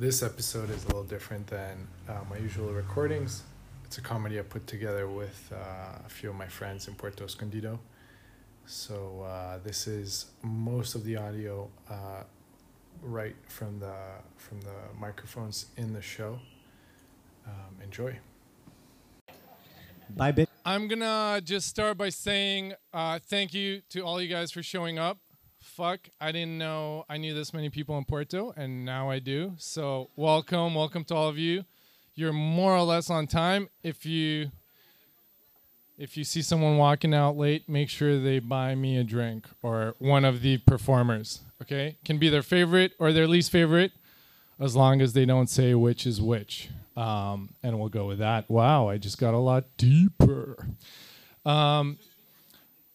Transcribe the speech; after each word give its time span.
This 0.00 0.22
episode 0.22 0.70
is 0.70 0.82
a 0.84 0.86
little 0.86 1.04
different 1.04 1.46
than 1.46 1.86
uh, 2.08 2.20
my 2.30 2.38
usual 2.38 2.72
recordings. 2.72 3.42
It's 3.84 3.98
a 3.98 4.00
comedy 4.00 4.38
I 4.38 4.42
put 4.42 4.66
together 4.66 5.06
with 5.06 5.52
uh, 5.52 6.06
a 6.06 6.08
few 6.08 6.30
of 6.30 6.36
my 6.36 6.46
friends 6.46 6.88
in 6.88 6.94
Puerto 6.94 7.22
Escondido. 7.22 7.78
So 8.64 9.20
uh, 9.28 9.58
this 9.62 9.86
is 9.86 10.30
most 10.40 10.94
of 10.94 11.04
the 11.04 11.18
audio 11.18 11.68
uh, 11.90 12.22
right 13.02 13.36
from 13.48 13.78
the 13.78 13.94
from 14.38 14.62
the 14.62 14.98
microphones 14.98 15.66
in 15.76 15.92
the 15.92 16.00
show. 16.00 16.38
Um, 17.46 17.76
enjoy. 17.84 18.16
Bye, 20.16 20.32
bitch. 20.32 20.46
I'm 20.64 20.88
gonna 20.88 21.42
just 21.44 21.68
start 21.68 21.98
by 21.98 22.08
saying 22.08 22.72
uh, 22.94 23.18
thank 23.18 23.52
you 23.52 23.82
to 23.90 24.00
all 24.00 24.18
you 24.22 24.28
guys 24.28 24.50
for 24.50 24.62
showing 24.62 24.98
up. 24.98 25.18
Fuck, 25.62 26.08
I 26.20 26.32
didn't 26.32 26.56
know 26.56 27.04
I 27.08 27.18
knew 27.18 27.34
this 27.34 27.52
many 27.52 27.68
people 27.68 27.98
in 27.98 28.04
Puerto, 28.04 28.52
and 28.56 28.84
now 28.84 29.10
I 29.10 29.18
do. 29.18 29.52
So 29.58 30.08
welcome, 30.16 30.74
welcome 30.74 31.04
to 31.04 31.14
all 31.14 31.28
of 31.28 31.36
you. 31.36 31.64
You're 32.14 32.32
more 32.32 32.74
or 32.74 32.82
less 32.82 33.10
on 33.10 33.26
time. 33.26 33.68
If 33.82 34.06
you 34.06 34.50
if 35.98 36.16
you 36.16 36.24
see 36.24 36.40
someone 36.40 36.78
walking 36.78 37.12
out 37.12 37.36
late, 37.36 37.68
make 37.68 37.90
sure 37.90 38.18
they 38.18 38.38
buy 38.38 38.74
me 38.74 38.96
a 38.96 39.04
drink 39.04 39.46
or 39.62 39.94
one 39.98 40.24
of 40.24 40.40
the 40.40 40.56
performers. 40.58 41.42
Okay, 41.60 41.98
can 42.06 42.16
be 42.18 42.30
their 42.30 42.42
favorite 42.42 42.92
or 42.98 43.12
their 43.12 43.28
least 43.28 43.50
favorite, 43.50 43.92
as 44.58 44.74
long 44.74 45.02
as 45.02 45.12
they 45.12 45.26
don't 45.26 45.50
say 45.50 45.74
which 45.74 46.06
is 46.06 46.22
which. 46.22 46.70
Um, 46.96 47.50
and 47.62 47.78
we'll 47.78 47.90
go 47.90 48.06
with 48.06 48.18
that. 48.18 48.48
Wow, 48.50 48.88
I 48.88 48.96
just 48.96 49.18
got 49.18 49.34
a 49.34 49.38
lot 49.38 49.64
deeper. 49.76 50.68
Um, 51.44 51.98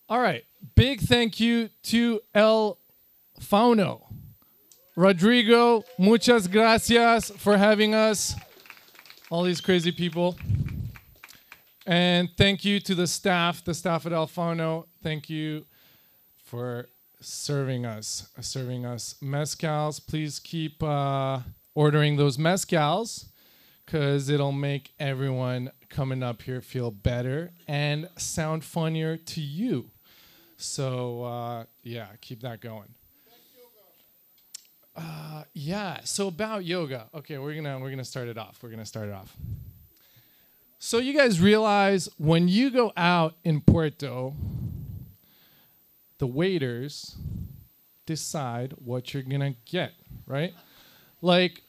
all 0.10 0.20
right. 0.20 0.44
Big 0.74 1.02
thank 1.02 1.40
you 1.40 1.70
to 1.84 2.22
El 2.34 2.80
Fauno. 3.40 4.02
Rodrigo, 4.96 5.84
muchas 6.00 6.48
gracias 6.48 7.30
for 7.32 7.58
having 7.58 7.94
us. 7.94 8.36
All 9.30 9.44
these 9.44 9.60
crazy 9.60 9.92
people. 9.92 10.38
And 11.86 12.30
thank 12.38 12.64
you 12.64 12.80
to 12.80 12.96
the 12.96 13.06
staff, 13.06 13.64
the 13.64 13.74
staff 13.74 14.06
at 14.06 14.14
El 14.14 14.28
Fauno. 14.28 14.86
Thank 15.04 15.30
you 15.30 15.66
for 16.44 16.88
serving 17.20 17.86
us, 17.86 18.30
serving 18.40 18.86
us 18.86 19.16
mezcals. 19.22 20.00
Please 20.06 20.40
keep 20.40 20.82
uh, 20.82 21.40
ordering 21.74 22.16
those 22.16 22.38
mezcals 22.38 23.26
because 23.86 24.30
it'll 24.30 24.52
make 24.52 24.94
everyone 25.00 25.72
coming 25.90 26.24
up 26.24 26.42
here 26.42 26.62
feel 26.62 26.90
better 26.90 27.52
and 27.68 28.10
sound 28.18 28.64
funnier 28.64 29.18
to 29.18 29.42
you. 29.42 29.92
So 30.58 31.24
uh, 31.24 31.64
yeah, 31.84 32.08
keep 32.22 32.42
that 32.42 32.62
going. 32.62 32.94
Uh, 34.96 35.44
yeah. 35.54 36.00
So 36.04 36.28
about 36.28 36.64
yoga. 36.64 37.08
Okay, 37.14 37.38
we're 37.38 37.56
gonna 37.56 37.80
we're 37.80 37.90
gonna 37.90 38.06
start 38.06 38.28
it 38.28 38.38
off. 38.38 38.60
We're 38.62 38.70
gonna 38.70 38.86
start 38.86 39.10
it 39.10 39.14
off. 39.14 39.36
So 40.80 41.00
you 41.00 41.14
guys 41.18 41.42
realize 41.42 42.10
when 42.18 42.48
you 42.48 42.70
go 42.70 42.94
out 42.96 43.36
in 43.44 43.62
Puerto, 43.62 44.34
the 46.20 46.28
waiters 46.28 47.16
decide 48.06 48.74
what 48.84 49.14
you're 49.14 49.24
gonna 49.24 49.56
get, 49.66 49.94
right? 50.28 50.54
Like, 51.22 51.64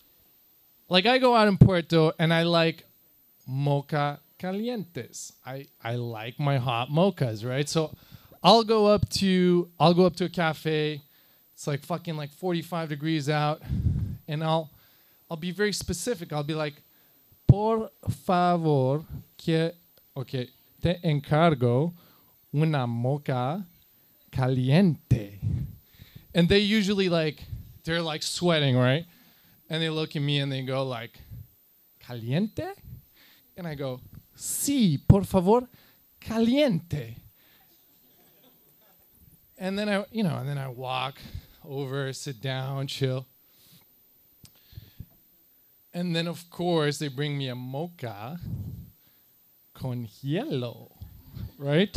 like 0.88 1.06
I 1.06 1.18
go 1.18 1.34
out 1.34 1.48
in 1.48 1.56
Puerto 1.56 2.12
and 2.18 2.32
I 2.32 2.42
like 2.42 2.84
mocha 3.46 4.20
calientes. 4.38 5.32
I 5.44 5.66
I 5.82 5.96
like 5.96 6.38
my 6.38 6.58
hot 6.58 6.90
mochas, 6.90 7.44
right? 7.48 7.68
So 7.68 7.92
I'll 8.42 8.64
go 8.64 8.86
up 8.86 9.08
to 9.10 9.70
I'll 9.78 9.94
go 9.94 10.06
up 10.06 10.16
to 10.16 10.24
a 10.24 10.28
cafe. 10.28 11.02
It's 11.54 11.66
like 11.66 11.80
fucking 11.80 12.16
like 12.16 12.30
45 12.30 12.88
degrees 12.88 13.28
out, 13.28 13.62
and 14.28 14.44
I'll 14.44 14.70
I'll 15.30 15.36
be 15.36 15.50
very 15.50 15.72
specific. 15.72 16.32
I'll 16.32 16.42
be 16.42 16.54
like, 16.54 16.74
por 17.48 17.90
favor, 18.08 19.04
que 19.36 19.72
okay, 20.16 20.48
te 20.80 20.98
encargo 21.02 21.94
una 22.54 22.86
mocha 22.86 23.64
caliente, 24.30 25.38
and 26.34 26.48
they 26.48 26.58
usually 26.58 27.08
like 27.08 27.42
they're 27.84 28.02
like 28.02 28.22
sweating, 28.22 28.76
right? 28.76 29.06
And 29.68 29.82
they 29.82 29.90
look 29.90 30.14
at 30.14 30.22
me 30.22 30.38
and 30.38 30.52
they 30.52 30.62
go 30.62 30.84
like, 30.84 31.18
caliente, 31.98 32.72
and 33.56 33.66
I 33.66 33.74
go, 33.74 34.00
sí, 34.36 35.00
por 35.08 35.24
favor, 35.24 35.68
caliente 36.20 37.16
and 39.58 39.78
then 39.78 39.88
I, 39.88 40.04
you 40.10 40.22
know, 40.22 40.36
and 40.36 40.48
then 40.48 40.58
I 40.58 40.68
walk 40.68 41.16
over, 41.64 42.12
sit 42.12 42.40
down, 42.40 42.86
chill. 42.86 43.26
And 45.94 46.14
then, 46.14 46.26
of 46.26 46.50
course, 46.50 46.98
they 46.98 47.08
bring 47.08 47.38
me 47.38 47.48
a 47.48 47.54
mocha 47.54 48.38
con 49.72 50.06
hielo, 50.06 50.92
right? 51.58 51.96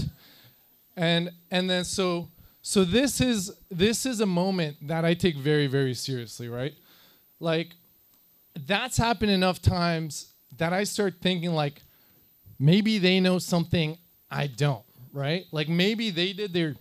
And 0.96 1.32
and 1.52 1.70
then 1.70 1.84
so 1.84 2.30
so 2.62 2.84
this 2.84 3.22
is 3.22 3.52
this 3.70 4.06
is 4.06 4.22
a 4.22 4.26
moment 4.26 4.88
that 4.88 5.06
I 5.06 5.14
take 5.14 5.36
very 5.36 5.68
very 5.68 5.94
seriously, 5.94 6.50
right? 6.50 6.74
Like 7.40 7.76
that's 8.68 8.98
happened 8.98 9.32
enough 9.32 9.62
times 9.62 10.34
that 10.58 10.74
I 10.74 10.84
start 10.84 11.16
thinking 11.22 11.52
like 11.52 11.82
maybe 12.58 12.98
they 12.98 13.20
know 13.20 13.40
something 13.40 13.98
I 14.30 14.48
don't, 14.48 14.84
right? 15.14 15.46
Like 15.52 15.70
maybe 15.70 16.10
they 16.10 16.34
did 16.34 16.54
their 16.54 16.76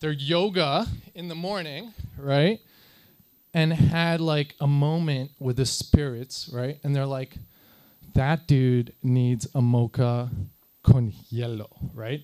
their 0.00 0.12
yoga 0.12 0.86
in 1.14 1.28
the 1.28 1.34
morning, 1.34 1.92
right? 2.18 2.58
And 3.52 3.72
had 3.72 4.20
like 4.20 4.54
a 4.60 4.66
moment 4.66 5.30
with 5.38 5.56
the 5.56 5.66
spirits, 5.66 6.50
right? 6.52 6.78
And 6.82 6.96
they're 6.96 7.06
like, 7.06 7.36
that 8.14 8.46
dude 8.46 8.94
needs 9.02 9.46
a 9.54 9.60
mocha 9.60 10.30
con 10.82 11.12
hielo, 11.12 11.68
right? 11.94 12.22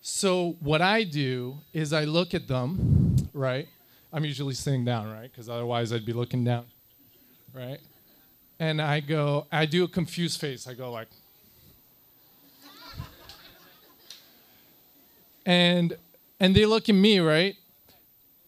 So 0.00 0.56
what 0.60 0.80
I 0.80 1.02
do 1.02 1.56
is 1.72 1.92
I 1.92 2.04
look 2.04 2.32
at 2.34 2.46
them, 2.46 3.16
right? 3.34 3.66
I'm 4.12 4.24
usually 4.24 4.54
sitting 4.54 4.84
down, 4.84 5.10
right? 5.12 5.30
Because 5.30 5.48
otherwise 5.48 5.92
I'd 5.92 6.06
be 6.06 6.12
looking 6.12 6.44
down, 6.44 6.66
right? 7.52 7.80
And 8.60 8.80
I 8.80 9.00
go, 9.00 9.46
I 9.50 9.66
do 9.66 9.82
a 9.84 9.88
confused 9.88 10.40
face. 10.40 10.68
I 10.68 10.74
go 10.74 10.92
like, 10.92 11.08
and 15.46 15.96
and 16.40 16.54
they 16.54 16.66
look 16.66 16.88
at 16.88 16.94
me, 16.94 17.18
right? 17.20 17.56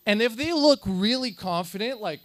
And 0.07 0.23
if 0.23 0.37
they 0.37 0.53
look 0.53 0.81
really 0.87 1.33
confident, 1.33 2.01
like, 2.01 2.21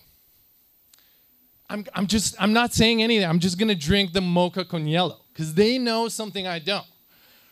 I'm, 1.69 1.85
I'm 1.93 2.07
just, 2.07 2.35
I'm 2.39 2.53
not 2.53 2.73
saying 2.73 3.01
anything. 3.01 3.27
I'm 3.27 3.39
just 3.39 3.57
gonna 3.57 3.75
drink 3.75 4.13
the 4.13 4.21
mocha 4.21 4.63
con 4.63 4.85
hielo 4.85 5.17
because 5.31 5.53
they 5.53 5.77
know 5.77 6.07
something 6.07 6.45
I 6.45 6.59
don't, 6.59 6.85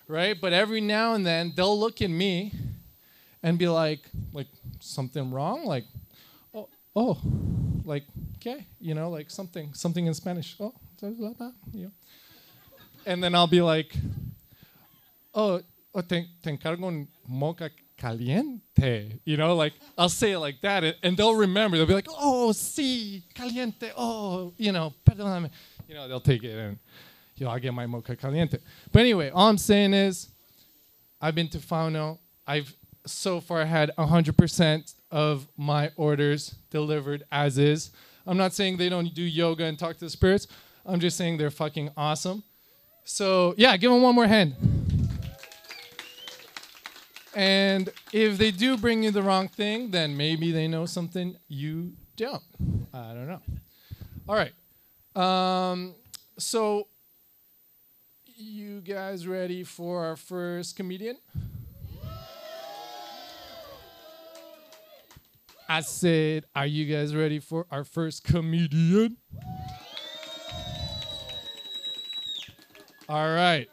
right? 0.07 0.39
But 0.39 0.53
every 0.53 0.81
now 0.81 1.13
and 1.15 1.25
then 1.25 1.53
they'll 1.55 1.79
look 1.79 2.01
at 2.01 2.09
me 2.09 2.53
and 3.43 3.57
be 3.57 3.67
like, 3.67 4.01
like 4.31 4.47
something 4.79 5.31
wrong, 5.31 5.65
like, 5.65 5.85
oh, 6.53 6.69
oh, 6.95 7.19
like, 7.83 8.03
okay, 8.37 8.65
you 8.79 8.93
know, 8.93 9.09
like 9.09 9.31
something, 9.31 9.73
something 9.73 10.05
in 10.05 10.13
Spanish. 10.13 10.55
Oh. 10.59 10.73
And 13.05 13.23
then 13.23 13.33
I'll 13.33 13.47
be 13.47 13.61
like, 13.61 13.95
oh, 15.33 15.61
oh 15.95 16.01
te, 16.01 16.27
te 16.43 16.55
encargo 16.55 16.87
un 16.87 17.07
mocha 17.27 17.71
caliente. 18.01 19.19
You 19.25 19.37
know, 19.37 19.55
like 19.55 19.73
I'll 19.97 20.09
say 20.09 20.31
it 20.31 20.39
like 20.39 20.61
that, 20.61 20.83
and, 21.03 21.15
they'll 21.15 21.35
remember. 21.35 21.77
They'll 21.77 21.85
be 21.85 21.93
like, 21.93 22.07
"Oh, 22.09 22.49
sí, 22.51 23.23
caliente. 23.35 23.91
Oh, 23.95 24.53
you 24.57 24.71
know, 24.71 24.93
perdóname." 25.05 25.51
You 25.87 25.95
know, 25.95 26.07
they'll 26.07 26.19
take 26.19 26.43
it, 26.43 26.57
and 26.57 26.79
you 27.35 27.45
know, 27.45 27.51
I'll 27.51 27.59
get 27.59 27.73
my 27.73 27.85
mocha 27.85 28.15
caliente. 28.15 28.57
But 28.91 29.01
anyway, 29.01 29.29
all 29.29 29.47
I'm 29.47 29.57
saying 29.57 29.93
is, 29.93 30.29
I've 31.21 31.35
been 31.35 31.49
to 31.49 31.59
Fauno. 31.59 32.17
I've 32.47 32.75
so 33.05 33.39
far 33.39 33.65
had 33.65 33.91
100% 33.97 34.93
of 35.09 35.47
my 35.57 35.91
orders 35.95 36.55
delivered 36.69 37.23
as 37.31 37.57
is. 37.57 37.91
I'm 38.27 38.37
not 38.37 38.53
saying 38.53 38.77
they 38.77 38.89
don't 38.89 39.13
do 39.13 39.23
yoga 39.23 39.65
and 39.65 39.77
talk 39.77 39.93
to 39.97 40.05
the 40.05 40.09
spirits. 40.09 40.47
I'm 40.85 40.99
just 40.99 41.17
saying 41.17 41.37
they're 41.37 41.49
fucking 41.49 41.91
awesome. 41.97 42.43
So 43.03 43.55
yeah, 43.57 43.75
give 43.77 43.91
them 43.91 44.01
one 44.01 44.15
more 44.15 44.27
hand. 44.27 44.55
And 47.35 47.89
if 48.11 48.37
they 48.37 48.51
do 48.51 48.77
bring 48.77 49.03
you 49.03 49.11
the 49.11 49.23
wrong 49.23 49.47
thing, 49.47 49.91
then 49.91 50.17
maybe 50.17 50.51
they 50.51 50.67
know 50.67 50.85
something 50.85 51.37
you 51.47 51.93
don't. 52.17 52.43
I 52.93 53.13
don't 53.13 53.27
know. 53.27 53.41
All 54.27 54.35
right. 54.35 54.53
Um, 55.15 55.95
so, 56.37 56.87
you 58.25 58.81
guys 58.81 59.27
ready 59.27 59.63
for 59.63 60.05
our 60.05 60.15
first 60.15 60.75
comedian? 60.75 61.17
I 65.69 65.79
said, 65.79 66.45
Are 66.53 66.65
you 66.65 66.93
guys 66.93 67.15
ready 67.15 67.39
for 67.39 67.65
our 67.71 67.85
first 67.85 68.25
comedian? 68.25 69.15
All 73.07 73.33
right. 73.33 73.69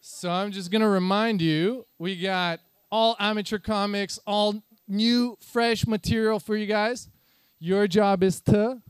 So 0.00 0.30
I'm 0.30 0.52
just 0.52 0.70
going 0.70 0.82
to 0.82 0.88
remind 0.88 1.42
you 1.42 1.84
we 1.98 2.20
got 2.20 2.60
all 2.96 3.14
amateur 3.20 3.58
comics, 3.58 4.18
all 4.26 4.62
new, 4.88 5.36
fresh 5.38 5.86
material 5.86 6.40
for 6.40 6.56
you 6.56 6.64
guys. 6.64 7.10
Your 7.58 7.86
job 7.86 8.22
is 8.22 8.40
to 8.40 8.80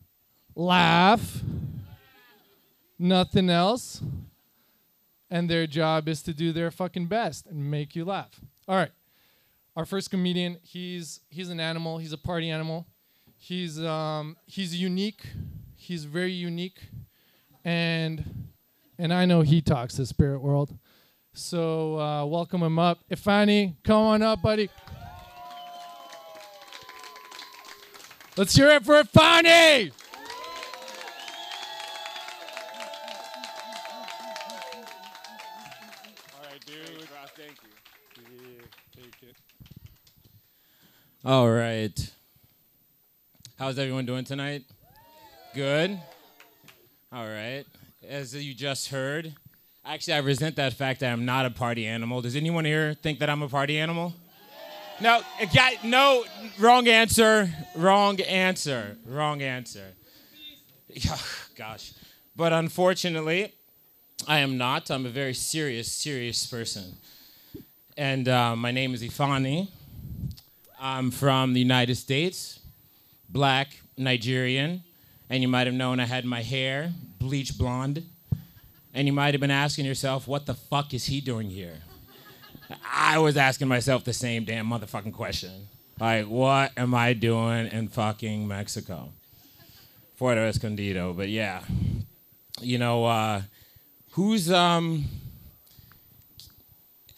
laugh, 0.54 1.40
nothing 3.00 3.50
else. 3.50 4.00
And 5.28 5.50
their 5.50 5.66
job 5.66 6.06
is 6.06 6.22
to 6.22 6.32
do 6.32 6.52
their 6.52 6.70
fucking 6.70 7.06
best 7.06 7.48
and 7.48 7.68
make 7.68 7.96
you 7.96 8.04
laugh. 8.04 8.40
All 8.68 8.76
right. 8.76 8.92
Our 9.74 9.84
first 9.84 10.08
comedian, 10.08 10.58
he's 10.62 11.18
he's 11.28 11.50
an 11.50 11.58
animal, 11.58 11.98
he's 11.98 12.12
a 12.12 12.18
party 12.18 12.48
animal. 12.48 12.86
He's 13.36 13.82
um 13.82 14.36
he's 14.46 14.80
unique. 14.80 15.26
He's 15.74 16.04
very 16.04 16.32
unique. 16.32 16.78
And 17.64 18.46
and 19.00 19.12
I 19.12 19.24
know 19.26 19.40
he 19.40 19.60
talks 19.60 19.96
to 19.96 20.06
spirit 20.06 20.40
world. 20.42 20.78
So 21.36 22.00
uh, 22.00 22.24
welcome 22.24 22.62
him 22.62 22.78
up. 22.78 22.98
Ifani, 23.10 23.74
come 23.84 24.00
on 24.00 24.22
up, 24.22 24.40
buddy. 24.40 24.70
Let's 28.38 28.56
hear 28.56 28.70
it 28.70 28.86
for 28.86 29.02
Ifani! 29.02 29.92
All 36.32 36.42
right. 36.42 36.64
Dude. 36.64 37.08
Thank 37.36 37.56
you. 39.22 39.28
All 41.22 41.50
right. 41.50 42.14
How's 43.58 43.78
everyone 43.78 44.06
doing 44.06 44.24
tonight? 44.24 44.62
Good? 45.54 45.98
All 47.12 47.26
right. 47.26 47.64
As 48.08 48.34
you 48.34 48.54
just 48.54 48.88
heard, 48.88 49.34
actually, 49.86 50.14
I 50.14 50.18
resent 50.18 50.56
that 50.56 50.72
fact 50.72 51.00
that 51.00 51.12
I'm 51.12 51.24
not 51.24 51.46
a 51.46 51.50
party 51.50 51.86
animal. 51.86 52.20
Does 52.20 52.36
anyone 52.36 52.64
here 52.64 52.94
think 52.94 53.20
that 53.20 53.30
I'm 53.30 53.42
a 53.42 53.48
party 53.48 53.78
animal? 53.78 54.14
No, 55.00 55.20
no, 55.84 56.24
wrong 56.58 56.88
answer, 56.88 57.50
wrong 57.74 58.20
answer, 58.20 58.96
wrong 59.04 59.42
answer. 59.42 59.92
Gosh. 61.56 61.92
But 62.34 62.52
unfortunately, 62.52 63.52
I 64.26 64.38
am 64.38 64.56
not. 64.56 64.90
I'm 64.90 65.06
a 65.06 65.10
very 65.10 65.34
serious, 65.34 65.92
serious 65.92 66.46
person. 66.46 66.96
And 67.96 68.28
uh, 68.28 68.56
my 68.56 68.70
name 68.70 68.94
is 68.94 69.02
Ifani. 69.02 69.68
I'm 70.80 71.10
from 71.10 71.54
the 71.54 71.60
United 71.60 71.96
States, 71.96 72.60
black, 73.28 73.80
Nigerian, 73.96 74.82
and 75.30 75.42
you 75.42 75.48
might 75.48 75.66
have 75.66 75.74
known 75.74 76.00
I 76.00 76.04
had 76.04 76.24
my 76.24 76.42
hair 76.42 76.92
bleach 77.18 77.56
blonde. 77.56 78.02
And 78.96 79.06
you 79.06 79.12
might 79.12 79.34
have 79.34 79.42
been 79.42 79.50
asking 79.50 79.84
yourself, 79.84 80.26
what 80.26 80.46
the 80.46 80.54
fuck 80.54 80.94
is 80.94 81.04
he 81.04 81.20
doing 81.20 81.50
here? 81.50 81.82
I 82.90 83.18
was 83.18 83.36
asking 83.36 83.68
myself 83.68 84.04
the 84.04 84.14
same 84.14 84.44
damn 84.44 84.66
motherfucking 84.66 85.12
question. 85.12 85.68
Like, 86.00 86.24
what 86.28 86.72
am 86.78 86.94
I 86.94 87.12
doing 87.12 87.66
in 87.66 87.88
fucking 87.88 88.48
Mexico? 88.48 89.10
Puerto 90.16 90.40
Escondido, 90.40 91.14
but 91.14 91.28
yeah. 91.28 91.60
You 92.62 92.78
know, 92.78 93.04
uh, 93.04 93.42
who's, 94.12 94.50
um, 94.50 95.04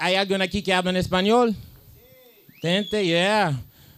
¿Hay 0.01 0.17
alguien 0.17 0.43
aquí 0.43 0.65
que 0.65 0.75
habla 0.75 0.91
en 0.91 0.97
español? 0.97 1.55
Tente, 2.61 3.07
yeah. 3.07 3.53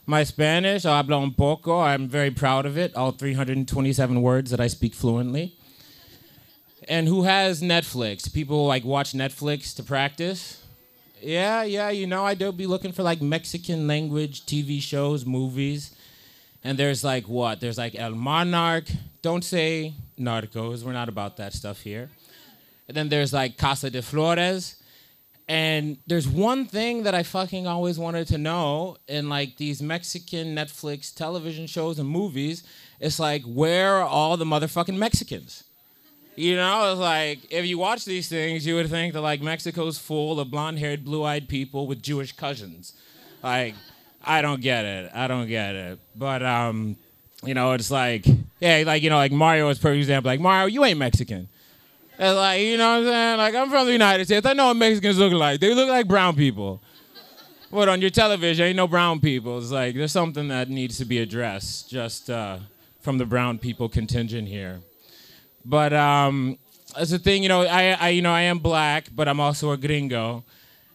My 0.05 0.25
Spanish, 0.25 0.85
I 0.85 1.03
hablo 1.03 1.23
un 1.23 1.33
poco. 1.33 1.81
I'm 1.81 2.09
very 2.09 2.31
proud 2.31 2.67
of 2.67 2.77
it. 2.77 2.95
All 2.95 3.13
327 3.13 4.21
words 4.21 4.51
that 4.51 4.61
I 4.61 4.67
speak 4.67 4.95
fluently. 4.95 5.55
And 6.89 7.07
who 7.07 7.23
has 7.23 7.63
Netflix? 7.63 8.33
People 8.33 8.67
like 8.67 8.85
watch 8.85 9.13
Netflix 9.13 9.75
to 9.77 9.83
practice. 9.83 10.63
Yeah, 11.21 11.63
yeah, 11.65 11.91
you 11.91 12.07
know, 12.07 12.25
I 12.25 12.35
do 12.35 12.51
be 12.51 12.67
looking 12.67 12.93
for 12.93 13.03
like 13.03 13.21
Mexican 13.21 13.87
language 13.87 14.47
TV 14.47 14.81
shows, 14.81 15.27
movies. 15.27 15.95
And 16.65 16.79
there's 16.79 17.05
like 17.05 17.29
what? 17.29 17.61
There's 17.61 17.79
like 17.79 17.95
El 17.95 18.15
Monarch. 18.15 18.87
Don't 19.23 19.45
say 19.45 19.95
Narcos. 20.19 20.83
We're 20.83 20.93
not 20.93 21.09
about 21.09 21.37
that 21.37 21.53
stuff 21.53 21.81
here. 21.81 22.11
And 22.89 22.97
then 22.97 23.09
there's 23.09 23.33
like 23.33 23.57
Casa 23.57 23.91
de 23.91 24.03
Flores. 24.03 24.77
And 25.49 25.99
there's 26.07 26.29
one 26.29 26.65
thing 26.65 27.03
that 27.03 27.15
I 27.15 27.23
fucking 27.25 27.67
always 27.67 27.99
wanted 27.99 28.29
to 28.29 28.39
know 28.39 28.99
in 29.09 29.29
like 29.29 29.57
these 29.57 29.83
Mexican 29.83 30.55
Netflix 30.55 31.13
television 31.15 31.67
shows 31.67 31.99
and 31.99 32.09
movies. 32.09 32.63
It's 33.01 33.19
like, 33.19 33.43
where 33.43 33.97
are 33.97 34.05
all 34.05 34.37
the 34.37 34.45
motherfucking 34.45 34.97
Mexicans? 34.97 35.65
You 36.37 36.57
know, 36.57 36.93
it's 36.93 37.01
like 37.01 37.53
if 37.53 37.67
you 37.67 37.79
watch 37.79 38.05
these 38.05 38.29
things, 38.29 38.67
you 38.67 38.75
would 38.77 38.89
think 38.89 39.13
that 39.15 39.21
like 39.21 39.43
Mexico's 39.43 39.99
full 39.99 40.41
of 40.41 40.51
blonde-haired, 40.51 41.05
blue-eyed 41.05 41.49
people 41.49 41.87
with 41.87 42.03
Jewish 42.03 42.33
cousins. 42.33 42.95
Like, 43.43 43.75
I 44.25 44.41
don't 44.41 44.61
get 44.61 44.85
it. 44.85 45.11
I 45.15 45.27
don't 45.27 45.49
get 45.49 45.75
it. 45.75 45.99
But 46.17 46.43
um, 46.43 46.97
you 47.45 47.55
know, 47.55 47.73
it's 47.73 47.91
like, 47.91 48.27
yeah, 48.61 48.83
like 48.87 49.03
you 49.03 49.11
know, 49.11 49.17
like 49.17 49.33
Mario 49.33 49.69
is 49.69 49.79
perfect 49.79 49.99
example. 49.99 50.31
Like 50.31 50.41
Mario, 50.41 50.67
you 50.67 50.85
ain't 50.85 50.99
Mexican. 50.99 51.49
It's 52.19 52.37
like, 52.37 52.61
you 52.61 52.77
know 52.77 53.01
what 53.01 53.07
I'm 53.07 53.13
saying? 53.13 53.39
Like, 53.39 53.55
I'm 53.55 53.71
from 53.71 53.87
the 53.87 53.93
United 53.93 54.27
States. 54.27 54.45
I 54.45 54.53
know 54.53 54.67
what 54.67 54.77
Mexicans 54.77 55.19
look 55.19 55.33
like. 55.33 55.59
They 55.59 55.73
look 55.73 55.89
like 55.89 56.07
brown 56.07 56.37
people. 56.37 56.83
But 57.73 57.89
on 57.89 58.03
your 58.03 58.11
television, 58.11 58.67
ain't 58.67 58.77
no 58.77 58.87
brown 58.87 59.21
people. 59.21 59.57
It's 59.57 59.71
like, 59.71 59.95
there's 59.95 60.13
something 60.13 60.49
that 60.49 60.69
needs 60.69 60.99
to 60.99 61.07
be 61.07 61.19
addressed 61.19 61.89
just 61.89 62.29
uh, 62.29 62.59
from 63.01 63.17
the 63.17 63.25
brown 63.25 63.59
people 63.59 63.89
contingent 63.89 64.49
here. 64.49 64.81
But 65.65 65.93
um, 65.93 66.59
that's 66.97 67.11
the 67.11 67.19
thing, 67.19 67.43
you 67.43 67.49
know, 67.49 67.63
I, 67.63 67.91
I, 67.93 68.09
you 68.11 68.23
know, 68.23 68.33
I 68.33 68.43
am 68.43 68.59
black, 68.59 69.09
but 69.15 69.29
I'm 69.29 69.41
also 69.41 69.71
a 69.73 69.77
gringo. 69.77 70.45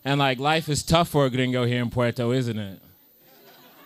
And 0.04 0.20
like, 0.20 0.40
life 0.40 0.70
is 0.70 0.84
tough 0.84 1.10
for 1.10 1.26
a 1.26 1.30
gringo 1.30 1.66
here 1.66 1.82
in 1.82 1.90
Puerto, 1.90 2.32
isn't 2.32 2.58
it? 2.58 2.80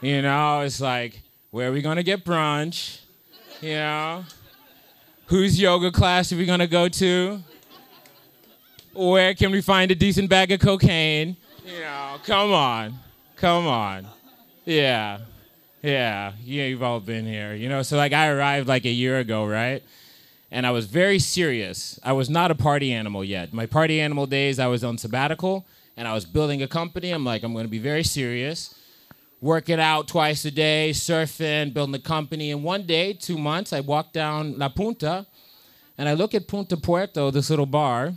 You 0.01 0.21
know, 0.21 0.61
it's 0.61 0.81
like, 0.81 1.21
where 1.51 1.69
are 1.69 1.71
we 1.71 1.81
gonna 1.81 2.03
get 2.03 2.23
brunch? 2.23 3.01
You 3.61 3.75
know? 3.75 4.25
Whose 5.27 5.59
yoga 5.59 5.91
class 5.91 6.31
are 6.31 6.37
we 6.37 6.45
gonna 6.45 6.67
go 6.67 6.89
to? 6.89 7.43
Where 8.93 9.33
can 9.33 9.51
we 9.51 9.61
find 9.61 9.91
a 9.91 9.95
decent 9.95 10.29
bag 10.29 10.51
of 10.51 10.59
cocaine? 10.59 11.37
You 11.65 11.79
know, 11.81 12.17
come 12.25 12.51
on, 12.51 12.97
come 13.35 13.67
on. 13.67 14.07
Yeah, 14.65 15.19
yeah, 15.81 16.33
yeah, 16.43 16.65
you've 16.65 16.83
all 16.83 16.99
been 16.99 17.25
here. 17.25 17.53
You 17.53 17.69
know, 17.69 17.81
so 17.83 17.95
like 17.95 18.13
I 18.13 18.29
arrived 18.29 18.67
like 18.67 18.85
a 18.85 18.91
year 18.91 19.19
ago, 19.19 19.45
right? 19.45 19.83
And 20.51 20.65
I 20.65 20.71
was 20.71 20.85
very 20.85 21.19
serious. 21.19 21.99
I 22.03 22.13
was 22.13 22.29
not 22.29 22.51
a 22.51 22.55
party 22.55 22.91
animal 22.91 23.23
yet. 23.23 23.53
My 23.53 23.65
party 23.65 24.01
animal 24.01 24.25
days, 24.25 24.59
I 24.59 24.67
was 24.67 24.83
on 24.83 24.97
sabbatical 24.97 25.67
and 25.95 26.07
I 26.07 26.13
was 26.13 26.25
building 26.25 26.61
a 26.63 26.67
company. 26.67 27.11
I'm 27.11 27.25
like, 27.25 27.43
I'm 27.43 27.53
gonna 27.53 27.67
be 27.67 27.79
very 27.79 28.03
serious 28.03 28.75
working 29.41 29.79
out 29.79 30.07
twice 30.07 30.43
a 30.45 30.51
day, 30.51 30.89
surfing, 30.91 31.73
building 31.73 31.95
a 31.95 31.99
company. 31.99 32.51
And 32.51 32.63
one 32.63 32.83
day, 32.83 33.13
two 33.13 33.37
months, 33.37 33.73
I 33.73 33.79
walk 33.79 34.11
down 34.11 34.57
La 34.57 34.69
Punta 34.69 35.25
and 35.97 36.09
I 36.09 36.13
look 36.13 36.33
at 36.33 36.47
Punta 36.47 36.77
Puerto, 36.77 37.31
this 37.31 37.49
little 37.49 37.65
bar, 37.65 38.13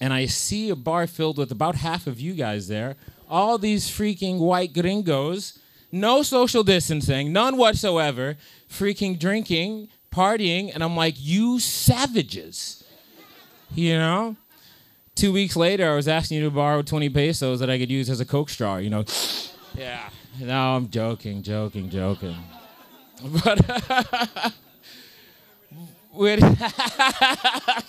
and 0.00 0.12
I 0.12 0.26
see 0.26 0.70
a 0.70 0.76
bar 0.76 1.06
filled 1.06 1.38
with 1.38 1.50
about 1.50 1.74
half 1.74 2.06
of 2.06 2.20
you 2.20 2.34
guys 2.34 2.68
there. 2.68 2.96
All 3.28 3.58
these 3.58 3.88
freaking 3.88 4.38
white 4.38 4.72
gringos, 4.72 5.58
no 5.92 6.22
social 6.22 6.62
distancing, 6.62 7.32
none 7.32 7.56
whatsoever, 7.56 8.36
freaking 8.68 9.18
drinking, 9.18 9.88
partying, 10.10 10.72
and 10.74 10.82
I'm 10.82 10.96
like, 10.96 11.14
you 11.18 11.60
savages. 11.60 12.84
You 13.74 13.98
know? 13.98 14.36
Two 15.14 15.32
weeks 15.32 15.56
later, 15.56 15.90
I 15.90 15.94
was 15.94 16.08
asking 16.08 16.38
you 16.38 16.44
to 16.44 16.50
borrow 16.50 16.82
20 16.82 17.08
pesos 17.10 17.60
that 17.60 17.70
I 17.70 17.78
could 17.78 17.90
use 17.90 18.08
as 18.08 18.20
a 18.20 18.24
Coke 18.24 18.48
straw, 18.48 18.76
you 18.76 18.90
know? 18.90 19.04
Yeah. 19.74 20.08
No, 20.38 20.76
I'm 20.76 20.88
joking, 20.88 21.42
joking, 21.42 21.90
joking. 21.90 22.36
But 23.44 23.60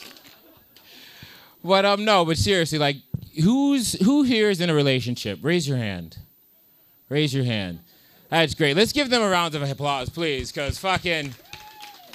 but 1.63 1.85
um 1.85 2.03
no, 2.03 2.25
but 2.25 2.37
seriously, 2.37 2.77
like 2.77 2.97
who's 3.41 3.93
who 4.03 4.23
here 4.23 4.49
is 4.49 4.59
in 4.59 4.69
a 4.69 4.73
relationship? 4.73 5.39
Raise 5.41 5.67
your 5.67 5.77
hand. 5.77 6.17
Raise 7.09 7.33
your 7.33 7.45
hand. 7.45 7.79
That's 8.29 8.53
great. 8.53 8.75
Let's 8.75 8.91
give 8.91 9.09
them 9.09 9.21
a 9.21 9.29
round 9.29 9.55
of 9.55 9.61
applause, 9.61 10.09
please, 10.09 10.51
because 10.51 10.77
fucking 10.77 11.33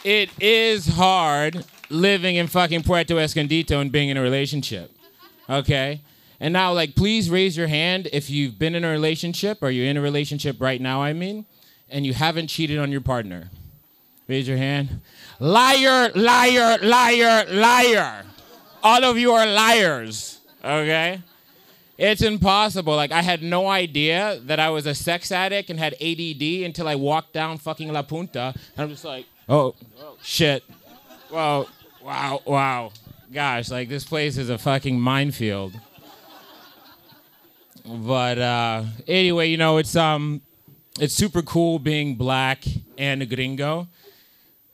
it 0.06 0.30
is 0.40 0.86
hard 0.86 1.64
living 1.90 2.36
in 2.36 2.46
fucking 2.46 2.84
Puerto 2.84 3.18
Escondido 3.18 3.80
and 3.80 3.90
being 3.90 4.08
in 4.08 4.16
a 4.16 4.22
relationship. 4.22 4.92
Okay? 5.50 6.00
And 6.38 6.52
now, 6.52 6.72
like, 6.72 6.94
please 6.94 7.28
raise 7.28 7.56
your 7.56 7.66
hand 7.66 8.08
if 8.12 8.30
you've 8.30 8.56
been 8.56 8.76
in 8.76 8.84
a 8.84 8.88
relationship 8.88 9.58
or 9.62 9.70
you're 9.70 9.86
in 9.86 9.96
a 9.96 10.00
relationship 10.00 10.60
right 10.60 10.80
now, 10.80 11.02
I 11.02 11.12
mean, 11.12 11.44
and 11.88 12.06
you 12.06 12.14
haven't 12.14 12.46
cheated 12.46 12.78
on 12.78 12.92
your 12.92 13.00
partner. 13.00 13.50
Raise 14.28 14.46
your 14.46 14.58
hand. 14.58 15.00
Liar, 15.40 16.12
liar, 16.14 16.78
liar, 16.82 17.44
liar. 17.50 18.24
All 18.84 19.02
of 19.02 19.18
you 19.18 19.32
are 19.32 19.44
liars, 19.44 20.38
okay? 20.64 21.20
It's 21.98 22.22
impossible. 22.22 22.94
Like, 22.94 23.10
I 23.10 23.22
had 23.22 23.42
no 23.42 23.66
idea 23.66 24.38
that 24.44 24.60
I 24.60 24.70
was 24.70 24.86
a 24.86 24.94
sex 24.94 25.32
addict 25.32 25.68
and 25.68 25.80
had 25.80 25.94
ADD 25.94 26.64
until 26.64 26.86
I 26.86 26.94
walked 26.94 27.32
down 27.32 27.58
fucking 27.58 27.92
La 27.92 28.02
Punta. 28.02 28.54
And 28.76 28.84
I'm 28.84 28.88
just 28.88 29.04
like, 29.04 29.26
oh, 29.48 29.74
oh 30.00 30.16
shit. 30.22 30.62
Wow, 31.30 31.66
wow, 32.02 32.40
wow. 32.44 32.92
Gosh, 33.32 33.70
like, 33.70 33.88
this 33.88 34.04
place 34.04 34.38
is 34.38 34.50
a 34.50 34.58
fucking 34.58 35.00
minefield. 35.00 35.78
But 37.84 38.38
uh, 38.38 38.84
anyway, 39.06 39.48
you 39.48 39.56
know, 39.56 39.78
it's 39.78 39.94
um, 39.94 40.42
it's 40.98 41.14
super 41.14 41.42
cool 41.42 41.78
being 41.78 42.16
black 42.16 42.64
and 42.98 43.22
a 43.22 43.26
gringo. 43.26 43.88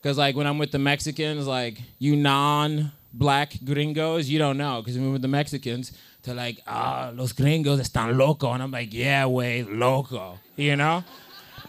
Because 0.01 0.19
like 0.19 0.35
when 0.35 0.47
I'm 0.47 0.59
with 0.59 0.73
the 0.73 0.79
Mexicans, 0.79 1.47
like 1.47 1.79
you 1.99 2.17
non-black 2.17 3.59
gringos, 3.65 4.29
you 4.29 4.39
don't 4.39 4.57
know. 4.57 4.81
Because 4.81 4.99
when 4.99 5.13
with 5.13 5.23
the 5.23 5.29
Mexicans, 5.29 5.93
they're 6.23 6.35
like, 6.35 6.61
ah, 6.67 7.13
los 7.15 7.33
gringos 7.33 7.81
están 7.81 8.17
loco, 8.17 8.51
and 8.53 8.63
I'm 8.63 8.71
like, 8.71 8.93
yeah, 8.95 9.27
way 9.27 9.63
loco, 9.63 10.39
you 10.57 10.77
know. 10.77 11.05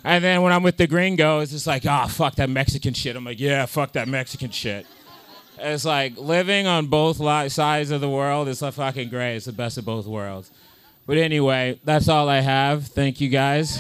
And 0.04 0.24
then 0.24 0.42
when 0.42 0.52
I'm 0.52 0.64
with 0.64 0.78
the 0.78 0.88
gringos, 0.88 1.44
it's 1.44 1.52
just 1.54 1.68
like, 1.68 1.86
ah, 1.86 2.08
fuck 2.08 2.36
that 2.36 2.50
Mexican 2.50 2.94
shit. 2.94 3.16
I'm 3.16 3.24
like, 3.24 3.40
yeah, 3.40 3.66
fuck 3.66 3.94
that 3.94 4.08
Mexican 4.08 4.52
shit. 4.52 4.86
It's 5.58 5.86
like 5.86 6.18
living 6.18 6.68
on 6.68 6.88
both 6.88 7.18
sides 7.52 7.92
of 7.92 8.02
the 8.02 8.10
world 8.10 8.48
is 8.48 8.62
like 8.62 8.74
fucking 8.74 9.10
great. 9.10 9.38
It's 9.38 9.46
the 9.46 9.54
best 9.54 9.78
of 9.78 9.86
both 9.86 10.06
worlds. 10.06 10.52
But 11.06 11.18
anyway, 11.18 11.80
that's 11.84 12.10
all 12.10 12.28
I 12.28 12.42
have. 12.42 12.88
Thank 12.88 13.22
you 13.22 13.30
guys. 13.30 13.80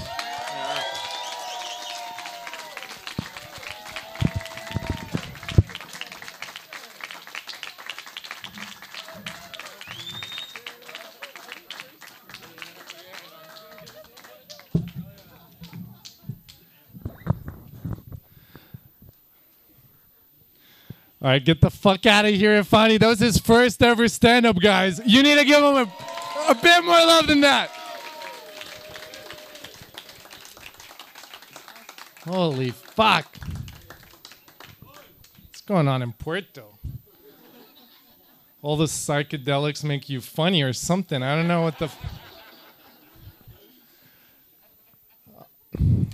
All 21.23 21.29
right, 21.29 21.43
get 21.43 21.61
the 21.61 21.69
fuck 21.69 22.05
out 22.05 22.25
of 22.25 22.33
here, 22.33 22.61
Ifani. 22.61 22.99
That 22.99 23.07
was 23.07 23.19
his 23.19 23.37
first 23.37 23.81
ever 23.81 24.09
stand 24.09 24.45
up, 24.45 24.59
guys. 24.59 24.99
You 25.05 25.23
need 25.23 25.37
to 25.37 25.45
give 25.45 25.63
him 25.63 25.75
a, 25.75 25.89
a 26.49 26.55
bit 26.55 26.83
more 26.83 26.97
love 26.97 27.27
than 27.27 27.39
that. 27.41 27.69
Holy 32.27 32.71
fuck. 32.71 33.37
What's 34.81 35.61
going 35.61 35.87
on 35.87 36.01
in 36.01 36.11
Puerto? 36.11 36.65
All 38.61 38.75
the 38.75 38.85
psychedelics 38.85 39.81
make 39.83 40.09
you 40.09 40.19
funny 40.19 40.61
or 40.61 40.73
something. 40.73 41.23
I 41.23 41.37
don't 41.37 41.47
know 41.47 41.61
what 41.61 41.79
the. 41.79 41.85
F- 41.85 41.97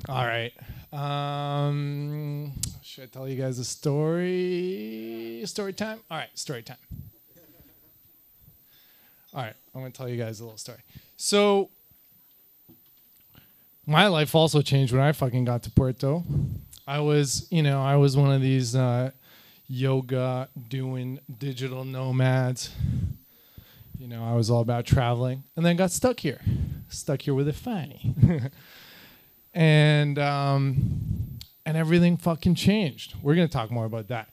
All 0.07 0.25
right. 0.25 0.53
Um, 0.91 2.53
should 2.81 3.03
I 3.03 3.07
tell 3.07 3.27
you 3.27 3.39
guys 3.39 3.59
a 3.59 3.65
story? 3.65 5.43
Story 5.45 5.73
time? 5.73 5.99
All 6.09 6.17
right, 6.17 6.29
story 6.37 6.63
time. 6.63 6.77
All 9.33 9.43
right, 9.43 9.53
I'm 9.75 9.81
going 9.81 9.91
to 9.91 9.97
tell 9.97 10.09
you 10.09 10.17
guys 10.17 10.39
a 10.39 10.43
little 10.43 10.57
story. 10.57 10.79
So, 11.15 11.69
my 13.85 14.07
life 14.07 14.33
also 14.33 14.61
changed 14.61 14.91
when 14.91 15.01
I 15.01 15.11
fucking 15.11 15.45
got 15.45 15.61
to 15.63 15.71
Puerto. 15.71 16.23
I 16.87 16.99
was, 16.99 17.47
you 17.51 17.61
know, 17.61 17.81
I 17.81 17.95
was 17.97 18.17
one 18.17 18.31
of 18.31 18.41
these 18.41 18.75
uh, 18.75 19.11
yoga 19.67 20.49
doing 20.67 21.19
digital 21.37 21.85
nomads. 21.85 22.71
You 23.99 24.07
know, 24.07 24.23
I 24.23 24.33
was 24.33 24.49
all 24.49 24.61
about 24.61 24.85
traveling 24.87 25.43
and 25.55 25.63
then 25.63 25.75
got 25.75 25.91
stuck 25.91 26.19
here. 26.21 26.41
Stuck 26.87 27.21
here 27.21 27.35
with 27.35 27.47
a 27.47 27.53
fanny. 27.53 28.15
and 29.53 30.17
um, 30.19 31.39
and 31.65 31.77
everything 31.77 32.17
fucking 32.17 32.55
changed. 32.55 33.15
We're 33.21 33.35
gonna 33.35 33.47
talk 33.47 33.71
more 33.71 33.85
about 33.85 34.07
that. 34.09 34.29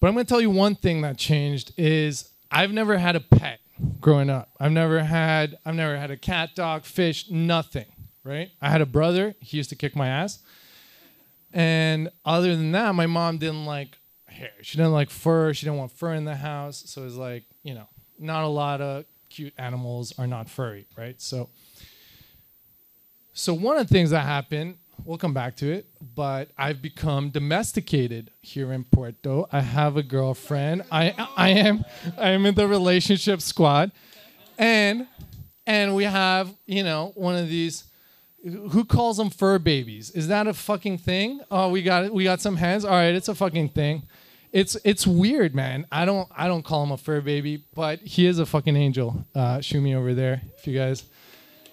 But 0.00 0.08
I'm 0.08 0.14
gonna 0.14 0.24
tell 0.24 0.40
you 0.40 0.50
one 0.50 0.74
thing 0.74 1.02
that 1.02 1.18
changed 1.18 1.72
is 1.76 2.30
I've 2.50 2.72
never 2.72 2.98
had 2.98 3.16
a 3.16 3.20
pet 3.20 3.60
growing 4.00 4.30
up. 4.30 4.50
I've 4.58 4.72
never 4.72 5.02
had 5.02 5.58
I've 5.64 5.74
never 5.74 5.96
had 5.96 6.10
a 6.10 6.16
cat, 6.16 6.50
dog, 6.54 6.84
fish, 6.84 7.30
nothing. 7.30 7.86
Right? 8.22 8.50
I 8.60 8.68
had 8.68 8.80
a 8.80 8.86
brother. 8.86 9.34
He 9.40 9.56
used 9.56 9.70
to 9.70 9.76
kick 9.76 9.96
my 9.96 10.08
ass. 10.08 10.40
And 11.52 12.10
other 12.24 12.54
than 12.54 12.72
that, 12.72 12.94
my 12.94 13.06
mom 13.06 13.38
didn't 13.38 13.64
like 13.64 13.96
hair. 14.26 14.52
She 14.62 14.76
didn't 14.76 14.92
like 14.92 15.10
fur. 15.10 15.52
She 15.54 15.66
didn't 15.66 15.78
want 15.78 15.92
fur 15.92 16.14
in 16.14 16.24
the 16.24 16.36
house. 16.36 16.84
So 16.86 17.02
it 17.02 17.04
was 17.06 17.16
like, 17.16 17.44
you 17.62 17.74
know, 17.74 17.88
not 18.18 18.44
a 18.44 18.48
lot 18.48 18.80
of 18.80 19.04
cute 19.30 19.54
animals 19.58 20.12
are 20.18 20.26
not 20.26 20.48
furry, 20.48 20.86
right? 20.96 21.20
So 21.20 21.48
so 23.40 23.54
one 23.54 23.78
of 23.78 23.88
the 23.88 23.94
things 23.94 24.10
that 24.10 24.20
happened, 24.20 24.76
we'll 25.04 25.16
come 25.16 25.32
back 25.32 25.56
to 25.56 25.72
it, 25.72 25.86
but 26.14 26.50
I've 26.58 26.82
become 26.82 27.30
domesticated 27.30 28.30
here 28.42 28.70
in 28.72 28.84
Puerto. 28.84 29.48
I 29.50 29.60
have 29.60 29.96
a 29.96 30.02
girlfriend. 30.02 30.82
I 30.92 31.14
I 31.36 31.48
am 31.50 31.84
I 32.18 32.30
am 32.30 32.44
in 32.44 32.54
the 32.54 32.68
relationship 32.68 33.40
squad. 33.40 33.92
And 34.58 35.06
and 35.66 35.94
we 35.96 36.04
have, 36.04 36.54
you 36.66 36.82
know, 36.82 37.12
one 37.14 37.34
of 37.34 37.48
these 37.48 37.84
who 38.42 38.84
calls 38.84 39.16
them 39.16 39.30
fur 39.30 39.58
babies? 39.58 40.10
Is 40.10 40.28
that 40.28 40.46
a 40.46 40.54
fucking 40.54 40.98
thing? 40.98 41.40
Oh, 41.50 41.70
we 41.70 41.82
got 41.82 42.12
we 42.12 42.24
got 42.24 42.42
some 42.42 42.56
hands. 42.56 42.84
All 42.84 42.92
right, 42.92 43.14
it's 43.14 43.28
a 43.28 43.34
fucking 43.34 43.70
thing. 43.70 44.02
It's 44.52 44.76
it's 44.84 45.06
weird, 45.06 45.54
man. 45.54 45.86
I 45.90 46.04
don't 46.04 46.28
I 46.36 46.46
don't 46.46 46.62
call 46.62 46.82
him 46.82 46.92
a 46.92 46.98
fur 46.98 47.22
baby, 47.22 47.64
but 47.74 48.00
he 48.00 48.26
is 48.26 48.38
a 48.38 48.44
fucking 48.44 48.76
angel. 48.76 49.24
Uh, 49.34 49.58
Shumi 49.58 49.94
over 49.94 50.12
there. 50.12 50.42
If 50.58 50.66
you 50.66 50.76
guys 50.76 51.04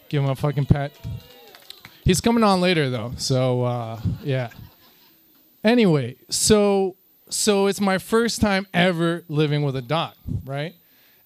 give 0.09 0.23
him 0.23 0.29
a 0.29 0.35
fucking 0.35 0.65
pet. 0.65 0.93
He's 2.07 2.21
coming 2.21 2.41
on 2.41 2.61
later 2.61 2.89
though, 2.89 3.11
so 3.17 3.63
uh, 3.63 3.99
yeah. 4.23 4.51
Anyway, 5.61 6.15
so 6.29 6.95
so 7.27 7.67
it's 7.67 7.81
my 7.81 7.97
first 7.97 8.39
time 8.39 8.65
ever 8.73 9.25
living 9.27 9.61
with 9.61 9.75
a 9.75 9.81
dog, 9.81 10.13
right? 10.45 10.73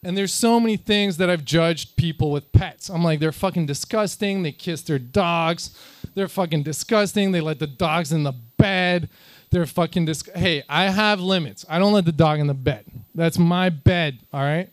And 0.03 0.17
there's 0.17 0.33
so 0.33 0.59
many 0.59 0.77
things 0.77 1.17
that 1.17 1.29
I've 1.29 1.45
judged 1.45 1.97
people 1.97 2.31
with 2.31 2.51
pets. 2.51 2.89
I'm 2.89 3.03
like, 3.03 3.19
they're 3.19 3.31
fucking 3.31 3.67
disgusting. 3.67 4.41
They 4.41 4.51
kiss 4.51 4.81
their 4.81 4.97
dogs. 4.97 5.77
They're 6.15 6.27
fucking 6.27 6.63
disgusting. 6.63 7.31
They 7.31 7.41
let 7.41 7.59
the 7.59 7.67
dogs 7.67 8.11
in 8.11 8.23
the 8.23 8.33
bed. 8.57 9.07
They're 9.51 9.67
fucking 9.67 10.05
dis. 10.05 10.23
Hey, 10.33 10.63
I 10.67 10.85
have 10.89 11.19
limits. 11.19 11.63
I 11.69 11.77
don't 11.77 11.93
let 11.93 12.05
the 12.05 12.11
dog 12.11 12.39
in 12.39 12.47
the 12.47 12.55
bed. 12.55 12.85
That's 13.13 13.37
my 13.37 13.69
bed. 13.69 14.17
All 14.33 14.41
right. 14.41 14.67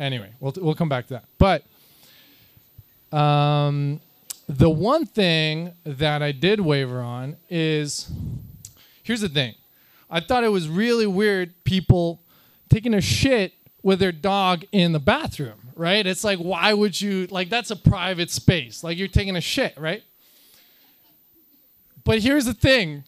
Anyway, 0.00 0.32
we'll 0.40 0.54
we'll 0.56 0.74
come 0.74 0.88
back 0.88 1.06
to 1.06 1.14
that. 1.14 1.26
But 1.38 1.62
um, 3.16 4.00
the 4.58 4.70
one 4.70 5.06
thing 5.06 5.72
that 5.84 6.22
I 6.22 6.32
did 6.32 6.60
waver 6.60 7.00
on 7.00 7.36
is 7.48 8.10
here's 9.02 9.20
the 9.20 9.28
thing. 9.28 9.54
I 10.10 10.20
thought 10.20 10.44
it 10.44 10.48
was 10.48 10.68
really 10.68 11.06
weird 11.06 11.64
people 11.64 12.22
taking 12.68 12.94
a 12.94 13.00
shit 13.00 13.54
with 13.82 13.98
their 13.98 14.12
dog 14.12 14.64
in 14.72 14.92
the 14.92 15.00
bathroom, 15.00 15.70
right? 15.74 16.06
It's 16.06 16.22
like, 16.22 16.38
why 16.38 16.72
would 16.72 17.00
you, 17.00 17.26
like, 17.30 17.48
that's 17.48 17.70
a 17.70 17.76
private 17.76 18.30
space. 18.30 18.84
Like, 18.84 18.98
you're 18.98 19.08
taking 19.08 19.36
a 19.36 19.40
shit, 19.40 19.76
right? 19.78 20.02
But 22.04 22.20
here's 22.20 22.44
the 22.44 22.54
thing 22.54 23.04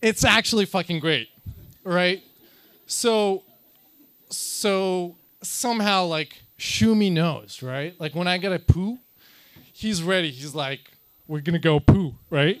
it's 0.00 0.24
actually 0.24 0.64
fucking 0.64 1.00
great, 1.00 1.28
right? 1.82 2.22
So, 2.86 3.42
so 4.30 5.16
somehow, 5.42 6.04
like, 6.04 6.40
Shumi 6.58 7.10
knows, 7.10 7.62
right? 7.62 7.98
Like, 8.00 8.14
when 8.14 8.28
I 8.28 8.38
get 8.38 8.52
a 8.52 8.58
poo, 8.58 8.98
he's 9.78 10.02
ready. 10.02 10.30
He's 10.30 10.56
like, 10.56 10.80
we're 11.28 11.40
gonna 11.40 11.60
go 11.60 11.78
poo, 11.78 12.16
right? 12.30 12.60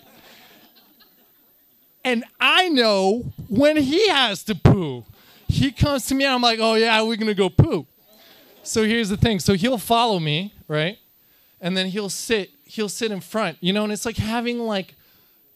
And 2.04 2.24
I 2.40 2.68
know 2.68 3.32
when 3.48 3.76
he 3.76 4.08
has 4.08 4.44
to 4.44 4.54
poo. 4.54 5.04
He 5.48 5.72
comes 5.72 6.06
to 6.06 6.14
me 6.14 6.24
and 6.24 6.34
I'm 6.34 6.42
like, 6.42 6.60
oh 6.62 6.74
yeah, 6.74 7.02
we're 7.02 7.16
gonna 7.16 7.34
go 7.34 7.50
poo. 7.50 7.86
So 8.62 8.84
here's 8.84 9.08
the 9.08 9.16
thing. 9.16 9.40
So 9.40 9.54
he'll 9.54 9.78
follow 9.78 10.20
me, 10.20 10.54
right? 10.68 10.98
And 11.60 11.76
then 11.76 11.86
he'll 11.86 12.10
sit, 12.10 12.50
he'll 12.64 12.88
sit 12.88 13.10
in 13.10 13.20
front, 13.20 13.58
you 13.60 13.72
know, 13.72 13.82
and 13.82 13.92
it's 13.92 14.06
like 14.06 14.16
having 14.16 14.60
like 14.60 14.94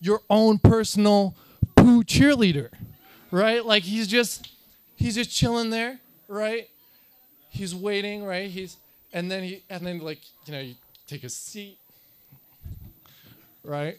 your 0.01 0.21
own 0.29 0.59
personal 0.59 1.37
poo 1.77 2.03
cheerleader, 2.03 2.71
right? 3.31 3.65
Like 3.65 3.85
he's 3.85 4.09
just 4.09 4.51
he's 4.97 5.15
just 5.15 5.31
chilling 5.31 5.71
there, 5.71 6.01
right? 6.27 6.69
He's 7.51 7.73
waiting, 7.73 8.25
right? 8.25 8.51
He's 8.51 8.79
and 9.13 9.31
then 9.31 9.45
he 9.45 9.63
and 9.71 9.87
then 9.87 10.01
like, 10.01 10.19
you 10.47 10.53
know, 10.55 10.61
you 10.61 10.75
take 11.07 11.25
a 11.25 11.29
seat, 11.29 11.79
right? 13.65 13.99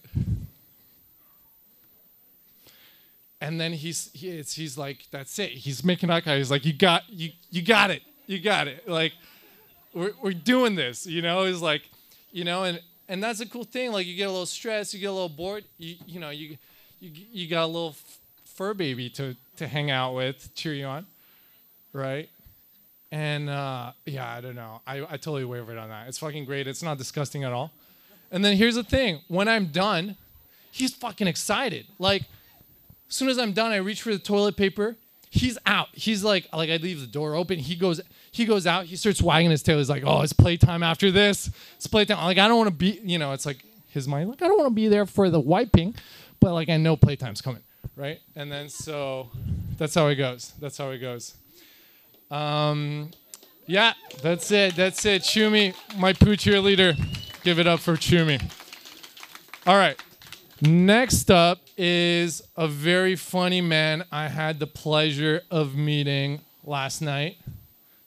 And 3.41 3.59
then 3.59 3.73
he's 3.73 4.09
he, 4.13 4.41
he's 4.41 4.77
like, 4.77 5.07
that's 5.11 5.37
it. 5.37 5.49
He's 5.49 5.83
making 5.83 6.09
eye 6.09 6.21
contact. 6.21 6.37
He's 6.37 6.51
like, 6.51 6.65
you 6.65 6.73
got 6.73 7.03
you 7.09 7.31
you 7.51 7.61
got 7.61 7.91
it, 7.91 8.01
you 8.25 8.39
got 8.39 8.67
it. 8.67 8.87
Like, 8.87 9.13
we're 9.93 10.13
we're 10.21 10.31
doing 10.31 10.75
this, 10.75 11.05
you 11.05 11.21
know. 11.21 11.43
He's 11.45 11.61
like, 11.61 11.81
you 12.31 12.45
know, 12.45 12.63
and 12.63 12.81
and 13.09 13.21
that's 13.21 13.41
a 13.41 13.45
cool 13.45 13.65
thing. 13.65 13.91
Like, 13.91 14.07
you 14.07 14.15
get 14.15 14.29
a 14.29 14.31
little 14.31 14.45
stressed, 14.45 14.93
you 14.93 15.01
get 15.01 15.07
a 15.07 15.11
little 15.11 15.27
bored. 15.27 15.65
You 15.77 15.95
you 16.07 16.19
know, 16.21 16.29
you 16.29 16.57
you 17.01 17.11
you 17.31 17.49
got 17.49 17.65
a 17.65 17.67
little 17.67 17.95
fur 18.45 18.73
baby 18.73 19.09
to 19.11 19.35
to 19.57 19.67
hang 19.67 19.91
out 19.91 20.15
with, 20.15 20.55
cheer 20.55 20.73
you 20.73 20.85
on, 20.85 21.05
right? 21.91 22.29
And 23.13 23.47
uh, 23.47 23.91
yeah, 24.07 24.27
I 24.27 24.41
don't 24.41 24.55
know. 24.55 24.81
I, 24.87 25.03
I 25.03 25.17
totally 25.17 25.45
wavered 25.45 25.77
on 25.77 25.89
that. 25.89 26.07
It's 26.07 26.17
fucking 26.17 26.45
great. 26.45 26.65
It's 26.65 26.81
not 26.81 26.97
disgusting 26.97 27.43
at 27.43 27.53
all. 27.53 27.71
And 28.31 28.43
then 28.43 28.57
here's 28.57 28.73
the 28.73 28.83
thing 28.83 29.21
when 29.27 29.47
I'm 29.47 29.67
done, 29.67 30.17
he's 30.71 30.95
fucking 30.95 31.27
excited. 31.27 31.85
Like, 31.99 32.23
as 33.07 33.13
soon 33.13 33.29
as 33.29 33.37
I'm 33.37 33.53
done, 33.53 33.71
I 33.71 33.75
reach 33.75 34.01
for 34.01 34.11
the 34.11 34.17
toilet 34.17 34.57
paper. 34.57 34.95
He's 35.29 35.59
out. 35.67 35.89
He's 35.91 36.23
like, 36.23 36.47
like 36.51 36.71
I 36.71 36.77
leave 36.77 37.01
the 37.01 37.07
door 37.07 37.35
open. 37.35 37.59
He 37.59 37.75
goes, 37.75 38.01
he 38.31 38.45
goes 38.45 38.65
out. 38.65 38.85
He 38.85 38.95
starts 38.95 39.21
wagging 39.21 39.51
his 39.51 39.61
tail. 39.61 39.77
He's 39.77 39.91
like, 39.91 40.03
oh, 40.03 40.21
it's 40.21 40.33
playtime 40.33 40.81
after 40.81 41.11
this. 41.11 41.51
It's 41.75 41.85
playtime. 41.85 42.17
Like 42.17 42.39
I 42.39 42.47
don't 42.47 42.57
want 42.57 42.69
to 42.69 42.75
be, 42.75 42.99
you 43.03 43.19
know, 43.19 43.33
it's 43.33 43.45
like 43.45 43.63
his 43.89 44.07
mind. 44.07 44.29
Like 44.29 44.41
I 44.41 44.47
don't 44.47 44.57
want 44.57 44.71
to 44.71 44.75
be 44.75 44.87
there 44.87 45.05
for 45.05 45.29
the 45.29 45.39
wiping, 45.39 45.93
but 46.39 46.53
like 46.53 46.67
I 46.67 46.77
know 46.77 46.97
playtime's 46.97 47.41
coming, 47.41 47.61
right? 47.95 48.21
And 48.35 48.51
then 48.51 48.69
so 48.69 49.29
that's 49.77 49.93
how 49.93 50.07
it 50.07 50.15
goes. 50.15 50.53
That's 50.59 50.79
how 50.79 50.89
it 50.89 50.97
goes. 50.97 51.35
Um, 52.33 53.11
yeah, 53.67 53.93
that's 54.21 54.51
it. 54.51 54.75
That's 54.75 55.05
it. 55.05 55.21
Chumi, 55.21 55.75
my 55.97 56.13
poo 56.13 56.35
cheerleader. 56.35 56.97
Give 57.43 57.59
it 57.59 57.67
up 57.67 57.79
for 57.79 57.93
Chumi. 57.93 58.41
All 59.67 59.75
right. 59.77 60.01
Next 60.61 61.29
up 61.29 61.59
is 61.77 62.41
a 62.55 62.67
very 62.67 63.15
funny 63.15 63.61
man 63.61 64.03
I 64.11 64.29
had 64.29 64.59
the 64.59 64.67
pleasure 64.67 65.41
of 65.51 65.75
meeting 65.75 66.41
last 66.63 67.01
night. 67.01 67.37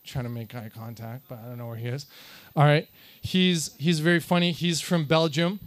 trying 0.05 0.25
to 0.25 0.31
make 0.31 0.55
eye 0.55 0.71
contact, 0.75 1.25
but 1.29 1.39
I 1.39 1.49
don't 1.49 1.59
know 1.59 1.67
where 1.67 1.77
he 1.77 1.89
is. 1.89 2.07
All 2.55 2.65
right. 2.65 2.89
He's 3.21 3.75
he's 3.79 4.01
very 4.01 4.21
funny. 4.21 4.53
He's 4.53 4.81
from 4.81 5.05
Belgium. 5.05 5.61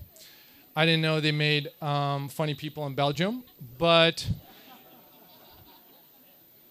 I 0.75 0.85
didn't 0.85 1.01
know 1.01 1.19
they 1.19 1.31
made 1.31 1.69
um, 1.81 2.29
funny 2.29 2.55
people 2.55 2.85
in 2.87 2.93
Belgium, 2.93 3.43
but 3.77 4.27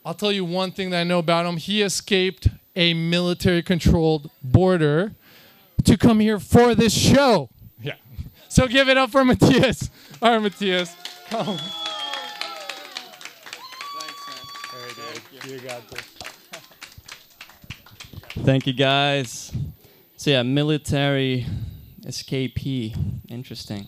I'll 0.08 0.14
tell 0.14 0.32
you 0.32 0.42
one 0.42 0.70
thing 0.70 0.88
that 0.88 1.00
I 1.00 1.04
know 1.04 1.18
about 1.18 1.44
him. 1.44 1.58
He 1.58 1.82
escaped 1.82 2.48
a 2.74 2.94
military 2.94 3.62
controlled 3.62 4.30
border 4.42 5.12
to 5.84 5.98
come 5.98 6.20
here 6.20 6.40
for 6.40 6.74
this 6.74 6.94
show. 6.94 7.50
Yeah. 7.78 7.96
So 8.48 8.66
give 8.66 8.88
it 8.88 8.96
up 8.96 9.10
for 9.10 9.22
Matthias. 9.22 9.90
All 10.22 10.32
right, 10.32 10.40
Matthias. 10.40 10.96
Come. 11.28 11.48
On. 11.48 11.58
Thanks, 13.98 15.44
man. 15.44 15.52
You 15.52 15.58
got 15.58 15.90
this. 15.90 16.00
Thank 18.46 18.66
you, 18.66 18.72
guys. 18.72 19.52
So 20.16 20.30
yeah, 20.30 20.42
military 20.42 21.44
escapee. 22.06 22.96
Interesting. 23.28 23.86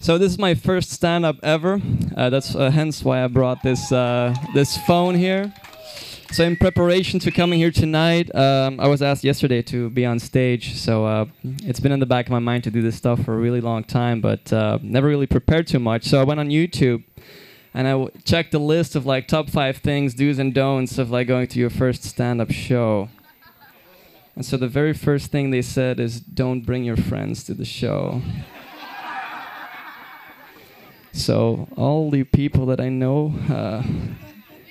So 0.00 0.18
this 0.18 0.32
is 0.32 0.38
my 0.38 0.54
first 0.54 0.90
stand-up 0.90 1.36
ever. 1.42 1.80
Uh, 2.16 2.28
that's 2.28 2.56
uh, 2.56 2.70
hence 2.70 3.04
why 3.04 3.22
I 3.22 3.28
brought 3.28 3.62
this 3.62 3.92
uh, 3.92 4.34
this 4.52 4.76
phone 4.78 5.14
here. 5.14 5.52
So 6.32 6.44
in 6.44 6.56
preparation 6.56 7.20
to 7.20 7.30
coming 7.30 7.58
here 7.58 7.70
tonight, 7.70 8.34
um, 8.34 8.80
I 8.80 8.88
was 8.88 9.02
asked 9.02 9.22
yesterday 9.22 9.60
to 9.62 9.90
be 9.90 10.06
on 10.06 10.18
stage. 10.18 10.74
So 10.74 11.04
uh, 11.04 11.26
it's 11.44 11.78
been 11.78 11.92
in 11.92 12.00
the 12.00 12.06
back 12.06 12.24
of 12.24 12.32
my 12.32 12.38
mind 12.38 12.64
to 12.64 12.70
do 12.70 12.80
this 12.80 12.96
stuff 12.96 13.22
for 13.22 13.34
a 13.34 13.36
really 13.36 13.60
long 13.60 13.84
time, 13.84 14.22
but 14.22 14.50
uh, 14.50 14.78
never 14.82 15.08
really 15.08 15.26
prepared 15.26 15.66
too 15.66 15.78
much. 15.78 16.04
So 16.04 16.18
I 16.18 16.24
went 16.24 16.40
on 16.40 16.48
YouTube 16.48 17.04
and 17.74 17.86
I 17.86 18.06
checked 18.24 18.52
the 18.52 18.58
list 18.58 18.96
of 18.96 19.04
like 19.04 19.28
top 19.28 19.50
five 19.50 19.76
things, 19.76 20.14
do's 20.14 20.38
and 20.38 20.54
don'ts 20.54 20.96
of 20.96 21.10
like 21.10 21.26
going 21.28 21.48
to 21.48 21.58
your 21.58 21.70
first 21.70 22.02
stand-up 22.02 22.50
show. 22.50 23.10
And 24.34 24.44
so 24.44 24.56
the 24.56 24.68
very 24.68 24.94
first 24.94 25.30
thing 25.30 25.50
they 25.50 25.62
said 25.62 26.00
is, 26.00 26.18
"Don't 26.18 26.62
bring 26.62 26.82
your 26.82 26.96
friends 26.96 27.44
to 27.44 27.54
the 27.54 27.66
show." 27.66 28.22
So 31.12 31.68
all 31.76 32.10
the 32.10 32.24
people 32.24 32.66
that 32.66 32.80
I 32.80 32.88
know, 32.88 33.34
uh, 33.48 33.82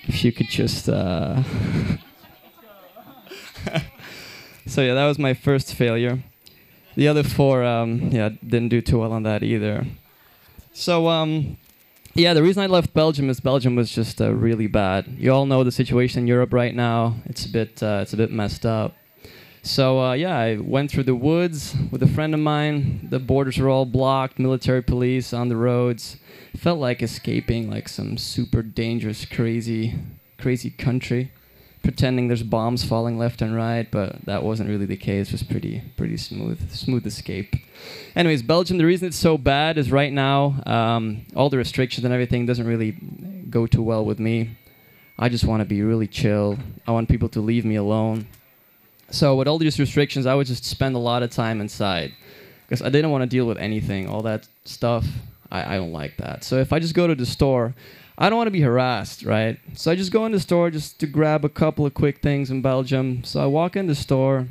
if 0.03 0.23
you 0.23 0.31
could 0.31 0.49
just. 0.49 0.89
Uh 0.89 1.43
so 4.65 4.81
yeah, 4.81 4.93
that 4.93 5.05
was 5.05 5.19
my 5.19 5.33
first 5.33 5.75
failure. 5.75 6.19
The 6.95 7.07
other 7.07 7.23
four, 7.23 7.63
um, 7.63 8.09
yeah, 8.11 8.29
didn't 8.45 8.69
do 8.69 8.81
too 8.81 8.99
well 8.99 9.13
on 9.13 9.23
that 9.23 9.43
either. 9.43 9.85
So 10.73 11.07
um, 11.07 11.57
yeah, 12.13 12.33
the 12.33 12.43
reason 12.43 12.63
I 12.63 12.67
left 12.67 12.93
Belgium 12.93 13.29
is 13.29 13.39
Belgium 13.39 13.75
was 13.75 13.91
just 13.91 14.21
uh, 14.21 14.33
really 14.33 14.67
bad. 14.67 15.07
You 15.17 15.31
all 15.31 15.45
know 15.45 15.63
the 15.63 15.71
situation 15.71 16.21
in 16.21 16.27
Europe 16.27 16.53
right 16.53 16.75
now. 16.75 17.15
It's 17.25 17.45
a 17.45 17.49
bit, 17.49 17.81
uh, 17.81 17.99
it's 18.01 18.13
a 18.13 18.17
bit 18.17 18.31
messed 18.31 18.65
up. 18.65 18.95
So 19.63 19.99
uh, 19.99 20.13
yeah, 20.13 20.37
I 20.37 20.57
went 20.57 20.91
through 20.91 21.03
the 21.03 21.15
woods 21.15 21.75
with 21.91 22.03
a 22.03 22.07
friend 22.07 22.33
of 22.33 22.39
mine. 22.39 23.07
The 23.09 23.19
borders 23.19 23.57
were 23.57 23.69
all 23.69 23.85
blocked, 23.85 24.39
military 24.39 24.81
police 24.81 25.33
on 25.33 25.49
the 25.49 25.55
roads. 25.55 26.17
Felt 26.55 26.79
like 26.79 27.01
escaping 27.01 27.69
like 27.69 27.87
some 27.87 28.17
super 28.17 28.61
dangerous, 28.61 29.25
crazy, 29.25 29.95
crazy 30.37 30.69
country. 30.69 31.31
Pretending 31.81 32.27
there's 32.27 32.43
bombs 32.43 32.83
falling 32.83 33.17
left 33.17 33.41
and 33.41 33.55
right, 33.55 33.89
but 33.89 34.23
that 34.25 34.43
wasn't 34.43 34.69
really 34.69 34.85
the 34.85 34.97
case. 34.97 35.29
It 35.29 35.31
was 35.31 35.43
pretty, 35.43 35.81
pretty 35.97 36.17
smooth, 36.17 36.69
smooth 36.71 37.07
escape. 37.07 37.55
Anyways, 38.15 38.43
Belgium. 38.43 38.77
The 38.77 38.85
reason 38.85 39.07
it's 39.07 39.17
so 39.17 39.37
bad 39.37 39.79
is 39.79 39.91
right 39.91 40.13
now, 40.13 40.61
um, 40.67 41.25
all 41.35 41.49
the 41.49 41.57
restrictions 41.57 42.05
and 42.05 42.13
everything 42.13 42.45
doesn't 42.45 42.67
really 42.67 42.91
go 43.49 43.65
too 43.65 43.81
well 43.81 44.05
with 44.05 44.19
me. 44.19 44.57
I 45.17 45.29
just 45.29 45.45
want 45.45 45.61
to 45.61 45.65
be 45.65 45.81
really 45.81 46.07
chill. 46.07 46.59
I 46.85 46.91
want 46.91 47.09
people 47.09 47.29
to 47.29 47.41
leave 47.41 47.65
me 47.65 47.75
alone. 47.75 48.27
So 49.09 49.35
with 49.35 49.47
all 49.47 49.57
these 49.57 49.79
restrictions, 49.79 50.25
I 50.25 50.35
would 50.35 50.47
just 50.47 50.63
spend 50.63 50.95
a 50.95 50.99
lot 50.99 51.23
of 51.23 51.31
time 51.31 51.61
inside 51.61 52.13
because 52.67 52.81
I 52.81 52.89
didn't 52.89 53.11
want 53.11 53.23
to 53.23 53.27
deal 53.27 53.45
with 53.45 53.57
anything, 53.57 54.07
all 54.07 54.21
that 54.21 54.47
stuff. 54.65 55.05
I, 55.51 55.75
I 55.75 55.77
don't 55.77 55.91
like 55.91 56.17
that. 56.17 56.43
So 56.43 56.57
if 56.57 56.71
I 56.73 56.79
just 56.79 56.93
go 56.95 57.07
to 57.07 57.15
the 57.15 57.25
store, 57.25 57.75
I 58.17 58.29
don't 58.29 58.37
want 58.37 58.47
to 58.47 58.51
be 58.51 58.61
harassed, 58.61 59.23
right? 59.23 59.59
So 59.73 59.91
I 59.91 59.95
just 59.95 60.11
go 60.11 60.25
in 60.25 60.31
the 60.31 60.39
store 60.39 60.69
just 60.69 60.99
to 60.99 61.07
grab 61.07 61.43
a 61.43 61.49
couple 61.49 61.85
of 61.85 61.93
quick 61.93 62.21
things 62.21 62.51
in 62.51 62.61
Belgium. 62.61 63.23
So 63.23 63.41
I 63.41 63.47
walk 63.47 63.75
in 63.75 63.87
the 63.87 63.95
store, 63.95 64.47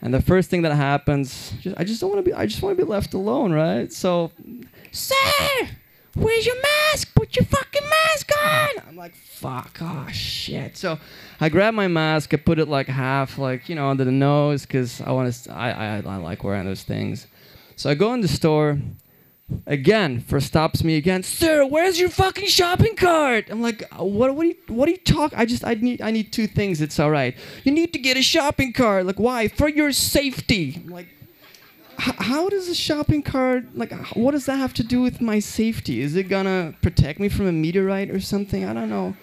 and 0.00 0.14
the 0.14 0.22
first 0.22 0.50
thing 0.50 0.62
that 0.62 0.74
happens, 0.74 1.52
just, 1.60 1.76
I 1.78 1.84
just 1.84 2.00
don't 2.00 2.10
want 2.10 2.24
to 2.24 2.30
be. 2.30 2.34
I 2.34 2.46
just 2.46 2.62
want 2.62 2.76
to 2.76 2.84
be 2.84 2.88
left 2.88 3.14
alone, 3.14 3.52
right? 3.52 3.92
So, 3.92 4.30
sir, 4.92 5.14
where's 6.14 6.46
your 6.46 6.60
mask? 6.60 7.14
Put 7.14 7.36
your 7.36 7.46
fucking 7.46 7.88
mask 7.88 8.30
on. 8.44 8.68
I'm 8.88 8.96
like, 8.96 9.14
fuck, 9.14 9.78
oh 9.80 10.06
shit. 10.12 10.76
So 10.76 10.98
I 11.40 11.48
grab 11.48 11.74
my 11.74 11.88
mask, 11.88 12.32
I 12.32 12.36
put 12.36 12.58
it 12.58 12.68
like 12.68 12.86
half, 12.86 13.38
like 13.38 13.68
you 13.68 13.74
know, 13.74 13.88
under 13.88 14.04
the 14.04 14.12
nose, 14.12 14.66
because 14.66 15.00
I 15.00 15.10
want 15.10 15.32
to. 15.32 15.52
I, 15.52 15.70
I 15.70 16.02
I 16.06 16.16
like 16.16 16.44
wearing 16.44 16.66
those 16.66 16.82
things. 16.82 17.26
So 17.76 17.90
I 17.90 17.94
go 17.94 18.14
in 18.14 18.20
the 18.20 18.28
store. 18.28 18.78
Again, 19.66 20.20
first 20.20 20.46
stops 20.46 20.82
me 20.82 20.96
again. 20.96 21.22
Sir, 21.22 21.66
where's 21.66 22.00
your 22.00 22.08
fucking 22.08 22.48
shopping 22.48 22.96
cart? 22.96 23.50
I'm 23.50 23.60
like, 23.60 23.82
"Uh, 23.92 24.04
what? 24.04 24.34
What 24.34 24.46
are 24.46 24.48
you? 24.48 24.56
What 24.68 24.88
are 24.88 24.92
you 24.92 24.98
talking? 24.98 25.38
I 25.38 25.44
just, 25.44 25.64
I 25.64 25.74
need, 25.74 26.00
I 26.00 26.10
need 26.10 26.32
two 26.32 26.46
things. 26.46 26.80
It's 26.80 26.98
all 26.98 27.10
right. 27.10 27.36
You 27.62 27.72
need 27.72 27.92
to 27.92 27.98
get 27.98 28.16
a 28.16 28.22
shopping 28.22 28.72
cart. 28.72 29.04
Like, 29.04 29.18
why? 29.20 29.48
For 29.48 29.68
your 29.68 29.92
safety. 29.92 30.80
I'm 30.84 30.90
like, 30.90 31.08
how 31.98 32.48
does 32.48 32.68
a 32.68 32.74
shopping 32.74 33.22
cart 33.22 33.76
like 33.76 33.92
what 34.16 34.32
does 34.32 34.46
that 34.46 34.56
have 34.56 34.74
to 34.74 34.82
do 34.82 35.00
with 35.00 35.20
my 35.20 35.38
safety 35.38 36.00
is 36.00 36.16
it 36.16 36.24
gonna 36.24 36.74
protect 36.82 37.20
me 37.20 37.28
from 37.28 37.46
a 37.46 37.52
meteorite 37.52 38.10
or 38.10 38.20
something 38.20 38.64
i 38.64 38.72
don't 38.72 38.90
know 38.90 39.14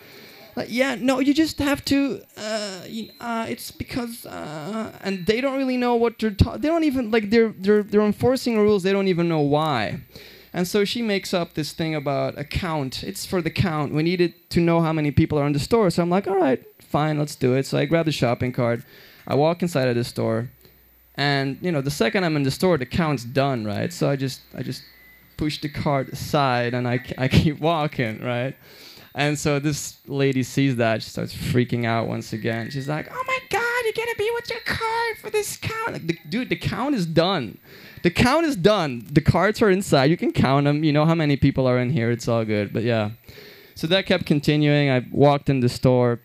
like, 0.56 0.68
yeah 0.70 0.96
no 0.96 1.20
you 1.20 1.34
just 1.34 1.60
have 1.60 1.84
to 1.86 2.22
uh, 2.38 2.82
uh 3.20 3.46
it's 3.48 3.72
because 3.72 4.26
uh 4.26 4.92
and 5.02 5.26
they 5.26 5.42
don't 5.42 5.58
really 5.58 5.78
know 5.78 5.96
what 5.96 6.20
they're 6.20 6.30
they 6.30 6.68
don't 6.68 6.84
even 6.84 7.12
like 7.12 7.30
they're 7.30 7.54
they're 7.58 7.84
they're 7.84 8.02
enforcing 8.02 8.60
rules 8.60 8.84
they 8.84 8.92
don't 8.92 9.08
even 9.08 9.28
know 9.28 9.40
why. 9.40 10.02
And 10.54 10.68
so 10.68 10.84
she 10.84 11.02
makes 11.02 11.34
up 11.34 11.54
this 11.54 11.72
thing 11.72 11.96
about 11.96 12.38
a 12.38 12.44
count 12.44 13.04
it's 13.04 13.26
for 13.26 13.42
the 13.42 13.50
count. 13.50 13.94
We 13.94 14.04
needed 14.04 14.34
to 14.50 14.60
know 14.60 14.82
how 14.82 14.92
many 14.92 15.12
people 15.12 15.40
are 15.40 15.48
in 15.48 15.54
the 15.54 15.60
store. 15.60 15.90
So 15.90 16.02
i'm 16.02 16.10
like 16.10 16.28
all 16.28 16.38
right 16.38 16.64
fine 16.80 17.18
let's 17.18 17.36
do 17.36 17.56
it. 17.56 17.66
So 17.66 17.78
i 17.78 17.86
grab 17.86 18.06
the 18.06 18.12
shopping 18.12 18.52
cart. 18.52 18.84
I 19.28 19.36
walk 19.36 19.62
inside 19.62 19.88
of 19.88 19.96
the 19.96 20.04
store. 20.04 20.50
And 21.16 21.58
you 21.62 21.72
know 21.72 21.82
the 21.82 21.92
second 21.92 22.24
i'm 22.24 22.36
in 22.36 22.44
the 22.44 22.52
store 22.52 22.78
the 22.78 22.86
count's 22.86 23.24
done 23.24 23.66
right? 23.66 23.92
So 23.94 24.10
i 24.10 24.16
just 24.16 24.42
i 24.56 24.64
just 24.64 24.84
push 25.38 25.60
the 25.60 25.70
cart 25.70 26.10
aside 26.10 26.76
and 26.76 26.88
I, 26.88 27.00
I 27.18 27.28
keep 27.28 27.60
walking 27.60 28.22
right 28.22 28.56
and 29.14 29.38
so 29.38 29.60
this 29.60 29.98
lady 30.08 30.44
sees 30.44 30.76
that 30.78 31.04
she 31.04 31.10
starts 31.10 31.34
freaking 31.34 31.86
out 31.86 32.08
once 32.08 32.34
again. 32.34 32.70
She's 32.70 32.88
like 32.88 33.08
oh 33.12 33.24
my 33.28 33.40
god 33.50 33.84
you're 33.84 34.06
gonna 34.06 34.18
be 34.18 34.32
with 34.34 34.50
your 34.50 34.60
card 34.62 35.18
for 35.18 35.30
this 35.30 35.58
count. 35.58 35.94
Like, 35.94 36.08
the, 36.08 36.18
dude 36.30 36.50
the 36.50 36.56
count 36.56 36.96
is 36.96 37.06
done. 37.06 37.58
The 38.04 38.12
count 38.12 38.46
is 38.46 38.56
done. 38.56 39.06
The 39.12 39.22
cards 39.22 39.62
are 39.62 39.70
inside. 39.70 40.06
You 40.06 40.18
can 40.18 40.32
count 40.32 40.66
them 40.66 40.84
you 40.84 40.94
know 40.94 41.06
how 41.06 41.16
many 41.16 41.36
people 41.38 41.68
are 41.68 41.80
in 41.80 41.90
here. 41.90 42.12
It's 42.12 42.28
all 42.28 42.46
good. 42.46 42.74
But 42.74 42.84
yeah. 42.84 43.12
So 43.76 43.88
that 43.88 44.06
kept 44.06 44.26
continuing. 44.26 44.90
I 44.90 45.06
walked 45.12 45.50
in 45.50 45.60
the 45.60 45.70
store. 45.70 46.20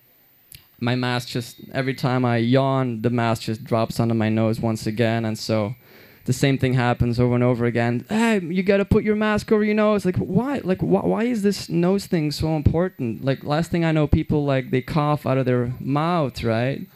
My 0.78 0.94
mask 0.94 1.28
just 1.28 1.56
every 1.72 1.94
time 1.94 2.24
I 2.24 2.36
yawn, 2.36 3.00
the 3.00 3.08
mask 3.08 3.42
just 3.42 3.64
drops 3.64 3.98
onto 3.98 4.14
my 4.14 4.28
nose 4.28 4.60
once 4.60 4.86
again, 4.86 5.24
and 5.24 5.38
so 5.38 5.74
the 6.26 6.32
same 6.32 6.58
thing 6.58 6.74
happens 6.74 7.18
over 7.18 7.34
and 7.34 7.44
over 7.44 7.64
again. 7.64 8.04
Hey, 8.08 8.40
you 8.40 8.62
gotta 8.62 8.84
put 8.84 9.04
your 9.04 9.16
mask 9.16 9.50
over 9.50 9.64
your 9.64 9.74
nose. 9.74 10.04
Like 10.04 10.16
why? 10.16 10.60
Like 10.62 10.82
why? 10.82 11.00
Why 11.00 11.22
is 11.24 11.42
this 11.42 11.68
nose 11.68 12.06
thing 12.06 12.30
so 12.30 12.56
important? 12.56 13.24
Like 13.24 13.44
last 13.44 13.70
thing 13.70 13.84
I 13.84 13.92
know, 13.92 14.06
people 14.06 14.44
like 14.44 14.70
they 14.70 14.82
cough 14.82 15.26
out 15.26 15.38
of 15.38 15.46
their 15.46 15.72
mouth, 15.80 16.42
right? 16.42 16.86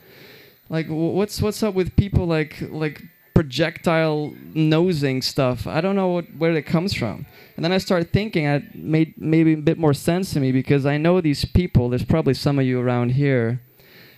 Like 0.69 0.87
wh- 0.87 1.14
what's 1.14 1.40
what's 1.40 1.62
up 1.62 1.75
with 1.75 1.97
people 1.97 2.27
like 2.27 2.61
like 2.71 3.03
projectile 3.35 4.35
nosing 4.53 5.23
stuff? 5.23 5.66
I 5.66 5.81
don't 5.81 5.97
know 5.97 6.09
what, 6.09 6.27
where 6.37 6.55
it 6.55 6.66
comes 6.66 6.93
from. 6.93 7.25
And 7.57 7.64
then 7.64 7.73
I 7.73 7.79
started 7.79 8.12
thinking, 8.12 8.45
it 8.45 8.75
made 8.75 9.14
maybe 9.16 9.55
a 9.55 9.57
bit 9.57 9.79
more 9.79 9.95
sense 9.95 10.33
to 10.33 10.40
me 10.40 10.53
because 10.53 10.85
I 10.85 10.99
know 10.99 11.21
these 11.21 11.45
people. 11.45 11.88
There's 11.88 12.05
probably 12.05 12.35
some 12.35 12.59
of 12.59 12.66
you 12.66 12.81
around 12.81 13.12
here. 13.12 13.61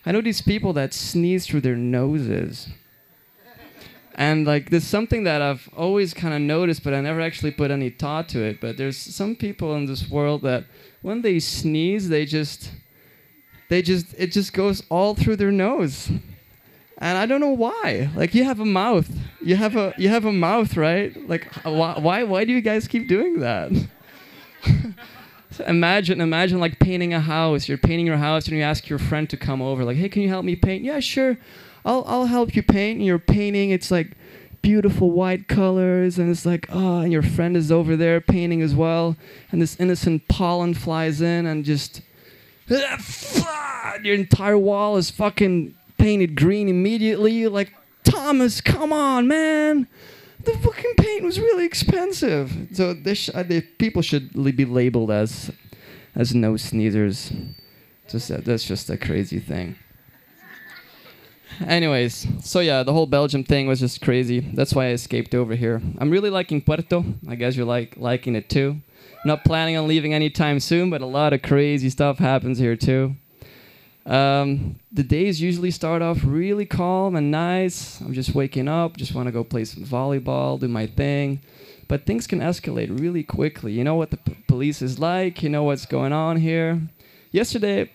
I 0.05 0.13
know 0.13 0.21
these 0.21 0.43
people 0.43 0.73
that 0.73 0.93
sneeze 0.93 1.47
through 1.47 1.61
their 1.61 1.77
noses. 1.77 2.69
And 4.23 4.47
like 4.47 4.71
there's 4.71 4.85
something 4.85 5.25
that 5.25 5.43
I've 5.43 5.69
always 5.77 6.15
kind 6.15 6.33
of 6.33 6.41
noticed, 6.41 6.85
but 6.85 6.95
I 6.95 7.01
never 7.01 7.21
actually 7.21 7.51
put 7.51 7.73
any 7.73 7.91
thought 7.91 8.29
to 8.29 8.41
it. 8.41 8.61
But 8.61 8.77
there's 8.77 8.97
some 8.97 9.35
people 9.35 9.75
in 9.75 9.87
this 9.87 10.09
world 10.09 10.43
that 10.43 10.65
when 11.01 11.23
they 11.23 11.41
sneeze, 11.41 12.09
they 12.09 12.25
just, 12.25 12.71
they 13.69 13.83
just, 13.83 14.15
it 14.17 14.29
just 14.31 14.53
goes 14.53 14.85
all 14.89 15.17
through 15.17 15.37
their 15.37 15.51
nose. 15.51 16.09
And 16.99 17.19
I 17.19 17.27
don't 17.27 17.41
know 17.41 17.57
why. 17.67 18.11
Like 18.15 18.33
you 18.33 18.45
have 18.45 18.61
a 18.61 18.65
mouth, 18.65 19.11
you 19.41 19.57
have 19.57 19.75
a, 19.75 19.93
you 19.99 20.09
have 20.09 20.25
a 20.25 20.33
mouth, 20.33 20.77
right? 20.77 21.11
Like 21.29 21.53
why, 21.65 21.99
why, 21.99 22.23
why 22.23 22.45
do 22.45 22.53
you 22.53 22.61
guys 22.61 22.87
keep 22.87 23.09
doing 23.09 23.41
that? 23.41 23.73
So 25.51 25.65
imagine, 25.67 26.21
imagine 26.21 26.61
like 26.61 26.79
painting 26.79 27.13
a 27.13 27.21
house. 27.21 27.69
You're 27.69 27.77
painting 27.77 28.07
your 28.07 28.19
house 28.19 28.47
and 28.47 28.57
you 28.57 28.63
ask 28.63 28.89
your 28.89 29.01
friend 29.01 29.29
to 29.31 29.37
come 29.37 29.61
over. 29.61 29.85
Like, 29.85 29.97
hey, 29.97 30.09
can 30.09 30.23
you 30.23 30.29
help 30.29 30.45
me 30.45 30.55
paint? 30.55 30.85
Yeah, 30.85 31.01
sure. 31.01 31.39
I'll, 31.85 32.05
I'll 32.07 32.27
help 32.27 32.55
you 32.55 32.63
paint. 32.63 32.99
And 32.99 33.07
you're 33.07 33.19
painting. 33.19 33.71
It's 33.71 33.91
like 33.91 34.13
beautiful 34.63 35.11
white 35.11 35.49
colors. 35.49 36.19
And 36.19 36.31
it's 36.31 36.47
like, 36.47 36.67
oh, 36.71 37.01
and 37.01 37.13
your 37.13 37.23
friend 37.23 37.57
is 37.57 37.73
over 37.73 37.97
there 37.97 38.21
painting 38.21 38.63
as 38.63 38.75
well. 38.75 39.17
And 39.51 39.61
this 39.61 39.79
innocent 39.79 40.29
pollen 40.29 40.75
flies 40.75 41.21
in 41.21 41.47
and 41.47 41.65
just, 41.65 42.03
your 42.69 44.15
entire 44.15 44.59
wall 44.59 44.97
is 44.97 45.11
fucking 45.11 45.75
painted 45.99 46.35
green 46.37 46.69
immediately. 46.69 47.33
You're 47.33 47.51
like, 47.51 47.73
Thomas, 48.05 48.61
come 48.61 48.93
on, 48.93 49.29
man. 49.29 49.87
The 50.45 50.53
fucking 50.59 50.95
paint 50.99 51.23
was 51.23 51.39
really 51.39 51.65
expensive. 51.65 52.69
So 52.73 52.95
this 52.95 53.19
sh- 53.19 53.31
uh, 53.33 53.45
the 53.45 53.61
people 53.61 54.03
should 54.03 54.35
li- 54.35 54.51
be 54.51 54.65
labeled 54.65 55.11
as 55.11 55.53
as 56.17 56.35
no 56.35 56.57
sneezers. 56.57 57.33
Just 58.09 58.29
that, 58.29 58.45
that's 58.45 58.65
just 58.65 58.91
a 58.91 58.97
crazy 58.97 59.39
thing. 59.39 59.77
Anyways, 61.67 62.27
so 62.43 62.61
yeah, 62.61 62.83
the 62.83 62.93
whole 62.93 63.07
Belgium 63.07 63.45
thing 63.45 63.67
was 63.67 63.81
just 63.81 64.01
crazy. 64.01 64.41
That's 64.41 64.75
why 64.75 64.87
I 64.87 64.91
escaped 64.91 65.35
over 65.35 65.55
here. 65.55 65.81
I'm 65.99 66.11
really 66.11 66.31
liking 66.31 66.61
Puerto. 66.61 67.05
I 67.29 67.35
guess 67.35 67.57
you're 67.57 67.67
like 67.67 67.97
liking 67.97 68.35
it 68.35 68.49
too. 68.49 68.79
Not 69.25 69.45
planning 69.45 69.77
on 69.77 69.87
leaving 69.87 70.15
anytime 70.15 70.61
soon, 70.61 70.91
but 70.91 71.01
a 71.01 71.07
lot 71.07 71.33
of 71.33 71.43
crazy 71.43 71.91
stuff 71.91 72.19
happens 72.19 72.59
here 72.59 72.77
too. 72.77 73.15
Um, 74.05 74.77
the 74.91 75.05
days 75.05 75.41
usually 75.41 75.71
start 75.71 76.03
off 76.03 76.19
really 76.25 76.67
calm 76.67 77.15
and 77.15 77.31
nice. 77.31 78.01
I'm 78.01 78.13
just 78.13 78.35
waking 78.35 78.67
up, 78.67 78.97
just 78.97 79.15
want 79.15 79.29
to 79.29 79.33
go 79.33 79.45
play 79.45 79.65
some 79.65 79.85
volleyball, 79.85 80.59
do 80.59 80.67
my 80.67 80.87
thing. 80.87 81.41
But 81.87 82.07
things 82.07 82.27
can 82.27 82.41
escalate 82.41 82.99
really 82.99 83.23
quickly. 83.23 83.73
You 83.73 83.85
know 83.85 83.95
what 83.95 84.11
the 84.11 84.19
police 84.49 84.83
is 84.83 84.99
like. 84.99 85.43
You 85.43 85.51
know 85.51 85.63
what's 85.65 85.87
going 85.87 86.13
on 86.13 86.39
here. 86.39 86.81
Yesterday, 87.31 87.91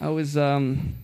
I 0.00 0.08
was 0.08 0.36
um, 0.36 0.94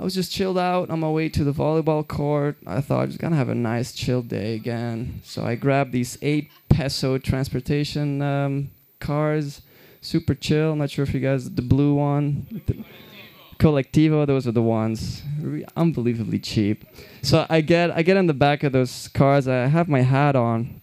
I 0.00 0.02
was 0.02 0.14
just 0.14 0.32
chilled 0.32 0.56
out 0.56 0.88
on 0.88 1.00
my 1.00 1.10
way 1.10 1.28
to 1.28 1.44
the 1.44 1.52
volleyball 1.52 2.08
court. 2.08 2.56
I 2.66 2.80
thought 2.80 3.02
I 3.02 3.04
was 3.04 3.18
gonna 3.18 3.36
have 3.36 3.50
a 3.50 3.54
nice 3.54 3.92
chill 3.92 4.22
day 4.22 4.54
again. 4.54 5.20
So 5.24 5.44
I 5.44 5.56
grabbed 5.56 5.92
these 5.92 6.16
eight 6.22 6.48
peso 6.70 7.18
transportation 7.18 8.22
um, 8.22 8.70
cars, 8.98 9.60
super 10.00 10.34
chill. 10.34 10.72
I'm 10.72 10.78
not 10.78 10.88
sure 10.90 11.02
if 11.02 11.12
you 11.12 11.20
guys 11.20 11.50
the 11.50 11.60
blue 11.60 11.94
one. 11.94 12.46
the- 12.66 12.82
Colectivo, 13.58 14.26
those 14.26 14.46
are 14.46 14.52
the 14.52 14.62
ones. 14.62 15.22
Re- 15.38 15.66
unbelievably 15.76 16.38
cheap. 16.38 16.86
So 17.20 17.44
I 17.50 17.60
get 17.60 17.90
I 17.90 18.00
get 18.00 18.16
in 18.16 18.26
the 18.26 18.32
back 18.32 18.62
of 18.62 18.72
those 18.72 19.08
cars. 19.08 19.46
I 19.46 19.66
have 19.66 19.86
my 19.86 20.00
hat 20.00 20.34
on, 20.34 20.80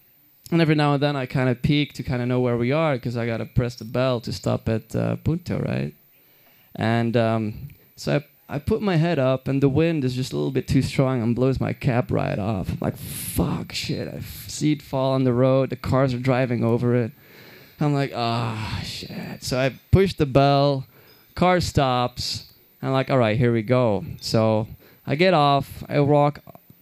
and 0.52 0.62
every 0.62 0.76
now 0.76 0.94
and 0.94 1.02
then 1.02 1.16
I 1.16 1.26
kind 1.26 1.50
of 1.50 1.64
peek 1.64 1.94
to 1.94 2.04
kind 2.04 2.22
of 2.22 2.28
know 2.28 2.40
where 2.40 2.56
we 2.56 2.72
are 2.72 2.94
because 2.94 3.18
I 3.18 3.26
gotta 3.26 3.48
press 3.48 3.74
the 3.74 3.86
bell 3.86 4.22
to 4.22 4.32
stop 4.32 4.70
at 4.70 4.96
uh, 4.96 5.16
Punta, 5.16 5.58
right? 5.58 5.96
And 6.76 7.18
um, 7.18 7.70
so 7.96 8.18
I 8.18 8.24
I 8.50 8.60
put 8.60 8.82
my 8.82 8.96
head 8.96 9.20
up, 9.20 9.48
and 9.48 9.62
the 9.62 9.68
wind 9.68 10.06
is 10.06 10.16
just 10.16 10.32
a 10.32 10.38
little 10.38 10.52
bit 10.52 10.68
too 10.68 10.82
strong 10.82 11.22
and 11.22 11.36
blows 11.36 11.60
my 11.60 11.74
cap 11.74 12.10
right 12.12 12.40
off. 12.40 12.70
I'm 12.70 12.78
like, 12.80 12.98
fuck, 12.98 13.74
shit. 13.74 14.08
I 14.08 14.22
see 14.48 14.72
it 14.72 14.82
fall 14.82 15.14
on 15.14 15.26
the 15.26 15.34
road. 15.34 15.70
The 15.70 15.76
cars 15.76 16.14
are 16.14 16.20
driving 16.20 16.64
over 16.64 16.96
it. 16.96 17.12
I'm 17.80 17.94
like, 17.94 18.14
ah, 18.16 18.82
shit. 18.84 19.44
So 19.44 19.60
I 19.60 19.74
push 19.92 20.14
the 20.14 20.26
bell. 20.26 20.88
Car 21.36 21.60
stops. 21.60 22.54
I'm 22.82 22.92
like, 22.92 23.10
all 23.10 23.18
right, 23.18 23.38
here 23.38 23.52
we 23.52 23.64
go. 23.64 24.06
So 24.22 24.68
I 25.06 25.16
get 25.16 25.34
off. 25.34 25.84
I 25.90 26.00
walk. 26.00 26.40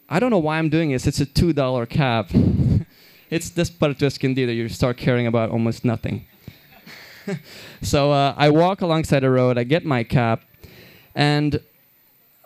I 0.07 0.19
don't 0.19 0.29
know 0.29 0.37
why 0.37 0.59
I'm 0.59 0.69
doing 0.69 0.91
this. 0.91 1.07
It's 1.07 1.19
a 1.19 1.25
two 1.25 1.51
dollar 1.51 1.85
cab. 1.85 2.27
it's 3.29 3.49
this 3.49 3.69
Puerto 3.69 4.05
Escondido. 4.05 4.51
You 4.51 4.69
start 4.69 4.97
caring 4.97 5.27
about 5.27 5.49
almost 5.49 5.83
nothing. 5.83 6.25
so 7.81 8.11
uh, 8.11 8.33
I 8.37 8.49
walk 8.49 8.81
alongside 8.81 9.21
the 9.21 9.29
road. 9.29 9.57
I 9.57 9.63
get 9.63 9.83
my 9.83 10.03
cap, 10.03 10.43
and 11.15 11.59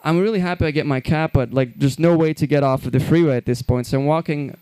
I'm 0.04 0.20
really 0.20 0.40
happy 0.40 0.66
I 0.66 0.72
get 0.72 0.86
my 0.86 1.02
cap. 1.02 1.32
But 1.34 1.54
like, 1.54 1.76
there's 1.76 2.00
no 2.00 2.16
way 2.16 2.34
to 2.34 2.48
get 2.48 2.64
off 2.64 2.86
of 2.86 2.92
the 2.92 3.00
freeway 3.00 3.36
at 3.36 3.46
this 3.46 3.62
point. 3.62 3.88
So 3.88 4.00
I'm 4.00 4.06
walking 4.06 4.56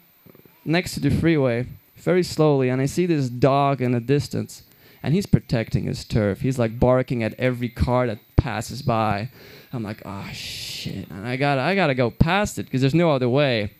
next 0.66 0.96
to 0.96 1.00
the 1.00 1.10
freeway 1.10 1.68
very 1.96 2.24
slowly, 2.24 2.70
and 2.70 2.82
I 2.82 2.86
see 2.86 3.06
this 3.06 3.30
dog 3.30 3.82
in 3.82 3.92
the 3.92 4.00
distance 4.00 4.64
and 5.04 5.14
he's 5.14 5.26
protecting 5.26 5.86
his 5.86 6.04
turf. 6.04 6.42
He's 6.42 6.60
like 6.60 6.80
barking 6.80 7.24
at 7.24 7.34
every 7.36 7.70
car 7.70 8.08
that 8.08 8.20
passes 8.36 8.82
by. 8.82 9.30
I'm 9.72 9.84
like, 9.84 10.02
oh 10.06 10.28
shit, 10.34 11.10
and 11.10 11.28
I 11.28 11.36
gotta, 11.36 11.62
I 11.62 11.76
gotta 11.76 11.96
go 11.96 12.10
past 12.10 12.58
it 12.60 12.64
because 12.64 12.82
there's 12.82 12.96
no 12.96 13.12
other 13.12 13.30
way. 13.30 13.72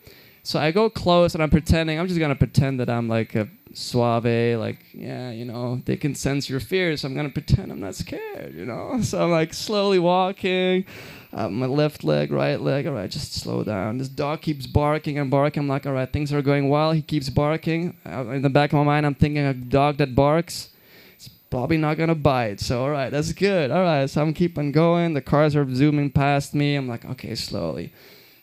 So 0.42 0.58
I 0.58 0.70
go 0.70 0.88
close 0.88 1.34
and 1.34 1.42
I'm 1.42 1.50
pretending. 1.50 1.98
I'm 1.98 2.06
just 2.06 2.20
gonna 2.20 2.34
pretend 2.34 2.80
that 2.80 2.88
I'm 2.88 3.08
like 3.08 3.34
a 3.34 3.48
suave, 3.74 4.58
like 4.58 4.78
yeah, 4.92 5.30
you 5.30 5.44
know, 5.44 5.80
they 5.84 5.96
can 5.96 6.14
sense 6.14 6.48
your 6.48 6.60
fears. 6.60 7.00
So 7.00 7.08
I'm 7.08 7.14
gonna 7.14 7.28
pretend 7.28 7.70
I'm 7.70 7.80
not 7.80 7.94
scared, 7.94 8.54
you 8.54 8.64
know. 8.64 8.98
So 9.02 9.22
I'm 9.22 9.30
like 9.30 9.54
slowly 9.54 9.98
walking. 9.98 10.84
Uh, 11.32 11.48
my 11.48 11.66
left 11.66 12.04
leg, 12.04 12.32
right 12.32 12.60
leg. 12.60 12.86
All 12.86 12.94
right, 12.94 13.10
just 13.10 13.34
slow 13.34 13.62
down. 13.62 13.98
This 13.98 14.08
dog 14.08 14.40
keeps 14.40 14.66
barking 14.66 15.18
and 15.18 15.30
barking. 15.30 15.62
I'm 15.62 15.68
like, 15.68 15.86
all 15.86 15.92
right, 15.92 16.10
things 16.10 16.32
are 16.32 16.42
going 16.42 16.68
well. 16.68 16.92
He 16.92 17.02
keeps 17.02 17.28
barking. 17.28 17.96
Uh, 18.06 18.28
in 18.30 18.42
the 18.42 18.50
back 18.50 18.72
of 18.72 18.78
my 18.78 18.84
mind, 18.84 19.06
I'm 19.06 19.14
thinking 19.14 19.44
a 19.44 19.54
dog 19.54 19.98
that 19.98 20.14
barks 20.14 20.70
It's 21.16 21.28
probably 21.50 21.76
not 21.76 21.96
gonna 21.98 22.14
bite. 22.14 22.60
So 22.60 22.82
all 22.82 22.90
right, 22.90 23.10
that's 23.10 23.32
good. 23.32 23.70
All 23.70 23.82
right, 23.82 24.08
so 24.08 24.22
I'm 24.22 24.34
keeping 24.34 24.72
going. 24.72 25.14
The 25.14 25.22
cars 25.22 25.54
are 25.54 25.66
zooming 25.74 26.10
past 26.10 26.54
me. 26.54 26.74
I'm 26.74 26.88
like, 26.88 27.04
okay, 27.04 27.34
slowly. 27.34 27.92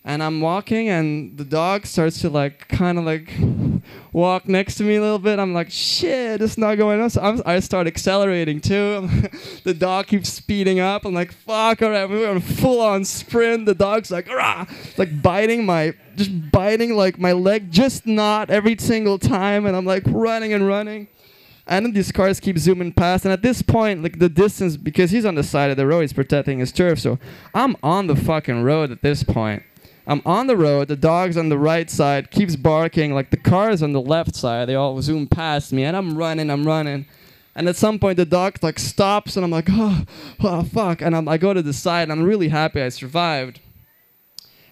And 0.03 0.21
I'm 0.21 0.39
walking, 0.39 0.87
and 0.87 1.35
the 1.35 1.43
dog 1.43 1.87
starts 1.87 2.21
to 2.21 2.29
like 2.29 2.67
kind 2.67 2.99
of 2.99 3.05
like 3.05 3.27
walk 4.13 4.47
next 4.47 4.75
to 4.75 4.83
me 4.83 4.95
a 4.95 5.01
little 5.01 5.19
bit. 5.19 5.39
I'm 5.39 5.53
like, 5.53 5.71
shit, 5.71 6.41
it's 6.41 6.57
not 6.57 6.75
going 6.75 7.01
on. 7.01 7.09
So 7.09 7.21
I'm, 7.21 7.41
I 7.45 7.59
start 7.59 7.87
accelerating 7.87 8.61
too. 8.61 9.09
the 9.63 9.73
dog 9.73 10.07
keeps 10.07 10.29
speeding 10.29 10.79
up. 10.79 11.05
I'm 11.05 11.13
like, 11.13 11.31
fuck, 11.31 11.81
all 11.81 11.91
right, 11.91 12.09
we're 12.09 12.29
on 12.29 12.39
full 12.41 12.81
on 12.81 13.05
sprint. 13.05 13.65
The 13.65 13.75
dog's 13.75 14.11
like, 14.11 14.27
rah, 14.27 14.65
like 14.97 15.21
biting 15.21 15.65
my, 15.65 15.93
just 16.15 16.51
biting 16.51 16.95
like 16.95 17.19
my 17.19 17.31
leg, 17.31 17.71
just 17.71 18.05
not 18.05 18.49
every 18.49 18.77
single 18.77 19.19
time. 19.19 19.65
And 19.65 19.75
I'm 19.75 19.85
like 19.85 20.03
running 20.07 20.53
and 20.53 20.67
running. 20.67 21.07
And 21.67 21.85
then 21.85 21.93
these 21.93 22.11
cars 22.11 22.39
keep 22.39 22.57
zooming 22.57 22.93
past. 22.93 23.25
And 23.25 23.31
at 23.31 23.41
this 23.41 23.61
point, 23.61 24.03
like 24.03 24.19
the 24.19 24.29
distance, 24.29 24.77
because 24.77 25.11
he's 25.11 25.25
on 25.25 25.35
the 25.35 25.43
side 25.43 25.71
of 25.71 25.77
the 25.77 25.87
road, 25.87 26.01
he's 26.01 26.13
protecting 26.13 26.59
his 26.59 26.71
turf. 26.71 26.99
So 26.99 27.17
I'm 27.53 27.75
on 27.81 28.07
the 28.07 28.15
fucking 28.15 28.61
road 28.61 28.91
at 28.91 29.01
this 29.01 29.23
point. 29.23 29.63
I'm 30.07 30.21
on 30.25 30.47
the 30.47 30.55
road. 30.55 30.87
The 30.87 30.95
dog's 30.95 31.37
on 31.37 31.49
the 31.49 31.57
right 31.57 31.89
side, 31.89 32.31
keeps 32.31 32.55
barking. 32.55 33.13
Like 33.13 33.31
the 33.31 33.37
car's 33.37 33.81
on 33.81 33.93
the 33.93 34.01
left 34.01 34.35
side. 34.35 34.67
They 34.69 34.75
all 34.75 35.01
zoom 35.01 35.27
past 35.27 35.73
me, 35.73 35.83
and 35.83 35.97
I'm 35.97 36.17
running. 36.17 36.49
I'm 36.49 36.65
running. 36.65 37.05
And 37.55 37.69
at 37.69 37.75
some 37.75 37.99
point, 37.99 38.17
the 38.17 38.25
dog 38.25 38.59
like 38.61 38.79
stops, 38.79 39.35
and 39.35 39.43
I'm 39.43 39.51
like, 39.51 39.67
oh, 39.69 40.03
oh 40.41 40.63
fuck. 40.63 41.01
And 41.01 41.15
I'm, 41.15 41.27
I 41.27 41.37
go 41.37 41.53
to 41.53 41.61
the 41.61 41.73
side, 41.73 42.03
and 42.03 42.11
I'm 42.11 42.23
really 42.23 42.49
happy 42.49 42.81
I 42.81 42.89
survived. 42.89 43.59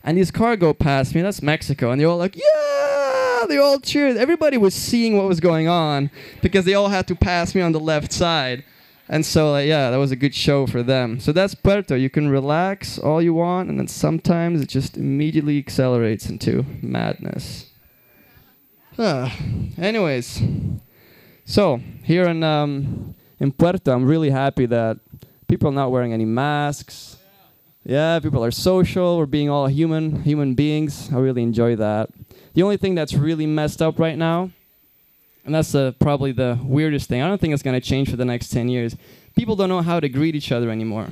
And 0.04 0.17
these 0.17 0.32
cars 0.32 0.60
go 0.60 0.74
past 0.74 1.15
me. 1.15 1.22
That's 1.22 1.41
Mexico, 1.41 1.91
and 1.91 2.00
they're 2.00 2.10
all 2.10 2.17
like, 2.17 2.36
yeah! 2.36 3.46
They 3.48 3.58
all 3.58 3.80
cheered. 3.80 4.17
Everybody 4.17 4.58
was 4.58 4.74
seeing 4.74 5.17
what 5.17 5.28
was 5.28 5.39
going 5.39 5.67
on 5.67 6.12
because 6.41 6.65
they 6.65 6.74
all 6.74 6.89
had 6.89 7.08
to 7.08 7.15
pass 7.15 7.54
me 7.56 7.62
on 7.62 7.72
the 7.72 7.80
left 7.80 8.12
side. 8.12 8.63
And 9.09 9.25
so, 9.25 9.51
like, 9.51 9.67
yeah, 9.67 9.91
that 9.91 9.97
was 9.97 10.11
a 10.11 10.15
good 10.15 10.33
show 10.33 10.65
for 10.65 10.81
them. 10.81 11.19
So 11.19 11.31
that's 11.31 11.55
Puerto. 11.55 11.95
You 11.97 12.09
can 12.09 12.29
relax 12.29 12.97
all 12.97 13.21
you 13.21 13.33
want, 13.33 13.69
and 13.69 13.77
then 13.77 13.87
sometimes 13.87 14.61
it 14.61 14.69
just 14.69 14.95
immediately 14.97 15.57
accelerates 15.57 16.29
into 16.29 16.65
madness. 16.81 17.69
Ah, 18.97 19.35
anyways, 19.77 20.41
so 21.45 21.81
here 22.03 22.27
in 22.27 22.43
um, 22.43 23.15
in 23.39 23.51
Puerto, 23.51 23.91
I'm 23.91 24.05
really 24.05 24.29
happy 24.29 24.65
that 24.67 24.99
people 25.47 25.69
are 25.69 25.73
not 25.73 25.91
wearing 25.91 26.13
any 26.13 26.25
masks. 26.25 27.17
Yeah, 27.83 28.19
people 28.21 28.45
are 28.45 28.51
social. 28.51 29.17
We're 29.17 29.25
being 29.25 29.49
all 29.49 29.67
human, 29.67 30.23
human 30.23 30.53
beings. 30.53 31.09
I 31.11 31.17
really 31.17 31.43
enjoy 31.43 31.75
that. 31.75 32.09
The 32.53 32.63
only 32.63 32.77
thing 32.77 32.95
that's 32.95 33.13
really 33.13 33.45
messed 33.45 33.81
up 33.81 33.99
right 33.99 34.17
now, 34.17 34.51
and 35.45 35.53
that's 35.53 35.75
uh, 35.75 35.91
probably 35.99 36.32
the 36.32 36.60
weirdest 36.63 37.10
thing. 37.10 37.21
I 37.21 37.27
don't 37.27 37.39
think 37.39 37.53
it's 37.53 37.63
gonna 37.63 37.82
change 37.82 38.10
for 38.10 38.15
the 38.15 38.25
next 38.25 38.49
ten 38.49 38.69
years. 38.69 38.95
People 39.36 39.56
don't 39.56 39.69
know 39.69 39.82
how 39.82 39.99
to 39.99 40.10
greet 40.10 40.36
each 40.36 40.51
other 40.51 40.69
anymore. 40.69 41.08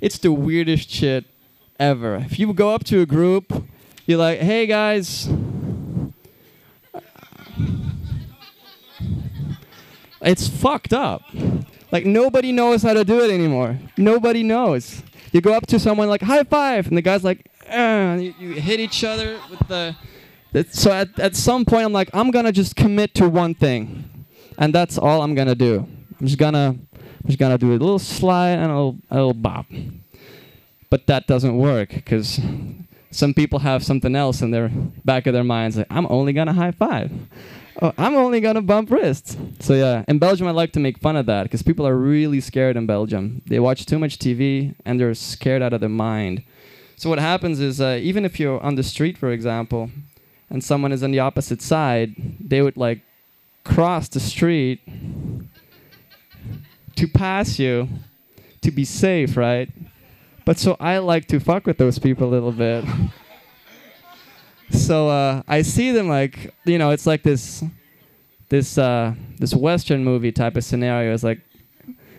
It's 0.00 0.18
the 0.18 0.32
weirdest 0.32 0.90
shit 0.90 1.24
ever. 1.78 2.16
If 2.16 2.38
you 2.38 2.52
go 2.52 2.74
up 2.74 2.84
to 2.84 3.00
a 3.00 3.06
group, 3.06 3.64
you're 4.06 4.18
like, 4.18 4.40
"Hey 4.40 4.66
guys." 4.66 5.28
It's 10.24 10.46
fucked 10.48 10.92
up. 10.92 11.22
Like 11.90 12.06
nobody 12.06 12.52
knows 12.52 12.82
how 12.82 12.94
to 12.94 13.04
do 13.04 13.20
it 13.20 13.30
anymore. 13.30 13.78
Nobody 13.96 14.42
knows. 14.42 15.02
You 15.32 15.40
go 15.40 15.52
up 15.52 15.66
to 15.66 15.78
someone 15.78 16.08
like 16.08 16.22
high 16.22 16.44
five, 16.44 16.86
and 16.88 16.96
the 16.96 17.02
guy's 17.02 17.24
like, 17.24 17.50
and 17.66 18.22
you, 18.22 18.34
you 18.38 18.52
hit 18.54 18.80
each 18.80 19.04
other 19.04 19.38
with 19.50 19.66
the. 19.68 19.96
So 20.70 20.92
at, 20.92 21.18
at 21.18 21.34
some 21.34 21.64
point, 21.64 21.84
I'm 21.84 21.92
like, 21.92 22.10
I'm 22.12 22.30
gonna 22.30 22.52
just 22.52 22.76
commit 22.76 23.14
to 23.14 23.28
one 23.28 23.54
thing, 23.54 24.26
and 24.58 24.74
that's 24.74 24.98
all 24.98 25.22
I'm 25.22 25.34
gonna 25.34 25.54
do. 25.54 25.86
I'm 26.20 26.26
just 26.26 26.38
gonna, 26.38 26.76
I'm 26.92 27.26
just 27.26 27.38
gonna 27.38 27.58
do 27.58 27.70
a 27.70 27.72
little 27.72 27.98
slide 27.98 28.58
and 28.58 28.70
a 28.70 28.74
little, 28.74 28.98
a 29.10 29.14
little 29.16 29.34
bop. 29.34 29.66
But 30.90 31.06
that 31.06 31.26
doesn't 31.26 31.56
work 31.56 31.90
because 31.90 32.38
some 33.10 33.32
people 33.32 33.60
have 33.60 33.82
something 33.82 34.14
else 34.14 34.42
in 34.42 34.50
their 34.50 34.68
back 35.04 35.26
of 35.26 35.32
their 35.32 35.44
minds. 35.44 35.78
Like, 35.78 35.86
I'm 35.88 36.06
only 36.10 36.34
gonna 36.34 36.52
high 36.52 36.72
five, 36.72 37.10
oh, 37.80 37.94
I'm 37.96 38.14
only 38.14 38.40
gonna 38.40 38.60
bump 38.60 38.90
wrists. 38.90 39.38
So 39.60 39.72
yeah, 39.72 40.04
in 40.06 40.18
Belgium, 40.18 40.46
I 40.48 40.50
like 40.50 40.72
to 40.72 40.80
make 40.80 40.98
fun 40.98 41.16
of 41.16 41.24
that 41.26 41.44
because 41.44 41.62
people 41.62 41.86
are 41.86 41.96
really 41.96 42.40
scared 42.40 42.76
in 42.76 42.86
Belgium. 42.86 43.40
They 43.46 43.58
watch 43.58 43.86
too 43.86 43.98
much 43.98 44.18
TV 44.18 44.74
and 44.84 45.00
they're 45.00 45.14
scared 45.14 45.62
out 45.62 45.72
of 45.72 45.80
their 45.80 45.88
mind. 45.88 46.42
So 46.96 47.08
what 47.08 47.18
happens 47.18 47.58
is, 47.58 47.80
uh, 47.80 47.98
even 48.02 48.24
if 48.24 48.38
you're 48.38 48.60
on 48.62 48.74
the 48.74 48.82
street, 48.82 49.16
for 49.18 49.32
example, 49.32 49.90
and 50.52 50.62
someone 50.62 50.92
is 50.92 51.02
on 51.02 51.10
the 51.10 51.18
opposite 51.18 51.62
side, 51.62 52.14
they 52.38 52.60
would 52.60 52.76
like 52.76 53.00
cross 53.64 54.06
the 54.08 54.20
street 54.20 54.80
to 56.94 57.08
pass 57.08 57.58
you 57.58 57.88
to 58.60 58.70
be 58.70 58.84
safe, 58.84 59.36
right? 59.36 59.70
But 60.44 60.58
so 60.58 60.76
I 60.78 60.98
like 60.98 61.26
to 61.28 61.40
fuck 61.40 61.66
with 61.66 61.78
those 61.78 61.98
people 61.98 62.28
a 62.28 62.30
little 62.30 62.52
bit. 62.52 62.84
so 64.70 65.08
uh, 65.08 65.42
I 65.48 65.62
see 65.62 65.90
them 65.90 66.08
like 66.08 66.54
you 66.66 66.76
know 66.76 66.90
it's 66.90 67.06
like 67.06 67.22
this 67.22 67.64
this 68.50 68.76
uh, 68.76 69.14
this 69.38 69.54
western 69.54 70.04
movie 70.04 70.32
type 70.32 70.56
of 70.56 70.64
scenario. 70.64 71.14
It's 71.14 71.24
like 71.24 71.40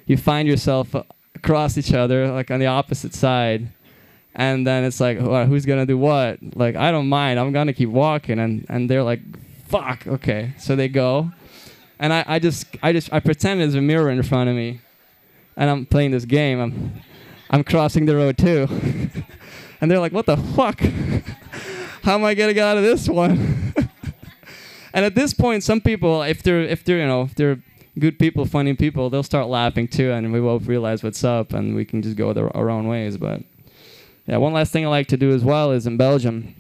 you 0.07 0.17
find 0.17 0.47
yourself 0.47 0.95
across 1.35 1.77
each 1.77 1.93
other 1.93 2.31
like 2.31 2.49
on 2.49 2.59
the 2.59 2.65
opposite 2.65 3.13
side, 3.13 3.69
and 4.35 4.65
then 4.65 4.83
it's 4.83 4.99
like 4.99 5.19
well, 5.19 5.45
who's 5.45 5.65
gonna 5.65 5.85
do 5.85 5.97
what? 5.97 6.39
Like 6.55 6.75
I 6.75 6.91
don't 6.91 7.07
mind. 7.07 7.39
I'm 7.39 7.51
gonna 7.51 7.73
keep 7.73 7.89
walking, 7.89 8.39
and 8.39 8.65
and 8.69 8.89
they're 8.89 9.03
like 9.03 9.21
fuck 9.67 10.05
okay. 10.07 10.53
So 10.59 10.75
they 10.75 10.87
go, 10.87 11.31
and 11.99 12.13
I 12.13 12.23
I 12.27 12.39
just 12.39 12.65
I 12.81 12.93
just 12.93 13.11
I 13.13 13.19
pretend 13.19 13.61
there's 13.61 13.75
a 13.75 13.81
mirror 13.81 14.09
in 14.09 14.21
front 14.23 14.49
of 14.49 14.55
me, 14.55 14.81
and 15.55 15.69
I'm 15.69 15.85
playing 15.85 16.11
this 16.11 16.25
game. 16.25 16.59
I'm 16.59 17.01
I'm 17.49 17.63
crossing 17.63 18.05
the 18.05 18.15
road 18.15 18.37
too. 18.37 18.67
and 19.81 19.91
they're 19.91 19.99
like, 19.99 20.13
what 20.13 20.25
the 20.25 20.37
fuck? 20.37 20.79
How 22.03 22.15
am 22.15 22.25
I 22.25 22.33
gonna 22.33 22.53
get 22.53 22.65
out 22.65 22.77
of 22.77 22.83
this 22.83 23.07
one? 23.07 23.73
and 24.93 25.05
at 25.05 25.15
this 25.15 25.33
point, 25.33 25.63
some 25.63 25.79
people, 25.79 26.23
if 26.23 26.41
they're 26.41 26.61
if 26.61 26.83
they're 26.83 26.99
you 26.99 27.07
know 27.07 27.23
if 27.23 27.35
they're 27.35 27.59
good 27.99 28.17
people, 28.17 28.45
funny 28.45 28.73
people, 28.73 29.09
they'll 29.09 29.23
start 29.23 29.47
laughing 29.47 29.87
too, 29.87 30.11
and 30.11 30.33
we 30.33 30.39
both 30.39 30.65
realize 30.65 31.03
what's 31.03 31.23
up, 31.23 31.53
and 31.53 31.75
we 31.75 31.85
can 31.85 32.01
just 32.01 32.17
go 32.17 32.29
our 32.31 32.69
own 32.69 32.87
ways. 32.87 33.17
But 33.17 33.43
yeah, 34.25 34.37
one 34.37 34.53
last 34.53 34.71
thing 34.71 34.85
I 34.85 34.89
like 34.89 35.07
to 35.07 35.17
do 35.17 35.31
as 35.31 35.43
well 35.43 35.71
is 35.71 35.85
in 35.85 35.97
Belgium. 35.97 36.55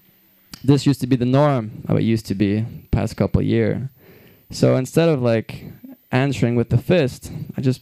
This 0.63 0.85
used 0.85 1.01
to 1.01 1.07
be 1.07 1.15
the 1.15 1.25
norm. 1.25 1.83
How 1.87 1.95
it 1.95 2.03
used 2.03 2.25
to 2.27 2.35
be 2.35 2.65
past 2.91 3.17
couple 3.17 3.41
year. 3.41 3.89
So 4.51 4.75
instead 4.75 5.09
of 5.09 5.21
like 5.21 5.65
answering 6.11 6.55
with 6.55 6.69
the 6.69 6.77
fist, 6.77 7.31
I 7.57 7.61
just 7.61 7.81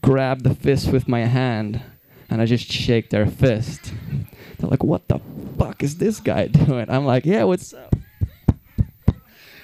grab 0.00 0.42
the 0.42 0.54
fist 0.54 0.92
with 0.92 1.08
my 1.08 1.20
hand 1.20 1.82
and 2.30 2.40
I 2.40 2.46
just 2.46 2.70
shake 2.70 3.10
their 3.10 3.26
fist. 3.26 3.92
They're 4.58 4.70
like, 4.70 4.82
"What 4.82 5.08
the 5.08 5.20
fuck 5.58 5.82
is 5.82 5.98
this 5.98 6.18
guy 6.18 6.46
doing?" 6.66 6.86
I'm 6.88 7.04
like, 7.04 7.26
"Yeah, 7.26 7.44
what's 7.44 7.74
up?" 7.74 7.94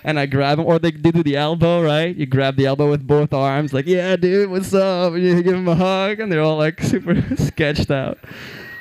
And 0.05 0.19
I 0.19 0.27
grab 0.27 0.59
them, 0.59 0.67
or 0.67 0.79
they, 0.79 0.91
they 0.91 1.11
do 1.11 1.23
the 1.23 1.37
elbow, 1.37 1.83
right? 1.83 2.15
You 2.15 2.27
grab 2.27 2.57
the 2.57 2.67
elbow 2.67 2.89
with 2.91 3.07
both 3.07 3.33
arms, 3.33 3.73
like, 3.73 3.87
"Yeah, 3.87 4.17
dude, 4.17 4.51
what's 4.51 4.75
up?" 4.75 5.15
And 5.15 5.23
you 5.25 5.43
give 5.43 5.55
them 5.55 5.69
a 5.69 5.75
hug, 5.75 6.21
and 6.21 6.31
they're 6.31 6.43
all 6.43 6.59
like 6.59 6.83
super 6.83 7.25
sketched 7.37 7.91
out. 7.91 8.19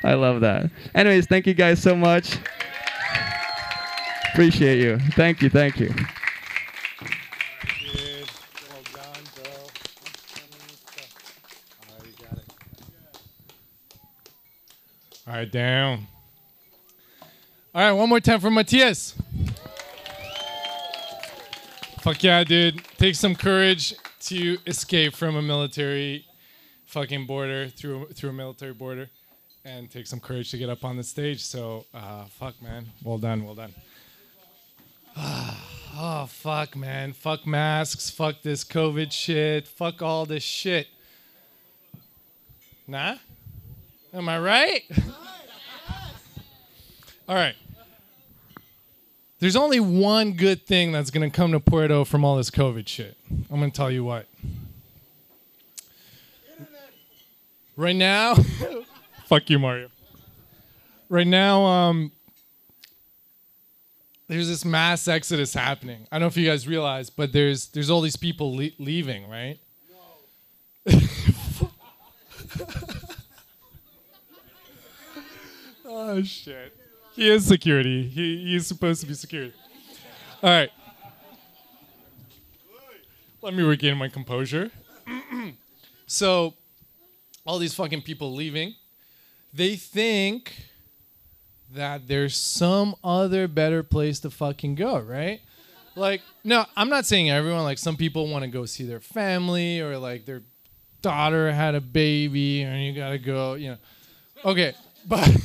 I 0.03 0.13
love 0.13 0.41
that. 0.41 0.69
Anyways, 0.93 1.27
thank 1.27 1.47
you 1.47 1.53
guys 1.53 1.81
so 1.81 1.95
much. 1.95 2.37
Appreciate 4.33 4.79
you. 4.79 4.99
Thank 5.15 5.41
you. 5.41 5.49
Thank 5.49 5.79
you. 5.79 5.93
All 15.27 15.33
right, 15.33 15.51
down. 15.51 16.07
All 17.75 17.81
right, 17.81 17.91
one 17.91 18.07
more 18.07 18.21
time 18.21 18.39
for 18.39 18.49
Matthias. 18.49 19.13
Fuck 21.99 22.23
yeah, 22.23 22.43
dude. 22.45 22.81
Takes 22.97 23.19
some 23.19 23.35
courage 23.35 23.93
to 24.21 24.57
escape 24.65 25.13
from 25.13 25.35
a 25.35 25.41
military 25.41 26.25
fucking 26.85 27.25
border 27.25 27.67
through 27.67 28.07
through 28.13 28.29
a 28.29 28.33
military 28.33 28.73
border, 28.73 29.09
and 29.67 29.91
take 29.91 30.07
some 30.07 30.19
courage 30.19 30.49
to 30.51 30.57
get 30.57 30.69
up 30.69 30.85
on 30.85 30.95
the 30.95 31.03
stage. 31.03 31.43
So, 31.43 31.85
uh, 31.93 32.25
fuck, 32.25 32.61
man. 32.61 32.85
Well 33.03 33.17
done, 33.17 33.43
well 33.43 33.55
done. 33.55 33.73
oh 35.17 36.25
fuck, 36.29 36.75
man. 36.75 37.11
Fuck 37.13 37.45
masks. 37.45 38.09
Fuck 38.09 38.41
this 38.43 38.63
COVID 38.63 39.11
shit. 39.11 39.67
Fuck 39.67 40.01
all 40.01 40.25
this 40.25 40.43
shit. 40.43 40.87
Nah. 42.87 43.17
Am 44.13 44.29
I 44.29 44.39
right? 44.39 44.83
All 47.29 47.35
right. 47.35 47.55
There's 49.39 49.57
only 49.57 49.81
one 49.81 50.31
good 50.31 50.65
thing 50.65 50.93
that's 50.93 51.11
going 51.11 51.29
to 51.29 51.35
come 51.35 51.51
to 51.51 51.59
Puerto 51.59 52.05
from 52.05 52.23
all 52.23 52.37
this 52.37 52.49
COVID 52.49 52.87
shit. 52.87 53.17
I'm 53.51 53.59
going 53.59 53.69
to 53.69 53.75
tell 53.75 53.91
you 53.91 54.05
what. 54.05 54.25
Right 57.75 57.95
now, 57.95 58.35
fuck 59.27 59.49
you, 59.49 59.59
Mario. 59.59 59.89
Right 61.09 61.27
now, 61.27 61.63
um, 61.63 62.11
there's 64.27 64.47
this 64.47 64.65
mass 64.65 65.07
exodus 65.07 65.53
happening. 65.53 66.07
I 66.11 66.15
don't 66.15 66.21
know 66.21 66.27
if 66.27 66.37
you 66.37 66.47
guys 66.47 66.67
realize, 66.67 67.09
but 67.09 67.31
there's 67.31 67.67
there's 67.67 67.89
all 67.89 68.01
these 68.01 68.15
people 68.17 68.55
le- 68.55 68.71
leaving, 68.79 69.29
right? 69.29 69.59
No. 70.87 70.99
Oh 75.89 76.21
shit. 76.21 76.75
He 77.15 77.29
is 77.29 77.45
security. 77.45 78.07
He 78.07 78.51
he's 78.51 78.67
supposed 78.67 79.01
to 79.01 79.07
be 79.07 79.13
security. 79.13 79.53
All 80.43 80.49
right. 80.49 80.69
Let 83.41 83.53
me 83.53 83.63
regain 83.63 83.97
my 83.97 84.07
composure. 84.07 84.69
so, 86.07 86.53
all 87.45 87.57
these 87.57 87.73
fucking 87.73 88.01
people 88.01 88.33
leaving, 88.33 88.75
they 89.57 89.75
think 89.75 90.53
that 91.73 92.07
there's 92.07 92.35
some 92.35 92.95
other 93.03 93.47
better 93.47 93.83
place 93.83 94.19
to 94.21 94.29
fucking 94.29 94.75
go, 94.75 94.99
right? 94.99 95.41
Like, 95.95 96.21
no, 96.43 96.65
I'm 96.77 96.89
not 96.89 97.05
saying 97.05 97.31
everyone. 97.31 97.63
Like, 97.63 97.79
some 97.79 97.97
people 97.97 98.27
want 98.27 98.43
to 98.43 98.49
go 98.49 98.65
see 98.65 98.85
their 98.85 98.99
family 98.99 99.81
or 99.81 99.97
like 99.97 100.25
their 100.25 100.43
daughter 101.01 101.51
had 101.51 101.73
a 101.73 101.81
baby 101.81 102.61
and 102.61 102.83
you 102.83 102.93
gotta 102.93 103.17
go, 103.17 103.55
you 103.55 103.71
know. 103.71 103.77
Okay, 104.45 104.75
but 105.07 105.25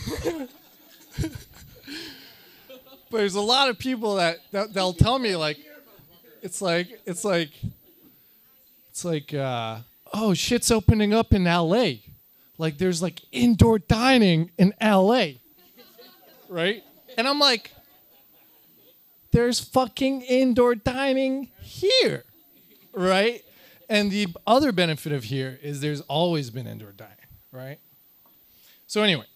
but 3.11 3.18
there's 3.18 3.35
a 3.35 3.40
lot 3.40 3.70
of 3.70 3.79
people 3.79 4.16
that, 4.16 4.38
that 4.53 4.75
they'll 4.75 4.92
tell 4.92 5.18
me 5.18 5.35
like 5.37 5.59
it's 6.42 6.61
like 6.61 7.01
it's 7.07 7.25
like 7.25 7.51
it's 8.90 9.05
like 9.05 9.33
uh, 9.33 9.79
oh 10.12 10.35
shit's 10.35 10.70
opening 10.70 11.14
up 11.14 11.33
in 11.33 11.44
LA. 11.44 11.92
Like 12.58 12.78
there's 12.78 13.02
like 13.02 13.20
indoor 13.32 13.78
dining 13.78 14.50
in 14.58 14.74
LA. 14.80 15.26
Right? 16.48 16.82
And 17.16 17.26
I'm 17.28 17.38
like 17.38 17.72
there's 19.32 19.60
fucking 19.60 20.22
indoor 20.22 20.74
dining 20.74 21.48
here. 21.60 22.24
Right? 22.92 23.42
And 23.88 24.10
the 24.10 24.28
other 24.46 24.72
benefit 24.72 25.12
of 25.12 25.24
here 25.24 25.58
is 25.62 25.80
there's 25.80 26.00
always 26.02 26.50
been 26.50 26.66
indoor 26.66 26.92
dining, 26.92 27.16
right? 27.50 27.78
So 28.86 29.02
anyway, 29.02 29.26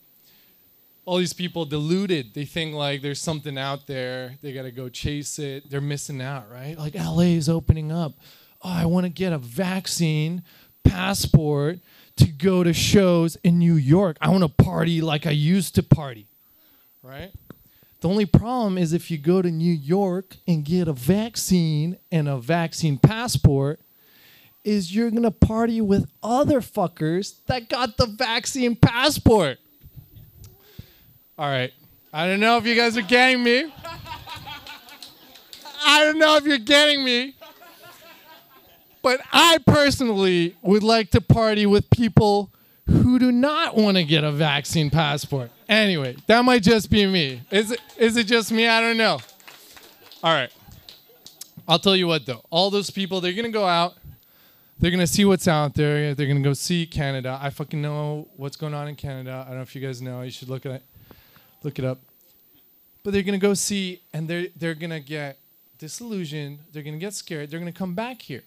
all 1.05 1.18
these 1.18 1.33
people 1.33 1.64
deluded. 1.64 2.33
They 2.35 2.44
think 2.44 2.74
like 2.74 3.02
there's 3.02 3.20
something 3.20 3.59
out 3.59 3.87
there. 3.87 4.37
They 4.42 4.52
got 4.52 4.62
to 4.62 4.70
go 4.70 4.88
chase 4.88 5.38
it. 5.38 5.68
They're 5.70 5.81
missing 5.81 6.22
out, 6.22 6.50
right? 6.50 6.76
Like 6.79 6.94
LA 6.94 7.35
is 7.37 7.48
opening 7.48 7.92
up. 7.92 8.14
Oh, 8.62 8.70
I 8.70 8.87
want 8.87 9.05
to 9.05 9.11
get 9.11 9.33
a 9.33 9.38
vaccine 9.38 10.42
passport 10.85 11.79
to 12.16 12.26
go 12.26 12.64
to 12.64 12.72
shows 12.72 13.37
in 13.37 13.59
New 13.59 13.74
York. 13.74 14.16
I 14.20 14.31
want 14.31 14.42
to 14.42 14.64
party 14.64 15.00
like 15.00 15.26
I 15.26 15.31
used 15.31 15.74
to 15.76 15.83
party, 15.83 16.26
right? 17.02 17.31
The 18.00 18.09
only 18.09 18.26
problem 18.26 18.79
is 18.79 18.92
if 18.92 19.11
you 19.11 19.18
go 19.18 19.42
to 19.42 19.50
New 19.50 19.72
York 19.72 20.37
and 20.46 20.64
get 20.64 20.88
a 20.88 20.92
vaccine 20.92 21.98
and 22.12 22.29
a 22.29 22.38
vaccine 22.38 22.98
passport, 22.98 23.81
is 24.64 24.94
you're 24.94 25.12
gonna 25.12 25.31
party 25.31 25.81
with 25.81 26.11
other 26.24 26.61
fuckers 26.61 27.37
that 27.46 27.68
got 27.68 27.96
the 27.96 28.07
vaccine 28.07 28.74
passport. 28.74 29.59
All 31.38 31.48
right. 31.48 31.72
I 32.12 32.26
don't 32.26 32.40
know 32.40 32.59
if 32.59 32.66
you 32.66 32.74
guys 32.74 32.96
are 32.96 33.02
getting 33.02 33.44
me. 33.44 33.72
I 35.87 36.02
don't 36.02 36.18
know 36.18 36.37
if 36.37 36.44
you're 36.44 36.59
getting 36.59 37.05
me. 37.05 37.36
But 39.07 39.21
I 39.33 39.59
personally 39.59 40.57
would 40.62 40.83
like 40.83 41.12
to 41.12 41.21
party 41.21 41.64
with 41.64 41.88
people 41.90 42.53
who 42.88 43.21
do 43.21 43.31
not 43.31 43.77
want 43.77 43.97
to 43.97 44.03
get 44.03 44.25
a 44.25 44.33
vaccine 44.33 44.90
passport. 44.90 45.53
Anyway, 45.69 46.16
that 46.27 46.45
might 46.45 46.64
just 46.64 46.90
be 46.90 47.07
me. 47.07 47.40
Is 47.53 47.71
it, 47.71 47.81
is 47.97 48.16
it 48.16 48.27
just 48.27 48.51
me? 48.51 48.66
I 48.66 48.81
don't 48.81 48.97
know. 48.97 49.21
All 50.25 50.35
right. 50.35 50.51
I'll 51.69 51.79
tell 51.79 51.95
you 51.95 52.09
what, 52.09 52.27
though. 52.27 52.42
All 52.51 52.69
those 52.69 52.90
people, 52.90 53.21
they're 53.21 53.33
going 53.33 53.45
to 53.45 53.53
go 53.53 53.64
out. 53.64 53.95
They're 54.81 54.90
going 54.90 54.99
to 54.99 55.07
see 55.07 55.25
what's 55.25 55.47
out 55.47 55.75
there. 55.75 56.12
They're 56.16 56.27
going 56.27 56.42
to 56.42 56.49
go 56.49 56.53
see 56.53 56.85
Canada. 56.85 57.38
I 57.40 57.51
fucking 57.51 57.81
know 57.81 58.27
what's 58.35 58.57
going 58.57 58.75
on 58.75 58.88
in 58.88 58.97
Canada. 58.97 59.45
I 59.47 59.51
don't 59.51 59.59
know 59.59 59.62
if 59.62 59.77
you 59.77 59.83
guys 59.83 60.03
know. 60.03 60.23
You 60.23 60.33
should 60.33 60.49
look 60.49 60.66
at 60.66 60.73
it. 60.73 60.83
Look 61.62 61.79
it 61.79 61.85
up. 61.85 62.01
But 63.05 63.12
they're 63.12 63.23
gonna 63.23 63.38
go 63.38 63.55
see, 63.55 64.03
and 64.12 64.27
they're 64.27 64.49
they're 64.57 64.75
gonna 64.75 64.99
get 64.99 65.38
disillusioned, 65.79 66.59
they're 66.73 66.83
going 66.83 66.95
to 66.95 67.01
get 67.01 67.14
scared, 67.14 67.51
they're 67.51 67.61
going 67.61 67.73
to 67.73 67.79
come 67.79 67.95
back 67.95 68.23
here. 68.23 68.42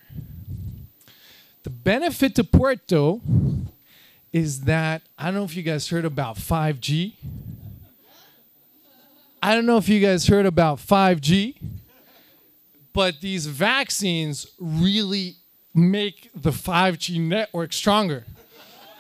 The 1.69 1.75
benefit 1.75 2.34
to 2.34 2.43
Puerto 2.43 3.21
is 4.34 4.62
that 4.62 5.03
I 5.19 5.25
don't 5.25 5.36
know 5.36 5.43
if 5.43 5.55
you 5.55 5.62
guys 5.62 5.88
heard 5.88 6.03
about 6.03 6.36
5G. 6.38 7.13
I 9.43 9.53
don't 9.53 9.67
know 9.67 9.77
if 9.77 9.88
you 9.88 9.99
guys 9.99 10.25
heard 10.25 10.47
about 10.47 10.79
5G, 10.79 11.62
but 12.91 13.21
these 13.21 13.45
vaccines 13.45 14.47
really 14.60 15.36
make 15.75 16.32
the 16.34 16.49
5G 16.49 17.21
network 17.21 17.71
stronger. 17.71 18.25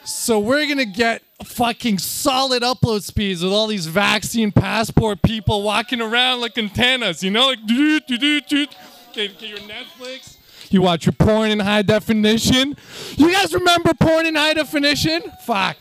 So 0.05 0.37
we're 0.37 0.67
gonna 0.67 0.85
get 0.85 1.23
fucking 1.43 1.97
solid 1.97 2.61
upload 2.61 3.01
speeds 3.01 3.43
with 3.43 3.51
all 3.51 3.65
these 3.65 3.87
vaccine 3.87 4.51
passport 4.51 5.23
people 5.23 5.63
walking 5.63 6.01
around 6.01 6.41
like 6.41 6.55
antennas, 6.55 7.23
you 7.23 7.31
know, 7.31 7.47
like 7.47 7.65
do 7.65 7.99
do 8.01 8.15
do 8.19 8.41
do. 8.41 8.67
Get, 9.13 9.39
get 9.39 9.49
your 9.49 9.57
Netflix. 9.57 10.35
You 10.69 10.81
watch 10.81 11.05
your 11.05 11.13
porn 11.13 11.49
in 11.49 11.59
high 11.59 11.81
definition. 11.81 12.75
You 13.15 13.31
guys 13.31 13.53
remember 13.53 13.93
porn 13.93 14.25
in 14.25 14.35
high 14.35 14.53
definition? 14.53 15.23
Fuck. 15.45 15.77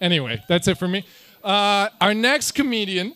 Anyway, 0.00 0.42
that's 0.48 0.66
it 0.68 0.78
for 0.78 0.88
me. 0.88 1.04
Uh, 1.44 1.88
our 2.00 2.14
next 2.14 2.52
comedian. 2.52 3.14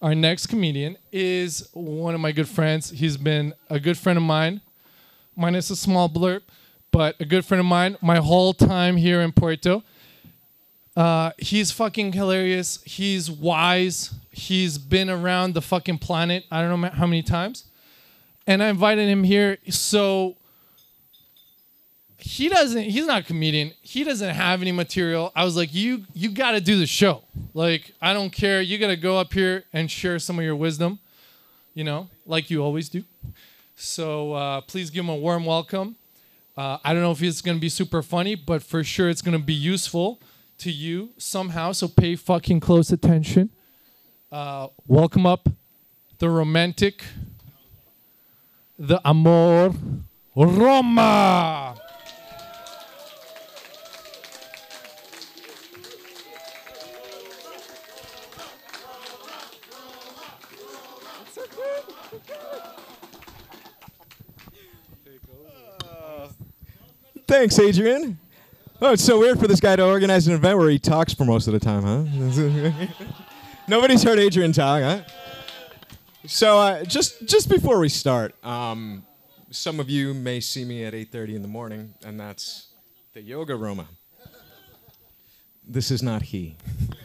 Our 0.00 0.14
next 0.14 0.46
comedian 0.46 0.96
is 1.10 1.68
one 1.72 2.14
of 2.14 2.20
my 2.20 2.30
good 2.30 2.48
friends. 2.48 2.90
He's 2.90 3.16
been 3.16 3.52
a 3.68 3.80
good 3.80 3.98
friend 3.98 4.16
of 4.16 4.22
mine, 4.22 4.60
minus 5.34 5.70
a 5.70 5.76
small 5.76 6.08
blurb, 6.08 6.42
but 6.92 7.16
a 7.20 7.24
good 7.24 7.44
friend 7.44 7.58
of 7.58 7.66
mine 7.66 7.96
my 8.00 8.18
whole 8.18 8.54
time 8.54 8.96
here 8.96 9.20
in 9.20 9.32
Puerto. 9.32 9.82
Uh, 10.96 11.32
he's 11.38 11.72
fucking 11.72 12.12
hilarious. 12.12 12.80
He's 12.84 13.30
wise. 13.30 14.14
He's 14.30 14.78
been 14.78 15.10
around 15.10 15.54
the 15.54 15.62
fucking 15.62 15.98
planet. 15.98 16.44
I 16.50 16.62
don't 16.62 16.80
know 16.80 16.90
how 16.90 17.06
many 17.06 17.22
times. 17.22 17.64
And 18.48 18.62
I 18.62 18.68
invited 18.68 19.10
him 19.10 19.24
here 19.24 19.58
so 19.68 20.34
he 22.16 22.48
doesn't 22.48 22.82
he's 22.82 23.06
not 23.06 23.20
a 23.20 23.24
comedian. 23.24 23.72
He 23.82 24.04
doesn't 24.04 24.34
have 24.34 24.62
any 24.62 24.72
material. 24.72 25.30
I 25.36 25.44
was 25.44 25.54
like 25.54 25.74
you 25.74 26.06
you 26.14 26.30
got 26.30 26.52
to 26.52 26.60
do 26.60 26.78
the 26.78 26.86
show. 26.86 27.24
Like 27.52 27.92
i 28.00 28.14
don't 28.14 28.30
care. 28.30 28.62
You 28.62 28.78
got 28.78 28.88
to 28.88 28.96
go 28.96 29.18
up 29.18 29.34
here 29.34 29.64
and 29.74 29.90
share 29.90 30.18
some 30.18 30.38
of 30.38 30.44
your 30.46 30.56
wisdom 30.56 30.98
you 31.74 31.84
know 31.84 32.08
like 32.24 32.50
you 32.50 32.62
always 32.62 32.88
do. 32.88 33.04
So 33.76 34.32
uh, 34.32 34.62
please 34.62 34.88
give 34.88 35.04
him 35.04 35.10
a 35.10 35.16
warm 35.16 35.44
welcome. 35.44 35.96
Uh, 36.56 36.78
i 36.82 36.94
don't 36.94 37.02
know 37.02 37.12
if 37.12 37.22
it's 37.22 37.42
going 37.42 37.56
to 37.56 37.60
be 37.60 37.68
super 37.68 38.02
funny 38.02 38.34
but 38.34 38.62
for 38.62 38.82
sure 38.82 39.10
it's 39.10 39.22
going 39.22 39.38
to 39.38 39.44
be 39.44 39.54
useful 39.54 40.20
to 40.56 40.72
you 40.72 41.10
somehow 41.18 41.70
so 41.70 41.86
pay 41.86 42.16
fucking 42.16 42.60
close 42.60 42.90
attention. 42.92 43.50
Uh, 44.32 44.68
welcome 44.86 45.26
up 45.26 45.50
the 46.18 46.30
romantic 46.30 47.04
the 48.78 49.00
amor 49.04 49.72
roma 50.36 51.74
Thanks, 67.26 67.58
Adrian. 67.58 68.18
Oh, 68.80 68.94
it's 68.94 69.04
so 69.04 69.18
weird 69.18 69.38
for 69.38 69.46
this 69.46 69.60
guy 69.60 69.76
to 69.76 69.84
organize 69.84 70.26
an 70.26 70.34
event 70.34 70.56
where 70.56 70.70
he 70.70 70.78
talks 70.78 71.12
for 71.12 71.26
most 71.26 71.46
of 71.46 71.52
the 71.52 71.60
time, 71.60 71.82
huh? 71.82 72.86
Nobody's 73.68 74.02
heard 74.02 74.18
Adrian 74.18 74.52
talk, 74.52 74.82
huh? 74.82 75.02
So, 76.26 76.58
uh, 76.58 76.84
just 76.84 77.26
just 77.26 77.48
before 77.48 77.78
we 77.78 77.88
start, 77.88 78.34
um, 78.44 79.06
some 79.50 79.78
of 79.78 79.88
you 79.88 80.14
may 80.14 80.40
see 80.40 80.64
me 80.64 80.84
at 80.84 80.92
8:30 80.92 81.36
in 81.36 81.42
the 81.42 81.48
morning, 81.48 81.94
and 82.04 82.18
that's 82.18 82.66
the 83.14 83.22
yoga 83.22 83.54
Roma. 83.54 83.86
This 85.66 85.90
is 85.90 86.02
not 86.02 86.22
he. 86.22 86.56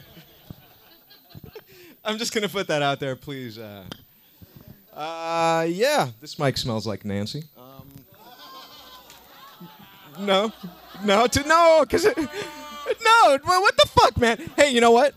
I'm 2.04 2.18
just 2.18 2.34
gonna 2.34 2.48
put 2.48 2.66
that 2.66 2.82
out 2.82 2.98
there, 2.98 3.14
please. 3.14 3.56
Uh, 3.56 3.84
uh, 4.92 5.64
yeah, 5.68 6.08
this 6.20 6.38
mic 6.38 6.56
smells 6.56 6.86
like 6.86 7.04
Nancy. 7.04 7.44
Um, 7.56 7.88
no, 10.26 10.52
no, 11.04 11.26
to 11.28 11.46
no, 11.46 11.78
because 11.82 12.04
no. 12.16 13.38
What 13.44 13.76
the 13.76 13.86
fuck, 13.86 14.18
man? 14.18 14.38
Hey, 14.56 14.70
you 14.70 14.80
know 14.80 14.90
what? 14.90 15.14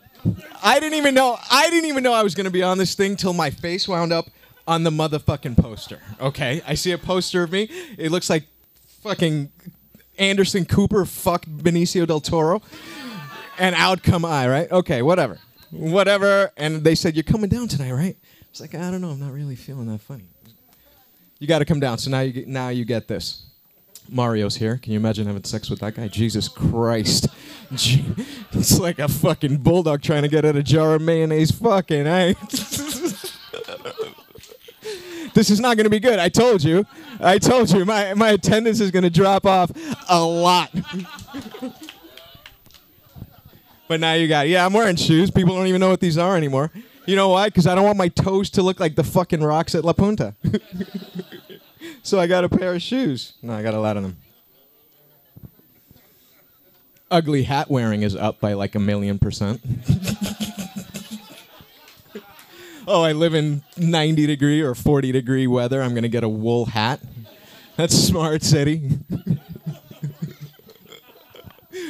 I 0.63 0.79
didn't 0.79 0.97
even 0.97 1.13
know. 1.13 1.37
I 1.49 1.69
didn't 1.69 1.89
even 1.89 2.03
know 2.03 2.13
I 2.13 2.23
was 2.23 2.35
gonna 2.35 2.51
be 2.51 2.63
on 2.63 2.77
this 2.77 2.95
thing 2.95 3.15
till 3.15 3.33
my 3.33 3.49
face 3.49 3.87
wound 3.87 4.11
up 4.11 4.27
on 4.67 4.83
the 4.83 4.89
motherfucking 4.89 5.57
poster. 5.57 5.99
Okay, 6.19 6.61
I 6.67 6.73
see 6.75 6.91
a 6.91 6.97
poster 6.97 7.43
of 7.43 7.51
me. 7.51 7.69
It 7.97 8.11
looks 8.11 8.29
like 8.29 8.45
fucking 9.01 9.49
Anderson 10.17 10.65
Cooper 10.65 11.05
fucked 11.05 11.49
Benicio 11.49 12.05
del 12.05 12.21
Toro, 12.21 12.61
and 13.57 13.75
out 13.75 14.03
come 14.03 14.25
I. 14.25 14.47
Right? 14.47 14.71
Okay, 14.71 15.01
whatever, 15.01 15.39
whatever. 15.71 16.51
And 16.57 16.83
they 16.83 16.95
said 16.95 17.15
you're 17.15 17.23
coming 17.23 17.49
down 17.49 17.67
tonight, 17.67 17.91
right? 17.91 18.17
I 18.21 18.45
was 18.51 18.61
like, 18.61 18.75
I 18.75 18.91
don't 18.91 19.01
know. 19.01 19.09
I'm 19.09 19.19
not 19.19 19.33
really 19.33 19.55
feeling 19.55 19.87
that 19.87 19.99
funny. 20.01 20.25
You 21.39 21.47
got 21.47 21.59
to 21.59 21.65
come 21.65 21.79
down. 21.79 21.99
So 21.99 22.09
now 22.09 22.21
you 22.21 22.31
get, 22.31 22.47
now 22.47 22.69
you 22.69 22.83
get 22.85 23.07
this. 23.07 23.43
Mario's 24.09 24.55
here. 24.55 24.77
Can 24.77 24.93
you 24.93 24.99
imagine 24.99 25.27
having 25.27 25.43
sex 25.43 25.69
with 25.69 25.79
that 25.79 25.95
guy? 25.95 26.07
Jesus 26.07 26.47
Christ. 26.47 27.27
It's 28.53 28.79
like 28.79 28.97
a 28.97 29.09
fucking 29.09 29.57
bulldog 29.57 30.01
trying 30.01 30.21
to 30.21 30.29
get 30.29 30.45
at 30.45 30.55
a 30.55 30.63
jar 30.63 30.95
of 30.95 31.01
mayonnaise. 31.01 31.51
Fucking, 31.51 32.05
hey. 32.05 32.29
Eh? 32.29 32.33
this 35.33 35.49
is 35.49 35.59
not 35.59 35.75
going 35.75 35.83
to 35.83 35.89
be 35.89 35.99
good. 35.99 36.17
I 36.17 36.29
told 36.29 36.63
you. 36.63 36.85
I 37.19 37.37
told 37.37 37.69
you. 37.71 37.83
My, 37.83 38.13
my 38.13 38.29
attendance 38.29 38.79
is 38.79 38.89
going 38.89 39.03
to 39.03 39.09
drop 39.09 39.45
off 39.45 39.71
a 40.07 40.23
lot. 40.23 40.71
but 43.89 43.99
now 43.99 44.13
you 44.13 44.29
got, 44.29 44.47
yeah, 44.47 44.65
I'm 44.65 44.71
wearing 44.73 44.95
shoes. 44.95 45.29
People 45.29 45.55
don't 45.55 45.67
even 45.67 45.81
know 45.81 45.89
what 45.89 45.99
these 45.99 46.17
are 46.17 46.37
anymore. 46.37 46.71
You 47.05 47.15
know 47.15 47.29
why? 47.29 47.49
Because 47.49 47.67
I 47.67 47.75
don't 47.75 47.85
want 47.85 47.97
my 47.97 48.07
toes 48.09 48.49
to 48.51 48.61
look 48.61 48.79
like 48.79 48.95
the 48.95 49.03
fucking 49.03 49.41
rocks 49.41 49.75
at 49.75 49.85
La 49.85 49.93
Punta. 49.93 50.35
So 52.03 52.19
I 52.19 52.27
got 52.27 52.43
a 52.43 52.49
pair 52.49 52.73
of 52.73 52.81
shoes. 52.81 53.33
No, 53.41 53.53
I 53.53 53.63
got 53.63 53.73
a 53.73 53.79
lot 53.79 53.97
of 53.97 54.03
them. 54.03 54.17
Ugly 57.09 57.43
hat 57.43 57.69
wearing 57.69 58.01
is 58.01 58.15
up 58.15 58.39
by 58.39 58.53
like 58.53 58.75
a 58.75 58.79
million 58.79 59.17
percent. 59.19 59.61
oh, 62.87 63.01
I 63.01 63.13
live 63.13 63.33
in 63.33 63.63
90 63.77 64.25
degree 64.25 64.61
or 64.61 64.75
40 64.75 65.11
degree 65.11 65.47
weather. 65.47 65.81
I'm 65.81 65.91
going 65.91 66.03
to 66.03 66.09
get 66.09 66.23
a 66.23 66.29
wool 66.29 66.65
hat. 66.65 66.99
That's 67.77 67.95
smart 67.95 68.43
city. 68.43 68.99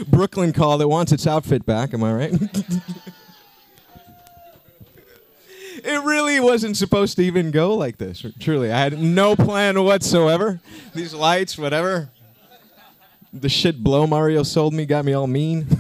Brooklyn 0.08 0.54
called 0.54 0.82
it 0.82 0.90
wants 0.90 1.12
its 1.12 1.26
outfit 1.26 1.66
back, 1.66 1.94
am 1.94 2.04
I 2.04 2.14
right? 2.14 2.34
it 5.88 6.04
really 6.04 6.40
wasn't 6.42 6.76
supposed 6.76 7.16
to 7.16 7.24
even 7.24 7.50
go 7.50 7.74
like 7.74 7.98
this. 7.98 8.26
Truly, 8.40 8.72
I 8.72 8.78
had 8.78 9.00
no 9.00 9.38
plan 9.38 9.82
whatsoever. 9.82 10.60
These 10.94 11.14
lights, 11.14 11.58
whatever. 11.58 12.10
The 13.32 13.48
shit 13.48 13.82
blow 13.82 14.06
Mario 14.06 14.44
sold 14.44 14.74
me 14.74 14.86
got 14.86 15.06
me 15.06 15.14
all 15.14 15.28
mean. 15.28 15.66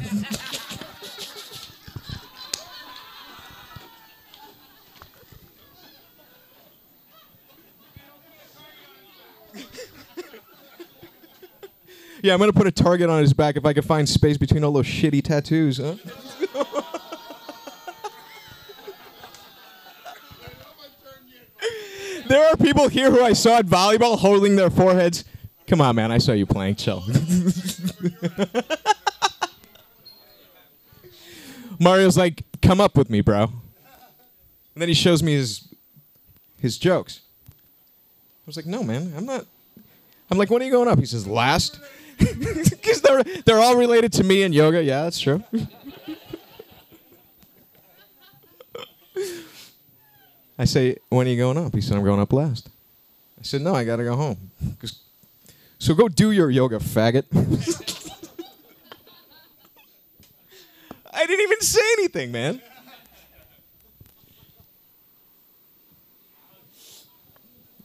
yeah, 12.22 12.34
I'm 12.34 12.40
gonna 12.40 12.54
put 12.54 12.68
a 12.68 12.72
target 12.72 13.10
on 13.10 13.20
his 13.20 13.34
back 13.34 13.58
if 13.58 13.66
I 13.66 13.74
can 13.74 13.84
find 13.84 14.08
space 14.08 14.38
between 14.38 14.64
all 14.64 14.72
those 14.72 14.86
shitty 14.86 15.22
tattoos, 15.22 15.80
huh? 15.80 15.96
There 22.28 22.46
are 22.50 22.58
people 22.58 22.88
here 22.90 23.10
who 23.12 23.22
I 23.24 23.34
saw 23.34 23.58
at 23.58 23.66
volleyball 23.66 24.18
holding 24.18 24.56
their 24.56 24.70
foreheads. 24.70 25.24
Come 25.68 25.82
on, 25.82 25.96
man. 25.96 26.12
I 26.12 26.18
saw 26.18 26.34
you 26.34 26.46
playing. 26.46 26.76
Chill. 26.76 27.04
Mario's 31.80 32.18
like, 32.18 32.44
come 32.62 32.82
up 32.82 32.98
with 32.98 33.10
me, 33.10 33.22
bro. 33.22 33.44
And 33.44 33.52
then 34.82 34.88
he 34.88 34.94
shows 34.94 35.24
me 35.24 35.34
his 35.34 35.68
his 36.60 36.78
jokes. 36.78 37.22
I 37.50 37.52
was 38.46 38.56
like, 38.56 38.66
no, 38.66 38.84
man, 38.84 39.14
I'm 39.16 39.26
not. 39.26 39.46
I'm 40.30 40.38
like, 40.38 40.50
when 40.50 40.62
are 40.62 40.66
you 40.66 40.72
going 40.72 40.88
up? 40.88 41.00
He 41.00 41.06
says, 41.06 41.28
last. 41.28 41.80
Because 42.18 43.02
they're, 43.02 43.24
they're 43.46 43.60
all 43.60 43.76
related 43.76 44.12
to 44.14 44.24
me 44.24 44.42
and 44.44 44.54
yoga. 44.54 44.82
Yeah, 44.82 45.04
that's 45.04 45.20
true. 45.20 45.44
I 50.60 50.66
say, 50.66 50.98
when 51.10 51.28
are 51.28 51.30
you 51.30 51.38
going 51.38 51.58
up? 51.58 51.74
He 51.74 51.82
said, 51.82 51.98
I'm 51.98 52.04
going 52.04 52.20
up 52.20 52.34
last. 52.34 52.70
I 53.40 53.44
said, 53.44 53.62
no, 53.62 53.76
I 53.76 53.84
got 53.84 53.98
to 53.98 54.04
go 54.04 54.16
home. 54.16 54.52
So 55.78 55.94
go 55.94 56.08
do 56.08 56.32
your 56.32 56.50
yoga, 56.50 56.80
faggot. 56.80 57.26
I 61.14 61.26
didn't 61.26 61.42
even 61.42 61.62
say 61.62 61.82
anything, 61.98 62.32
man. 62.32 62.62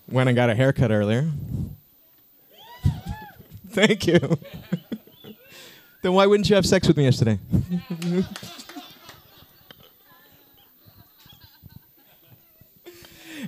Went 0.08 0.28
and 0.28 0.36
got 0.36 0.50
a 0.50 0.54
haircut 0.54 0.90
earlier. 0.90 1.30
Thank 3.70 4.06
you. 4.06 4.18
then 6.02 6.12
why 6.12 6.26
wouldn't 6.26 6.48
you 6.50 6.56
have 6.56 6.66
sex 6.66 6.86
with 6.86 6.96
me 6.96 7.04
yesterday? 7.04 7.38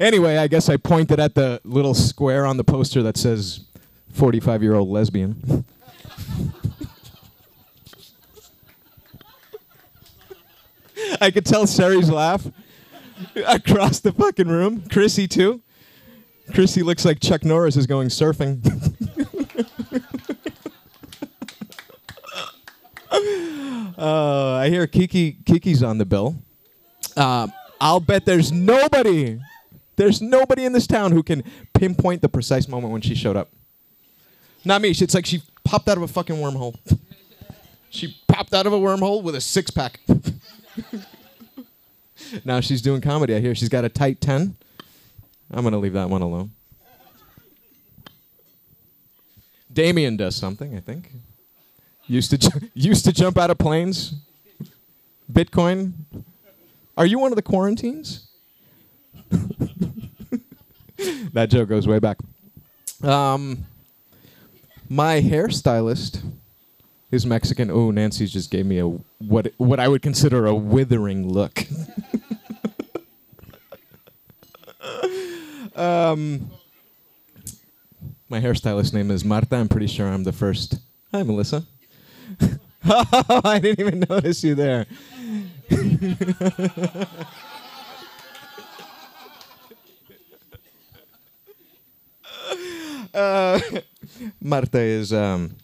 Anyway, 0.01 0.37
I 0.37 0.47
guess 0.49 0.69
I 0.69 0.77
pointed 0.77 1.21
at 1.21 1.35
the 1.35 1.61
little 1.65 1.95
square 1.95 2.47
on 2.47 2.57
the 2.57 2.65
poster 2.65 3.03
that 3.03 3.17
says 3.17 3.65
45 4.13 4.63
year 4.63 4.75
old 4.75 4.89
lesbian. 4.89 5.65
I 11.21 11.31
could 11.31 11.47
tell 11.47 11.67
Sari's 11.67 12.11
laugh 12.11 12.47
across 13.47 14.01
the 14.01 14.13
fucking 14.13 14.49
room. 14.49 14.83
Chrissy, 14.91 15.29
too. 15.29 15.63
Chrissy 16.53 16.83
looks 16.83 17.05
like 17.05 17.21
Chuck 17.21 17.45
Norris 17.45 17.77
is 17.77 17.87
going 17.87 18.09
surfing. 18.09 18.61
uh, 23.99 24.55
I 24.55 24.69
hear 24.69 24.87
Kiki 24.87 25.39
Kiki's 25.45 25.83
on 25.83 25.99
the 25.99 26.05
bill. 26.05 26.37
Uh, 27.17 27.49
I'll 27.81 28.01
bet 28.01 28.25
there's 28.25 28.53
nobody, 28.53 29.39
there's 29.97 30.21
nobody 30.21 30.65
in 30.65 30.73
this 30.73 30.87
town 30.87 31.13
who 31.13 31.23
can 31.23 31.43
pinpoint 31.73 32.23
the 32.23 32.29
precise 32.29 32.69
moment 32.69 32.93
when 32.93 33.03
she 33.03 33.15
showed 33.15 33.37
up. 33.37 33.51
Not 34.65 34.81
me. 34.81 34.91
It's 34.91 35.15
like 35.15 35.27
she 35.27 35.43
popped 35.65 35.89
out 35.89 35.97
of 35.97 36.03
a 36.03 36.09
fucking 36.09 36.37
wormhole. 36.37 36.77
she 37.91 38.17
popped 38.27 38.55
out 38.55 38.67
of 38.67 38.73
a 38.73 38.79
wormhole 38.79 39.23
with 39.23 39.35
a 39.35 39.41
six 39.41 39.71
pack. 39.71 40.01
now 42.45 42.61
she's 42.61 42.83
doing 42.83 43.01
comedy. 43.01 43.35
I 43.35 43.41
hear 43.41 43.55
she's 43.55 43.69
got 43.69 43.85
a 43.85 43.89
tight 43.89 44.21
ten. 44.21 44.57
I'm 45.51 45.65
gonna 45.65 45.79
leave 45.79 45.93
that 45.93 46.09
one 46.09 46.23
alone. 46.23 46.51
Damien 49.73 50.17
does 50.17 50.37
something, 50.37 50.77
I 50.77 50.81
think. 50.81 51.11
Used 52.07 52.31
to 52.31 52.39
ju- 52.39 52.69
used 52.75 53.05
to 53.05 53.13
jump 53.13 53.39
out 53.39 53.51
of 53.51 53.59
planes. 53.59 54.15
Bitcoin. 55.31 55.93
Are 56.97 57.07
you 57.07 57.19
one 57.19 57.33
of 57.33 57.37
the 57.37 57.43
quarantines? 57.43 58.29
that 61.33 61.51
joke 61.51 61.69
goes 61.69 61.87
way 61.87 61.99
back. 61.99 62.19
Um, 63.03 63.65
my 64.89 65.21
hairstylist 65.21 66.23
is 67.11 67.27
Mexican. 67.27 67.71
Oh, 67.71 67.91
Nancy 67.91 68.27
just 68.27 68.51
gave 68.51 68.67
me 68.67 68.79
a 68.79 68.87
what 69.19 69.53
what 69.57 69.81
I 69.81 69.89
would 69.89 70.03
consider 70.03 70.47
a 70.47 70.55
withering 70.55 71.29
look. 71.29 71.65
um, 75.77 76.51
my 78.29 78.41
hairstylist 78.41 78.93
name 78.93 79.11
is 79.11 79.25
Marta. 79.25 79.57
I'm 79.57 79.69
pretty 79.69 79.87
sure 79.87 80.09
I'm 80.09 80.25
the 80.25 80.33
first. 80.33 80.77
Hi, 81.13 81.23
Melissa. 81.23 81.65
I 82.85 83.59
didn't 83.61 83.81
even 83.81 84.05
notice 84.09 84.45
you 84.45 84.55
there. 84.55 84.87
Uh, 93.15 93.61
Marta 94.41 94.81
is 94.81 95.13
um, 95.13 95.57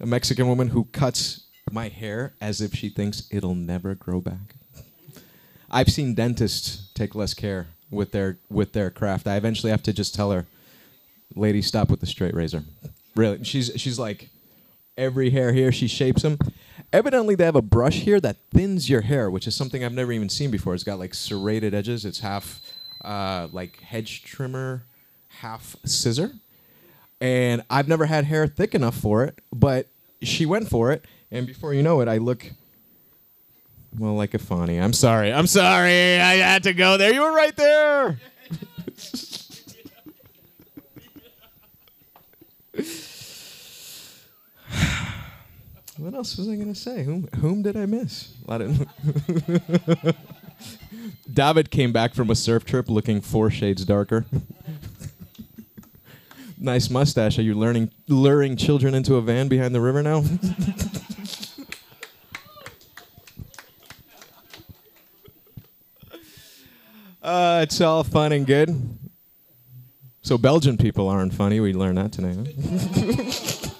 a 0.00 0.06
Mexican 0.06 0.48
woman 0.48 0.68
who 0.68 0.84
cuts 0.84 1.44
my 1.70 1.88
hair 1.88 2.34
as 2.40 2.60
if 2.60 2.74
she 2.74 2.88
thinks 2.88 3.28
it'll 3.30 3.54
never 3.54 3.94
grow 3.94 4.20
back. 4.20 4.56
I've 5.70 5.88
seen 5.88 6.14
dentists 6.14 6.90
take 6.94 7.14
less 7.14 7.32
care 7.32 7.68
with 7.90 8.12
their 8.12 8.38
with 8.50 8.72
their 8.72 8.90
craft. 8.90 9.26
I 9.26 9.36
eventually 9.36 9.70
have 9.70 9.82
to 9.84 9.92
just 9.92 10.14
tell 10.14 10.30
her, 10.32 10.46
"Lady, 11.34 11.62
stop 11.62 11.90
with 11.90 12.00
the 12.00 12.06
straight 12.06 12.34
razor." 12.34 12.64
Really, 13.14 13.42
she's 13.44 13.72
she's 13.76 13.98
like, 13.98 14.28
every 14.96 15.30
hair 15.30 15.52
here 15.52 15.72
she 15.72 15.88
shapes 15.88 16.22
them. 16.22 16.38
Evidently, 16.92 17.34
they 17.34 17.44
have 17.44 17.56
a 17.56 17.62
brush 17.62 18.00
here 18.00 18.20
that 18.20 18.36
thins 18.50 18.90
your 18.90 19.00
hair, 19.02 19.30
which 19.30 19.46
is 19.46 19.54
something 19.54 19.82
I've 19.82 19.94
never 19.94 20.12
even 20.12 20.28
seen 20.28 20.50
before. 20.50 20.74
It's 20.74 20.84
got 20.84 20.98
like 20.98 21.14
serrated 21.14 21.72
edges. 21.72 22.04
It's 22.04 22.20
half 22.20 22.60
uh, 23.02 23.48
like 23.50 23.80
hedge 23.80 24.24
trimmer, 24.24 24.82
half 25.28 25.76
scissor 25.84 26.32
and 27.22 27.62
I've 27.70 27.86
never 27.86 28.04
had 28.06 28.24
hair 28.24 28.48
thick 28.48 28.74
enough 28.74 28.96
for 28.96 29.22
it, 29.24 29.38
but 29.52 29.86
she 30.22 30.44
went 30.44 30.68
for 30.68 30.90
it, 30.90 31.04
and 31.30 31.46
before 31.46 31.72
you 31.72 31.80
know 31.80 32.00
it, 32.00 32.08
I 32.08 32.18
look 32.18 32.50
well 33.96 34.14
like 34.14 34.34
a 34.34 34.40
Fani. 34.40 34.80
I'm 34.80 34.92
sorry. 34.92 35.32
I'm 35.32 35.46
sorry. 35.46 36.18
I 36.20 36.34
had 36.38 36.64
to 36.64 36.74
go 36.74 36.96
there. 36.96 37.14
You 37.14 37.22
were 37.22 37.32
right 37.32 37.54
there. 37.54 38.18
what 45.98 46.14
else 46.14 46.36
was 46.36 46.48
I 46.48 46.56
gonna 46.56 46.74
say? 46.74 47.04
Whom 47.04 47.28
whom 47.36 47.62
did 47.62 47.76
I 47.76 47.86
miss? 47.86 48.34
David 51.32 51.70
came 51.70 51.92
back 51.92 52.14
from 52.14 52.30
a 52.30 52.34
surf 52.34 52.64
trip 52.64 52.90
looking 52.90 53.20
four 53.20 53.48
shades 53.48 53.84
darker 53.84 54.26
nice 56.62 56.90
mustache. 56.90 57.38
Are 57.38 57.42
you 57.42 57.54
learning 57.54 57.90
luring 58.08 58.56
children 58.56 58.94
into 58.94 59.16
a 59.16 59.20
van 59.20 59.48
behind 59.48 59.74
the 59.74 59.80
river 59.80 60.02
now? 60.02 60.18
uh, 67.22 67.60
it's 67.62 67.80
all 67.80 68.04
fun 68.04 68.32
and 68.32 68.46
good. 68.46 68.98
So 70.22 70.38
Belgian 70.38 70.78
people 70.78 71.08
aren't 71.08 71.34
funny. 71.34 71.60
We 71.60 71.72
learned 71.72 71.98
that 71.98 72.12
today. 72.12 72.34
Huh? 72.34 72.44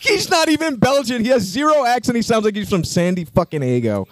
he's 0.00 0.30
not 0.30 0.48
even 0.48 0.76
Belgian. 0.76 1.22
He 1.22 1.30
has 1.30 1.42
zero 1.42 1.84
accent. 1.84 2.16
He 2.16 2.22
sounds 2.22 2.44
like 2.44 2.56
he's 2.56 2.70
from 2.70 2.84
Sandy 2.84 3.24
fucking 3.24 3.62
Ego. 3.62 4.08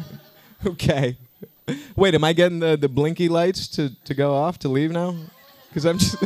okay. 0.66 1.16
Wait, 1.96 2.14
am 2.14 2.24
I 2.24 2.32
getting 2.32 2.60
the, 2.60 2.76
the 2.76 2.88
blinky 2.88 3.28
lights 3.28 3.68
to, 3.68 3.90
to 4.04 4.14
go 4.14 4.34
off 4.34 4.58
to 4.60 4.68
leave 4.68 4.90
now? 4.90 5.16
Because 5.68 5.84
I'm 5.86 5.98
just. 5.98 6.16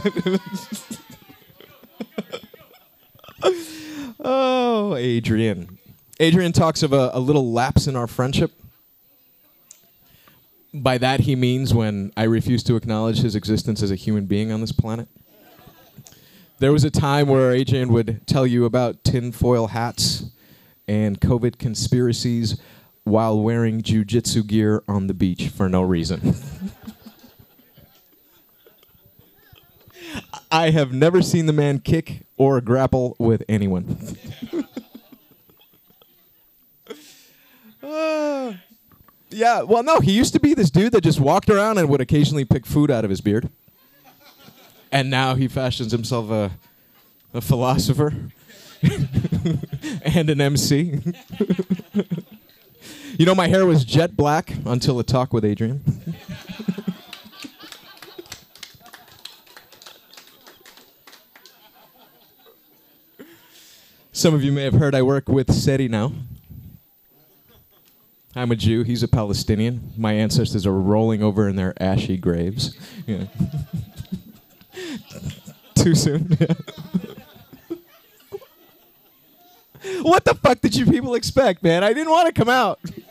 oh, 4.21 4.97
Adrian. 4.97 5.79
Adrian 6.21 6.53
talks 6.53 6.83
of 6.83 6.93
a, 6.93 7.11
a 7.15 7.21
little 7.21 7.53
lapse 7.53 7.87
in 7.87 7.97
our 7.97 8.07
friendship. 8.07 8.53
By 10.75 10.99
that, 10.99 11.21
he 11.21 11.35
means 11.35 11.73
when 11.73 12.13
I 12.17 12.25
refuse 12.25 12.63
to 12.65 12.77
acknowledge 12.77 13.21
his 13.21 13.35
existence 13.35 13.83
as 13.83 13.91
a 13.91 13.95
human 13.95 14.27
being 14.27 14.53
on 14.53 14.61
this 14.61 14.73
planet. 14.73 15.09
There 16.59 16.73
was 16.73 16.85
a 16.85 16.91
time 16.91 17.29
where 17.29 17.53
Adrian 17.53 17.93
would 17.93 18.27
tell 18.27 18.47
you 18.47 18.65
about 18.65 19.05
tinfoil 19.05 19.69
hats 19.69 20.25
and 20.89 21.21
COVID 21.21 21.59
conspiracies 21.59 22.61
while 23.09 23.41
wearing 23.41 23.83
jujitsu 23.83 24.47
gear 24.47 24.83
on 24.87 25.07
the 25.07 25.15
beach 25.15 25.49
for 25.49 25.69
no 25.69 25.83
reason. 25.83 26.35
I 30.51 30.71
have 30.71 30.93
never 30.93 31.21
seen 31.23 31.47
the 31.47 31.53
man 31.53 31.81
kick 31.81 32.23
or 32.37 32.61
grapple 32.61 33.17
with 33.19 33.43
anyone. 33.49 34.17
uh, 37.83 38.55
yeah, 39.31 39.63
well, 39.63 39.83
no, 39.83 40.01
he 40.01 40.13
used 40.13 40.33
to 40.33 40.41
be 40.41 40.55
this 40.55 40.71
dude 40.71 40.93
that 40.93 41.03
just 41.03 41.21
walked 41.21 41.51
around 41.51 41.79
and 41.79 41.89
would 41.89 42.01
occasionally 42.01 42.45
pick 42.45 42.65
food 42.65 42.91
out 42.91 43.05
of 43.05 43.11
his 43.11 43.21
beard. 43.21 43.51
And 44.91 45.11
now 45.11 45.35
he 45.35 45.49
fashions 45.49 45.93
himself 45.93 46.31
a, 46.31 46.53
a 47.35 47.43
philosopher 47.43 48.15
and 50.03 50.31
an 50.31 50.41
MC. 50.41 51.01
You 53.19 53.27
know, 53.27 53.35
my 53.35 53.49
hair 53.49 53.67
was 53.67 53.85
jet 53.85 54.17
black 54.17 54.55
until 54.65 55.01
a 55.01 55.03
talk 55.03 55.33
with 55.33 55.45
Adrian. 55.45 55.83
Some 64.13 64.35
of 64.35 64.45
you 64.45 64.53
may 64.53 64.63
have 64.63 64.75
heard 64.75 64.95
I 64.95 65.03
work 65.03 65.29
with 65.29 65.53
Seti 65.53 65.89
now. 65.89 66.13
I'm 68.37 68.53
a 68.53 68.57
Jew. 68.57 68.85
He's 68.85 69.03
a 69.03 69.09
Palestinian. 69.09 69.93
My 69.97 70.13
ancestors 70.13 70.65
are 70.65 70.73
rolling 70.73 71.21
over 71.21 71.49
in 71.49 71.57
their 71.57 71.75
ashy 71.83 72.17
graves. 72.17 72.79
Yeah. 73.05 73.25
Too 75.75 75.97
soon. 75.97 76.37
Yeah. 76.39 76.55
what 80.03 80.25
the 80.25 80.35
fuck 80.35 80.61
did 80.61 80.77
you 80.77 80.87
people 80.87 81.17
expect, 81.17 81.65
man? 81.65 81.83
I 81.83 81.93
didn't 81.93 82.13
want 82.13 82.27
to 82.27 82.33
come 82.33 82.49
out. 82.49 82.79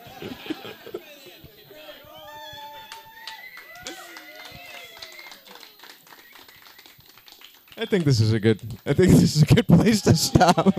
I 7.80 7.84
think 7.84 8.04
this 8.04 8.20
is 8.20 8.32
a 8.32 8.40
good. 8.40 8.60
I 8.84 8.92
think 8.92 9.12
this 9.12 9.36
is 9.36 9.42
a 9.42 9.46
good 9.46 9.68
place 9.68 10.00
to 10.02 10.16
stop. 10.16 10.76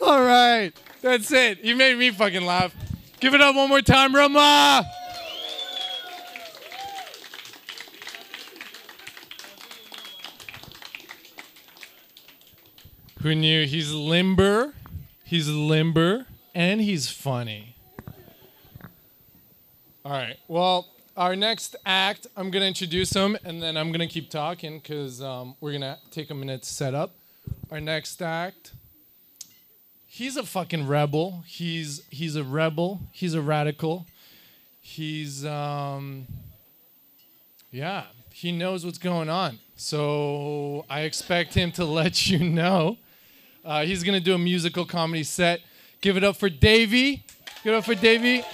All 0.00 0.22
right. 0.22 0.72
That's 1.02 1.30
it. 1.30 1.60
You 1.62 1.76
made 1.76 1.98
me 1.98 2.10
fucking 2.10 2.46
laugh. 2.46 2.74
Give 3.20 3.34
it 3.34 3.42
up 3.42 3.54
one 3.54 3.68
more 3.68 3.82
time, 3.82 4.14
Roma. 4.14 4.84
Who 13.22 13.36
knew 13.36 13.66
he's 13.66 13.92
limber, 13.92 14.74
he's 15.22 15.48
limber, 15.48 16.26
and 16.56 16.80
he's 16.80 17.08
funny. 17.08 17.76
All 20.04 20.10
right. 20.10 20.36
Well, 20.48 20.88
our 21.16 21.36
next 21.36 21.76
act, 21.86 22.26
I'm 22.36 22.50
gonna 22.50 22.64
introduce 22.64 23.12
him, 23.12 23.38
and 23.44 23.62
then 23.62 23.76
I'm 23.76 23.92
gonna 23.92 24.08
keep 24.08 24.28
talking 24.28 24.80
because 24.80 25.22
um, 25.22 25.54
we're 25.60 25.70
gonna 25.70 25.98
take 26.10 26.30
a 26.30 26.34
minute 26.34 26.64
to 26.64 26.68
set 26.68 26.96
up. 26.96 27.14
Our 27.70 27.80
next 27.80 28.20
act, 28.20 28.72
he's 30.04 30.36
a 30.36 30.42
fucking 30.42 30.88
rebel. 30.88 31.44
He's 31.46 32.02
he's 32.10 32.34
a 32.34 32.42
rebel. 32.42 33.02
He's 33.12 33.34
a 33.34 33.40
radical. 33.40 34.04
He's 34.80 35.46
um, 35.46 36.26
yeah. 37.70 38.06
He 38.32 38.50
knows 38.50 38.84
what's 38.84 38.98
going 38.98 39.28
on. 39.28 39.60
So 39.76 40.86
I 40.90 41.02
expect 41.02 41.54
him 41.54 41.70
to 41.72 41.84
let 42.00 42.28
you 42.28 42.40
know. 42.40 42.98
Uh, 43.64 43.84
he's 43.84 44.02
gonna 44.02 44.20
do 44.20 44.34
a 44.34 44.38
musical 44.38 44.84
comedy 44.84 45.22
set. 45.22 45.60
Give 46.00 46.16
it 46.16 46.24
up 46.24 46.36
for 46.36 46.48
Davey. 46.48 47.24
Give 47.62 47.74
it 47.74 47.76
up 47.76 47.84
for 47.84 47.94
Davey. 47.94 48.40
All 48.40 48.48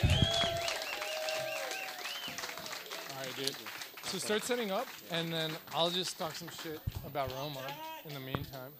right, 3.19 3.37
dude. 3.37 3.57
So 4.03 4.19
start 4.19 4.43
setting 4.45 4.71
up, 4.71 4.87
and 5.11 5.33
then 5.33 5.51
I'll 5.75 5.89
just 5.89 6.19
talk 6.19 6.35
some 6.35 6.49
shit 6.63 6.81
about 7.07 7.33
Roma 7.37 7.63
in 8.07 8.13
the 8.13 8.21
meantime. 8.21 8.73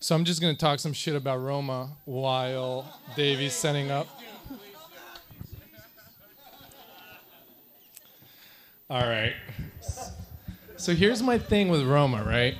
So 0.00 0.16
I'm 0.16 0.24
just 0.24 0.40
gonna 0.40 0.56
talk 0.56 0.80
some 0.80 0.92
shit 0.92 1.14
about 1.14 1.40
Roma 1.40 1.90
while 2.04 3.00
Davey's 3.14 3.54
setting 3.54 3.92
up. 3.92 4.08
All 8.90 9.00
right. 9.00 9.34
So 10.76 10.92
here's 10.92 11.22
my 11.22 11.38
thing 11.38 11.68
with 11.68 11.84
Roma, 11.84 12.24
right? 12.24 12.56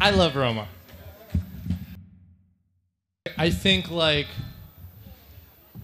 I 0.00 0.10
love 0.10 0.36
Roma. 0.36 0.68
I 3.38 3.50
think 3.50 3.90
like 3.90 4.26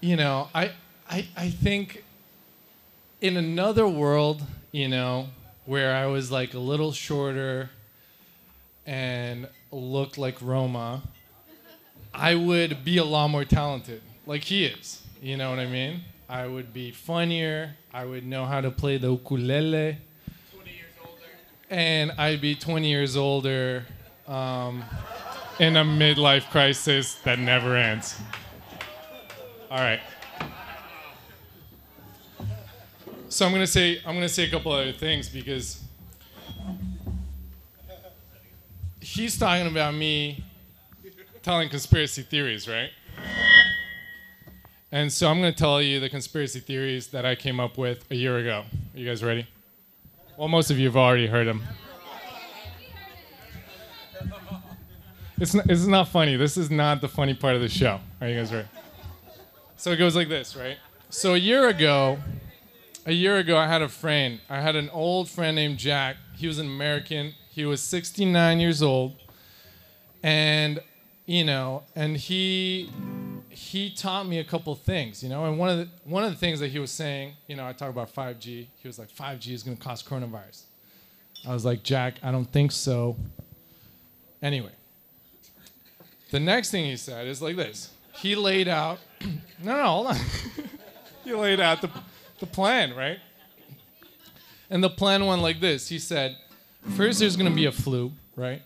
you 0.00 0.16
know, 0.16 0.48
I, 0.54 0.72
I, 1.08 1.26
I 1.36 1.50
think 1.50 2.04
in 3.20 3.36
another 3.36 3.88
world, 3.88 4.42
you 4.72 4.88
know, 4.88 5.28
where 5.64 5.94
I 5.94 6.06
was 6.06 6.30
like 6.30 6.54
a 6.54 6.58
little 6.58 6.92
shorter 6.92 7.70
and 8.86 9.48
looked 9.72 10.18
like 10.18 10.40
Roma, 10.42 11.02
I 12.14 12.34
would 12.34 12.84
be 12.84 12.98
a 12.98 13.04
lot 13.04 13.28
more 13.28 13.44
talented, 13.44 14.02
like 14.26 14.44
he 14.44 14.66
is. 14.66 15.02
You 15.22 15.36
know 15.36 15.50
what 15.50 15.58
I 15.58 15.66
mean? 15.66 16.02
I 16.28 16.46
would 16.46 16.72
be 16.72 16.90
funnier. 16.90 17.76
I 17.96 18.04
would 18.04 18.26
know 18.26 18.44
how 18.44 18.60
to 18.60 18.70
play 18.70 18.98
the 18.98 19.10
ukulele. 19.10 19.96
20 20.54 20.70
years 20.70 20.92
older. 21.00 21.22
And 21.70 22.12
I'd 22.18 22.42
be 22.42 22.54
20 22.54 22.86
years 22.86 23.16
older 23.16 23.86
um, 24.28 24.84
in 25.58 25.78
a 25.78 25.82
midlife 25.82 26.50
crisis 26.50 27.14
that 27.24 27.38
never 27.38 27.74
ends. 27.74 28.20
All 29.70 29.78
right. 29.78 30.00
So 33.30 33.46
I'm 33.46 33.52
gonna 33.52 33.66
say 33.66 34.02
I'm 34.04 34.14
gonna 34.14 34.28
say 34.28 34.44
a 34.44 34.50
couple 34.50 34.72
other 34.72 34.92
things 34.92 35.30
because 35.30 35.82
he's 39.00 39.38
talking 39.38 39.68
about 39.68 39.94
me 39.94 40.44
telling 41.42 41.70
conspiracy 41.70 42.20
theories, 42.20 42.68
right? 42.68 42.90
And 44.92 45.12
so 45.12 45.28
I'm 45.28 45.38
gonna 45.38 45.52
tell 45.52 45.82
you 45.82 45.98
the 46.00 46.08
conspiracy 46.08 46.60
theories 46.60 47.08
that 47.08 47.26
I 47.26 47.34
came 47.34 47.58
up 47.58 47.76
with 47.76 48.10
a 48.10 48.14
year 48.14 48.38
ago. 48.38 48.64
Are 48.94 48.98
you 48.98 49.06
guys 49.06 49.22
ready? 49.22 49.46
Well, 50.36 50.48
most 50.48 50.70
of 50.70 50.78
you 50.78 50.86
have 50.86 50.96
already 50.96 51.26
heard 51.26 51.46
them. 51.46 51.62
It's 55.38 55.52
not, 55.52 55.68
it's 55.68 55.86
not 55.86 56.08
funny. 56.08 56.36
This 56.36 56.56
is 56.56 56.70
not 56.70 57.00
the 57.00 57.08
funny 57.08 57.34
part 57.34 57.56
of 57.56 57.60
the 57.60 57.68
show. 57.68 58.00
Are 58.20 58.28
you 58.28 58.38
guys 58.38 58.52
ready? 58.52 58.68
So 59.76 59.90
it 59.90 59.96
goes 59.96 60.16
like 60.16 60.28
this, 60.28 60.56
right? 60.56 60.78
So 61.10 61.34
a 61.34 61.38
year 61.38 61.68
ago, 61.68 62.18
a 63.04 63.12
year 63.12 63.36
ago, 63.36 63.56
I 63.58 63.66
had 63.66 63.82
a 63.82 63.88
friend. 63.88 64.40
I 64.48 64.60
had 64.60 64.76
an 64.76 64.88
old 64.90 65.28
friend 65.28 65.54
named 65.54 65.78
Jack. 65.78 66.16
He 66.34 66.46
was 66.46 66.58
an 66.58 66.66
American. 66.66 67.34
He 67.50 67.64
was 67.64 67.82
69 67.82 68.60
years 68.60 68.82
old, 68.82 69.14
and 70.22 70.80
you 71.26 71.44
know, 71.44 71.82
and 71.94 72.16
he 72.16 72.90
he 73.56 73.88
taught 73.88 74.28
me 74.28 74.38
a 74.38 74.44
couple 74.44 74.74
things, 74.74 75.22
you 75.22 75.30
know. 75.30 75.46
And 75.46 75.58
one 75.58 75.70
of 75.70 75.78
the 75.78 75.88
one 76.04 76.24
of 76.24 76.30
the 76.30 76.36
things 76.36 76.60
that 76.60 76.68
he 76.68 76.78
was 76.78 76.90
saying, 76.90 77.32
you 77.46 77.56
know, 77.56 77.66
I 77.66 77.72
talk 77.72 77.88
about 77.88 78.14
5G. 78.14 78.66
He 78.76 78.86
was 78.86 78.98
like, 78.98 79.10
5G 79.10 79.52
is 79.52 79.62
going 79.62 79.78
to 79.78 79.82
cause 79.82 80.02
coronavirus. 80.02 80.64
I 81.48 81.54
was 81.54 81.64
like, 81.64 81.82
Jack, 81.82 82.16
I 82.22 82.30
don't 82.30 82.44
think 82.44 82.70
so. 82.70 83.16
Anyway, 84.42 84.72
the 86.30 86.38
next 86.38 86.70
thing 86.70 86.84
he 86.84 86.98
said 86.98 87.26
is 87.26 87.40
like 87.40 87.56
this. 87.56 87.88
He 88.12 88.34
laid 88.36 88.68
out 88.68 88.98
no, 89.62 89.76
no, 89.76 89.84
hold 89.86 90.06
on. 90.08 90.16
he 91.24 91.32
laid 91.32 91.58
out 91.58 91.80
the, 91.80 91.90
the 92.40 92.46
plan, 92.46 92.94
right? 92.94 93.18
And 94.68 94.84
the 94.84 94.90
plan 94.90 95.24
went 95.24 95.40
like 95.40 95.60
this. 95.60 95.88
He 95.88 95.98
said, 95.98 96.36
first 96.94 97.20
there's 97.20 97.36
going 97.36 97.48
to 97.48 97.56
be 97.56 97.64
a 97.64 97.72
flu, 97.72 98.12
right? 98.36 98.60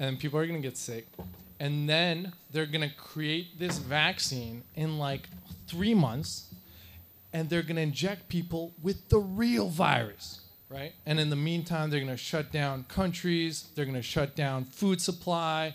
And 0.00 0.18
people 0.18 0.40
are 0.40 0.46
going 0.46 0.60
to 0.60 0.68
get 0.68 0.76
sick. 0.76 1.06
And 1.60 1.88
then 1.88 2.32
they're 2.50 2.66
going 2.66 2.88
to 2.88 2.94
create 2.94 3.58
this 3.58 3.78
vaccine 3.78 4.62
in 4.74 4.98
like 4.98 5.28
three 5.66 5.94
months. 5.94 6.46
And 7.32 7.50
they're 7.50 7.62
going 7.62 7.76
to 7.76 7.82
inject 7.82 8.30
people 8.30 8.72
with 8.82 9.10
the 9.10 9.18
real 9.18 9.68
virus, 9.68 10.40
right? 10.70 10.94
And 11.04 11.20
in 11.20 11.28
the 11.28 11.36
meantime, 11.36 11.90
they're 11.90 12.00
going 12.00 12.10
to 12.10 12.16
shut 12.16 12.50
down 12.50 12.84
countries. 12.84 13.68
They're 13.74 13.84
going 13.84 13.94
to 13.96 14.02
shut 14.02 14.34
down 14.34 14.64
food 14.64 15.00
supply. 15.02 15.74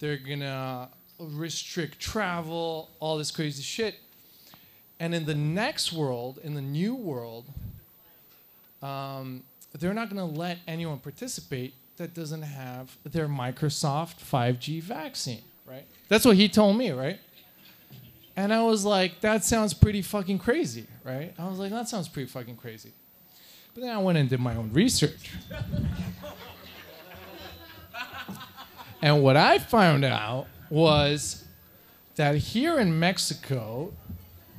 They're 0.00 0.18
going 0.18 0.40
to 0.40 0.88
restrict 1.18 1.98
travel, 1.98 2.90
all 3.00 3.16
this 3.16 3.30
crazy 3.30 3.62
shit. 3.62 3.96
And 5.00 5.14
in 5.14 5.24
the 5.24 5.34
next 5.34 5.92
world, 5.92 6.38
in 6.44 6.54
the 6.54 6.60
new 6.60 6.94
world, 6.94 7.46
um, 8.82 9.42
they're 9.78 9.94
not 9.94 10.10
going 10.10 10.18
to 10.28 10.38
let 10.38 10.58
anyone 10.68 10.98
participate 10.98 11.74
that 11.96 12.14
doesn't 12.14 12.42
have 12.42 12.96
their 13.04 13.28
Microsoft 13.28 14.16
5G 14.20 14.82
vaccine, 14.82 15.42
right? 15.66 15.86
That's 16.08 16.24
what 16.24 16.36
he 16.36 16.48
told 16.48 16.76
me, 16.76 16.90
right? 16.90 17.18
And 18.36 18.52
I 18.52 18.62
was 18.62 18.84
like, 18.84 19.20
that 19.20 19.44
sounds 19.44 19.74
pretty 19.74 20.02
fucking 20.02 20.38
crazy, 20.38 20.86
right? 21.04 21.34
I 21.38 21.48
was 21.48 21.58
like, 21.58 21.70
that 21.70 21.88
sounds 21.88 22.08
pretty 22.08 22.28
fucking 22.28 22.56
crazy. 22.56 22.92
But 23.74 23.82
then 23.82 23.90
I 23.90 23.98
went 23.98 24.18
and 24.18 24.28
did 24.28 24.40
my 24.40 24.54
own 24.54 24.72
research. 24.72 25.32
and 29.02 29.22
what 29.22 29.36
I 29.36 29.58
found 29.58 30.04
out 30.04 30.46
was 30.70 31.44
that 32.16 32.36
here 32.36 32.78
in 32.78 32.98
Mexico, 32.98 33.92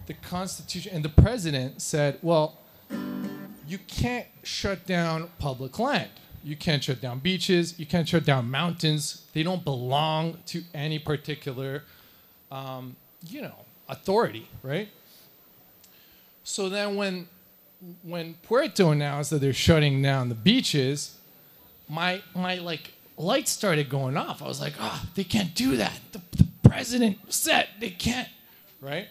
the 0.05 0.13
Constitution 0.15 0.91
and 0.93 1.05
the 1.05 1.09
president 1.09 1.81
said, 1.81 2.19
well, 2.21 2.59
you 3.67 3.77
can't 3.87 4.27
shut 4.43 4.85
down 4.85 5.29
public 5.39 5.79
land. 5.79 6.09
You 6.43 6.55
can't 6.55 6.83
shut 6.83 6.99
down 6.99 7.19
beaches. 7.19 7.79
You 7.79 7.85
can't 7.85 8.07
shut 8.07 8.25
down 8.25 8.51
mountains. 8.51 9.25
They 9.33 9.43
don't 9.43 9.63
belong 9.63 10.37
to 10.47 10.63
any 10.73 10.99
particular, 10.99 11.83
um, 12.51 12.95
you 13.25 13.41
know, 13.41 13.55
authority, 13.87 14.49
right? 14.61 14.89
So 16.43 16.69
then 16.69 16.95
when 16.95 17.27
when 18.01 18.35
Puerto 18.43 18.89
announced 18.89 19.29
that 19.31 19.39
they're 19.39 19.53
shutting 19.53 20.01
down 20.01 20.29
the 20.29 20.35
beaches, 20.35 21.17
my 21.89 22.21
my 22.35 22.55
like 22.55 22.93
lights 23.17 23.51
started 23.51 23.89
going 23.89 24.17
off. 24.17 24.41
I 24.41 24.47
was 24.47 24.59
like, 24.59 24.73
oh, 24.79 25.03
they 25.15 25.23
can't 25.23 25.53
do 25.55 25.77
that. 25.77 25.99
The, 26.11 26.21
the 26.37 26.47
president 26.67 27.17
said 27.33 27.67
they 27.79 27.89
can't, 27.89 28.29
right? 28.81 29.07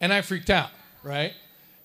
And 0.00 0.12
I 0.12 0.22
freaked 0.22 0.50
out, 0.50 0.70
right? 1.02 1.32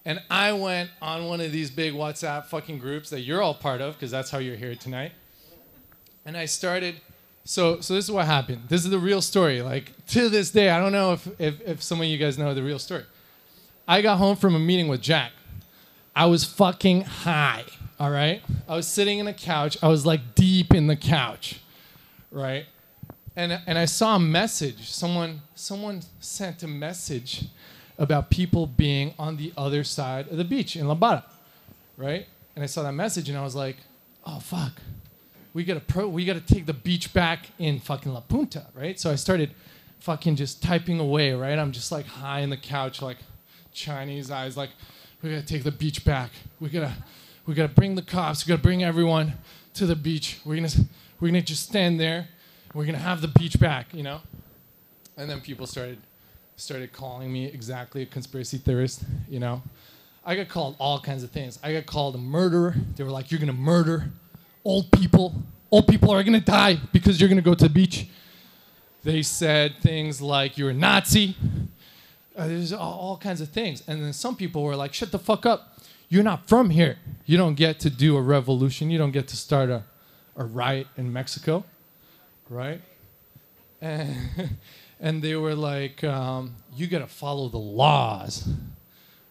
And 0.08 0.22
I 0.30 0.54
went 0.54 0.90
on 1.02 1.26
one 1.26 1.42
of 1.42 1.52
these 1.52 1.70
big 1.70 1.94
WhatsApp 1.94 2.46
fucking 2.46 2.80
groups 2.80 3.10
that 3.10 3.20
you're 3.20 3.42
all 3.42 3.54
part 3.54 3.82
of, 3.82 3.96
because 3.96 4.10
that's 4.10 4.32
how 4.32 4.38
you're 4.38 4.56
here 4.56 4.74
tonight. 4.74 5.12
And 6.26 6.38
I 6.38 6.46
started. 6.46 6.96
So, 7.44 7.82
so 7.82 7.94
this 7.94 8.06
is 8.06 8.12
what 8.12 8.26
happened. 8.26 8.64
This 8.70 8.84
is 8.86 8.90
the 8.90 9.00
real 9.00 9.22
story. 9.22 9.62
Like 9.62 9.92
to 10.08 10.30
this 10.30 10.50
day, 10.50 10.70
I 10.70 10.80
don't 10.80 10.94
know 10.94 11.14
if, 11.14 11.28
if, 11.40 11.62
if 11.62 11.84
some 11.84 12.00
of 12.00 12.08
you 12.08 12.18
guys 12.18 12.38
know 12.38 12.54
the 12.54 12.64
real 12.64 12.80
story. 12.80 13.04
I 13.88 14.02
got 14.02 14.18
home 14.18 14.38
from 14.38 14.56
a 14.56 14.60
meeting 14.60 14.88
with 14.88 15.02
Jack. 15.02 15.34
I 16.16 16.26
was 16.26 16.44
fucking 16.46 17.02
high 17.02 17.66
all 18.00 18.12
right? 18.12 18.42
I 18.68 18.76
was 18.76 18.88
sitting 18.88 19.20
in 19.20 19.28
a 19.28 19.34
couch. 19.34 19.78
I 19.82 19.88
was 19.88 20.06
like 20.06 20.36
deep 20.36 20.74
in 20.74 20.88
the 20.88 20.96
couch, 20.96 21.60
right? 22.32 22.66
And, 23.36 23.60
and 23.66 23.78
I 23.78 23.86
saw 23.86 24.16
a 24.16 24.20
message. 24.20 24.90
Someone, 24.90 25.42
someone 25.56 26.02
sent 26.20 26.64
a 26.64 26.68
message 26.68 27.46
about 27.98 28.30
people 28.30 28.68
being 28.68 29.14
on 29.18 29.38
the 29.38 29.52
other 29.58 29.84
side 29.84 30.28
of 30.30 30.38
the 30.38 30.44
beach 30.44 30.76
in 30.76 30.88
La 30.88 30.96
Barra, 30.96 31.26
right? 31.98 32.28
and 32.58 32.64
I 32.64 32.66
saw 32.66 32.82
that 32.82 32.94
message, 32.94 33.30
and 33.30 33.38
I 33.38 33.44
was 33.44 33.56
like, 33.56 33.78
"Oh 34.26 34.40
fuck, 34.40 34.74
we 35.54 35.64
gotta 35.64 35.80
pro, 35.80 36.08
we 36.08 36.26
gotta 36.26 36.42
take 36.42 36.66
the 36.66 36.74
beach 36.74 37.14
back 37.14 37.52
in 37.60 37.80
fucking 37.80 38.12
La 38.12 38.22
Punta, 38.22 38.66
right?" 38.74 39.00
So 39.00 39.12
I 39.12 39.16
started 39.16 39.52
fucking 40.00 40.38
just 40.38 40.64
typing 40.64 41.00
away, 41.00 41.34
right? 41.34 41.58
I'm 41.60 41.72
just 41.72 41.92
like 41.92 42.08
high 42.08 42.40
in 42.40 42.50
the 42.50 42.58
couch, 42.58 43.00
like 43.00 43.18
Chinese 43.74 44.32
eyes, 44.32 44.58
like 44.58 44.72
we 45.22 45.30
gotta 45.30 45.46
take 45.46 45.64
the 45.64 45.72
beach 45.72 46.04
back. 46.04 46.32
We 46.60 46.70
gotta, 46.70 46.94
we 47.46 47.54
gotta 47.54 47.72
bring 47.72 47.94
the 47.94 48.02
cops. 48.02 48.44
We 48.44 48.50
gotta 48.50 48.64
bring 48.64 48.84
everyone 48.84 49.34
to 49.76 49.86
the 49.86 49.96
beach. 49.96 50.40
We're 50.44 50.56
gonna, 50.56 50.70
we're 51.20 51.28
gonna 51.28 51.44
just 51.44 51.64
stand 51.70 52.00
there. 52.00 52.28
We're 52.74 52.86
gonna 52.88 52.98
have 52.98 53.22
the 53.22 53.28
beach 53.28 53.60
back, 53.60 53.94
you 53.94 54.02
know. 54.02 54.22
And 55.16 55.30
then 55.30 55.42
people 55.42 55.68
started, 55.68 56.00
started 56.58 56.92
calling 56.92 57.32
me 57.32 57.46
exactly 57.46 58.02
a 58.02 58.06
conspiracy 58.06 58.58
theorist, 58.58 59.04
you 59.30 59.40
know. 59.40 59.62
I 60.26 60.36
got 60.36 60.50
called 60.50 60.76
all 60.80 61.00
kinds 61.00 61.24
of 61.24 61.30
things. 61.30 61.60
I 61.64 61.72
got 61.72 61.86
called 61.86 62.16
a 62.16 62.18
murderer. 62.18 62.76
They 62.96 63.04
were 63.04 63.12
like, 63.12 63.32
"You're 63.32 63.40
gonna 63.40 63.54
murder 63.54 64.10
old 64.66 64.92
people. 64.92 65.36
Old 65.72 65.88
people 65.88 66.10
are 66.12 66.24
gonna 66.24 66.42
die 66.42 66.80
because 66.92 67.22
you're 67.22 67.30
gonna 67.30 67.42
go 67.42 67.54
to 67.54 67.66
the 67.66 67.70
beach." 67.70 68.08
They 69.04 69.22
said 69.22 69.76
things 69.82 70.20
like, 70.20 70.58
"You're 70.58 70.72
a 70.72 70.74
Nazi." 70.74 71.36
Uh, 72.36 72.48
there's 72.48 72.74
all, 72.74 73.00
all 73.00 73.18
kinds 73.18 73.40
of 73.40 73.50
things. 73.50 73.84
And 73.88 74.04
then 74.04 74.12
some 74.12 74.36
people 74.36 74.64
were 74.64 74.76
like, 74.76 74.94
"Shut 74.94 75.12
the 75.12 75.20
fuck 75.20 75.46
up. 75.46 75.78
You're 76.10 76.24
not 76.24 76.48
from 76.48 76.72
here. 76.72 76.98
You 77.26 77.38
don't 77.38 77.56
get 77.56 77.80
to 77.82 77.90
do 77.92 78.18
a 78.18 78.22
revolution. 78.22 78.90
You 78.90 78.98
don't 78.98 79.12
get 79.12 79.28
to 79.28 79.38
start 79.38 79.70
a, 79.70 79.84
a 80.36 80.44
riot 80.44 80.88
in 80.98 81.14
Mexico, 81.14 81.64
right?" 82.50 82.82
And, 83.80 84.18
and 85.00 85.22
they 85.22 85.36
were 85.36 85.56
like, 85.56 86.04
um, 86.04 86.56
"You 86.76 86.88
gotta 86.88 87.08
follow 87.08 87.50
the 87.50 87.58
laws." 87.58 88.48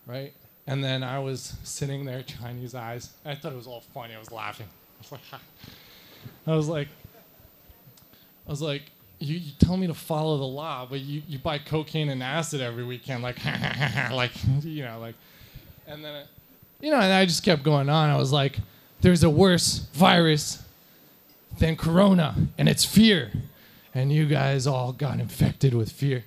right? 0.06 0.32
And 0.66 0.82
then 0.82 1.02
I 1.02 1.18
was 1.18 1.56
sitting 1.62 2.04
there, 2.04 2.22
Chinese 2.22 2.74
eyes. 2.74 3.10
I 3.24 3.34
thought 3.34 3.52
it 3.52 3.56
was 3.56 3.66
all 3.66 3.82
funny. 3.92 4.14
I 4.14 4.18
was 4.18 4.32
laughing. 4.32 4.66
I 4.98 5.02
was 5.02 5.12
like, 5.12 5.20
I 6.46 6.56
was 6.56 6.68
like, 6.68 6.88
I 8.46 8.50
was 8.50 8.62
like, 8.62 8.82
you, 9.18 9.36
you 9.38 9.52
tell 9.58 9.76
me 9.76 9.86
to 9.86 9.94
follow 9.94 10.38
the 10.38 10.44
law, 10.44 10.86
but 10.88 11.00
you, 11.00 11.22
you 11.28 11.38
buy 11.38 11.58
cocaine 11.58 12.08
and 12.10 12.22
acid 12.22 12.60
every 12.60 12.84
weekend, 12.84 13.22
like, 13.22 13.36
like, 14.12 14.32
you 14.62 14.84
know, 14.84 14.98
like, 15.00 15.14
and 15.86 16.04
then, 16.04 16.26
you 16.80 16.90
know, 16.90 17.00
and 17.00 17.12
I 17.12 17.24
just 17.24 17.42
kept 17.42 17.62
going 17.62 17.88
on. 17.88 18.10
I 18.10 18.16
was 18.16 18.32
like, 18.32 18.58
there's 19.00 19.22
a 19.22 19.30
worse 19.30 19.86
virus 19.92 20.62
than 21.58 21.76
corona, 21.76 22.34
and 22.58 22.68
it's 22.68 22.84
fear. 22.84 23.30
And 23.96 24.12
you 24.12 24.26
guys 24.26 24.66
all 24.66 24.92
got 24.92 25.20
infected 25.20 25.72
with 25.72 25.90
fear. 25.90 26.22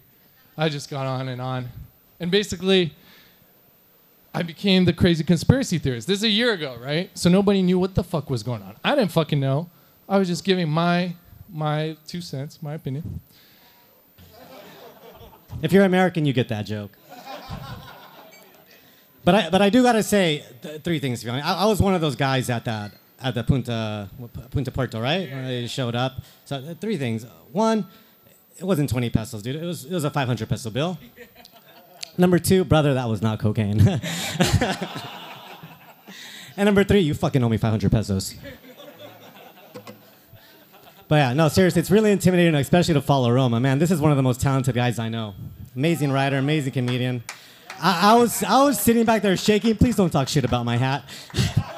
I 0.58 0.70
just 0.70 0.90
got 0.90 1.06
on 1.06 1.30
and 1.30 1.40
on. 1.40 1.70
And 2.20 2.32
basically, 2.32 2.96
I 4.34 4.42
became 4.42 4.86
the 4.86 4.92
crazy 4.92 5.24
conspiracy 5.24 5.78
theorist. 5.78 6.08
This 6.08 6.18
is 6.18 6.24
a 6.24 6.30
year 6.30 6.52
ago, 6.52 6.78
right? 6.82 7.12
So 7.14 7.30
nobody 7.30 7.62
knew 7.62 7.78
what 7.78 7.94
the 7.94 8.04
fuck 8.04 8.28
was 8.28 8.42
going 8.42 8.64
on. 8.64 8.76
I 8.84 8.96
didn't 8.96 9.12
fucking 9.12 9.40
know. 9.40 9.70
I 10.10 10.18
was 10.18 10.28
just 10.28 10.44
giving 10.44 10.68
my 10.68 11.14
my 11.48 11.96
two 12.08 12.22
cents, 12.22 12.58
my 12.64 12.74
opinion. 12.74 13.22
If 15.62 15.72
you're 15.72 15.86
American, 15.86 16.26
you 16.26 16.34
get 16.34 16.50
that 16.50 16.66
joke. 16.66 16.98
But 19.24 19.36
I, 19.36 19.50
but 19.52 19.62
I 19.62 19.70
do 19.70 19.84
gotta 19.84 20.02
say 20.02 20.44
th- 20.64 20.82
three 20.82 20.98
things. 20.98 21.24
I, 21.24 21.40
I 21.40 21.66
was 21.66 21.80
one 21.80 21.94
of 21.94 22.02
those 22.02 22.16
guys 22.16 22.50
at 22.50 22.66
that 22.66 22.94
at 23.22 23.34
the 23.36 23.44
Punta 23.44 24.10
Punta 24.52 24.72
Puerto, 24.72 25.00
right? 25.00 25.30
When 25.30 25.46
they 25.46 25.68
showed 25.68 25.96
up. 25.96 26.22
So 26.46 26.58
uh, 26.58 26.74
three 26.80 26.98
things. 26.98 27.26
One, 27.52 27.88
it 28.58 28.64
wasn't 28.64 28.90
20 28.90 29.10
pesos, 29.10 29.42
dude. 29.42 29.56
It 29.56 29.66
was 29.66 29.86
it 29.86 29.94
was 29.94 30.04
a 30.04 30.10
500 30.10 30.48
peso 30.50 30.70
bill. 30.70 30.98
Number 32.18 32.40
two, 32.40 32.66
brother, 32.66 32.94
that 32.96 33.08
was 33.08 33.22
not 33.22 33.40
cocaine. 33.40 33.80
and 36.58 36.66
number 36.66 36.84
three, 36.84 37.00
you 37.00 37.14
fucking 37.14 37.42
owe 37.42 37.48
me 37.48 37.56
500 37.56 37.90
pesos. 37.90 38.36
But 41.08 41.16
yeah, 41.16 41.34
no, 41.34 41.48
seriously, 41.48 41.80
it's 41.80 41.90
really 41.90 42.12
intimidating, 42.12 42.54
especially 42.56 42.96
to 42.96 43.02
follow 43.02 43.32
Roma. 43.32 43.62
Man, 43.62 43.80
this 43.80 43.90
is 43.90 44.02
one 44.02 44.12
of 44.12 44.18
the 44.18 44.24
most 44.24 44.42
talented 44.42 44.76
guys 44.76 45.00
I 45.00 45.08
know. 45.08 45.34
Amazing 45.78 46.12
writer, 46.12 46.38
amazing 46.38 46.74
comedian. 46.74 47.24
I, 47.82 48.12
I 48.12 48.16
was 48.16 48.44
I 48.44 48.64
was 48.64 48.80
sitting 48.80 49.06
back 49.06 49.22
there 49.22 49.38
shaking. 49.38 49.78
Please 49.78 49.96
don't 49.96 50.10
talk 50.10 50.28
shit 50.28 50.44
about 50.44 50.66
my 50.66 50.76
hat. 50.76 51.06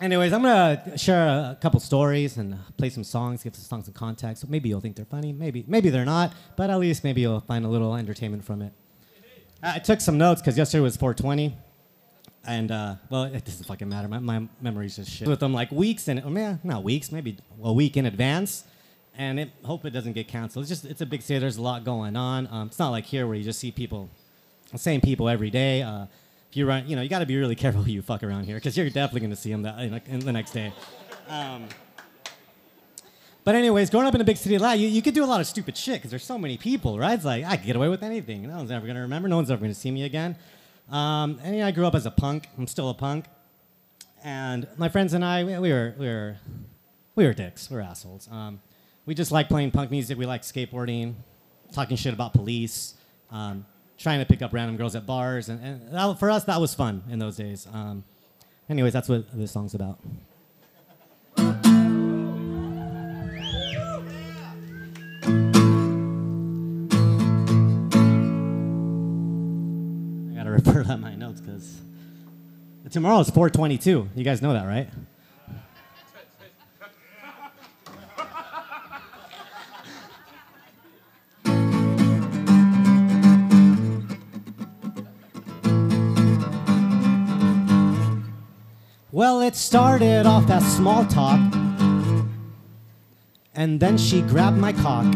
Anyways, 0.00 0.32
I'm 0.34 0.42
gonna 0.42 0.98
share 0.98 1.26
a 1.26 1.56
couple 1.60 1.80
stories 1.80 2.36
and 2.36 2.58
play 2.76 2.90
some 2.90 3.04
songs, 3.04 3.42
give 3.42 3.54
some 3.54 3.64
songs 3.64 3.84
some 3.86 3.94
context. 3.94 4.46
Maybe 4.48 4.68
you'll 4.68 4.80
think 4.80 4.96
they're 4.96 5.04
funny, 5.06 5.32
maybe 5.32 5.64
maybe 5.66 5.88
they're 5.88 6.04
not, 6.04 6.34
but 6.56 6.68
at 6.68 6.78
least 6.78 7.04
maybe 7.04 7.22
you'll 7.22 7.40
find 7.40 7.64
a 7.64 7.68
little 7.68 7.94
entertainment 7.94 8.44
from 8.44 8.60
it. 8.60 8.72
I 9.62 9.78
took 9.78 10.02
some 10.02 10.18
notes 10.18 10.42
because 10.42 10.58
yesterday 10.58 10.82
was 10.82 10.96
420, 10.98 11.56
and 12.46 12.70
uh, 12.70 12.96
well, 13.08 13.24
it 13.24 13.46
doesn't 13.46 13.64
fucking 13.64 13.88
matter. 13.88 14.08
My, 14.08 14.18
my 14.18 14.46
memory's 14.60 14.96
just 14.96 15.10
shit. 15.10 15.26
With 15.26 15.40
them 15.40 15.54
like 15.54 15.72
weeks 15.72 16.06
and 16.08 16.22
oh 16.22 16.28
man, 16.28 16.60
not 16.62 16.82
weeks, 16.82 17.10
maybe 17.10 17.38
a 17.62 17.72
week 17.72 17.96
in 17.96 18.04
advance, 18.04 18.64
and 19.16 19.40
it, 19.40 19.52
hope 19.64 19.86
it 19.86 19.90
doesn't 19.90 20.12
get 20.12 20.28
canceled. 20.28 20.64
It's 20.64 20.68
just 20.68 20.84
it's 20.84 21.00
a 21.00 21.06
big 21.06 21.22
city. 21.22 21.38
There's 21.38 21.56
a 21.56 21.62
lot 21.62 21.82
going 21.84 22.14
on. 22.14 22.46
Um, 22.50 22.66
it's 22.66 22.78
not 22.78 22.90
like 22.90 23.06
here 23.06 23.26
where 23.26 23.36
you 23.36 23.44
just 23.44 23.58
see 23.58 23.70
people, 23.70 24.10
the 24.70 24.76
same 24.76 25.00
people 25.00 25.30
every 25.30 25.48
day. 25.50 25.80
Uh, 25.80 26.06
you 26.56 26.66
run, 26.66 26.88
you 26.88 26.96
know, 26.96 27.02
you 27.02 27.08
got 27.08 27.20
to 27.20 27.26
be 27.26 27.36
really 27.36 27.54
careful 27.54 27.82
who 27.82 27.90
you 27.90 28.02
fuck 28.02 28.22
around 28.22 28.44
here 28.44 28.56
because 28.56 28.76
you're 28.76 28.88
definitely 28.88 29.20
going 29.20 29.30
to 29.30 29.36
see 29.36 29.50
them 29.50 29.62
that, 29.62 29.78
in, 30.06 30.20
the 30.20 30.32
next 30.32 30.52
day. 30.52 30.72
Um, 31.28 31.68
but 33.44 33.54
anyways, 33.54 33.90
growing 33.90 34.06
up 34.06 34.14
in 34.14 34.20
a 34.20 34.24
big 34.24 34.36
city 34.36 34.56
lot, 34.58 34.78
you, 34.78 34.88
you 34.88 35.02
could 35.02 35.14
do 35.14 35.24
a 35.24 35.26
lot 35.26 35.40
of 35.40 35.46
stupid 35.46 35.76
shit 35.76 35.96
because 35.96 36.10
there's 36.10 36.24
so 36.24 36.38
many 36.38 36.56
people, 36.56 36.98
right? 36.98 37.14
It's 37.14 37.24
like 37.24 37.44
I 37.44 37.56
could 37.56 37.66
get 37.66 37.76
away 37.76 37.88
with 37.88 38.02
anything. 38.02 38.42
No 38.48 38.56
one's 38.56 38.70
ever 38.70 38.86
gonna 38.86 39.02
remember. 39.02 39.28
No 39.28 39.36
one's 39.36 39.50
ever 39.50 39.60
gonna 39.60 39.74
see 39.74 39.90
me 39.90 40.04
again. 40.04 40.36
Um, 40.90 41.38
and 41.42 41.62
I 41.62 41.70
grew 41.70 41.86
up 41.86 41.94
as 41.94 42.06
a 42.06 42.10
punk. 42.10 42.48
I'm 42.56 42.66
still 42.66 42.88
a 42.88 42.94
punk. 42.94 43.26
And 44.22 44.66
my 44.78 44.88
friends 44.88 45.12
and 45.12 45.22
I, 45.22 45.44
we, 45.44 45.58
we 45.58 45.72
were 45.72 45.94
we 45.98 46.06
were 46.06 46.36
we 47.14 47.26
were 47.26 47.34
dicks. 47.34 47.68
We 47.70 47.76
were 47.76 47.82
assholes. 47.82 48.28
Um, 48.30 48.60
we 49.04 49.14
just 49.14 49.30
like 49.30 49.48
playing 49.48 49.70
punk 49.70 49.90
music. 49.90 50.16
We 50.16 50.24
like 50.24 50.42
skateboarding, 50.42 51.14
talking 51.72 51.96
shit 51.96 52.14
about 52.14 52.32
police, 52.32 52.94
um, 53.30 53.66
trying 54.04 54.20
to 54.20 54.26
pick 54.26 54.42
up 54.42 54.52
random 54.52 54.76
girls 54.76 54.94
at 54.94 55.06
bars, 55.06 55.48
and, 55.48 55.64
and 55.64 55.92
that, 55.92 56.18
for 56.18 56.30
us 56.30 56.44
that 56.44 56.60
was 56.60 56.74
fun 56.74 57.02
in 57.10 57.18
those 57.18 57.36
days. 57.36 57.66
Um, 57.72 58.04
anyways, 58.68 58.92
that's 58.92 59.08
what 59.08 59.24
this 59.32 59.50
song's 59.50 59.74
about. 59.74 59.98
I 61.38 61.42
gotta 70.36 70.50
refer 70.50 70.84
to 70.84 70.98
my 70.98 71.14
notes 71.14 71.40
because 71.40 71.80
tomorrow 72.90 73.20
is 73.20 73.30
422. 73.30 74.10
You 74.14 74.22
guys 74.22 74.42
know 74.42 74.52
that, 74.52 74.66
right? 74.66 74.90
Well, 89.14 89.42
it 89.42 89.54
started 89.54 90.26
off 90.26 90.50
as 90.50 90.66
small 90.74 91.06
talk, 91.06 91.38
and 93.54 93.78
then 93.78 93.96
she 93.96 94.22
grabbed 94.22 94.56
my 94.56 94.72
cock. 94.72 95.06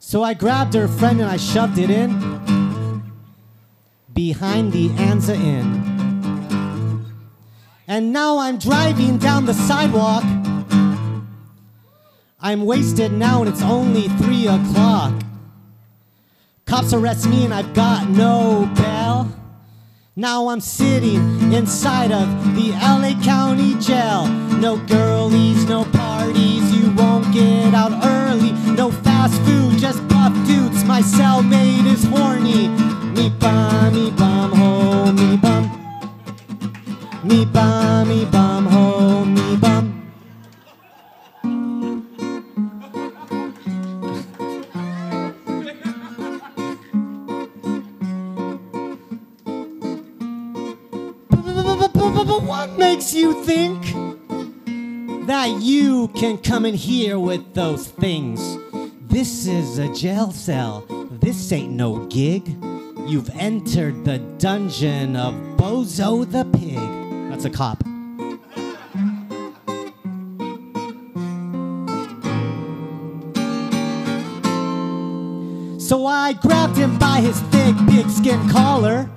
So 0.00 0.24
I 0.24 0.34
grabbed 0.34 0.74
her 0.74 0.88
friend 0.88 1.20
and 1.20 1.30
I 1.30 1.36
shoved 1.36 1.78
it 1.78 1.90
in 1.90 2.10
behind 4.12 4.72
the 4.72 4.88
Anza 4.88 5.36
Inn. 5.36 7.06
And 7.86 8.12
now 8.12 8.38
I'm 8.38 8.58
driving 8.58 9.18
down 9.18 9.46
the 9.46 9.54
sidewalk. 9.54 10.24
I'm 12.40 12.66
wasted 12.66 13.12
now 13.12 13.42
and 13.42 13.48
it's 13.48 13.62
only 13.62 14.08
three 14.18 14.48
o'clock. 14.48 15.22
Cops 16.66 16.92
arrest 16.92 17.28
me 17.28 17.44
and 17.44 17.54
I've 17.54 17.72
got 17.74 18.08
no 18.08 18.68
bail. 18.74 18.93
Now 20.16 20.46
I'm 20.46 20.60
sitting 20.60 21.52
inside 21.52 22.12
of 22.12 22.28
the 22.54 22.70
LA 22.70 23.20
County 23.24 23.74
jail. 23.80 24.28
No 24.60 24.76
girlies, 24.76 25.68
no 25.68 25.84
parties, 25.86 26.70
you 26.72 26.92
won't 26.92 27.34
get 27.34 27.74
out 27.74 27.90
early. 28.04 28.52
No 28.76 28.92
fast 28.92 29.42
food, 29.42 29.76
just 29.76 30.06
buff 30.06 30.32
dudes. 30.46 30.84
My 30.84 31.00
cellmate 31.00 31.86
is 31.86 32.04
horny. 32.04 32.68
Me 33.16 33.28
bum, 33.40 33.92
me 33.92 34.12
bum, 34.12 34.52
ho, 34.52 35.10
me 35.10 35.36
bum. 35.36 35.64
Me 37.24 37.44
bum, 37.44 38.08
me 38.08 38.24
bum, 38.26 38.66
ho, 38.66 39.13
makes 52.94 53.12
you 53.12 53.42
think 53.42 53.82
that 55.26 55.48
you 55.60 56.06
can 56.14 56.38
come 56.38 56.64
in 56.64 56.74
here 56.74 57.18
with 57.18 57.52
those 57.52 57.88
things? 57.88 58.56
This 59.00 59.48
is 59.48 59.78
a 59.78 59.92
jail 59.92 60.30
cell. 60.30 60.86
This 61.10 61.50
ain't 61.50 61.72
no 61.72 62.06
gig. 62.06 62.46
You've 63.04 63.30
entered 63.30 64.04
the 64.04 64.18
dungeon 64.38 65.16
of 65.16 65.34
Bozo 65.56 66.24
the 66.30 66.44
Pig. 66.56 66.78
That's 67.30 67.44
a 67.44 67.50
cop. 67.50 67.82
So 75.80 76.06
I 76.06 76.34
grabbed 76.34 76.76
him 76.76 76.96
by 77.00 77.20
his 77.20 77.40
thick 77.40 77.74
pigskin 77.88 78.48
collar. 78.50 79.10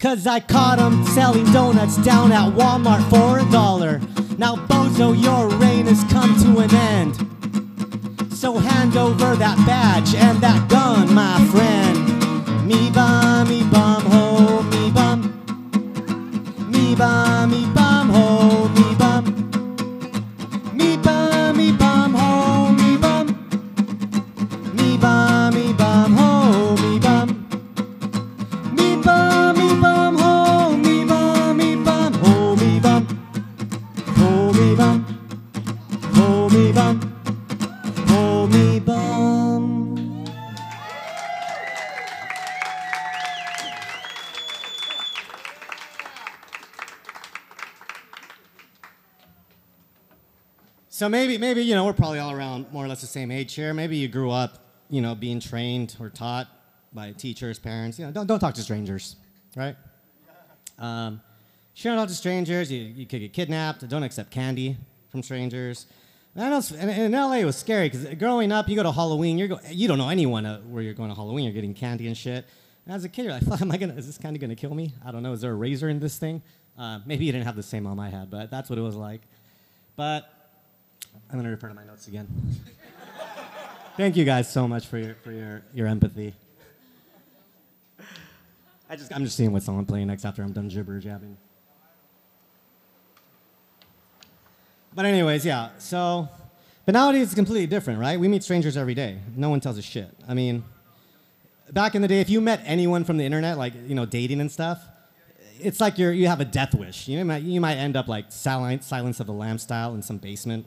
Cause 0.00 0.26
I 0.26 0.40
caught 0.40 0.78
him 0.78 1.04
selling 1.08 1.44
donuts 1.52 1.98
down 1.98 2.32
at 2.32 2.54
Walmart 2.54 3.06
for 3.10 3.38
a 3.38 3.52
dollar. 3.52 4.00
Now, 4.38 4.56
Bozo, 4.56 5.12
your 5.12 5.46
reign 5.58 5.84
has 5.88 6.02
come 6.10 6.34
to 6.40 6.60
an 6.60 6.74
end. 6.74 8.32
So 8.32 8.54
hand 8.56 8.96
over 8.96 9.36
that 9.36 9.58
badge 9.66 10.14
and 10.14 10.40
that 10.40 10.70
gun, 10.70 11.12
my 11.12 11.38
friend. 11.48 12.66
Me 12.66 12.90
bum, 12.90 13.46
me 13.46 13.62
bum, 13.70 14.02
ho, 14.06 14.62
me 14.62 14.90
bum. 14.90 15.20
Me 16.70 16.94
bum, 16.94 17.50
me 17.50 17.66
bum, 17.74 18.08
ho, 18.08 18.68
me 18.68 18.94
bum. 18.94 19.49
So 51.00 51.08
maybe, 51.08 51.38
maybe 51.38 51.62
you 51.62 51.74
know, 51.74 51.86
we're 51.86 51.94
probably 51.94 52.18
all 52.18 52.30
around 52.30 52.70
more 52.74 52.84
or 52.84 52.88
less 52.88 53.00
the 53.00 53.06
same 53.06 53.30
age 53.30 53.54
here. 53.54 53.72
Maybe 53.72 53.96
you 53.96 54.06
grew 54.06 54.30
up, 54.30 54.58
you 54.90 55.00
know, 55.00 55.14
being 55.14 55.40
trained 55.40 55.96
or 55.98 56.10
taught 56.10 56.46
by 56.92 57.12
teachers, 57.12 57.58
parents. 57.58 57.98
You 57.98 58.04
know, 58.04 58.12
don't 58.12 58.26
don't 58.26 58.38
talk 58.38 58.52
to 58.56 58.60
strangers, 58.60 59.16
right? 59.56 59.76
Um, 60.78 61.22
shouldn't 61.72 62.00
talk 62.00 62.08
to 62.08 62.14
strangers. 62.14 62.70
You, 62.70 62.82
you 62.82 63.06
could 63.06 63.20
get 63.20 63.32
kidnapped. 63.32 63.88
Don't 63.88 64.02
accept 64.02 64.30
candy 64.30 64.76
from 65.08 65.22
strangers. 65.22 65.86
And 66.34 66.44
I 66.44 66.50
know 66.50 66.58
it's- 66.58 66.98
in, 66.98 67.12
LA 67.12 67.36
it 67.36 67.46
was 67.46 67.56
scary 67.56 67.88
because 67.88 68.04
growing 68.16 68.52
up, 68.52 68.68
you 68.68 68.76
go 68.76 68.82
to 68.82 68.92
Halloween, 68.92 69.38
you're 69.38 69.48
go, 69.48 69.58
you 69.70 69.88
don't 69.88 69.96
know 69.96 70.10
anyone 70.10 70.44
uh, 70.44 70.60
where 70.68 70.82
you're 70.82 70.92
going 70.92 71.08
to 71.08 71.16
Halloween. 71.16 71.46
You're 71.46 71.54
getting 71.54 71.72
candy 71.72 72.08
and 72.08 72.16
shit. 72.16 72.44
And 72.84 72.94
as 72.94 73.04
a 73.04 73.08
kid, 73.08 73.24
you're 73.24 73.32
like, 73.32 73.44
"Fuck, 73.48 73.62
am 73.62 73.72
I 73.72 73.78
gonna? 73.78 73.94
Is 73.94 74.04
this 74.04 74.18
candy 74.18 74.38
gonna 74.38 74.54
kill 74.54 74.74
me? 74.74 74.92
I 75.02 75.12
don't 75.12 75.22
know. 75.22 75.32
Is 75.32 75.40
there 75.40 75.52
a 75.52 75.54
razor 75.54 75.88
in 75.88 75.98
this 75.98 76.18
thing? 76.18 76.42
Uh, 76.76 76.98
maybe 77.06 77.24
you 77.24 77.32
didn't 77.32 77.46
have 77.46 77.56
the 77.56 77.62
same 77.62 77.84
mom 77.84 77.98
I 77.98 78.10
had, 78.10 78.30
but 78.30 78.50
that's 78.50 78.68
what 78.68 78.78
it 78.78 78.82
was 78.82 78.96
like. 78.96 79.22
But 79.96 80.30
I'm 81.30 81.38
gonna 81.38 81.50
refer 81.50 81.68
to 81.68 81.74
my 81.74 81.84
notes 81.84 82.08
again. 82.08 82.28
Thank 83.96 84.16
you 84.16 84.24
guys 84.24 84.50
so 84.50 84.66
much 84.66 84.86
for 84.86 84.98
your 84.98 85.14
for 85.16 85.32
your 85.32 85.62
your 85.74 85.86
empathy. 85.86 86.34
I 88.88 88.96
just 88.96 89.14
I'm 89.14 89.24
just 89.24 89.36
seeing 89.36 89.52
what 89.52 89.62
song 89.62 89.78
I'm 89.78 89.86
playing 89.86 90.08
next 90.08 90.24
after 90.24 90.42
I'm 90.42 90.52
done 90.52 90.68
gibber 90.68 90.98
jabbing. 90.98 91.36
But 94.94 95.04
anyways, 95.04 95.46
yeah. 95.46 95.70
So, 95.78 96.28
but 96.84 96.92
nowadays 96.92 97.26
it's 97.26 97.34
completely 97.34 97.68
different, 97.68 98.00
right? 98.00 98.18
We 98.18 98.26
meet 98.26 98.42
strangers 98.42 98.76
every 98.76 98.94
day. 98.94 99.18
No 99.36 99.48
one 99.48 99.60
tells 99.60 99.78
a 99.78 99.82
shit. 99.82 100.10
I 100.26 100.34
mean, 100.34 100.64
back 101.72 101.94
in 101.94 102.02
the 102.02 102.08
day, 102.08 102.20
if 102.20 102.28
you 102.28 102.40
met 102.40 102.60
anyone 102.64 103.04
from 103.04 103.16
the 103.16 103.24
internet, 103.24 103.58
like 103.58 103.74
you 103.86 103.94
know, 103.94 104.06
dating 104.06 104.40
and 104.40 104.50
stuff, 104.50 104.82
it's 105.60 105.80
like 105.80 105.98
you're 105.98 106.12
you 106.12 106.26
have 106.26 106.40
a 106.40 106.44
death 106.44 106.74
wish. 106.74 107.06
You 107.06 107.24
might 107.24 107.42
you 107.42 107.60
might 107.60 107.76
end 107.76 107.96
up 107.96 108.08
like 108.08 108.26
silence 108.32 108.86
Silence 108.86 109.20
of 109.20 109.26
the 109.26 109.32
Lamb 109.32 109.58
style 109.58 109.94
in 109.94 110.02
some 110.02 110.18
basement, 110.18 110.66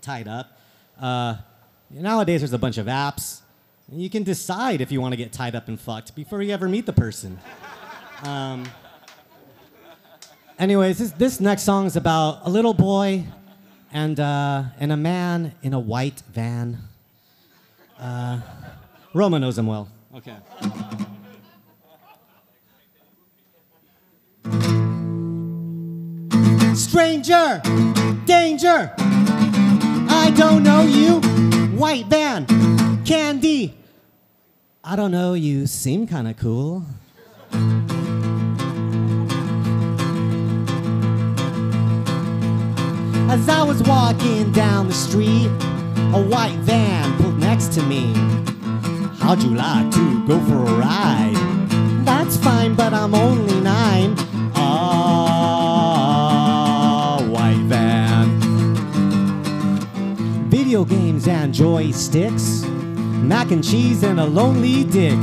tied 0.00 0.28
up. 0.28 0.58
Uh, 1.00 1.36
nowadays, 1.90 2.40
there's 2.40 2.52
a 2.52 2.58
bunch 2.58 2.78
of 2.78 2.86
apps. 2.86 3.40
And 3.90 4.00
you 4.00 4.08
can 4.08 4.22
decide 4.22 4.80
if 4.80 4.90
you 4.90 5.00
want 5.00 5.12
to 5.12 5.16
get 5.16 5.32
tied 5.32 5.54
up 5.54 5.68
and 5.68 5.78
fucked 5.78 6.14
before 6.14 6.40
you 6.42 6.52
ever 6.52 6.68
meet 6.68 6.86
the 6.86 6.92
person. 6.92 7.38
Um, 8.22 8.64
anyways, 10.58 10.98
this, 10.98 11.10
this 11.12 11.40
next 11.40 11.62
song 11.62 11.86
is 11.86 11.96
about 11.96 12.40
a 12.44 12.50
little 12.50 12.74
boy 12.74 13.24
and, 13.92 14.18
uh, 14.18 14.64
and 14.78 14.92
a 14.92 14.96
man 14.96 15.54
in 15.62 15.74
a 15.74 15.80
white 15.80 16.22
van. 16.32 16.78
Uh, 17.98 18.40
Roma 19.12 19.38
knows 19.38 19.58
him 19.58 19.66
well. 19.66 19.88
Okay. 20.14 20.36
Stranger, 26.74 27.60
danger. 28.24 28.94
I 30.22 30.30
don't 30.30 30.62
know 30.62 30.82
you. 30.82 31.20
White 31.76 32.06
van, 32.06 32.46
candy. 33.04 33.76
I 34.84 34.94
don't 34.94 35.10
know, 35.10 35.34
you 35.34 35.66
seem 35.66 36.06
kind 36.06 36.28
of 36.28 36.36
cool. 36.36 36.84
As 43.32 43.48
I 43.48 43.64
was 43.64 43.82
walking 43.82 44.52
down 44.52 44.86
the 44.86 44.94
street, 44.94 45.48
a 46.14 46.22
white 46.22 46.58
van 46.60 47.16
pulled 47.20 47.40
next 47.40 47.72
to 47.72 47.82
me. 47.82 48.12
How'd 49.18 49.42
you 49.42 49.56
like 49.56 49.90
to 49.90 50.26
go 50.28 50.38
for 50.46 50.58
a 50.58 50.74
ride? 50.78 51.34
That's 52.04 52.36
fine, 52.36 52.76
but 52.76 52.94
I'm 52.94 53.14
only 53.16 53.60
nine. 53.60 54.14
Video 60.72 60.86
games 60.86 61.28
and 61.28 61.52
joysticks, 61.52 62.66
mac 63.22 63.50
and 63.50 63.62
cheese 63.62 64.02
and 64.04 64.18
a 64.18 64.24
lonely 64.24 64.84
dick. 64.84 65.18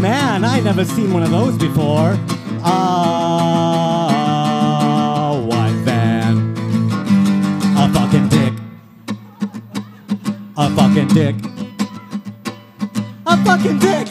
Man, 0.00 0.44
I 0.44 0.58
never 0.58 0.84
seen 0.84 1.12
one 1.12 1.22
of 1.22 1.30
those 1.30 1.56
before. 1.56 2.18
Ah, 2.64 4.10
white 5.46 5.70
van. 5.84 6.56
A 7.78 7.88
fucking 7.94 8.28
dick. 8.28 8.52
A 10.56 10.68
fucking 10.74 11.06
dick. 11.14 11.36
A 13.24 13.36
fucking 13.44 13.78
dick. 13.78 14.08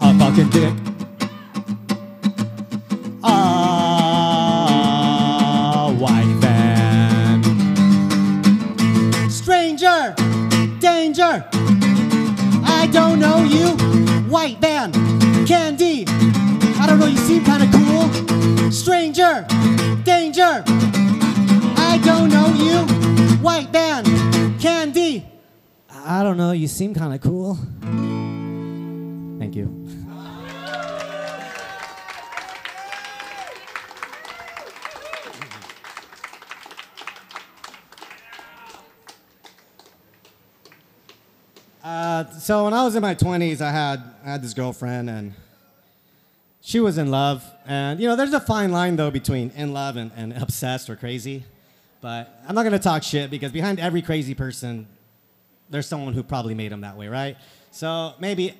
A 0.00 0.12
fucking 0.18 0.50
dick. 0.50 0.85
Don't 12.96 13.20
know 13.20 13.44
you. 13.44 13.76
White 14.30 14.58
van, 14.58 14.90
candy. 15.46 16.06
I 16.80 16.86
don't 16.86 16.98
know, 16.98 17.04
you 17.04 17.18
seem 17.18 17.44
kind 17.44 17.62
of 17.62 17.70
cool. 17.70 18.72
Stranger, 18.72 19.44
danger. 20.02 20.64
I 21.76 22.00
don't 22.02 22.30
know 22.30 22.48
you. 22.54 22.86
White 23.42 23.68
van, 23.68 24.02
candy. 24.58 25.26
I 25.90 26.22
don't 26.22 26.38
know, 26.38 26.52
you 26.52 26.68
seem 26.68 26.94
kind 26.94 27.12
of 27.12 27.20
cool. 27.20 27.58
Thank 29.38 29.56
you. 29.56 29.85
Uh, 41.86 42.28
so 42.30 42.64
when 42.64 42.74
I 42.74 42.82
was 42.84 42.96
in 42.96 43.00
my 43.00 43.14
20s, 43.14 43.60
I 43.60 43.70
had 43.70 44.02
I 44.24 44.30
had 44.32 44.42
this 44.42 44.54
girlfriend, 44.54 45.08
and 45.08 45.34
she 46.60 46.80
was 46.80 46.98
in 46.98 47.12
love. 47.12 47.44
And 47.64 48.00
you 48.00 48.08
know, 48.08 48.16
there's 48.16 48.32
a 48.32 48.40
fine 48.40 48.72
line 48.72 48.96
though 48.96 49.12
between 49.12 49.50
in 49.50 49.72
love 49.72 49.96
and, 49.96 50.10
and 50.16 50.32
obsessed 50.32 50.90
or 50.90 50.96
crazy. 50.96 51.44
But 52.00 52.40
I'm 52.48 52.56
not 52.56 52.64
gonna 52.64 52.80
talk 52.80 53.04
shit 53.04 53.30
because 53.30 53.52
behind 53.52 53.78
every 53.78 54.02
crazy 54.02 54.34
person, 54.34 54.88
there's 55.70 55.86
someone 55.86 56.12
who 56.12 56.24
probably 56.24 56.54
made 56.54 56.72
them 56.72 56.80
that 56.80 56.96
way, 56.96 57.06
right? 57.06 57.36
So 57.70 58.14
maybe, 58.18 58.52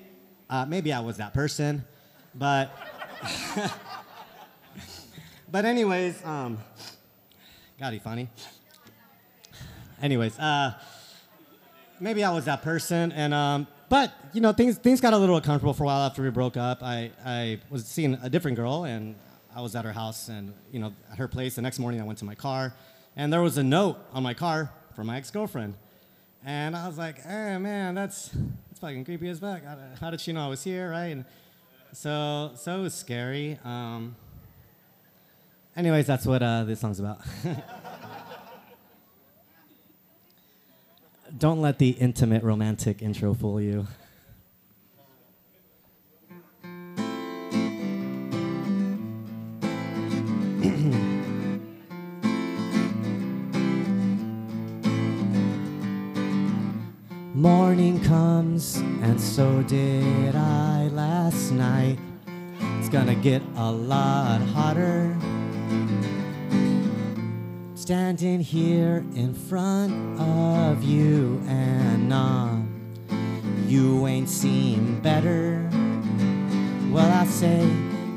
uh, 0.49 0.65
maybe 0.65 0.93
I 0.93 1.01
was 1.01 1.17
that 1.17 1.33
person, 1.33 1.83
but. 2.33 2.71
but 5.51 5.65
anyways, 5.65 6.23
um, 6.23 6.59
God, 7.77 7.91
he 7.91 7.99
funny. 7.99 8.29
Anyways, 10.01 10.39
uh, 10.39 10.75
maybe 11.99 12.23
I 12.23 12.31
was 12.31 12.45
that 12.45 12.61
person, 12.61 13.11
and 13.11 13.33
um, 13.33 13.67
but 13.89 14.13
you 14.33 14.41
know 14.41 14.53
things 14.53 14.77
things 14.77 15.01
got 15.01 15.13
a 15.13 15.17
little 15.17 15.35
uncomfortable 15.35 15.73
for 15.73 15.83
a 15.83 15.87
while 15.87 16.05
after 16.05 16.21
we 16.21 16.29
broke 16.29 16.57
up. 16.57 16.83
I 16.83 17.11
I 17.25 17.59
was 17.69 17.85
seeing 17.85 18.15
a 18.21 18.29
different 18.29 18.57
girl, 18.57 18.83
and 18.83 19.15
I 19.55 19.61
was 19.61 19.75
at 19.75 19.85
her 19.85 19.93
house, 19.93 20.29
and 20.29 20.53
you 20.71 20.79
know 20.79 20.93
at 21.11 21.17
her 21.17 21.27
place. 21.27 21.55
The 21.55 21.61
next 21.61 21.79
morning, 21.79 22.01
I 22.01 22.03
went 22.03 22.19
to 22.19 22.25
my 22.25 22.35
car, 22.35 22.73
and 23.15 23.31
there 23.31 23.41
was 23.41 23.57
a 23.57 23.63
note 23.63 23.97
on 24.13 24.23
my 24.23 24.33
car 24.33 24.71
from 24.97 25.05
my 25.05 25.17
ex 25.17 25.29
girlfriend, 25.29 25.75
And 26.43 26.75
I 26.75 26.87
was 26.87 26.97
like, 26.97 27.21
hey, 27.21 27.59
man, 27.59 27.93
that's, 27.93 28.29
that's 28.29 28.79
fucking 28.81 29.05
creepy 29.05 29.29
as 29.29 29.37
fuck. 29.37 29.63
How 29.63 29.75
did, 29.75 29.99
how 29.99 30.09
did 30.09 30.19
she 30.19 30.33
know 30.33 30.43
I 30.43 30.47
was 30.47 30.63
here, 30.63 30.89
right? 30.89 31.11
And 31.11 31.25
so, 31.93 32.53
so 32.55 32.79
it 32.79 32.81
was 32.81 32.95
scary. 32.95 33.59
Um, 33.63 34.15
anyways, 35.75 36.07
that's 36.07 36.25
what 36.25 36.41
uh, 36.41 36.63
this 36.63 36.79
song's 36.79 36.99
about. 36.99 37.21
Don't 41.35 41.61
let 41.61 41.77
the 41.77 41.89
intimate 41.89 42.41
romantic 42.43 43.01
intro 43.01 43.33
fool 43.33 43.59
you. 43.59 43.85
Morning 57.33 58.01
comes, 58.03 58.77
and 58.77 59.19
so 59.19 59.61
did 59.63 60.35
I 60.35 60.87
last 60.93 61.51
night. 61.51 61.99
It's 62.79 62.89
gonna 62.89 63.15
get 63.15 63.41
a 63.57 63.71
lot 63.71 64.41
hotter. 64.41 65.15
Standing 67.87 68.41
here 68.41 69.05
in 69.15 69.33
front 69.33 70.19
of 70.19 70.83
you, 70.83 71.41
and 71.47 72.11
uh, 72.11 72.57
you 73.65 74.05
ain't 74.07 74.27
seen 74.27 74.99
better. 74.99 75.69
Well, 76.91 77.09
I 77.09 77.23
say, 77.23 77.65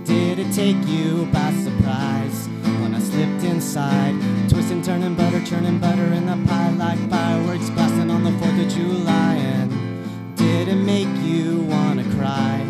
did 0.02 0.40
it 0.40 0.52
take 0.52 0.74
you 0.88 1.26
by 1.26 1.52
surprise 1.52 2.48
when 2.82 2.96
I 2.96 2.98
slipped 2.98 3.44
inside? 3.44 4.20
Twisting, 4.48 4.82
turning 4.82 5.14
butter, 5.14 5.40
churning 5.44 5.78
butter 5.78 6.14
in 6.14 6.26
the 6.26 6.48
pie 6.48 6.70
like 6.70 6.98
fireworks 7.08 7.70
blasting 7.70 8.10
on 8.10 8.24
the 8.24 8.30
4th 8.30 8.66
of 8.66 8.72
July. 8.72 9.36
And 9.36 10.36
did 10.36 10.66
it 10.66 10.82
make 10.82 11.06
you 11.22 11.60
wanna 11.70 12.02
cry? 12.16 12.66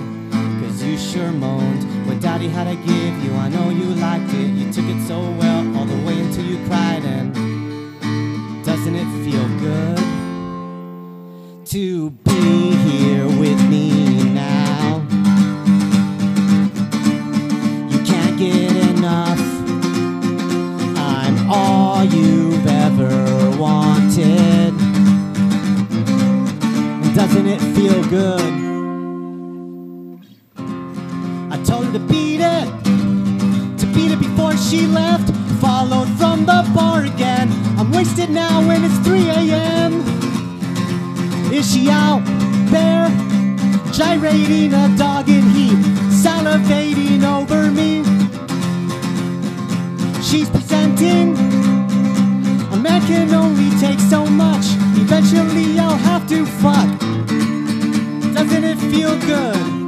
Cause 0.60 0.82
you 0.82 0.98
sure 0.98 1.32
moaned 1.32 1.82
what 2.06 2.20
daddy 2.20 2.48
had 2.48 2.64
to 2.64 2.76
give 2.86 3.24
you. 3.24 3.32
I 3.36 3.48
know 3.48 3.70
you 3.70 3.84
liked 3.94 4.34
it, 4.34 4.50
you 4.50 4.70
took 4.70 4.84
it 4.84 5.00
so 5.06 5.18
well, 5.18 5.78
all 5.78 5.86
the 5.86 5.99
you 6.40 6.58
cried. 6.66 7.04
And 7.04 7.34
doesn't 8.64 8.94
it 8.94 9.08
feel 9.24 9.46
good 9.58 9.98
to 11.66 12.10
be 12.10 12.74
here 12.88 13.26
with 13.26 13.60
me 13.68 14.24
now? 14.32 15.02
You 17.90 17.98
can't 18.04 18.38
get 18.38 18.76
enough. 18.90 19.40
I'm 20.96 21.50
all 21.50 22.04
you've 22.04 22.66
ever 22.66 23.56
wanted. 23.58 24.74
And 27.02 27.14
Doesn't 27.14 27.46
it 27.46 27.60
feel 27.74 28.02
good? 28.04 28.40
I 31.52 31.62
told 31.64 31.86
her 31.86 31.92
to 31.92 31.98
beat 31.98 32.40
it, 32.40 32.66
to 33.78 33.86
beat 33.94 34.12
it 34.12 34.18
before 34.18 34.56
she 34.56 34.86
left. 34.86 35.39
Followed 35.60 36.08
from 36.16 36.46
the 36.46 36.68
bar 36.74 37.04
again. 37.04 37.50
I'm 37.78 37.92
wasted 37.92 38.30
now 38.30 38.66
when 38.66 38.82
it's 38.82 38.96
3 39.06 39.28
a.m. 39.28 40.00
Is 41.52 41.70
she 41.70 41.90
out 41.90 42.22
there 42.70 43.08
gyrating 43.92 44.72
a 44.72 44.88
dog 44.96 45.28
in 45.28 45.42
heat, 45.50 45.76
salivating 46.24 47.24
over 47.24 47.70
me? 47.70 48.02
She's 50.22 50.48
presenting. 50.48 51.36
A 52.72 52.76
man 52.76 53.02
can 53.06 53.34
only 53.34 53.70
take 53.78 54.00
so 54.00 54.24
much. 54.24 54.64
Eventually, 54.96 55.78
I'll 55.78 55.96
have 55.96 56.26
to 56.28 56.46
fuck. 56.46 56.88
Doesn't 58.34 58.64
it 58.64 58.78
feel 58.78 59.18
good 59.20 59.79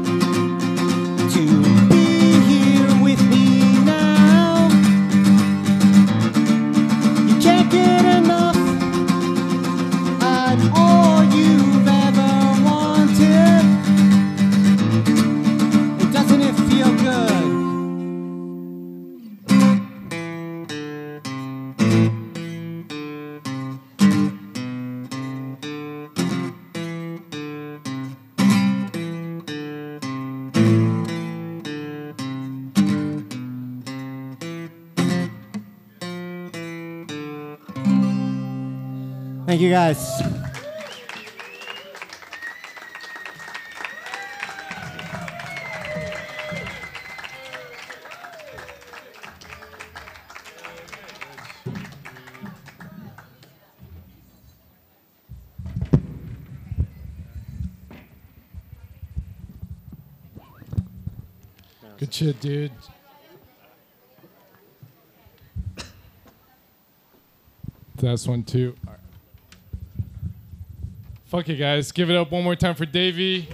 Thank 39.53 39.61
you 39.61 39.69
guys. 39.69 40.23
Good 61.99 62.15
shit, 62.15 62.41
dude. 62.41 62.73
That's 67.97 68.27
one 68.27 68.45
too. 68.45 68.75
Fuck 71.33 71.49
you 71.49 71.57
guys. 71.57 71.93
Give 71.93 72.11
it 72.11 72.17
up 72.17 72.31
one 72.31 72.45
more 72.45 72.55
time 72.55 72.75
for 72.75 72.85
Davey. 72.85 73.49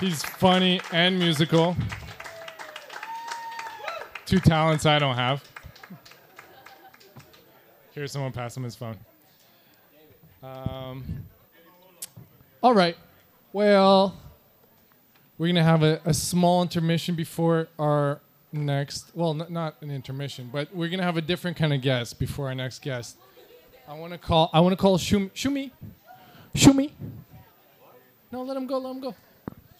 He's 0.00 0.24
funny 0.24 0.80
and 0.90 1.18
musical. 1.18 1.76
Two 4.24 4.40
talents 4.40 4.86
I 4.86 4.98
don't 4.98 5.16
have. 5.16 5.44
Here's 7.92 8.10
someone 8.10 8.32
pass 8.32 8.56
him 8.56 8.62
his 8.62 8.74
phone. 8.74 8.96
Um, 10.42 11.04
all 12.62 12.72
right. 12.72 12.96
Well, 13.52 14.16
we're 15.36 15.48
gonna 15.48 15.62
have 15.62 15.82
a, 15.82 16.00
a 16.06 16.14
small 16.14 16.62
intermission 16.62 17.14
before 17.14 17.68
our 17.78 18.18
next. 18.56 19.10
Well, 19.14 19.40
n- 19.40 19.52
not 19.52 19.76
an 19.82 19.90
intermission, 19.90 20.50
but 20.52 20.74
we're 20.74 20.88
gonna 20.88 21.02
have 21.02 21.16
a 21.16 21.22
different 21.22 21.56
kind 21.56 21.72
of 21.72 21.80
guest 21.80 22.18
before 22.18 22.48
our 22.48 22.54
next 22.54 22.82
guest. 22.82 23.16
I 23.88 23.94
want 23.94 24.12
to 24.12 24.18
call. 24.18 24.50
I 24.52 24.60
want 24.60 24.72
to 24.72 24.76
call 24.76 24.98
Shumi. 24.98 25.30
Shumi. 25.32 25.70
Shumi. 26.54 26.90
No, 28.32 28.42
let 28.42 28.56
him 28.56 28.66
go. 28.66 28.78
Let 28.78 28.90
him 28.94 29.00
go. 29.00 29.14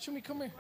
Shumi, 0.01 0.23
come 0.23 0.43
here. 0.43 0.53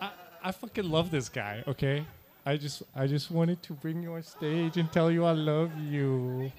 I, 0.00 0.10
I 0.42 0.52
fucking 0.52 0.90
love 0.90 1.10
this 1.10 1.28
guy. 1.28 1.62
Okay. 1.68 2.04
I 2.46 2.56
just 2.56 2.82
I 2.94 3.06
just 3.06 3.30
wanted 3.30 3.62
to 3.62 3.72
bring 3.72 4.02
you 4.02 4.14
on 4.14 4.22
stage 4.22 4.76
and 4.76 4.90
tell 4.92 5.10
you 5.10 5.24
I 5.24 5.32
love 5.32 5.70
you. 5.78 6.52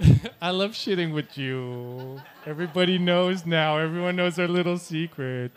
I 0.42 0.50
love 0.50 0.72
shitting 0.72 1.12
with 1.14 1.38
you. 1.38 2.20
Everybody 2.46 2.98
knows 2.98 3.46
now. 3.46 3.78
Everyone 3.78 4.16
knows 4.16 4.38
our 4.38 4.48
little 4.48 4.78
secret. 4.78 5.52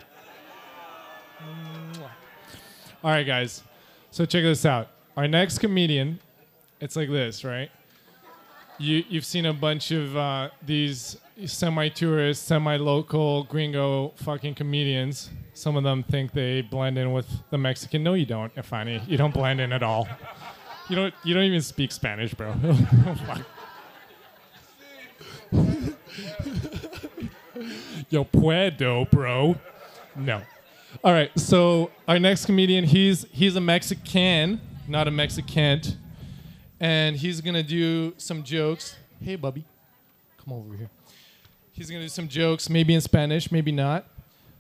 All 3.03 3.11
right, 3.11 3.25
guys. 3.25 3.61
So 4.09 4.25
check 4.25 4.43
this 4.43 4.65
out. 4.65 4.87
Our 5.15 5.27
next 5.27 5.59
comedian, 5.59 6.19
it's 6.79 6.95
like 6.95 7.09
this, 7.09 7.43
right? 7.43 7.69
You 8.79 9.03
you've 9.07 9.25
seen 9.25 9.45
a 9.45 9.53
bunch 9.53 9.91
of 9.91 10.17
uh, 10.17 10.49
these 10.65 11.17
semi-tourist, 11.45 12.45
semi-local, 12.45 13.43
gringo 13.43 14.13
fucking 14.17 14.55
comedians. 14.55 15.29
Some 15.53 15.75
of 15.75 15.83
them 15.83 16.03
think 16.03 16.31
they 16.31 16.61
blend 16.61 16.97
in 16.97 17.13
with 17.13 17.29
the 17.51 17.57
Mexican. 17.57 18.03
No, 18.03 18.15
you 18.15 18.25
don't, 18.25 18.53
Ifani. 18.55 19.07
You 19.07 19.17
don't 19.17 19.33
blend 19.33 19.61
in 19.61 19.71
at 19.71 19.83
all. 19.83 20.07
You 20.89 20.95
don't. 20.95 21.13
You 21.23 21.35
don't 21.35 21.43
even 21.43 21.61
speak 21.61 21.91
Spanish, 21.91 22.33
bro. 22.33 22.55
Yo 28.09 28.25
puedo, 28.25 29.09
bro. 29.09 29.55
No. 30.15 30.41
All 31.03 31.13
right. 31.13 31.37
So 31.37 31.91
our 32.07 32.19
next 32.19 32.45
comedian, 32.45 32.85
he's 32.85 33.25
he's 33.31 33.55
a 33.55 33.61
Mexican, 33.61 34.61
not 34.87 35.07
a 35.07 35.11
Mexican, 35.11 35.81
and 36.79 37.15
he's 37.15 37.41
gonna 37.41 37.63
do 37.63 38.13
some 38.17 38.43
jokes. 38.43 38.95
Hey, 39.21 39.35
Bubby, 39.35 39.65
come 40.43 40.53
over 40.53 40.75
here. 40.75 40.89
He's 41.73 41.89
gonna 41.89 42.03
do 42.03 42.09
some 42.09 42.27
jokes, 42.27 42.69
maybe 42.69 42.93
in 42.93 43.01
Spanish, 43.01 43.51
maybe 43.51 43.71
not. 43.71 44.05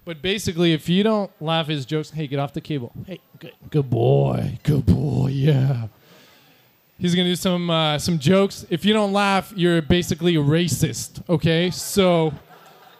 But 0.05 0.21
basically, 0.21 0.71
if 0.73 0.87
you 0.87 1.03
don't 1.03 1.31
laugh 1.41 1.67
his 1.67 1.85
jokes, 1.85 2.11
hey, 2.11 2.27
get 2.27 2.39
off 2.39 2.53
the 2.53 2.61
cable. 2.61 2.91
Hey, 3.05 3.19
good, 3.39 3.53
good 3.69 3.89
boy, 3.89 4.57
good 4.63 4.85
boy, 4.85 5.27
yeah. 5.27 5.87
He's 6.99 7.13
gonna 7.13 7.29
do 7.29 7.35
some 7.35 7.69
uh, 7.69 7.99
some 7.99 8.19
jokes. 8.19 8.65
If 8.69 8.85
you 8.85 8.93
don't 8.93 9.13
laugh, 9.13 9.53
you're 9.55 9.81
basically 9.81 10.35
a 10.35 10.39
racist. 10.39 11.27
Okay, 11.29 11.69
so 11.71 12.33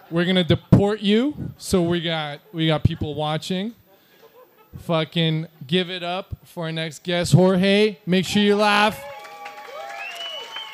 we're 0.10 0.26
gonna 0.26 0.44
deport 0.44 1.02
you. 1.02 1.52
So 1.58 1.82
we 1.82 2.02
got 2.02 2.40
we 2.54 2.68
got 2.68 2.84
people 2.84 3.16
watching. 3.16 3.74
Fucking 4.80 5.48
give 5.66 5.90
it 5.90 6.04
up 6.04 6.36
for 6.44 6.66
our 6.66 6.72
next 6.72 7.04
guest, 7.04 7.34
Jorge. 7.34 7.98
Make 8.06 8.26
sure 8.26 8.42
you 8.42 8.56
laugh. 8.56 9.02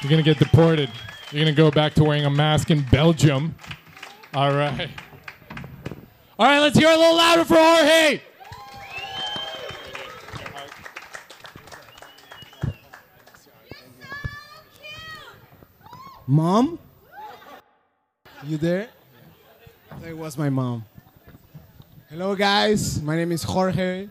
You're 0.01 0.09
gonna 0.09 0.23
get 0.23 0.39
deported. 0.39 0.89
You're 1.31 1.43
gonna 1.45 1.55
go 1.55 1.71
back 1.71 1.93
to 1.95 2.03
wearing 2.03 2.25
a 2.25 2.29
mask 2.29 2.69
in 2.69 2.81
Belgium. 2.81 3.55
All 4.33 4.53
right. 4.53 4.89
All 6.37 6.47
right, 6.47 6.59
let's 6.59 6.77
hear 6.77 6.89
a 6.89 6.97
little 6.97 7.15
louder 7.15 7.45
for 7.45 7.55
Jorge. 7.55 8.21
Mom? 16.25 16.79
You 18.45 18.57
there? 18.57 18.89
That 20.03 20.17
was 20.17 20.37
my 20.37 20.49
mom. 20.49 20.83
Hello, 22.09 22.35
guys. 22.35 23.01
My 23.01 23.15
name 23.15 23.31
is 23.31 23.41
Jorge. 23.41 24.09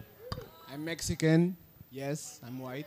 I'm 0.72 0.82
Mexican. 0.82 1.54
Yes, 1.90 2.40
I'm 2.46 2.58
white. 2.58 2.86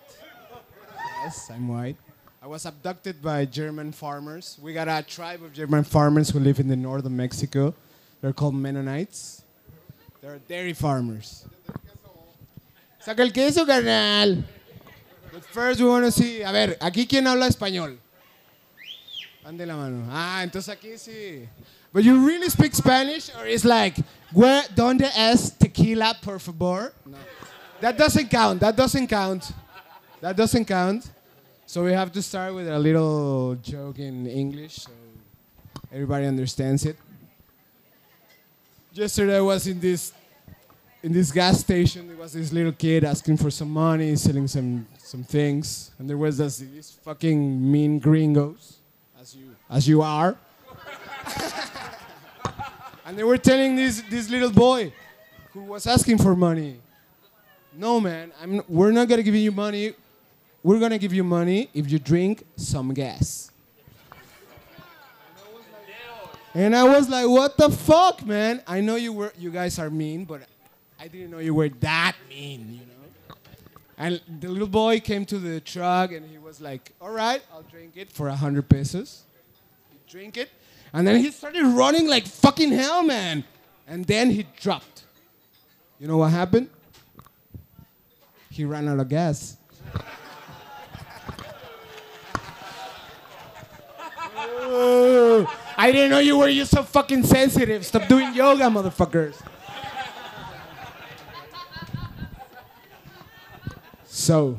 Yes, 1.21 1.51
I'm 1.53 1.67
white. 1.67 1.97
I 2.41 2.47
was 2.47 2.65
abducted 2.65 3.21
by 3.21 3.45
German 3.45 3.91
farmers. 3.91 4.57
We 4.59 4.73
got 4.73 4.87
a 4.87 5.03
tribe 5.03 5.43
of 5.43 5.53
German 5.53 5.83
farmers 5.83 6.31
who 6.31 6.39
live 6.39 6.59
in 6.59 6.67
the 6.67 6.75
north 6.75 7.05
of 7.05 7.11
Mexico. 7.11 7.75
They're 8.21 8.33
called 8.33 8.55
Mennonites. 8.55 9.43
They're 10.19 10.39
dairy 10.39 10.73
farmers. 10.73 11.45
Saca 12.99 13.19
el 13.19 13.29
queso, 13.29 13.67
carnal. 13.67 14.43
But 15.31 15.45
first 15.45 15.79
we 15.79 15.87
want 15.87 16.05
to 16.05 16.11
see. 16.11 16.41
A 16.41 16.51
ver, 16.51 16.75
aquí 16.81 17.07
quién 17.07 17.27
habla 17.27 17.49
español. 17.49 17.97
Ande 19.45 19.67
la 19.67 19.75
mano. 19.75 20.07
Ah, 20.09 20.41
entonces 20.41 20.69
aquí 20.69 20.97
sí. 20.97 21.47
But 21.95 22.03
you 22.03 22.27
really 22.27 22.49
speak 22.49 22.75
Spanish, 22.75 23.33
or 23.37 23.45
it's 23.45 23.63
like, 23.63 23.95
where, 24.33 24.63
donde 24.75 25.03
es 25.15 25.51
tequila, 25.51 26.13
por 26.21 26.39
favor? 26.39 26.91
No. 27.05 27.17
That 27.79 27.97
doesn't 27.97 28.29
count. 28.29 28.59
That 28.59 28.75
doesn't 28.75 29.07
count. 29.07 29.53
That 30.19 30.35
doesn't 30.35 30.65
count. 30.65 31.09
So 31.65 31.85
we 31.85 31.93
have 31.93 32.11
to 32.11 32.21
start 32.21 32.53
with 32.53 32.67
a 32.67 32.77
little 32.77 33.55
joke 33.63 33.99
in 33.99 34.27
English 34.27 34.73
so 34.73 34.91
everybody 35.89 36.25
understands 36.25 36.85
it. 36.85 36.97
Yesterday 38.91 39.37
I 39.37 39.41
was 39.41 39.65
in 39.65 39.79
this 39.79 40.11
in 41.01 41.13
this 41.13 41.31
gas 41.31 41.61
station. 41.61 42.09
There 42.09 42.17
was 42.17 42.33
this 42.33 42.51
little 42.51 42.73
kid 42.73 43.05
asking 43.05 43.37
for 43.37 43.49
some 43.49 43.69
money, 43.69 44.17
selling 44.17 44.49
some 44.49 44.85
some 44.97 45.23
things, 45.23 45.91
and 45.97 46.09
there 46.09 46.17
was 46.17 46.39
this, 46.39 46.57
these 46.57 46.91
fucking 47.05 47.71
mean 47.71 47.99
gringos, 47.99 48.79
as 49.17 49.33
you 49.33 49.55
as 49.69 49.87
you 49.87 50.01
are. 50.01 50.35
and 53.05 53.17
they 53.17 53.23
were 53.23 53.37
telling 53.37 53.75
this 53.75 54.01
this 54.09 54.29
little 54.29 54.51
boy 54.51 54.91
who 55.53 55.61
was 55.61 55.85
asking 55.87 56.17
for 56.17 56.35
money, 56.35 56.79
"No, 57.73 58.01
man, 58.01 58.31
I'm, 58.41 58.61
we're 58.67 58.91
not 58.91 59.07
gonna 59.07 59.23
give 59.23 59.35
you 59.35 59.51
money. 59.51 59.93
We're 60.63 60.79
gonna 60.79 60.97
give 60.97 61.13
you 61.13 61.23
money 61.23 61.69
if 61.73 61.89
you 61.89 61.99
drink 61.99 62.45
some 62.55 62.93
gas." 62.93 63.51
And 66.53 66.75
I 66.75 66.83
was 66.83 67.09
like, 67.09 67.27
"What 67.27 67.57
the 67.57 67.69
fuck, 67.69 68.25
man? 68.25 68.63
I 68.65 68.81
know 68.81 68.95
you 68.95 69.13
were, 69.13 69.33
you 69.37 69.51
guys 69.51 69.77
are 69.77 69.89
mean, 69.89 70.25
but 70.25 70.41
I 70.99 71.07
didn't 71.07 71.31
know 71.31 71.39
you 71.39 71.53
were 71.53 71.69
that 71.69 72.15
mean, 72.29 72.73
you 72.73 72.85
know." 72.85 73.35
And 73.97 74.19
the 74.41 74.49
little 74.49 74.67
boy 74.67 74.99
came 74.99 75.25
to 75.25 75.37
the 75.37 75.61
truck 75.61 76.11
and 76.11 76.25
he 76.29 76.37
was 76.37 76.59
like, 76.59 76.91
"All 76.99 77.11
right, 77.11 77.41
I'll 77.53 77.63
drink 77.63 77.97
it 77.97 78.11
for 78.11 78.29
a 78.29 78.35
hundred 78.35 78.67
pesos." 78.67 79.23
Drink 80.07 80.37
it, 80.37 80.49
and 80.95 81.05
then 81.05 81.17
he 81.17 81.29
started 81.29 81.65
running 81.65 82.07
like 82.07 82.25
fucking 82.25 82.71
hell, 82.71 83.03
man. 83.03 83.43
And 83.85 84.05
then 84.05 84.29
he 84.31 84.45
dropped. 84.61 85.03
You 85.99 86.07
know 86.07 86.15
what 86.15 86.31
happened? 86.31 86.69
He 88.49 88.63
ran 88.63 88.87
out 88.87 89.01
of 89.01 89.09
gas. 89.09 89.57
I 95.77 95.91
didn't 95.91 96.11
know 96.11 96.19
you 96.19 96.37
were 96.37 96.47
you 96.47 96.63
so 96.63 96.81
fucking 96.81 97.25
sensitive. 97.25 97.85
Stop 97.85 98.07
doing 98.07 98.33
yoga, 98.33 98.63
motherfuckers. 98.63 99.35
So, 104.05 104.57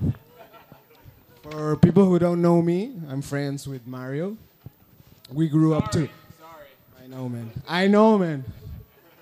for 1.43 1.77
people 1.77 2.05
who 2.05 2.19
don't 2.19 2.43
know 2.43 2.61
me, 2.61 2.93
I'm 3.09 3.23
friends 3.23 3.67
with 3.67 3.87
Mario. 3.87 4.37
We 5.33 5.49
grew 5.49 5.73
up 5.75 5.91
to. 5.93 6.11
I 7.07 7.09
know, 7.09 7.29
man. 7.29 7.51
I 7.69 7.87
know, 7.87 8.19
man. 8.19 8.45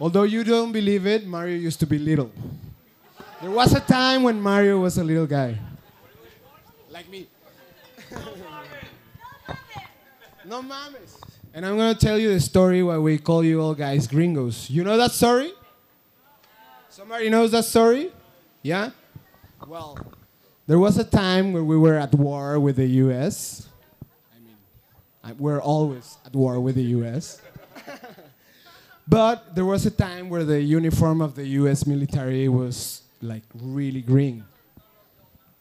Although 0.01 0.23
you 0.23 0.43
don't 0.43 0.73
believe 0.73 1.07
it, 1.07 1.27
Mario 1.27 1.59
used 1.59 1.81
to 1.81 1.87
be 1.87 1.99
little. 1.99 2.33
There 3.43 3.51
was 3.51 3.75
a 3.75 3.81
time 3.81 4.23
when 4.23 4.41
Mario 4.41 4.79
was 4.81 4.97
a 4.97 5.05
little 5.05 5.27
guy. 5.27 5.59
Like 6.89 7.11
me. 7.11 7.27
no 10.47 10.63
mames. 10.63 11.21
And 11.53 11.67
I'm 11.67 11.77
gonna 11.77 11.95
tell 11.95 12.19
you 12.19 12.33
the 12.33 12.41
story 12.41 12.83
why 12.83 12.97
we 12.97 13.19
call 13.19 13.45
you 13.45 13.61
all 13.61 13.75
guys 13.75 14.07
gringos. 14.07 14.71
You 14.71 14.83
know 14.83 14.97
that 14.97 15.13
story? 15.13 15.53
Somebody 16.89 17.29
knows 17.29 17.51
that 17.51 17.67
story? 17.67 18.11
Yeah? 18.63 18.93
Well, 19.69 19.99
there 20.67 20.79
was 20.79 20.97
a 20.97 21.05
time 21.05 21.53
where 21.53 21.65
we 21.65 21.77
were 21.77 21.97
at 21.97 22.15
war 22.15 22.59
with 22.59 22.77
the 22.77 22.87
US. 23.05 23.69
I 24.35 24.39
mean, 25.29 25.37
we're 25.39 25.61
always 25.61 26.17
at 26.25 26.35
war 26.35 26.59
with 26.61 26.77
the 26.77 26.85
US. 27.05 27.43
but 29.09 29.55
there 29.55 29.65
was 29.65 29.87
a 29.87 29.91
time 29.91 30.29
where 30.29 30.45
the 30.45 30.61
uniform 30.61 31.21
of 31.21 31.35
the 31.35 31.47
US 31.61 31.87
military 31.87 32.49
was 32.49 33.03
like 33.23 33.43
really 33.55 34.03
green. 34.03 34.45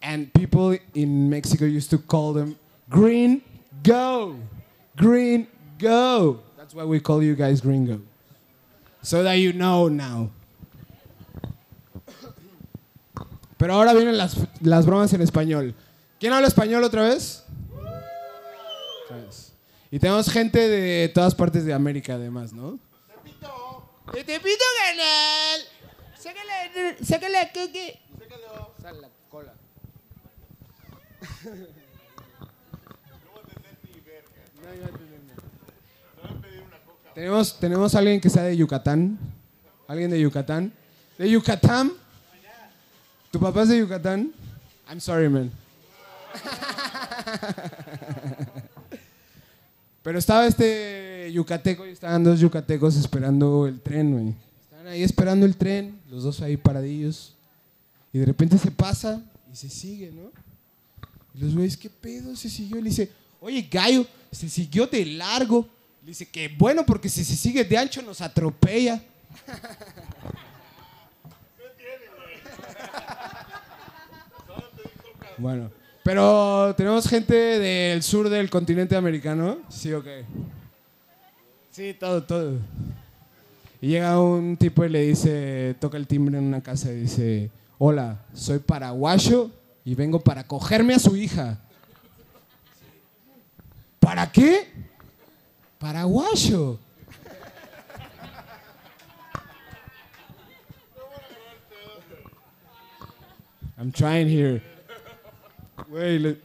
And 0.02 0.34
people 0.34 0.78
in 0.94 1.30
Mexico 1.30 1.66
used 1.66 1.90
to 1.92 1.98
call 1.98 2.34
them 2.34 2.58
green 2.90 3.42
go. 3.84 4.36
Green 4.98 5.48
go. 5.78 6.40
That's 6.58 6.74
why 6.74 6.84
we 6.84 7.00
call 7.00 7.24
you 7.24 7.36
guys 7.36 7.62
gringo. 7.62 8.02
So 9.02 9.24
that 9.24 9.34
you 9.34 9.54
know 9.54 9.88
now. 9.88 10.30
Pero 13.58 13.74
ahora 13.74 13.94
vienen 13.94 14.18
las, 14.18 14.38
las 14.62 14.86
bromas 14.86 15.14
en 15.14 15.22
español. 15.22 15.74
¿Quién 16.20 16.34
habla 16.34 16.48
español 16.48 16.84
otra 16.84 17.04
vez? 17.04 17.44
Otra 19.06 19.18
vez. 19.18 19.43
Y 19.94 20.00
tenemos 20.00 20.28
gente 20.28 20.58
de 20.58 21.08
todas 21.10 21.36
partes 21.36 21.66
de 21.66 21.72
América 21.72 22.16
además, 22.16 22.52
¿no? 22.52 22.80
¡De 24.12 24.24
Tepito, 24.24 24.64
canal! 24.88 25.62
¡Sácale, 26.18 26.98
sácale 27.06 27.38
a 27.38 27.52
Keke! 27.52 28.00
¡Sácalo! 28.18 28.74
Sal 28.82 29.02
la 29.02 29.10
cola. 29.30 29.54
Tenemos, 37.14 37.60
tenemos 37.60 37.94
a 37.94 38.00
alguien 38.00 38.20
que 38.20 38.32
sea 38.32 38.42
de 38.42 38.58
Yucatán. 38.58 39.20
¿Alguien 39.88 40.10
de 40.10 40.20
Yucatán? 40.20 40.74
¿De 41.20 41.30
Yucatán? 41.30 41.94
¿Tu 43.30 43.40
papá 43.40 43.62
es 43.62 43.70
de 43.70 43.78
Yucatán? 43.78 44.34
I'm 44.90 45.00
sorry, 45.00 45.30
man. 45.30 45.52
Pero 50.04 50.20
estaba 50.20 50.46
este 50.46 51.32
yucateco 51.34 51.88
y 51.88 51.92
estaban 51.92 52.24
dos 52.24 52.40
yucatecos 52.40 52.98
esperando 52.98 53.66
el 53.66 53.80
tren, 53.80 54.12
güey. 54.12 54.36
Estaban 54.62 54.88
ahí 54.88 55.02
esperando 55.02 55.46
el 55.46 55.56
tren, 55.56 55.98
los 56.12 56.24
dos 56.24 56.42
ahí 56.42 56.58
paradillos. 56.58 57.34
Y 58.12 58.20
de 58.20 58.26
repente 58.26 58.58
se 58.58 58.70
pasa 58.70 59.24
y 59.52 59.56
se 59.56 59.70
sigue, 59.70 60.12
¿no? 60.12 60.30
Y 61.34 61.40
los 61.40 61.56
güeyes, 61.56 61.78
¿qué 61.78 61.90
pedo? 61.90 62.36
Se 62.36 62.50
siguió. 62.50 62.78
Le 62.78 62.90
dice, 62.90 63.10
oye, 63.40 63.68
gallo, 63.72 64.06
se 64.32 64.50
siguió 64.50 64.86
de 64.88 65.06
largo. 65.06 65.68
Le 66.02 66.10
dice, 66.10 66.28
que 66.28 66.50
bueno, 66.50 66.86
porque 66.86 67.08
si 67.08 67.24
se 67.24 67.36
sigue 67.36 67.64
de 67.64 67.78
ancho 67.78 68.02
nos 68.02 68.20
atropella. 68.22 69.02
Bueno, 75.38 75.72
pero 76.04 76.76
tenemos 76.76 77.08
gente 77.08 77.34
del 77.34 78.04
sur 78.04 78.30
del 78.30 78.50
continente 78.50 78.96
americano. 78.96 79.60
Sí, 79.70 79.94
ok. 79.94 80.08
Sí, 81.72 81.96
todo, 81.98 82.22
todo. 82.24 82.58
Y 83.82 83.88
llega 83.88 84.20
un 84.20 84.58
tipo 84.58 84.84
y 84.84 84.90
le 84.90 85.02
dice, 85.02 85.76
toca 85.80 85.98
el 85.98 86.06
timbre 86.06 86.38
en 86.38 86.44
una 86.44 86.62
casa 86.62 86.92
y 86.92 87.02
dice, 87.02 87.50
hola, 87.78 88.20
soy 88.34 88.60
paraguayo 88.60 89.50
y 89.86 89.96
vengo 89.96 90.20
para 90.20 90.46
cogerme 90.46 90.94
a 90.94 91.00
su 91.00 91.16
hija. 91.16 91.58
¿Para 94.00 94.30
qué? 94.30 94.68
Paraguayo. 95.80 96.80
I'm 103.78 103.92
trying 103.92 104.30
here. 104.30 104.73
Güey, 105.94 106.18
le- 106.18 106.38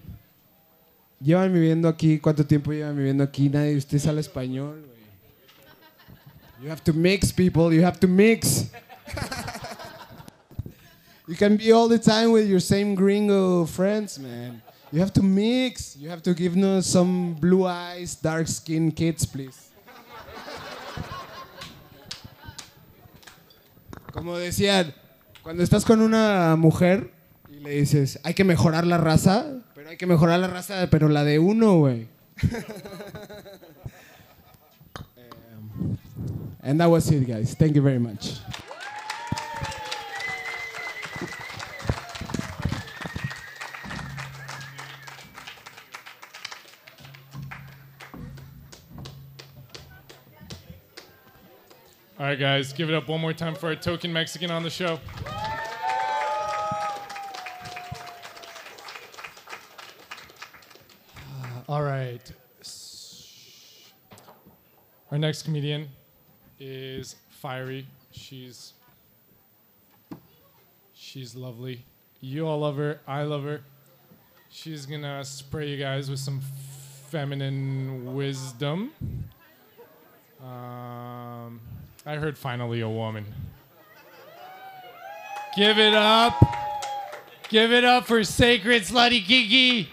llevan 1.23 1.51
viviendo 1.55 1.89
aquí, 1.89 2.19
¿cuánto 2.19 2.45
tiempo 2.45 2.71
llevan 2.71 2.95
viviendo 2.99 3.25
aquí? 3.25 3.49
Nadie 3.49 3.71
de 3.71 3.77
ustedes 3.79 4.07
habla 4.07 4.21
español, 4.21 4.85
güey. 4.85 4.99
You 6.63 6.71
have 6.71 6.83
to 6.85 6.93
mix, 6.93 7.33
people. 7.33 7.75
You 7.75 7.83
have 7.83 7.99
to 8.01 8.07
mix. 8.07 8.67
you 11.27 11.35
can 11.35 11.57
be 11.57 11.73
all 11.73 11.89
the 11.89 11.99
time 11.99 12.31
with 12.31 12.47
your 12.47 12.61
same 12.61 12.95
gringo 12.95 13.65
friends, 13.65 14.19
man. 14.19 14.61
You 14.93 15.01
have 15.01 15.13
to 15.15 15.23
mix. 15.23 15.97
You 15.97 16.11
have 16.11 16.23
to 16.25 16.35
give 16.35 16.55
us 16.59 16.87
some 16.87 17.33
blue 17.41 17.65
eyes, 17.67 18.17
dark 18.21 18.49
skinned 18.49 18.95
kids, 18.97 19.25
please. 19.25 19.71
Como 24.13 24.37
decían, 24.37 24.93
cuando 25.43 25.63
estás 25.63 25.87
con 25.87 26.03
una 26.03 26.55
mujer 26.57 27.13
y 27.59 27.61
le 27.61 27.71
dices, 27.71 28.21
hay 28.23 28.35
que 28.35 28.45
mejorar 28.45 28.87
la 28.87 28.99
raza, 28.99 29.65
pero 29.75 29.91
hay 29.91 29.97
que 29.97 30.07
mejorar 30.07 30.39
la 30.39 30.47
raza, 30.47 30.87
pero 30.91 31.09
la 31.09 31.25
de 31.25 31.41
uno, 31.41 31.79
güey. 31.79 32.07
And 36.63 36.81
that 36.81 36.89
was 36.89 37.11
it, 37.11 37.27
guys. 37.27 37.55
Thank 37.55 37.75
you 37.75 37.83
very 37.83 37.99
much. 37.99 38.35
All 52.21 52.27
right, 52.27 52.39
guys, 52.39 52.73
give 52.73 52.89
it 52.91 52.95
up 52.95 53.09
one 53.09 53.21
more 53.21 53.33
time 53.33 53.55
for 53.55 53.69
our 53.69 53.75
token 53.75 54.13
Mexican 54.13 54.51
on 54.51 54.63
the 54.63 54.71
show. 54.71 55.01
All 61.69 61.83
right. 61.83 62.23
Our 65.11 65.19
next 65.19 65.43
comedian 65.43 65.89
is 66.59 67.17
Fiery. 67.29 67.87
She's 68.11 68.73
she's 70.95 71.35
lovely. 71.35 71.85
You 72.23 72.47
all 72.47 72.61
love 72.61 72.77
her. 72.79 73.01
I 73.07 73.25
love 73.25 73.45
her. 73.45 73.61
She's 74.49 74.87
gonna 74.87 75.23
spray 75.27 75.69
you 75.69 75.77
guys 75.77 76.09
with 76.09 76.21
some 76.21 76.41
feminine 77.11 78.15
wisdom. 78.15 78.93
Um, 80.41 81.61
I 82.07 82.15
heard 82.15 82.39
finally 82.39 82.81
a 82.81 82.89
woman. 82.89 83.27
Give 85.55 85.79
it 85.79 85.93
up. 85.93 86.35
Give 87.51 87.73
it 87.73 87.85
up 87.85 88.07
for 88.07 88.25
Sacred 88.25 88.85
Slutty 88.85 89.23
Kiki. 89.23 89.91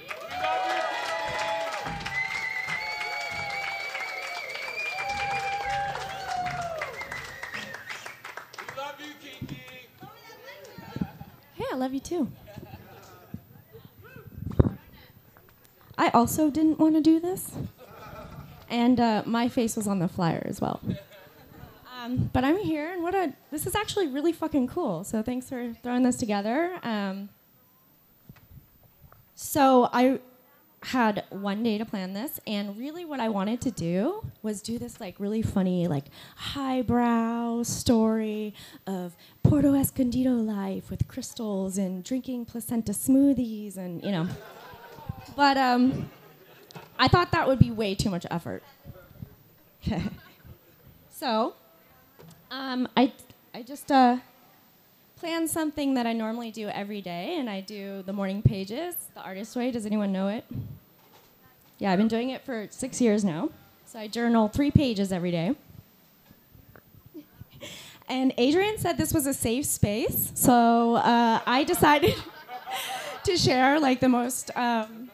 I 16.05 16.09
also 16.09 16.51
didn't 16.51 16.77
want 16.77 16.93
to 16.93 17.01
do 17.01 17.19
this, 17.19 17.51
and 18.69 18.99
uh, 18.99 19.23
my 19.25 19.49
face 19.49 19.75
was 19.75 19.87
on 19.87 19.97
the 19.97 20.07
flyer 20.07 20.43
as 20.45 20.61
well. 20.61 20.79
Um, 21.97 22.29
but 22.31 22.43
I'm 22.43 22.59
here, 22.59 22.93
and 22.93 23.01
what 23.01 23.15
a 23.15 23.33
this 23.49 23.65
is 23.65 23.73
actually 23.73 24.07
really 24.09 24.31
fucking 24.31 24.67
cool. 24.67 25.03
So 25.03 25.23
thanks 25.23 25.49
for 25.49 25.73
throwing 25.81 26.03
this 26.03 26.17
together. 26.17 26.77
Um, 26.83 27.29
so 29.33 29.89
I 29.91 30.19
had 30.83 31.23
one 31.31 31.63
day 31.63 31.79
to 31.79 31.85
plan 31.85 32.13
this, 32.13 32.39
and 32.45 32.77
really 32.77 33.03
what 33.03 33.19
I 33.19 33.29
wanted 33.29 33.59
to 33.61 33.71
do 33.71 34.23
was 34.43 34.61
do 34.61 34.77
this 34.77 35.01
like 35.01 35.15
really 35.19 35.41
funny, 35.41 35.87
like 35.87 36.05
highbrow 36.35 37.63
story 37.63 38.53
of 38.85 39.15
Puerto 39.41 39.73
Escondido 39.73 40.33
life 40.33 40.91
with 40.91 41.07
crystals 41.07 41.79
and 41.79 42.03
drinking 42.03 42.45
placenta 42.45 42.91
smoothies, 42.91 43.75
and 43.75 44.03
you 44.03 44.11
know. 44.11 44.27
But 45.35 45.57
um, 45.57 46.09
I 46.97 47.07
thought 47.07 47.31
that 47.31 47.47
would 47.47 47.59
be 47.59 47.71
way 47.71 47.95
too 47.95 48.09
much 48.09 48.25
effort. 48.31 48.63
so 51.09 51.53
um, 52.51 52.87
I 52.95 53.11
I 53.53 53.63
just 53.63 53.91
uh, 53.91 54.17
planned 55.17 55.49
something 55.49 55.93
that 55.95 56.05
I 56.05 56.13
normally 56.13 56.51
do 56.51 56.67
every 56.69 57.01
day, 57.01 57.37
and 57.37 57.49
I 57.49 57.61
do 57.61 58.03
the 58.05 58.13
morning 58.13 58.41
pages, 58.41 58.95
the 59.13 59.21
artist 59.21 59.55
way. 59.55 59.71
Does 59.71 59.85
anyone 59.85 60.11
know 60.11 60.27
it? 60.27 60.45
Yeah, 61.77 61.91
I've 61.91 61.97
been 61.97 62.07
doing 62.07 62.29
it 62.29 62.45
for 62.45 62.67
six 62.69 63.01
years 63.01 63.23
now. 63.23 63.49
So 63.85 63.99
I 63.99 64.07
journal 64.07 64.47
three 64.47 64.71
pages 64.71 65.11
every 65.11 65.31
day. 65.31 65.55
And 68.07 68.33
Adrian 68.37 68.77
said 68.77 68.99
this 68.99 69.11
was 69.11 69.25
a 69.25 69.33
safe 69.33 69.65
space, 69.65 70.31
so 70.35 70.95
uh, 70.97 71.39
I 71.43 71.63
decided 71.63 72.13
to 73.23 73.35
share 73.35 73.79
like 73.79 73.99
the 73.99 74.09
most 74.09 74.51
um, 74.55 75.04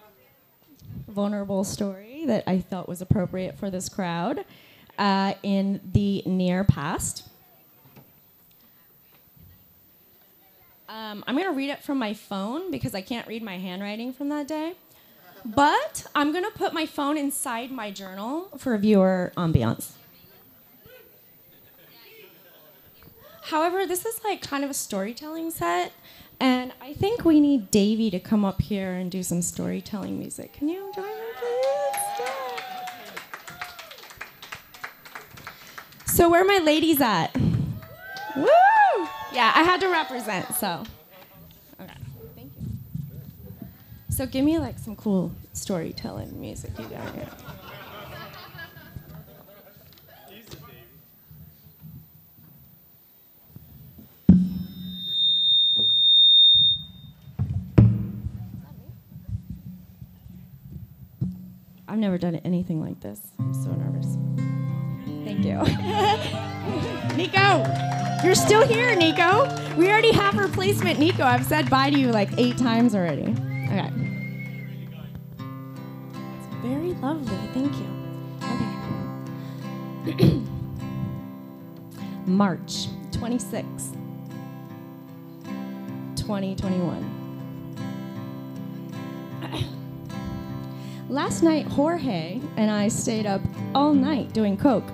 vulnerable 1.08 1.64
story 1.64 2.26
that 2.26 2.44
I 2.48 2.60
felt 2.60 2.88
was 2.88 3.02
appropriate 3.02 3.58
for 3.58 3.70
this 3.70 3.90
crowd 3.90 4.46
uh, 4.98 5.34
in 5.44 5.82
the 5.94 6.24
near 6.26 6.64
past. 6.64 7.28
Um, 10.88 11.24
I'm 11.26 11.36
going 11.36 11.48
to 11.48 11.56
read 11.56 11.70
it 11.70 11.84
from 11.84 11.98
my 11.98 12.14
phone 12.14 12.70
because 12.70 12.94
I 12.94 13.02
can't 13.02 13.28
read 13.28 13.42
my 13.42 13.58
handwriting 13.58 14.12
from 14.12 14.30
that 14.30 14.48
day. 14.48 14.74
But 15.44 16.06
I'm 16.14 16.32
going 16.32 16.44
to 16.44 16.52
put 16.52 16.74
my 16.74 16.86
phone 16.86 17.18
inside 17.18 17.72
my 17.72 17.92
journal 17.92 18.50
for 18.58 18.78
viewer 18.78 19.32
ambiance. 19.38 19.94
However, 23.44 23.86
this 23.86 24.06
is 24.06 24.24
like 24.24 24.42
kind 24.42 24.64
of 24.64 24.70
a 24.70 24.74
storytelling 24.74 25.52
set, 25.52 25.92
and 26.42 26.74
I 26.82 26.94
think 26.94 27.24
we 27.24 27.40
need 27.40 27.70
Davey 27.70 28.10
to 28.10 28.20
come 28.20 28.44
up 28.44 28.62
here 28.64 28.94
and 28.94 29.12
do 29.12 29.22
some 29.22 29.44
storytelling 29.44 30.18
music. 30.18 30.54
Can 30.54 30.68
you 30.68 30.92
join 30.96 31.06
me, 31.06 31.12
please? 31.38 31.98
So, 36.08 36.30
where 36.30 36.42
are 36.42 36.46
my 36.46 36.58
ladies 36.58 37.00
at? 37.00 37.28
Woo! 38.36 38.48
Yeah, 39.32 39.52
I 39.56 39.62
had 39.64 39.82
to 39.82 39.88
represent, 39.88 40.54
so. 40.56 40.84
Okay, 41.80 41.94
thank 42.36 42.52
you. 42.60 42.68
So, 44.10 44.26
give 44.26 44.44
me 44.44 44.58
like 44.58 44.80
some 44.80 44.96
cool 44.96 45.32
storytelling 45.54 46.42
music 46.42 46.72
you 46.80 46.86
got 46.86 47.14
here. 47.14 47.30
I've 61.92 62.00
never 62.00 62.18
done 62.18 62.38
anything 62.46 62.80
like 62.80 63.02
this. 63.02 63.20
I'm 63.38 63.54
so 63.54 63.70
nervous. 63.72 64.16
Thank 65.26 65.44
you. 65.44 65.58
Nico, 67.18 67.66
you're 68.24 68.34
still 68.34 68.66
here, 68.66 68.96
Nico. 68.96 69.54
We 69.76 69.90
already 69.90 70.14
have 70.14 70.38
replacement 70.38 71.00
Nico. 71.00 71.26
I've 71.26 71.46
said 71.46 71.70
bye 71.70 71.90
to 71.90 72.00
you 72.00 72.14
like 72.14 72.30
eight 72.38 72.58
times 72.58 72.96
already. 72.96 73.24
Okay. 73.24 73.92
It's 76.38 76.48
very 76.62 76.94
lovely. 76.94 77.36
Thank 77.54 77.76
you. 77.76 77.90
Okay. 80.14 80.40
March 82.26 82.88
26th, 83.12 83.98
2021. 86.16 87.21
Last 91.12 91.44
night, 91.44 91.68
Jorge 91.68 92.40
and 92.56 92.72
I 92.72 92.88
stayed 92.88 93.26
up 93.26 93.42
all 93.76 93.94
night 93.94 94.32
doing 94.32 94.56
coke. 94.56 94.90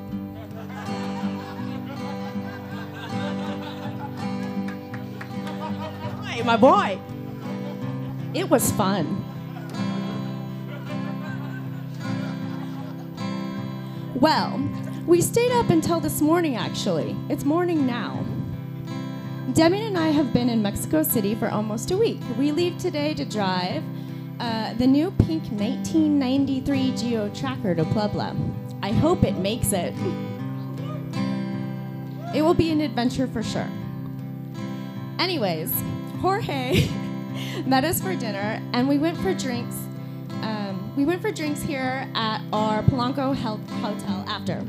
Hey, 6.26 6.42
my 6.42 6.58
boy. 6.58 6.98
It 8.34 8.50
was 8.50 8.72
fun. 8.72 9.24
Well, 14.16 14.60
we 15.06 15.22
stayed 15.22 15.52
up 15.52 15.70
until 15.70 16.00
this 16.00 16.20
morning, 16.20 16.56
actually. 16.56 17.16
It's 17.30 17.46
morning 17.46 17.86
now. 17.86 18.26
Demi 19.54 19.86
and 19.86 19.96
I 19.96 20.08
have 20.08 20.34
been 20.34 20.50
in 20.50 20.64
Mexico 20.64 21.04
City 21.04 21.36
for 21.36 21.48
almost 21.48 21.92
a 21.92 21.98
week. 21.98 22.22
We 22.40 22.52
leave 22.52 22.80
today 22.80 23.14
to 23.14 23.24
drive 23.24 23.84
uh, 24.40 24.74
the 24.76 24.88
new 24.88 25.12
pink 25.12 25.44
1993 25.52 26.92
Geo 26.96 27.30
Tracker 27.30 27.74
to 27.76 27.84
Puebla. 27.86 28.36
I 28.84 28.92
hope 28.92 29.24
it 29.24 29.38
makes 29.38 29.74
it. 29.74 29.94
It 32.36 32.42
will 32.42 32.54
be 32.54 32.72
an 32.72 32.82
adventure 32.82 33.28
for 33.28 33.42
sure. 33.42 33.68
Anyways, 35.18 35.74
Jorge 36.22 36.88
met 37.66 37.84
us 37.84 38.00
for 38.02 38.16
dinner, 38.16 38.62
and 38.74 38.88
we 38.88 38.98
went 38.98 39.18
for 39.18 39.34
drinks. 39.34 39.76
Um, 40.42 40.94
we 40.96 41.06
went 41.06 41.22
for 41.22 41.32
drinks 41.32 41.62
here 41.62 42.08
at 42.14 42.42
our 42.54 42.84
Polanco 42.84 43.36
Hel- 43.36 43.58
Hotel 43.82 44.24
after. 44.28 44.64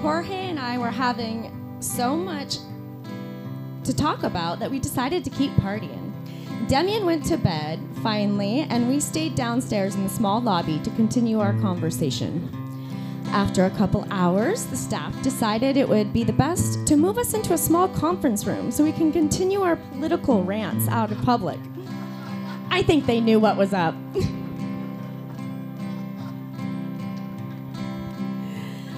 Jorge 0.00 0.48
and 0.48 0.58
I 0.58 0.78
were 0.78 0.90
having 0.90 1.76
so 1.80 2.16
much 2.16 2.56
to 3.84 3.94
talk 3.94 4.22
about 4.22 4.60
that 4.60 4.70
we 4.70 4.78
decided 4.78 5.24
to 5.24 5.30
keep 5.30 5.50
partying. 5.56 6.12
Demian 6.70 7.04
went 7.04 7.24
to 7.24 7.36
bed 7.36 7.80
finally, 8.00 8.60
and 8.70 8.88
we 8.88 9.00
stayed 9.00 9.34
downstairs 9.34 9.96
in 9.96 10.04
the 10.04 10.08
small 10.08 10.40
lobby 10.40 10.78
to 10.84 10.90
continue 10.90 11.40
our 11.40 11.52
conversation. 11.54 12.48
After 13.32 13.64
a 13.64 13.70
couple 13.70 14.06
hours, 14.12 14.66
the 14.66 14.76
staff 14.76 15.20
decided 15.20 15.76
it 15.76 15.88
would 15.88 16.12
be 16.12 16.22
the 16.22 16.32
best 16.32 16.86
to 16.86 16.94
move 16.94 17.18
us 17.18 17.34
into 17.34 17.54
a 17.54 17.58
small 17.58 17.88
conference 17.88 18.46
room 18.46 18.70
so 18.70 18.84
we 18.84 18.92
can 18.92 19.10
continue 19.10 19.62
our 19.62 19.74
political 19.74 20.44
rants 20.44 20.86
out 20.86 21.10
in 21.10 21.20
public. 21.22 21.58
I 22.70 22.84
think 22.84 23.04
they 23.04 23.20
knew 23.20 23.40
what 23.40 23.56
was 23.56 23.72
up. 23.74 23.96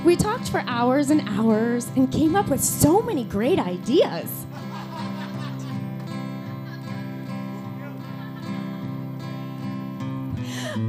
we 0.04 0.14
talked 0.14 0.50
for 0.50 0.62
hours 0.66 1.08
and 1.08 1.26
hours 1.26 1.88
and 1.96 2.12
came 2.12 2.36
up 2.36 2.50
with 2.50 2.62
so 2.62 3.00
many 3.00 3.24
great 3.24 3.58
ideas. 3.58 4.41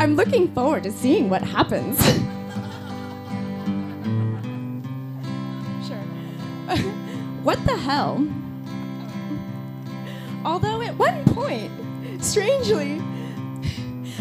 I'm 0.04 0.16
looking 0.18 0.52
forward 0.54 0.84
to 0.84 0.92
seeing 0.92 1.30
what 1.30 1.42
happens. 1.42 1.98
sure. 5.88 5.96
what 7.44 7.66
the 7.66 7.78
hell? 7.78 8.16
Um, 8.16 8.44
although 10.44 10.82
at 10.82 10.98
one 10.98 11.24
point, 11.24 11.72
strangely, 12.22 13.02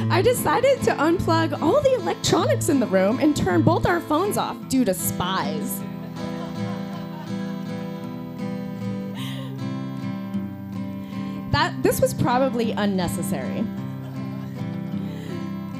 I 0.08 0.22
decided 0.22 0.80
to 0.84 0.92
unplug 0.92 1.60
all 1.60 1.80
the 1.82 1.94
electronics 1.94 2.68
in 2.68 2.78
the 2.78 2.86
room 2.86 3.18
and 3.18 3.36
turn 3.36 3.62
both 3.62 3.84
our 3.84 4.00
phones 4.00 4.36
off 4.38 4.56
due 4.68 4.84
to 4.84 4.94
spies. 4.94 5.80
That 11.50 11.74
this 11.82 12.00
was 12.00 12.14
probably 12.14 12.70
unnecessary. 12.70 13.64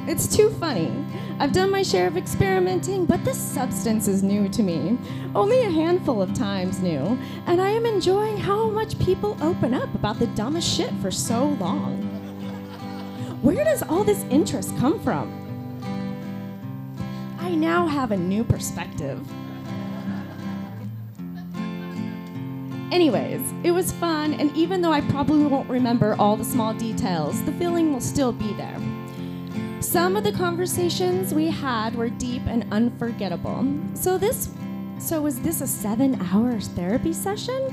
It's 0.05 0.27
too 0.27 0.51
funny. 0.51 0.93
I've 1.39 1.53
done 1.53 1.70
my 1.70 1.85
share 1.85 2.09
of 2.09 2.16
experimenting, 2.16 3.07
but 3.07 3.24
this 3.24 3.39
substance 3.39 4.09
is 4.09 4.24
new 4.24 4.49
to 4.49 4.61
me. 4.61 4.99
Only 5.33 5.62
a 5.62 5.70
handful 5.70 6.20
of 6.20 6.35
times 6.35 6.81
new, 6.81 7.16
and 7.47 7.61
I 7.61 7.70
am 7.70 7.87
enjoying 7.87 8.37
how 8.37 8.69
much 8.69 8.99
people 8.99 9.37
open 9.41 9.73
up 9.73 9.95
about 9.95 10.19
the 10.19 10.27
dumbest 10.29 10.69
shit 10.69 10.93
for 11.01 11.12
so 11.12 11.47
long. 11.61 12.03
Where 13.43 13.65
does 13.65 13.85
all 13.85 14.03
this 14.03 14.24
interest 14.24 14.77
come 14.77 14.99
from? 15.01 15.31
I 17.39 17.55
now 17.55 17.87
have 17.87 18.11
a 18.11 18.16
new 18.16 18.43
perspective. 18.43 19.24
Anyways, 22.91 23.41
it 23.62 23.70
was 23.70 23.93
fun, 23.93 24.35
and 24.35 24.55
even 24.57 24.83
though 24.83 24.93
I 24.93 25.01
probably 25.01 25.47
won't 25.47 25.70
remember 25.70 26.16
all 26.19 26.37
the 26.37 26.45
small 26.45 26.74
details, 26.74 27.41
the 27.45 27.53
feeling 27.53 27.93
will 27.93 28.01
still 28.01 28.33
be 28.33 28.53
there. 28.55 28.81
Some 29.83 30.17
of 30.17 30.23
the 30.23 30.31
conversations 30.31 31.35
we 31.35 31.49
had 31.49 31.97
were 31.97 32.09
deep 32.09 32.43
and 32.47 32.65
unforgettable. 32.73 33.67
So 33.95 34.17
this 34.17 34.49
so 34.99 35.21
was 35.21 35.41
this 35.41 35.61
a 35.61 35.65
7-hour 35.65 36.61
therapy 36.61 37.13
session? 37.13 37.69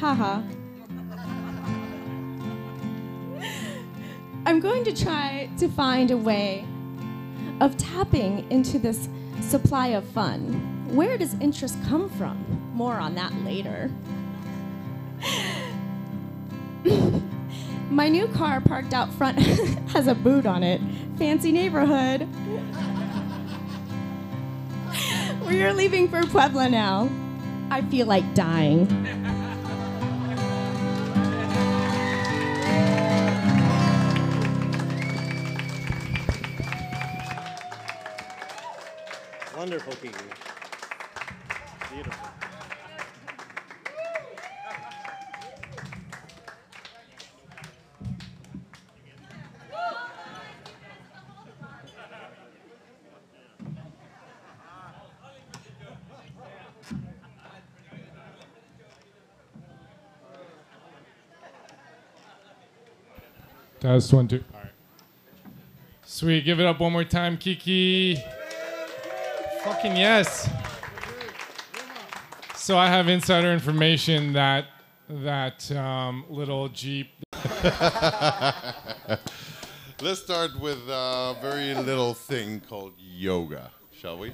Haha. 0.00 0.40
I'm 4.46 4.58
going 4.58 4.84
to 4.84 4.96
try 4.96 5.50
to 5.58 5.68
find 5.68 6.10
a 6.10 6.16
way 6.16 6.66
of 7.60 7.76
tapping 7.76 8.50
into 8.50 8.78
this 8.78 9.10
supply 9.42 9.88
of 9.88 10.04
fun. 10.04 10.88
Where 10.88 11.18
does 11.18 11.34
interest 11.34 11.76
come 11.84 12.08
from? 12.08 12.38
More 12.72 12.94
on 12.94 13.14
that 13.16 13.34
later. 13.44 13.90
My 17.92 18.08
new 18.08 18.26
car 18.28 18.62
parked 18.62 18.94
out 18.94 19.12
front 19.12 19.38
has 19.90 20.06
a 20.06 20.14
boot 20.14 20.46
on 20.46 20.62
it. 20.62 20.80
Fancy 21.18 21.52
neighborhood. 21.52 22.28
We 25.46 25.62
are 25.62 25.72
leaving 25.72 26.08
for 26.08 26.22
Puebla 26.26 26.68
now. 26.68 27.10
I 27.70 27.82
feel 27.82 28.06
like 28.06 28.34
dying. 28.34 28.88
Wonderful, 39.56 39.92
Kiki. 39.94 40.14
Beautiful. 41.92 42.21
Test 63.82 64.12
one, 64.12 64.28
two. 64.28 64.44
All 64.54 64.60
right. 64.60 64.70
Sweet. 66.04 66.44
Give 66.44 66.60
it 66.60 66.66
up 66.66 66.78
one 66.78 66.92
more 66.92 67.02
time, 67.02 67.36
Kiki. 67.36 68.14
Fucking 69.64 69.96
yes. 69.96 70.48
So 72.54 72.78
I 72.78 72.86
have 72.86 73.08
insider 73.08 73.52
information 73.52 74.34
that 74.34 74.66
that 75.08 75.68
um, 75.72 76.24
little 76.30 76.68
Jeep. 76.68 77.08
Let's 80.00 80.20
start 80.20 80.60
with 80.60 80.78
a 80.88 81.36
very 81.42 81.74
little 81.74 82.14
thing 82.14 82.60
called 82.60 82.92
yoga, 83.00 83.72
shall 83.90 84.16
we? 84.16 84.32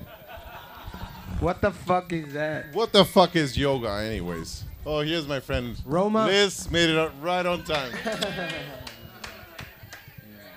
What 1.41 1.63
the 1.63 1.71
fuck 1.71 2.13
is 2.13 2.35
that? 2.35 2.75
What 2.75 2.93
the 2.93 3.07
fuck 3.07 3.35
is 3.35 3.57
yoga, 3.57 3.89
anyways? 3.93 4.65
Oh, 4.85 5.01
here's 5.01 5.27
my 5.27 5.41
friend 5.41 5.75
Roma. 5.87 6.27
Liz 6.27 6.71
made 6.71 6.91
it 6.91 6.99
up 6.99 7.15
right 7.23 7.47
on 7.47 7.65
time. 7.65 7.93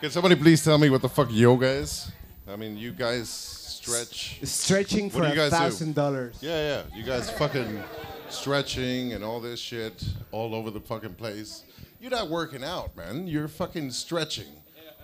Can 0.01 0.09
somebody 0.09 0.35
please 0.35 0.63
tell 0.63 0.79
me 0.79 0.89
what 0.89 1.03
the 1.03 1.09
fuck 1.09 1.27
yoga 1.29 1.67
is? 1.67 2.11
I 2.47 2.55
mean, 2.55 2.75
you 2.75 2.91
guys 2.91 3.29
stretch. 3.29 4.39
Stretching 4.43 5.11
for 5.11 5.23
a 5.23 5.49
thousand 5.51 5.93
dollars. 5.93 6.39
Yeah, 6.41 6.57
yeah. 6.89 6.97
You 6.97 7.03
guys 7.03 7.29
fucking 7.29 7.83
stretching 8.27 9.13
and 9.13 9.23
all 9.23 9.39
this 9.39 9.59
shit 9.59 10.03
all 10.31 10.55
over 10.55 10.71
the 10.71 10.79
fucking 10.79 11.13
place. 11.13 11.65
You're 11.99 12.09
not 12.09 12.31
working 12.31 12.63
out, 12.63 12.97
man. 12.97 13.27
You're 13.27 13.47
fucking 13.47 13.91
stretching. 13.91 14.47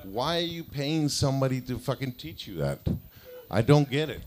Why 0.02 0.38
are 0.38 0.42
you 0.42 0.64
paying 0.64 1.10
somebody 1.10 1.62
to 1.62 1.78
fucking 1.78 2.14
teach 2.14 2.48
you 2.48 2.56
that? 2.56 2.80
I 3.52 3.62
don't 3.62 3.88
get 3.88 4.10
it. 4.10 4.24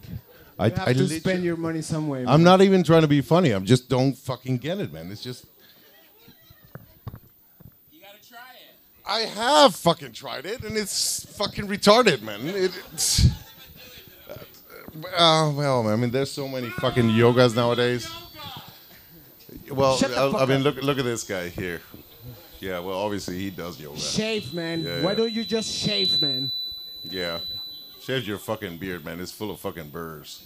I, 0.56 0.66
You 0.66 0.74
have 0.76 0.88
I 0.88 0.92
to 0.92 1.08
spend 1.08 1.42
your 1.42 1.56
money 1.56 1.82
somewhere. 1.82 2.20
I'm 2.20 2.26
man. 2.26 2.42
not 2.44 2.62
even 2.62 2.84
trying 2.84 3.02
to 3.02 3.08
be 3.08 3.22
funny. 3.22 3.50
I'm 3.50 3.64
just 3.64 3.88
don't 3.88 4.16
fucking 4.16 4.58
get 4.58 4.78
it, 4.78 4.92
man. 4.92 5.10
It's 5.10 5.24
just. 5.24 5.46
I 9.10 9.22
have 9.22 9.74
fucking 9.74 10.12
tried 10.12 10.46
it, 10.46 10.62
and 10.62 10.76
it's 10.76 11.24
fucking 11.36 11.66
retarded, 11.66 12.22
man. 12.22 12.46
It, 12.46 12.72
it's. 12.92 13.26
Uh, 15.16 15.52
well, 15.54 15.88
I 15.88 15.96
mean, 15.96 16.10
there's 16.10 16.30
so 16.30 16.46
many 16.46 16.68
fucking 16.68 17.08
yogas 17.08 17.56
nowadays. 17.56 18.08
Well, 19.70 19.98
I, 20.04 20.42
I 20.42 20.46
mean, 20.46 20.62
look 20.62 20.76
look 20.82 20.98
at 20.98 21.04
this 21.04 21.24
guy 21.24 21.48
here. 21.48 21.80
Yeah, 22.60 22.78
well, 22.78 22.98
obviously 22.98 23.36
he 23.38 23.50
does 23.50 23.80
yoga. 23.80 23.98
Shave, 23.98 24.54
man. 24.54 24.80
Yeah, 24.80 25.02
Why 25.02 25.10
yeah. 25.10 25.16
don't 25.16 25.32
you 25.32 25.44
just 25.44 25.72
shave, 25.72 26.22
man? 26.22 26.50
Yeah. 27.02 27.38
Shave 28.00 28.26
your 28.26 28.38
fucking 28.38 28.78
beard, 28.78 29.04
man. 29.04 29.18
It's 29.20 29.32
full 29.32 29.50
of 29.50 29.58
fucking 29.58 29.88
burrs. 29.88 30.44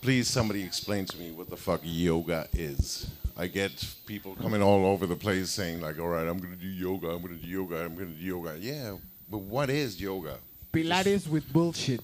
Please, 0.00 0.28
somebody 0.28 0.62
explain 0.62 1.04
to 1.06 1.16
me 1.18 1.30
what 1.30 1.50
the 1.50 1.56
fuck 1.56 1.80
yoga 1.84 2.48
is. 2.52 3.10
I 3.36 3.46
get 3.46 3.84
people 4.06 4.34
coming 4.36 4.62
all 4.62 4.84
over 4.86 5.06
the 5.06 5.16
place 5.16 5.50
saying, 5.50 5.80
like, 5.80 5.98
all 5.98 6.08
right, 6.08 6.26
I'm 6.26 6.38
going 6.38 6.50
to 6.52 6.60
do 6.60 6.68
yoga, 6.68 7.08
I'm 7.10 7.22
going 7.22 7.36
to 7.38 7.42
do 7.42 7.48
yoga, 7.50 7.84
I'm 7.84 7.94
going 7.94 8.12
to 8.12 8.18
do 8.20 8.24
yoga. 8.24 8.56
Yeah, 8.60 8.96
but 9.30 9.38
what 9.38 9.70
is 9.70 10.00
yoga? 10.00 10.36
Pilates 10.72 11.28
with 11.28 11.50
bullshit. 11.52 12.00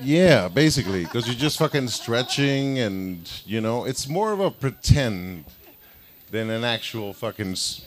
Yeah, 0.00 0.48
basically, 0.48 1.04
because 1.04 1.26
you're 1.26 1.34
just 1.34 1.58
fucking 1.58 1.88
stretching 1.88 2.78
and, 2.78 3.30
you 3.44 3.60
know, 3.60 3.84
it's 3.84 4.08
more 4.08 4.32
of 4.32 4.40
a 4.40 4.50
pretend 4.50 5.44
than 6.30 6.50
an 6.50 6.62
actual 6.62 7.12
fucking 7.12 7.52
s- 7.52 7.84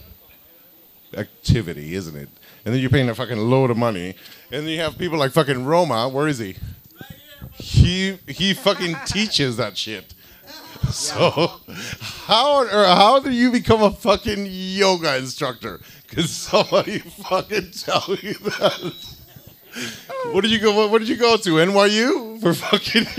activity, 1.15 1.95
isn't 1.95 2.15
it? 2.15 2.29
And 2.65 2.73
then 2.73 2.81
you're 2.81 2.89
paying 2.89 3.09
a 3.09 3.15
fucking 3.15 3.37
load 3.37 3.71
of 3.71 3.77
money. 3.77 4.15
And 4.51 4.63
then 4.63 4.67
you 4.67 4.79
have 4.81 4.97
people 4.97 5.17
like 5.17 5.31
fucking 5.31 5.65
Roma. 5.65 6.09
Where 6.09 6.27
is 6.27 6.37
he? 6.39 6.55
He 7.55 8.17
he 8.27 8.53
fucking 8.53 8.95
teaches 9.05 9.57
that 9.57 9.77
shit. 9.77 10.13
So, 10.91 11.51
how 12.25 12.65
how 12.67 13.19
do 13.19 13.31
you 13.31 13.51
become 13.51 13.81
a 13.83 13.91
fucking 13.91 14.47
yoga 14.49 15.17
instructor? 15.17 15.79
Can 16.07 16.23
somebody 16.23 16.99
fucking 17.29 17.71
tell 17.71 18.03
me 18.09 18.33
that? 18.33 18.93
What 20.31 20.41
did 20.41 20.51
you 20.51 20.59
go? 20.59 20.87
What, 20.89 20.99
did 20.99 21.07
you 21.07 21.15
go 21.15 21.37
to? 21.37 21.49
NYU 21.49 22.41
for 22.41 22.53
fucking? 22.53 23.05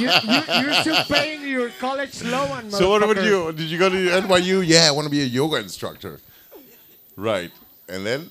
you, 0.00 0.10
you, 0.10 0.42
you're 0.60 0.74
still 0.82 1.02
paying 1.04 1.48
your 1.48 1.70
college 1.80 2.22
loan, 2.24 2.70
so 2.70 2.90
what 2.90 3.06
would 3.06 3.24
you? 3.24 3.52
Did 3.52 3.70
you 3.70 3.78
go 3.78 3.88
to 3.88 3.96
NYU? 3.96 4.62
Yeah, 4.66 4.88
I 4.88 4.90
want 4.90 5.06
to 5.06 5.10
be 5.10 5.22
a 5.22 5.26
yoga 5.26 5.56
instructor. 5.56 6.20
Right, 7.16 7.52
and 7.88 8.04
then 8.04 8.30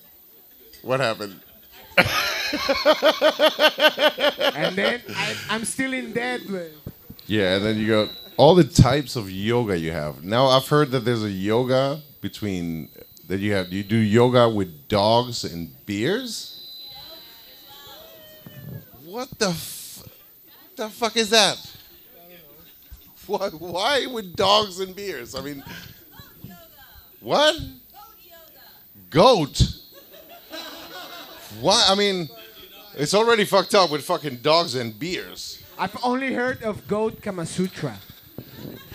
what 0.83 0.99
happened? 0.99 1.39
And 4.55 4.75
then 4.75 5.01
I, 5.15 5.35
I'm 5.49 5.65
still 5.65 5.93
in 5.93 6.13
debt, 6.13 6.47
man. 6.47 6.69
Yeah, 7.27 7.55
and 7.55 7.65
then 7.65 7.77
you 7.77 7.87
got 7.87 8.09
all 8.37 8.55
the 8.55 8.63
types 8.63 9.15
of 9.15 9.29
yoga 9.31 9.77
you 9.77 9.91
have. 9.91 10.23
Now 10.23 10.47
I've 10.47 10.67
heard 10.67 10.91
that 10.91 11.01
there's 11.01 11.23
a 11.23 11.29
yoga 11.31 12.01
between 12.21 12.89
that 13.27 13.39
you 13.39 13.53
have. 13.53 13.71
You 13.71 13.83
do 13.83 13.95
yoga 13.95 14.49
with 14.49 14.87
dogs 14.87 15.43
and 15.43 15.71
beers. 15.85 16.49
What 19.05 19.29
the 19.37 19.49
f- 19.49 20.03
the 20.75 20.89
fuck 20.89 21.15
is 21.15 21.29
that? 21.29 21.57
Why, 23.27 23.49
why 23.49 24.05
with 24.07 24.35
dogs 24.35 24.79
and 24.79 24.93
beers? 24.95 25.33
I 25.35 25.41
mean, 25.41 25.63
what? 27.21 27.55
Goat. 29.09 29.61
Why? 31.61 31.85
I 31.87 31.95
mean, 31.95 32.27
it's 32.95 33.13
already 33.13 33.45
fucked 33.45 33.75
up 33.75 33.91
with 33.91 34.03
fucking 34.03 34.37
dogs 34.37 34.75
and 34.75 34.97
beers. 34.97 35.62
I've 35.77 35.97
only 36.03 36.33
heard 36.33 36.63
of 36.63 36.87
Goat 36.87 37.21
Kama 37.21 37.45
Sutra. 37.45 37.97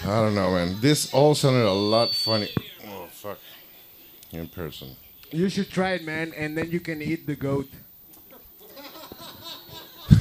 I 0.05 0.21
don't 0.23 0.35
know, 0.35 0.53
man. 0.53 0.77
This 0.81 1.13
all 1.13 1.35
sounded 1.35 1.67
a 1.67 1.73
lot 1.73 2.15
funny. 2.15 2.51
Oh 2.87 3.09
fuck! 3.11 3.39
In 4.33 4.49
person. 4.49 4.97
You 5.31 5.49
should 5.49 5.69
try 5.71 5.91
it, 5.93 6.05
man, 6.05 6.33
and 6.37 6.57
then 6.57 6.71
you 6.71 6.81
can 6.81 7.03
eat 7.03 7.27
the 7.27 7.37
goat. 7.37 7.69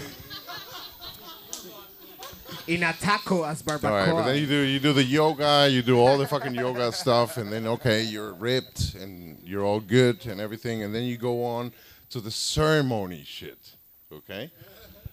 In 2.67 2.83
a 2.83 2.91
taco 2.93 3.43
as 3.43 3.63
All 3.65 3.77
barbacoa. 3.77 3.91
right, 3.91 4.11
but 4.11 4.25
then 4.25 4.37
you 4.37 4.45
do 4.47 4.59
you 4.61 4.79
do 4.79 4.91
the 4.93 5.03
yoga, 5.03 5.69
you 5.69 5.81
do 5.81 5.97
all 5.99 6.17
the 6.17 6.27
fucking 6.27 6.55
yoga 6.55 6.91
stuff, 6.91 7.37
and 7.37 7.51
then 7.53 7.65
okay, 7.67 8.01
you're 8.03 8.33
ripped 8.33 8.95
and 8.95 9.37
you're 9.45 9.63
all 9.63 9.79
good 9.79 10.25
and 10.25 10.41
everything, 10.41 10.83
and 10.83 10.93
then 10.93 11.03
you 11.03 11.15
go 11.17 11.45
on 11.45 11.71
to 12.09 12.19
the 12.19 12.31
ceremony 12.31 13.23
shit. 13.25 13.75
Okay, 14.11 14.51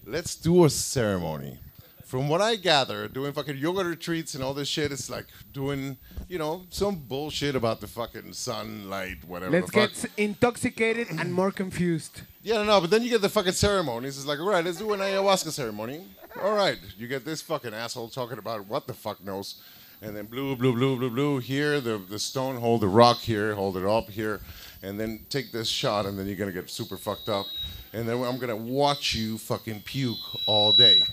let's 0.07 0.35
do 0.35 0.65
a 0.65 0.71
ceremony. 0.71 1.59
From 2.05 2.29
what 2.29 2.41
I 2.41 2.57
gather, 2.57 3.09
doing 3.09 3.33
fucking 3.33 3.57
yoga 3.57 3.83
retreats 3.85 4.35
and 4.35 4.45
all 4.45 4.55
this 4.55 4.69
shit, 4.69 4.93
it's 4.93 5.11
like 5.11 5.27
doing, 5.53 5.97
you 6.29 6.39
know, 6.39 6.65
some 6.71 6.97
bullshit 6.97 7.57
about 7.57 7.81
the 7.81 7.89
fucking 7.89 8.33
sunlight, 8.35 9.25
whatever. 9.27 9.51
Let's 9.51 9.71
get 9.71 9.91
s- 9.91 10.07
intoxicated 10.17 11.09
and 11.11 11.33
more 11.33 11.51
confused. 11.51 12.21
Yeah, 12.43 12.57
no, 12.57 12.65
no, 12.65 12.81
but 12.83 12.91
then 12.91 13.03
you 13.03 13.11
get 13.11 13.23
the 13.23 13.29
fucking 13.31 13.53
ceremonies. 13.53 14.17
It's 14.17 14.27
like, 14.27 14.39
all 14.39 14.51
right, 14.51 14.65
let's 14.65 14.79
do 14.79 14.93
an 14.93 15.01
ayahuasca 15.01 15.51
ceremony. 15.51 16.05
All 16.41 16.55
right, 16.55 16.79
you 16.99 17.09
get 17.09 17.25
this 17.25 17.41
fucking 17.43 17.73
asshole 17.75 18.11
talking 18.11 18.39
about 18.39 18.67
what 18.67 18.87
the 18.87 18.95
fuck 18.95 19.25
knows, 19.25 19.61
and 20.03 20.15
then 20.17 20.27
blue, 20.27 20.55
blue, 20.57 20.73
blue, 20.75 20.97
blue, 20.97 21.11
blue. 21.11 21.39
Here, 21.39 21.81
the 21.81 21.97
the 21.99 22.19
stone, 22.19 22.57
hold 22.57 22.83
the 22.83 22.89
rock 22.89 23.19
here, 23.19 23.55
hold 23.55 23.77
it 23.77 23.85
up 23.87 24.11
here, 24.11 24.41
and 24.85 25.01
then 25.01 25.21
take 25.31 25.51
this 25.51 25.69
shot, 25.69 26.07
and 26.07 26.19
then 26.19 26.27
you're 26.27 26.37
gonna 26.37 26.53
get 26.53 26.69
super 26.71 26.97
fucked 26.97 27.29
up, 27.29 27.47
and 27.93 28.09
then 28.09 28.23
I'm 28.23 28.39
gonna 28.39 28.57
watch 28.57 29.15
you 29.15 29.39
fucking 29.39 29.83
puke 29.83 30.19
all 30.47 30.73
day. 30.77 31.03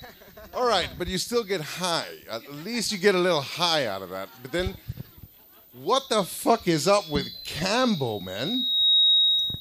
All 0.56 0.68
right, 0.68 0.90
but 0.98 1.08
you 1.08 1.20
still 1.20 1.44
get 1.44 1.62
high. 1.62 2.08
At 2.30 2.52
least 2.66 2.92
you 2.92 2.98
get 2.98 3.14
a 3.14 3.18
little 3.20 3.42
high 3.42 3.86
out 3.86 4.02
of 4.02 4.10
that. 4.10 4.28
But 4.42 4.52
then, 4.52 4.76
what 5.72 6.10
the 6.10 6.24
fuck 6.24 6.68
is 6.68 6.88
up 6.88 7.10
with 7.12 7.28
Kambo, 7.46 8.22
man? 8.22 8.68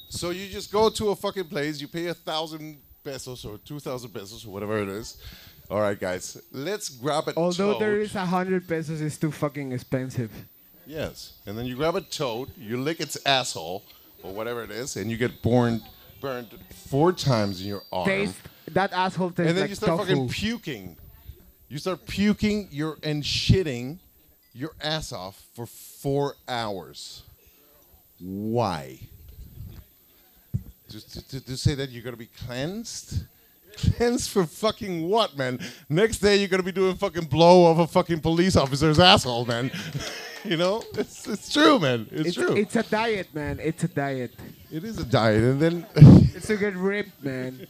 So 0.09 0.31
you 0.31 0.49
just 0.49 0.73
go 0.73 0.89
to 0.89 1.11
a 1.11 1.17
fucking 1.17 1.45
place, 1.45 1.81
you 1.81 1.87
pay 1.87 2.07
a 2.07 2.15
thousand 2.15 2.79
pesos 3.05 3.45
or 3.45 3.59
two 3.59 3.79
thousand 3.79 4.11
pesos 4.11 4.45
or 4.47 4.51
whatever 4.53 4.79
it 4.81 4.89
is. 4.89 5.19
All 5.71 5.81
right, 5.81 6.01
guys, 6.01 6.41
let's 6.51 6.89
grab 6.89 7.29
a 7.29 7.37
Although 7.37 7.75
toad. 7.75 7.83
there 7.83 8.01
is 8.01 8.15
a 8.17 8.25
hundred 8.25 8.67
pesos, 8.67 9.01
it's 9.01 9.19
too 9.19 9.31
fucking 9.31 9.71
expensive. 9.73 10.33
Yes, 10.87 11.35
and 11.47 11.57
then 11.57 11.67
you 11.67 11.77
grab 11.77 11.95
a 11.95 12.01
toad, 12.01 12.49
you 12.59 12.79
lick 12.79 12.99
its 13.01 13.17
asshole 13.25 13.85
or 14.23 14.33
whatever 14.33 14.63
it 14.63 14.71
is, 14.71 14.97
and 14.97 15.11
you 15.11 15.17
get 15.17 15.43
burned, 15.43 15.83
burned 16.21 16.49
four 16.89 17.13
times 17.13 17.61
in 17.61 17.69
your 17.69 17.83
arm. 17.93 18.07
Taste 18.07 18.37
that 18.75 18.93
asshole 18.93 19.31
tastes 19.31 19.41
and 19.41 19.49
then 19.49 19.63
like 19.63 19.71
you 19.71 19.77
start 19.77 19.99
tofu. 19.99 20.11
fucking 20.11 20.29
puking. 20.29 20.97
You 21.69 21.79
start 21.79 22.07
puking 22.07 22.69
your 22.71 22.99
and 23.03 23.23
shitting 23.23 23.99
your 24.53 24.73
ass 24.83 25.13
off 25.13 25.43
for 25.55 25.67
four 25.67 26.35
hours. 26.49 27.23
Why? 28.19 28.99
Just 30.89 31.13
to, 31.13 31.29
to, 31.29 31.47
to 31.47 31.57
say 31.57 31.75
that 31.75 31.91
you're 31.91 32.03
gonna 32.03 32.17
be 32.17 32.31
cleansed? 32.47 33.25
Cleansed 33.77 34.31
for 34.31 34.45
fucking 34.45 35.09
what, 35.09 35.37
man? 35.37 35.59
Next 35.89 36.19
day 36.19 36.37
you're 36.37 36.49
gonna 36.49 36.63
be 36.63 36.73
doing 36.73 36.97
fucking 36.97 37.25
blow 37.25 37.71
of 37.71 37.79
a 37.79 37.87
fucking 37.87 38.21
police 38.21 38.57
officer's 38.57 38.99
asshole, 38.99 39.47
man. 39.47 39.71
you 40.45 40.57
know, 40.57 40.83
it's 40.95 41.27
it's 41.27 41.53
true, 41.53 41.79
man. 41.79 42.09
It's, 42.11 42.29
it's, 42.29 42.37
true. 42.37 42.57
it's 42.57 42.77
a 42.77 42.83
diet, 42.83 43.35
man. 43.35 43.59
It's 43.63 43.85
a 43.85 43.89
diet. 43.89 44.35
it 44.71 44.85
is 44.85 44.99
a 44.99 45.05
diet, 45.05 45.43
and 45.43 45.61
then. 45.61 45.87
It's 46.33 46.47
to 46.47 46.57
get 46.57 46.75
ripped, 46.75 47.23
man. 47.23 47.67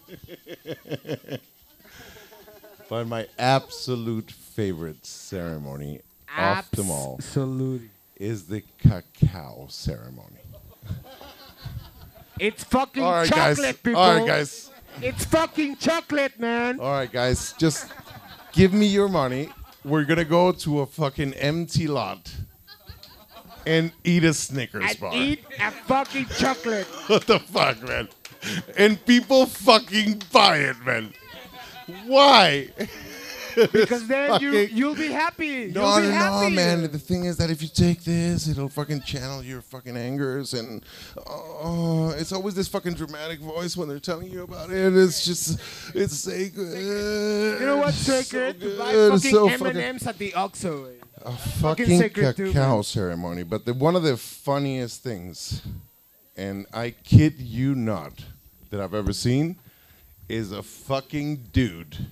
But 2.90 3.06
my 3.06 3.28
absolute 3.38 4.32
favorite 4.32 5.06
ceremony 5.06 6.00
off 6.36 6.70
them 6.72 6.90
all 6.90 7.16
Absolutely. 7.18 7.88
is 8.16 8.46
the 8.46 8.64
cacao 8.78 9.66
ceremony. 9.68 10.40
It's 12.40 12.64
fucking 12.64 13.02
All 13.02 13.12
right, 13.12 13.28
chocolate, 13.28 13.58
guys. 13.58 13.76
people. 13.76 14.00
All 14.00 14.18
right, 14.18 14.26
guys. 14.26 14.70
It's 15.02 15.24
fucking 15.24 15.76
chocolate, 15.76 16.38
man. 16.38 16.80
All 16.80 16.92
right, 16.92 17.10
guys. 17.10 17.54
Just 17.58 17.90
give 18.52 18.72
me 18.72 18.86
your 18.86 19.08
money. 19.08 19.50
We're 19.84 20.04
gonna 20.04 20.24
go 20.24 20.52
to 20.52 20.80
a 20.80 20.86
fucking 20.86 21.34
empty 21.34 21.86
lot 21.88 22.30
and 23.66 23.92
eat 24.04 24.24
a 24.24 24.34
Snickers 24.34 24.84
And 24.90 25.00
bar. 25.00 25.12
eat 25.14 25.44
a 25.58 25.70
fucking 25.70 26.26
chocolate. 26.36 26.86
what 27.06 27.26
the 27.26 27.38
fuck, 27.38 27.82
man? 27.82 28.08
And 28.76 29.04
people 29.06 29.46
fucking 29.46 30.22
buy 30.32 30.58
it, 30.58 30.76
man. 30.84 31.12
Why? 32.06 32.68
Because 33.72 34.06
then 34.06 34.40
you 34.40 34.52
you'll 34.52 34.94
be 34.94 35.08
happy. 35.08 35.66
No, 35.66 35.98
you'll 35.98 36.10
be 36.10 36.16
no, 36.16 36.42
no, 36.42 36.50
man. 36.50 36.82
The 36.82 36.98
thing 36.98 37.24
is 37.24 37.36
that 37.38 37.50
if 37.50 37.62
you 37.62 37.68
take 37.68 38.04
this, 38.04 38.48
it'll 38.48 38.68
fucking 38.68 39.02
channel 39.02 39.42
your 39.42 39.60
fucking 39.60 39.96
angers, 39.96 40.54
and 40.54 40.84
oh, 41.26 42.14
it's 42.16 42.32
always 42.32 42.54
this 42.54 42.68
fucking 42.68 42.94
dramatic 42.94 43.40
voice 43.40 43.76
when 43.76 43.88
they're 43.88 43.98
telling 43.98 44.30
you 44.30 44.42
about 44.42 44.70
it. 44.70 44.96
It's 44.96 45.24
just, 45.24 45.60
it's 45.94 46.16
sacred. 46.16 46.78
You 47.60 47.66
know 47.66 47.78
what's 47.78 47.96
sacred? 47.96 48.60
to 48.60 48.78
buy 48.78 48.92
fucking 48.92 49.30
so 49.30 49.48
M 49.48 49.66
and 49.66 49.78
M's 49.78 50.06
at 50.06 50.18
the 50.18 50.32
Oxxo. 50.32 50.92
A 51.22 51.32
Fucking 51.32 51.86
fucking 51.86 51.98
sacred 51.98 52.36
too, 52.36 52.52
cacao 52.52 52.82
ceremony. 52.82 53.42
But 53.42 53.66
the, 53.66 53.74
one 53.74 53.94
of 53.94 54.02
the 54.02 54.16
funniest 54.16 55.02
things, 55.02 55.62
and 56.36 56.66
I 56.72 56.90
kid 56.90 57.38
you 57.38 57.74
not, 57.74 58.24
that 58.70 58.80
I've 58.80 58.94
ever 58.94 59.12
seen, 59.12 59.56
is 60.28 60.52
a 60.52 60.62
fucking 60.62 61.48
dude 61.52 62.06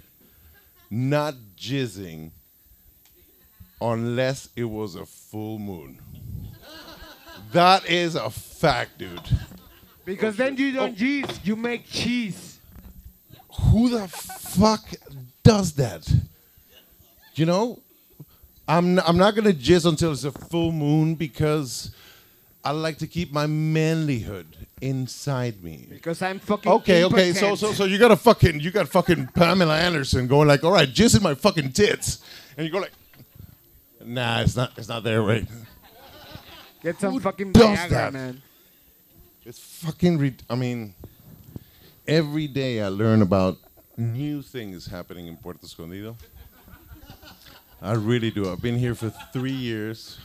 not 0.91 1.35
jizzing 1.57 2.31
unless 3.81 4.49
it 4.57 4.65
was 4.65 4.95
a 4.95 5.07
full 5.07 5.59
moon. 5.59 6.01
That 7.53 7.89
is 7.89 8.15
a 8.15 8.31
fact, 8.31 8.99
dude. 8.99 9.21
Because 10.05 10.37
then 10.37 10.57
you 10.57 10.73
don't 10.73 10.93
oh. 10.93 10.95
jizz; 10.95 11.45
you 11.45 11.57
make 11.57 11.87
cheese. 11.87 12.59
Who 13.61 13.91
the 13.91 14.09
fuck 14.09 14.87
does 15.43 15.73
that? 15.75 16.11
You 17.35 17.47
know, 17.47 17.81
I'm 18.67 18.99
I'm 19.01 19.17
not 19.17 19.35
gonna 19.35 19.53
jizz 19.53 19.87
until 19.87 20.13
it's 20.13 20.25
a 20.25 20.33
full 20.33 20.73
moon 20.73 21.15
because 21.15 21.91
I 22.65 22.73
like 22.73 22.99
to 22.99 23.07
keep 23.07 23.33
my 23.33 23.47
manlyhood 23.47 24.47
inside 24.81 25.63
me. 25.63 25.87
Because 25.89 26.21
I'm 26.23 26.39
fucking 26.39 26.71
Okay, 26.71 27.05
okay, 27.05 27.33
so 27.33 27.55
so 27.55 27.73
so 27.73 27.85
you 27.85 27.99
got 27.99 28.11
a 28.11 28.17
fucking 28.17 28.61
you 28.61 28.71
got 28.71 28.89
fucking 28.89 29.29
Pamela 29.29 29.79
Anderson 29.79 30.27
going 30.27 30.49
like, 30.49 30.65
all 30.65 30.73
right, 30.73 30.89
jizz 30.89 31.17
in 31.17 31.23
my 31.23 31.35
fucking 31.35 31.73
tits, 31.73 32.23
and 32.57 32.67
you 32.67 32.73
go 32.73 32.79
like, 32.79 32.93
nah, 34.05 34.41
it's 34.41 34.57
not 34.57 34.73
it's 34.77 34.89
not 34.89 35.03
there, 35.05 35.23
right? 35.23 35.47
Get 36.83 37.01
some 37.01 37.19
fucking 37.21 37.53
does 37.53 37.79
Viagra, 37.79 37.89
that? 37.91 38.13
man. 38.13 38.43
It's 39.45 39.59
fucking. 39.59 40.19
Re- 40.19 40.37
I 40.51 40.55
mean, 40.55 40.95
every 42.07 42.47
day 42.47 42.83
I 42.83 42.89
learn 42.89 43.23
about 43.23 43.57
new 43.97 44.43
things 44.43 44.87
happening 44.87 45.27
in 45.27 45.37
Puerto 45.37 45.61
Escondido. 45.65 46.17
I 47.81 47.93
really 47.95 48.31
do. 48.31 48.51
I've 48.51 48.61
been 48.61 48.77
here 48.79 48.95
for 48.95 49.11
three 49.33 49.51
years. 49.53 50.19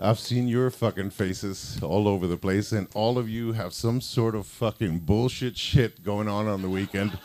I've 0.00 0.18
seen 0.18 0.46
your 0.46 0.70
fucking 0.70 1.10
faces 1.10 1.78
all 1.82 2.06
over 2.06 2.26
the 2.26 2.36
place, 2.36 2.72
and 2.72 2.86
all 2.94 3.16
of 3.18 3.28
you 3.28 3.52
have 3.52 3.72
some 3.72 4.00
sort 4.00 4.34
of 4.34 4.46
fucking 4.46 5.00
bullshit 5.00 5.56
shit 5.56 6.04
going 6.04 6.28
on 6.28 6.46
on 6.46 6.62
the 6.62 6.68
weekend. 6.68 7.18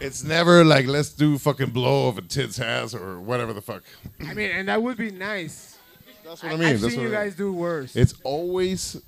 It's 0.00 0.22
never 0.24 0.64
like 0.64 0.86
let's 0.86 1.10
do 1.10 1.38
fucking 1.38 1.70
blow 1.70 2.08
of 2.08 2.18
a 2.18 2.22
tit's 2.22 2.60
ass 2.60 2.94
or 2.94 3.20
whatever 3.20 3.52
the 3.52 3.62
fuck. 3.62 3.82
I 4.20 4.34
mean, 4.34 4.50
and 4.50 4.68
that 4.68 4.82
would 4.82 4.96
be 4.98 5.10
nice. 5.10 5.78
That's 6.24 6.42
what 6.42 6.52
I 6.52 6.56
mean. 6.56 6.68
I've 6.68 6.80
That's 6.80 6.94
seen 6.94 7.02
you 7.02 7.08
I 7.08 7.10
mean. 7.10 7.20
guys 7.20 7.34
do 7.36 7.52
worse. 7.52 7.96
It's 7.96 8.14
always 8.24 9.00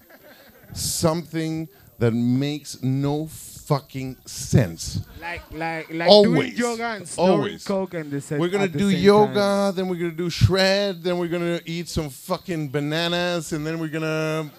something 0.73 1.69
that 1.99 2.13
makes 2.13 2.83
no 2.83 3.27
fucking 3.67 4.17
sense. 4.25 5.01
like 5.21 5.43
like 5.53 5.93
like 5.93 6.09
Always. 6.09 6.55
doing 6.55 6.57
yoga 6.57 6.85
and 6.87 7.15
Always. 7.19 7.65
coke 7.65 7.95
and 7.95 8.11
the 8.11 8.21
set 8.21 8.39
We're 8.39 8.49
gonna 8.49 8.69
the 8.69 8.79
do 8.79 8.89
yoga, 8.91 9.35
time. 9.35 9.75
then 9.75 9.89
we're 9.89 9.97
gonna 9.97 10.11
do 10.13 10.31
shred, 10.31 11.03
then 11.03 11.19
we're 11.19 11.29
gonna 11.29 11.61
eat 11.67 11.89
some 11.89 12.09
fucking 12.09 12.69
bananas, 12.71 13.53
and 13.53 13.67
then 13.67 13.79
we're 13.79 13.89
gonna 13.89 14.51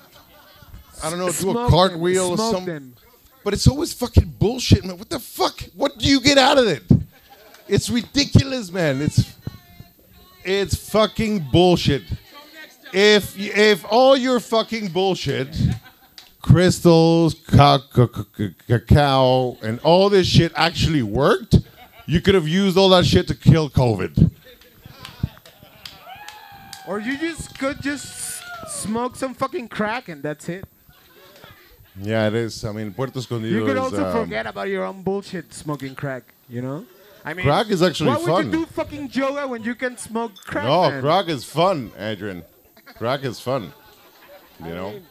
I 1.03 1.09
don't 1.09 1.19
know, 1.19 1.27
do 1.27 1.33
Smoke 1.33 1.55
a 1.55 1.59
them, 1.59 1.69
cartwheel 1.69 2.31
or 2.31 2.37
something. 2.37 2.93
But 3.43 3.53
it's 3.53 3.67
always 3.67 3.93
fucking 3.93 4.35
bullshit, 4.39 4.83
man. 4.83 4.97
What 4.97 5.09
the 5.09 5.19
fuck? 5.19 5.57
What 5.75 5.97
do 5.97 6.05
you 6.09 6.19
get 6.19 6.37
out 6.37 6.57
of 6.57 6.67
it? 6.67 6.83
It's 7.67 7.89
ridiculous, 7.89 8.71
man. 8.71 9.01
It's 9.01 9.23
it's 10.43 10.75
fucking 10.75 11.47
bullshit. 11.51 12.03
If 12.93 13.37
if 13.37 13.85
all 13.89 14.17
your 14.17 14.39
fucking 14.39 14.89
bullshit, 14.89 15.55
crystals, 16.47 17.33
ca- 17.33 17.79
ca- 17.93 18.07
ca- 18.07 18.53
cacao, 18.67 19.57
and 19.61 19.79
all 19.81 20.09
this 20.09 20.27
shit 20.27 20.51
actually 20.55 21.03
worked, 21.03 21.59
you 22.05 22.21
could 22.21 22.35
have 22.35 22.47
used 22.47 22.77
all 22.77 22.89
that 22.89 23.05
shit 23.05 23.27
to 23.27 23.35
kill 23.35 23.69
COVID. 23.69 24.31
Or 26.87 26.99
you 26.99 27.17
just 27.17 27.59
could 27.59 27.81
just 27.81 28.41
smoke 28.69 29.17
some 29.17 29.33
fucking 29.33 29.67
crack 29.67 30.07
and 30.07 30.23
that's 30.23 30.47
it. 30.47 30.63
Yeah, 32.01 32.27
it 32.27 32.35
is. 32.35 32.63
I 32.63 32.71
mean, 32.71 32.93
Puerto 32.93 33.19
Escondido 33.19 33.57
You 33.57 33.65
could 33.65 33.75
is, 33.75 33.83
also 33.83 34.05
um, 34.05 34.23
forget 34.23 34.45
about 34.45 34.69
your 34.69 34.85
own 34.85 35.01
bullshit 35.01 35.53
smoking 35.53 35.95
crack. 35.95 36.23
You 36.47 36.61
know. 36.61 36.85
I 37.25 37.33
mean, 37.33 37.45
Crack 37.45 37.69
is 37.69 37.83
actually 37.83 38.11
why 38.11 38.15
fun. 38.19 38.31
would 38.31 38.45
you 38.45 38.51
do 38.51 38.65
fucking 38.67 39.09
yoga 39.11 39.45
when 39.47 39.61
you 39.63 39.75
can 39.75 39.97
smoke 39.97 40.31
crack? 40.45 40.63
No, 40.63 40.89
man? 40.89 41.01
crack 41.01 41.27
is 41.27 41.43
fun, 41.43 41.91
Adrian. 41.97 42.43
Crack 42.95 43.25
is 43.25 43.41
fun. 43.41 43.73
You 44.63 44.73
know? 44.73 45.01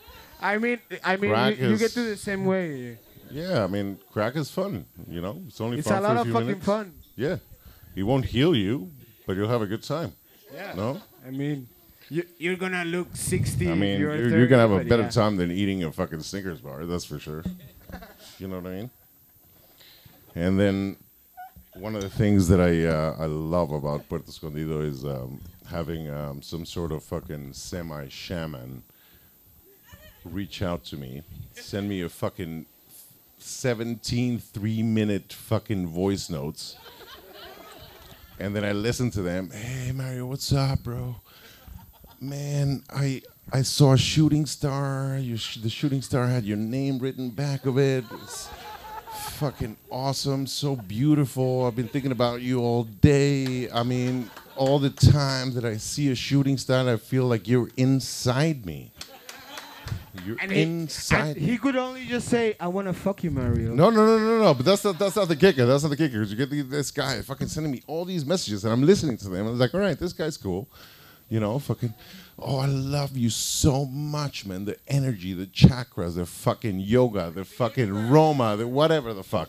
I 0.40 0.58
mean, 0.58 0.78
I 1.04 1.16
mean, 1.16 1.30
Crack 1.30 1.58
you, 1.58 1.68
you 1.68 1.72
is- 1.74 1.80
get 1.80 1.90
to 1.92 2.02
the 2.02 2.16
same 2.16 2.44
way. 2.44 2.98
Yeah, 3.30 3.64
I 3.64 3.66
mean, 3.66 3.98
crack 4.12 4.36
is 4.36 4.50
fun. 4.50 4.84
You 5.08 5.20
know, 5.20 5.42
it's 5.48 5.60
only 5.60 5.78
It's 5.78 5.88
fun 5.88 5.98
a 5.98 6.00
for 6.00 6.06
lot 6.08 6.16
a 6.16 6.20
of 6.20 6.26
few 6.26 6.32
fucking 6.32 6.46
minutes. 6.46 6.64
fun. 6.66 6.94
Yeah, 7.16 7.36
it 7.96 8.04
won't 8.04 8.24
heal 8.26 8.54
you, 8.54 8.92
but 9.26 9.36
you'll 9.36 9.48
have 9.48 9.62
a 9.62 9.66
good 9.66 9.82
time. 9.82 10.12
Yeah. 10.54 10.74
No, 10.76 11.00
I 11.26 11.30
mean, 11.30 11.66
you, 12.08 12.22
you're 12.38 12.56
gonna 12.56 12.84
look 12.84 13.08
60. 13.16 13.68
I 13.68 13.74
mean, 13.74 13.98
you're, 14.00 14.14
you're, 14.16 14.28
you're, 14.38 14.46
gonna 14.46 14.62
have 14.62 14.70
a 14.70 14.84
better 14.84 15.02
but 15.02 15.12
time 15.12 15.36
than 15.36 15.50
eating 15.50 15.82
a 15.82 15.90
fucking 15.90 16.20
Snickers 16.22 16.60
bar. 16.60 16.86
That's 16.86 17.04
for 17.04 17.18
sure. 17.18 17.42
you 18.38 18.46
know 18.46 18.60
what 18.60 18.70
I 18.70 18.76
mean? 18.76 18.90
And 20.36 20.60
then 20.60 20.96
one 21.74 21.96
of 21.96 22.02
the 22.02 22.10
things 22.10 22.46
that 22.48 22.60
I 22.60 22.84
uh, 22.84 23.16
I 23.18 23.26
love 23.26 23.72
about 23.72 24.08
Puerto 24.08 24.28
Escondido 24.28 24.82
is 24.82 25.04
um, 25.04 25.40
having 25.68 26.08
um, 26.10 26.42
some 26.42 26.64
sort 26.64 26.92
of 26.92 27.02
fucking 27.02 27.54
semi 27.54 28.08
shaman 28.08 28.82
reach 30.32 30.62
out 30.62 30.84
to 30.86 30.96
me, 30.96 31.22
send 31.54 31.88
me 31.88 32.02
a 32.02 32.08
fucking 32.08 32.66
17 33.38 34.38
three 34.38 34.82
minute 34.82 35.32
fucking 35.32 35.86
voice 35.86 36.28
notes. 36.28 36.76
And 38.38 38.54
then 38.54 38.64
I 38.64 38.72
listen 38.72 39.10
to 39.12 39.22
them. 39.22 39.50
Hey 39.50 39.92
Mario, 39.92 40.26
what's 40.26 40.52
up, 40.52 40.82
bro? 40.82 41.16
Man, 42.20 42.82
I 42.90 43.22
I 43.52 43.62
saw 43.62 43.92
a 43.92 43.98
shooting 43.98 44.46
star. 44.46 45.20
Sh- 45.36 45.58
the 45.58 45.70
shooting 45.70 46.02
star 46.02 46.26
had 46.26 46.44
your 46.44 46.56
name 46.56 46.98
written 46.98 47.30
back 47.30 47.64
of 47.64 47.78
it. 47.78 48.04
It's 48.22 48.48
fucking 49.36 49.76
awesome, 49.90 50.46
so 50.46 50.76
beautiful. 50.76 51.66
I've 51.66 51.76
been 51.76 51.88
thinking 51.88 52.12
about 52.12 52.42
you 52.42 52.60
all 52.60 52.84
day. 52.84 53.70
I 53.70 53.82
mean, 53.82 54.30
all 54.56 54.78
the 54.78 54.90
time 54.90 55.52
that 55.54 55.64
I 55.64 55.76
see 55.76 56.10
a 56.10 56.14
shooting 56.14 56.58
star, 56.58 56.88
I 56.88 56.96
feel 56.96 57.24
like 57.24 57.46
you're 57.46 57.70
inside 57.76 58.66
me. 58.66 58.92
You're 60.24 60.36
And 60.40 60.50
he, 60.52 60.62
inside 60.62 61.36
and 61.36 61.46
he 61.46 61.58
could 61.58 61.76
only 61.76 62.06
just 62.06 62.28
say, 62.28 62.56
"I 62.60 62.68
want 62.68 62.86
to 62.88 62.92
fuck 62.92 63.22
you, 63.24 63.30
Mario." 63.30 63.74
no, 63.74 63.90
no, 63.90 64.06
no, 64.06 64.18
no, 64.18 64.38
no. 64.44 64.54
But 64.54 64.64
that's 64.66 64.84
not 64.84 64.98
that's 64.98 65.16
not 65.16 65.28
the 65.28 65.36
kicker. 65.36 65.66
That's 65.66 65.82
not 65.82 65.88
the 65.90 65.96
kicker. 65.96 66.18
'Cause 66.20 66.30
You 66.30 66.36
get 66.36 66.50
the, 66.50 66.62
this 66.62 66.90
guy 66.90 67.20
fucking 67.22 67.48
sending 67.48 67.72
me 67.72 67.82
all 67.86 68.04
these 68.04 68.24
messages, 68.24 68.64
and 68.64 68.72
I'm 68.72 68.82
listening 68.84 69.16
to 69.18 69.24
them. 69.24 69.34
And 69.40 69.48
I 69.48 69.50
was 69.50 69.60
like, 69.60 69.74
all 69.74 69.80
right, 69.80 69.98
this 69.98 70.12
guy's 70.12 70.36
cool. 70.36 70.68
You 71.28 71.40
know, 71.40 71.58
fucking. 71.58 71.92
Oh, 72.38 72.58
I 72.58 72.66
love 72.66 73.16
you 73.16 73.30
so 73.30 73.84
much, 73.86 74.46
man. 74.46 74.64
The 74.64 74.76
energy, 74.86 75.32
the 75.32 75.46
chakras, 75.46 76.14
the 76.16 76.26
fucking 76.26 76.80
yoga, 76.80 77.30
the 77.34 77.44
fucking 77.44 78.10
Roma, 78.10 78.56
the 78.56 78.68
whatever 78.68 79.12
the 79.14 79.24
fuck. 79.24 79.48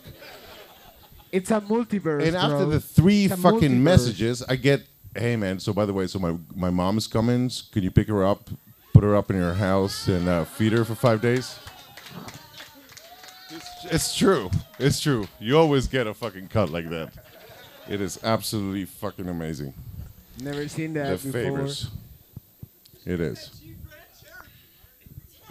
It's 1.30 1.50
a 1.50 1.60
multiverse. 1.60 2.26
And 2.26 2.36
after 2.36 2.56
bro. 2.58 2.70
the 2.70 2.80
three 2.80 3.26
It's 3.26 3.40
fucking 3.40 3.60
multiverse. 3.72 3.80
messages, 3.82 4.42
I 4.48 4.56
get, 4.56 4.82
hey 5.14 5.36
man. 5.36 5.60
So 5.60 5.72
by 5.72 5.84
the 5.84 5.92
way, 5.92 6.06
so 6.06 6.18
my 6.18 6.36
my 6.54 6.70
mom 6.70 6.96
is 6.98 7.06
coming. 7.06 7.50
Can 7.70 7.82
you 7.82 7.90
pick 7.90 8.08
her 8.08 8.24
up, 8.26 8.48
put 8.92 9.04
her 9.04 9.16
up 9.16 9.30
in 9.30 9.36
your 9.36 9.54
house, 9.54 10.08
and 10.08 10.28
uh, 10.28 10.44
feed 10.44 10.72
her 10.72 10.84
for 10.84 10.94
five 10.94 11.20
days? 11.20 11.58
It's, 13.50 13.84
it's 13.84 14.16
true. 14.16 14.50
It's 14.78 15.00
true. 15.00 15.26
You 15.40 15.58
always 15.58 15.86
get 15.86 16.06
a 16.06 16.14
fucking 16.14 16.48
cut 16.48 16.70
like 16.70 16.88
that. 16.90 17.12
It 17.88 18.00
is 18.00 18.18
absolutely 18.22 18.84
fucking 18.84 19.28
amazing. 19.28 19.72
Never 20.40 20.68
seen 20.68 20.92
the 20.92 21.00
that 21.00 21.22
before. 21.22 21.32
favors. 21.32 21.90
It 23.06 23.20
is. 23.20 23.50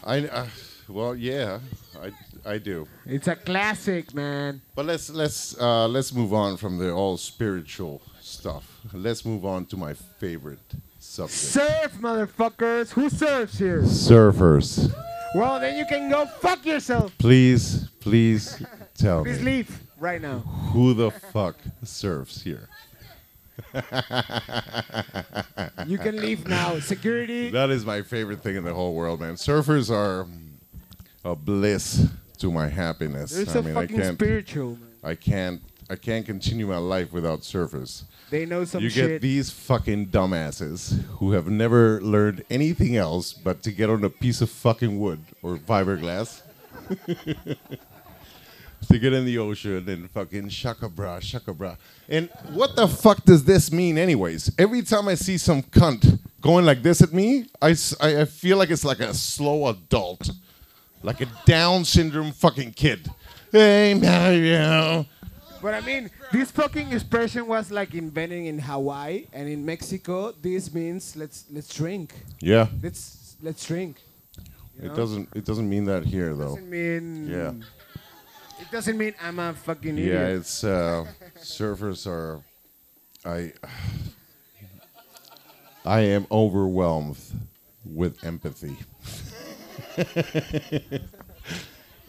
I 0.04 0.28
uh, 0.28 0.48
well, 0.88 1.16
yeah, 1.16 1.60
I 2.02 2.12
I 2.50 2.58
do. 2.60 2.88
It's 3.06 3.28
a 3.28 3.36
classic, 3.36 4.14
man. 4.14 4.62
But 4.76 4.86
let's 4.86 5.10
let's 5.10 5.60
uh, 5.60 5.88
let's 5.88 6.14
move 6.14 6.34
on 6.34 6.56
from 6.58 6.78
the 6.78 6.92
all 6.92 7.18
spiritual 7.18 8.02
stuff. 8.22 8.77
Let's 8.94 9.26
move 9.26 9.46
on 9.46 9.66
to 9.68 9.78
my 9.78 9.94
favorite 9.94 10.60
subject. 11.00 11.38
Surf, 11.38 11.94
motherfuckers. 12.00 12.92
Who 12.92 13.10
surfs 13.10 13.58
here? 13.58 13.82
Surfers, 13.82 14.94
Well, 15.36 15.60
then 15.60 15.78
you 15.78 15.86
can 15.86 16.10
go 16.10 16.26
fuck 16.26 16.66
yourself. 16.66 17.12
please, 17.18 17.88
please 18.00 18.64
tell 18.98 19.24
Please 19.24 19.38
me 19.40 19.44
Please 19.44 19.46
leave 19.46 19.80
right 20.00 20.22
now. 20.22 20.40
who 20.40 20.94
the 20.94 21.12
fuck 21.12 21.56
surfs 21.84 22.42
here. 22.42 22.68
You 25.86 25.98
can 25.98 26.18
leave 26.18 26.48
now. 26.48 26.80
Security. 26.80 27.50
That 27.50 27.70
is 27.70 27.86
my 27.86 28.02
favorite 28.02 28.42
thing 28.42 28.56
in 28.56 28.64
the 28.64 28.74
whole 28.74 28.94
world, 28.94 29.20
man. 29.22 29.36
Surfers 29.36 29.90
are 29.90 30.28
a 31.24 31.36
bliss 31.36 32.08
to 32.40 32.52
my 32.52 32.68
happiness. 32.68 33.32
They're 33.32 33.58
I 33.58 33.62
mean, 33.66 33.78
I 33.78 33.82
fucking 33.82 33.98
can't, 33.98 34.16
spiritual, 34.18 34.70
man. 34.72 34.90
I 35.04 35.16
can't, 35.16 35.62
I 35.90 35.96
can't 35.96 36.26
continue 36.26 36.68
my 36.68 36.78
life 36.78 37.14
without 37.14 37.42
surfers. 37.42 38.04
They 38.30 38.46
know 38.46 38.66
some 38.66 38.84
you 38.84 38.90
shit. 38.90 39.10
get 39.10 39.22
these 39.22 39.50
fucking 39.52 40.08
dumbasses 40.08 41.02
who 41.20 41.32
have 41.32 41.48
never 41.48 42.02
learned 42.02 42.44
anything 42.50 42.98
else 42.98 43.32
but 43.32 43.64
to 43.64 43.72
get 43.72 43.90
on 43.90 44.04
a 44.04 44.10
piece 44.10 44.42
of 44.42 44.50
fucking 44.50 45.00
wood 45.00 45.20
or 45.42 45.56
fiberglass. 45.58 46.42
to 48.90 49.00
get 49.00 49.14
in 49.14 49.26
the 49.26 49.38
ocean 49.38 49.88
and 49.88 50.12
fucking 50.12 50.50
shaka 50.50 50.90
bra, 50.90 51.20
shaka 51.20 51.54
bra. 51.54 51.76
And 52.10 52.30
what 52.52 52.76
the 52.76 52.88
fuck 52.88 53.24
does 53.24 53.46
this 53.46 53.72
mean, 53.72 53.98
anyways? 53.98 54.52
Every 54.58 54.82
time 54.82 55.08
I 55.08 55.16
see 55.16 55.38
some 55.38 55.64
cunt 55.64 56.20
going 56.42 56.66
like 56.66 56.84
this 56.84 57.02
at 57.02 57.14
me, 57.14 57.46
I, 57.62 57.76
I 58.02 58.26
feel 58.26 58.58
like 58.58 58.70
it's 58.70 58.86
like 58.86 59.00
a 59.00 59.14
slow 59.14 59.68
adult, 59.68 60.30
like 61.02 61.22
a 61.22 61.28
Down 61.46 61.86
syndrome 61.86 62.32
fucking 62.32 62.74
kid. 62.74 63.10
Hey, 63.52 63.94
Mario. 63.94 65.06
But 65.68 65.73
I 65.73 65.81
mean, 65.81 66.10
this 66.31 66.49
fucking 66.49 66.94
expression 66.94 67.45
was 67.45 67.72
like 67.72 67.94
invented 67.94 68.45
in 68.45 68.57
Hawaii 68.57 69.26
and 69.34 69.49
in 69.49 69.65
Mexico. 69.65 70.31
This 70.31 70.73
means 70.73 71.18
let's 71.18 71.44
let's 71.52 71.76
drink. 71.76 72.15
Yeah. 72.39 72.68
Let's 72.81 73.35
let's 73.41 73.65
drink. 73.68 74.02
You 74.80 74.85
It 74.85 74.88
know? 74.88 74.95
doesn't. 74.95 75.27
It 75.35 75.44
doesn't 75.44 75.68
mean 75.68 75.84
that 75.84 76.06
here, 76.06 76.34
though. 76.35 76.56
Doesn't 76.56 76.69
mean. 76.69 77.27
Yeah. 77.27 77.52
It 78.61 78.72
doesn't 78.72 78.98
mean 78.98 79.14
I'm 79.22 79.39
a 79.39 79.53
fucking 79.56 79.98
idiot. 79.98 80.14
Yeah, 80.14 80.38
it's 80.38 80.64
uh, 80.64 81.03
surfers 81.35 82.07
are. 82.07 82.39
I. 83.26 83.52
I 85.85 85.99
am 85.99 86.27
overwhelmed 86.31 87.18
with 87.84 88.23
empathy. 88.23 88.77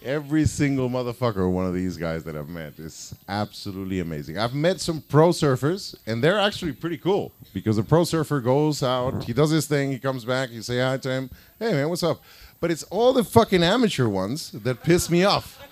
Every 0.08 0.46
single 0.46 0.88
motherfucker, 0.88 1.52
one 1.52 1.66
of 1.66 1.74
these 1.74 1.98
guys 1.98 2.24
that 2.24 2.34
I've 2.34 2.48
met 2.48 2.78
is 2.78 3.14
absolutely 3.28 4.00
amazing. 4.00 4.38
I've 4.38 4.54
met 4.54 4.80
some 4.80 5.02
pro 5.02 5.28
surfers, 5.32 5.94
and 6.06 6.24
they're 6.24 6.38
actually 6.38 6.72
pretty 6.72 6.96
cool 6.96 7.30
because 7.52 7.76
a 7.76 7.82
pro 7.82 8.04
surfer 8.04 8.40
goes 8.40 8.82
out, 8.82 9.24
he 9.24 9.34
does 9.34 9.50
his 9.50 9.66
thing, 9.66 9.92
he 9.92 9.98
comes 9.98 10.24
back, 10.24 10.48
you 10.48 10.62
say 10.62 10.80
hi 10.80 10.96
to 10.96 11.10
him, 11.10 11.30
hey 11.58 11.72
man, 11.72 11.90
what's 11.90 12.02
up? 12.02 12.22
But 12.58 12.70
it's 12.70 12.84
all 12.84 13.12
the 13.12 13.22
fucking 13.22 13.62
amateur 13.62 14.08
ones 14.08 14.50
that 14.52 14.82
piss 14.82 15.10
me 15.10 15.24
off 15.24 15.62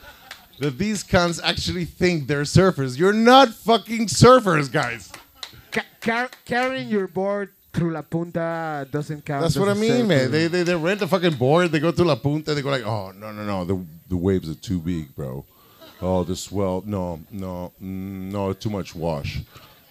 that 0.58 0.76
these 0.76 1.02
cunts 1.02 1.40
actually 1.42 1.86
think 1.86 2.26
they're 2.26 2.42
surfers. 2.42 2.98
You're 2.98 3.14
not 3.14 3.54
fucking 3.54 4.08
surfers, 4.08 4.70
guys. 4.70 5.12
Ca- 5.72 5.84
car- 6.02 6.30
carrying 6.44 6.88
your 6.88 7.08
board 7.08 7.54
through 7.76 7.92
La 7.92 8.02
Punta 8.02 8.88
doesn't 8.90 9.24
count. 9.24 9.42
That's 9.42 9.56
what 9.56 9.68
I 9.68 9.74
mean, 9.74 10.08
man. 10.08 10.30
They, 10.30 10.48
they 10.48 10.62
they 10.64 10.74
rent 10.74 11.02
a 11.02 11.06
fucking 11.06 11.34
board. 11.34 11.70
They 11.70 11.78
go 11.78 11.92
to 11.92 12.04
La 12.04 12.16
Punta. 12.16 12.54
They 12.54 12.62
go 12.62 12.70
like, 12.70 12.84
oh 12.84 13.12
no 13.12 13.30
no 13.32 13.44
no, 13.44 13.64
the 13.64 13.76
the 14.08 14.16
waves 14.16 14.48
are 14.50 14.54
too 14.54 14.80
big, 14.80 15.14
bro. 15.14 15.44
oh, 16.00 16.24
the 16.24 16.34
swell. 16.36 16.82
No, 16.86 17.20
no, 17.30 17.72
mm, 17.82 18.32
no, 18.32 18.52
too 18.54 18.70
much 18.70 18.94
wash. 18.94 19.40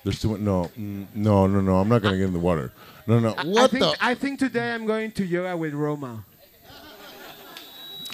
There's 0.04 0.20
too 0.20 0.30
much. 0.32 0.40
No, 0.42 0.70
mm, 0.78 1.06
no, 1.14 1.48
no, 1.48 1.62
no. 1.62 1.76
I'm 1.78 1.88
not 1.90 2.02
gonna 2.02 2.18
get 2.18 2.26
in 2.28 2.34
the 2.34 2.40
water. 2.40 2.74
No, 3.08 3.20
no. 3.20 3.34
I 3.38 3.44
What 3.46 3.72
think, 3.72 3.82
the? 3.84 3.96
I 4.02 4.16
think 4.16 4.40
today 4.40 4.74
I'm 4.74 4.86
going 4.88 5.12
to 5.14 5.24
yoga 5.26 5.56
with 5.56 5.74
Roma. 5.74 6.26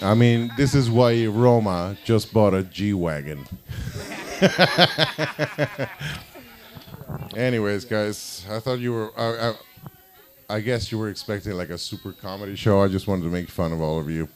I 0.02 0.16
mean, 0.16 0.52
this 0.58 0.74
is 0.74 0.90
why 0.90 1.26
Roma 1.28 1.96
just 2.04 2.34
bought 2.34 2.54
a 2.54 2.64
G 2.64 2.94
wagon. 2.94 3.46
Anyways, 7.36 7.86
guys, 7.86 8.46
I 8.50 8.60
thought 8.60 8.80
you 8.80 8.94
were. 8.94 9.12
I, 9.18 9.50
I, 9.50 9.54
I 10.58 10.60
guess 10.60 10.92
you 10.92 10.98
were 10.98 11.10
expecting 11.10 11.54
like 11.54 11.70
a 11.70 11.78
super 11.78 12.12
comedy 12.12 12.56
show. 12.56 12.82
I 12.82 12.88
just 12.90 13.08
wanted 13.08 13.24
to 13.24 13.30
make 13.30 13.50
fun 13.50 13.72
of 13.72 13.82
all 13.82 14.00
of 14.00 14.10
you 14.10 14.28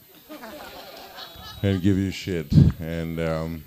and 1.62 1.82
give 1.82 1.98
you 1.98 2.10
shit. 2.10 2.50
And 2.80 3.20
um, 3.20 3.64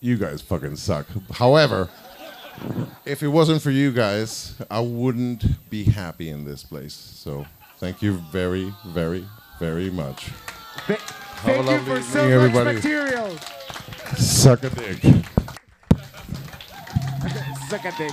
you 0.00 0.16
guys 0.16 0.40
fucking 0.40 0.76
suck. 0.76 1.06
However, 1.32 1.88
if 3.04 3.22
it 3.22 3.28
wasn't 3.28 3.60
for 3.62 3.70
you 3.70 3.90
guys, 3.90 4.54
I 4.70 4.80
wouldn't 4.80 5.44
be 5.70 5.84
happy 5.84 6.28
in 6.28 6.44
this 6.44 6.62
place. 6.62 6.94
So 6.94 7.44
thank 7.78 8.02
you 8.02 8.18
very, 8.30 8.72
very, 8.86 9.26
very 9.58 9.90
much. 9.90 10.30
Th- 10.86 10.98
thank 10.98 11.68
you 11.68 11.78
for 11.80 12.02
so 12.02 12.22
much 12.22 12.30
everybody. 12.30 12.74
material. 12.76 13.36
Suck 14.16 14.62
a 14.62 14.70
dick. 14.70 15.24
Suck 17.68 17.84
a. 17.86 18.10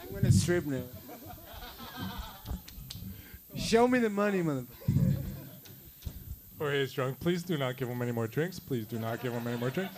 I'm 0.00 0.12
gonna 0.12 0.30
strip 0.30 0.66
now. 0.66 0.82
Show 3.56 3.88
me 3.88 3.98
the 3.98 4.10
money, 4.10 4.42
motherfucker. 4.42 4.66
Oh, 4.88 4.94
Jorge 6.58 6.82
is 6.82 6.92
drunk. 6.92 7.18
Please 7.20 7.42
do 7.42 7.56
not 7.56 7.76
give 7.76 7.88
him 7.88 8.00
any 8.02 8.12
more 8.12 8.26
drinks. 8.26 8.58
Please 8.58 8.86
do 8.86 8.98
not 8.98 9.22
give 9.22 9.32
him 9.32 9.46
any 9.46 9.56
more 9.56 9.70
drinks. 9.70 9.94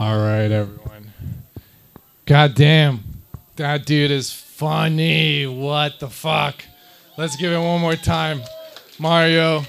All 0.00 0.18
right, 0.18 0.50
everyone. 0.50 1.12
God 2.24 2.54
damn. 2.54 3.00
That 3.56 3.84
dude 3.84 4.10
is 4.10 4.32
funny. 4.32 5.46
What 5.46 6.00
the 6.00 6.08
fuck? 6.08 6.64
Let's 7.18 7.36
give 7.36 7.52
it 7.52 7.58
one 7.58 7.82
more 7.82 7.96
time. 7.96 8.40
Mario. 8.98 9.62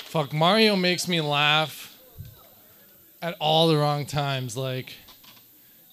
Fuck, 0.00 0.34
Mario 0.34 0.76
makes 0.76 1.08
me 1.08 1.22
laugh 1.22 1.98
at 3.22 3.36
all 3.40 3.68
the 3.68 3.78
wrong 3.78 4.04
times. 4.04 4.54
Like, 4.54 4.92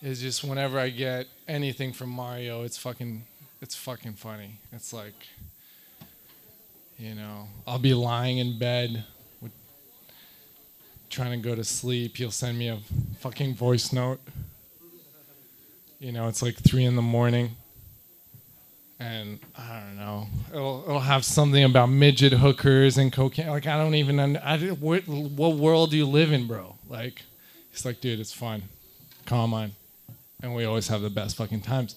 it's 0.01 0.19
just 0.19 0.43
whenever 0.43 0.77
I 0.77 0.89
get 0.89 1.27
anything 1.47 1.93
from 1.93 2.09
Mario, 2.09 2.63
it's 2.63 2.77
fucking, 2.77 3.23
it's 3.61 3.73
fucking 3.73 4.15
funny. 4.15 4.59
It's 4.73 4.91
like, 4.91 5.15
you 6.97 7.15
know, 7.15 7.47
I'll 7.65 7.79
be 7.79 7.93
lying 7.93 8.39
in 8.39 8.59
bed, 8.59 9.05
trying 11.19 11.41
to 11.41 11.49
go 11.49 11.53
to 11.53 11.65
sleep. 11.65 12.15
He'll 12.15 12.31
send 12.31 12.57
me 12.57 12.69
a 12.69 12.79
fucking 13.19 13.53
voice 13.53 13.91
note. 13.91 14.21
You 15.99 16.13
know, 16.13 16.29
it's 16.29 16.41
like 16.41 16.55
three 16.55 16.85
in 16.85 16.95
the 16.95 17.01
morning 17.01 17.57
and 19.01 19.37
I 19.57 19.81
don't 19.81 19.97
know. 19.97 20.27
It'll, 20.49 20.83
it'll 20.87 20.99
have 21.01 21.25
something 21.25 21.61
about 21.61 21.87
midget 21.87 22.31
hookers 22.31 22.97
and 22.97 23.11
cocaine. 23.11 23.47
Like 23.47 23.67
I 23.67 23.77
don't 23.77 23.95
even. 23.95 24.37
I, 24.37 24.59
what, 24.69 25.09
what 25.09 25.55
world 25.57 25.91
do 25.91 25.97
you 25.97 26.05
live 26.05 26.31
in, 26.31 26.47
bro? 26.47 26.75
Like, 26.87 27.21
he's 27.69 27.83
like, 27.83 27.99
dude, 27.99 28.21
it's 28.21 28.31
fun. 28.31 28.63
Come 29.25 29.53
on, 29.53 29.73
and 30.41 30.55
we 30.55 30.63
always 30.63 30.87
have 30.87 31.01
the 31.01 31.09
best 31.09 31.35
fucking 31.35 31.61
times. 31.61 31.95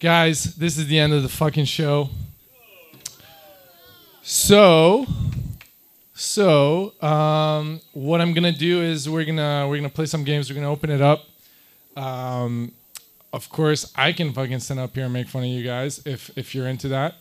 Guys, 0.00 0.54
this 0.56 0.78
is 0.78 0.86
the 0.86 0.98
end 0.98 1.12
of 1.12 1.22
the 1.22 1.28
fucking 1.28 1.66
show. 1.66 2.08
So, 4.22 5.06
so 6.14 7.00
um, 7.02 7.80
what 7.92 8.20
I'm 8.20 8.32
gonna 8.32 8.52
do 8.52 8.82
is 8.82 9.08
we're 9.08 9.24
gonna 9.24 9.66
we're 9.68 9.76
gonna 9.76 9.88
play 9.88 10.06
some 10.06 10.22
games. 10.22 10.48
We're 10.48 10.54
gonna 10.54 10.70
open 10.70 10.90
it 10.90 11.00
up. 11.00 11.26
Um, 11.96 12.72
of 13.32 13.48
course 13.48 13.92
I 13.96 14.12
can 14.12 14.32
fucking 14.32 14.60
stand 14.60 14.78
up 14.78 14.94
here 14.94 15.04
and 15.04 15.12
make 15.12 15.28
fun 15.28 15.42
of 15.42 15.48
you 15.48 15.64
guys 15.64 16.00
if 16.06 16.30
if 16.38 16.54
you're 16.54 16.68
into 16.68 16.88
that. 16.88 17.16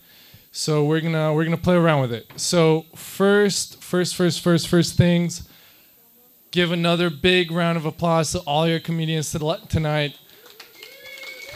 So 0.52 0.86
we're 0.86 1.02
gonna 1.02 1.34
we're 1.34 1.44
gonna 1.44 1.58
play 1.58 1.76
around 1.76 2.02
with 2.02 2.14
it. 2.14 2.32
So 2.36 2.86
first, 2.96 3.82
first, 3.82 4.16
first, 4.16 4.42
first, 4.42 4.68
first 4.68 4.96
things. 4.96 5.50
Give 6.52 6.72
another 6.72 7.10
big 7.10 7.50
round 7.50 7.78
of 7.78 7.86
applause 7.88 8.32
to 8.34 8.40
all 8.42 8.68
your 8.68 8.80
comedians 8.80 9.32
tonight. 9.32 10.16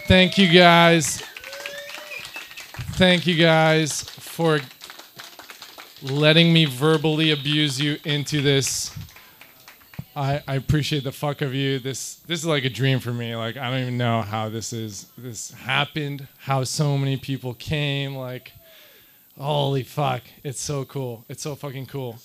Thank 0.07 0.39
you 0.39 0.51
guys. 0.51 1.22
Thank 2.97 3.27
you 3.27 3.35
guys 3.35 4.01
for 4.01 4.59
letting 6.02 6.53
me 6.53 6.65
verbally 6.65 7.32
abuse 7.32 7.80
you 7.80 7.98
into 8.03 8.41
this. 8.41 8.95
I, 10.15 10.41
I 10.48 10.56
appreciate 10.56 11.03
the 11.03 11.11
fuck 11.11 11.41
of 11.41 11.53
you. 11.53 11.80
This 11.80 12.15
this 12.28 12.40
is 12.40 12.45
like 12.45 12.65
a 12.65 12.69
dream 12.69 12.99
for 12.99 13.14
me. 13.14 13.36
Like 13.36 13.57
I 13.57 13.69
don't 13.69 13.82
even 13.82 13.98
know 13.98 14.22
how 14.22 14.49
this 14.49 14.74
is 14.74 15.07
this 15.18 15.52
happened. 15.52 16.28
How 16.40 16.64
so 16.64 16.98
many 16.98 17.18
people 17.18 17.53
came. 17.53 18.15
Like 18.15 18.52
holy 19.38 19.84
fuck, 19.84 20.24
it's 20.44 20.60
so 20.60 20.86
cool. 20.86 21.24
It's 21.30 21.44
so 21.44 21.56
fucking 21.56 21.86
cool. 21.88 22.18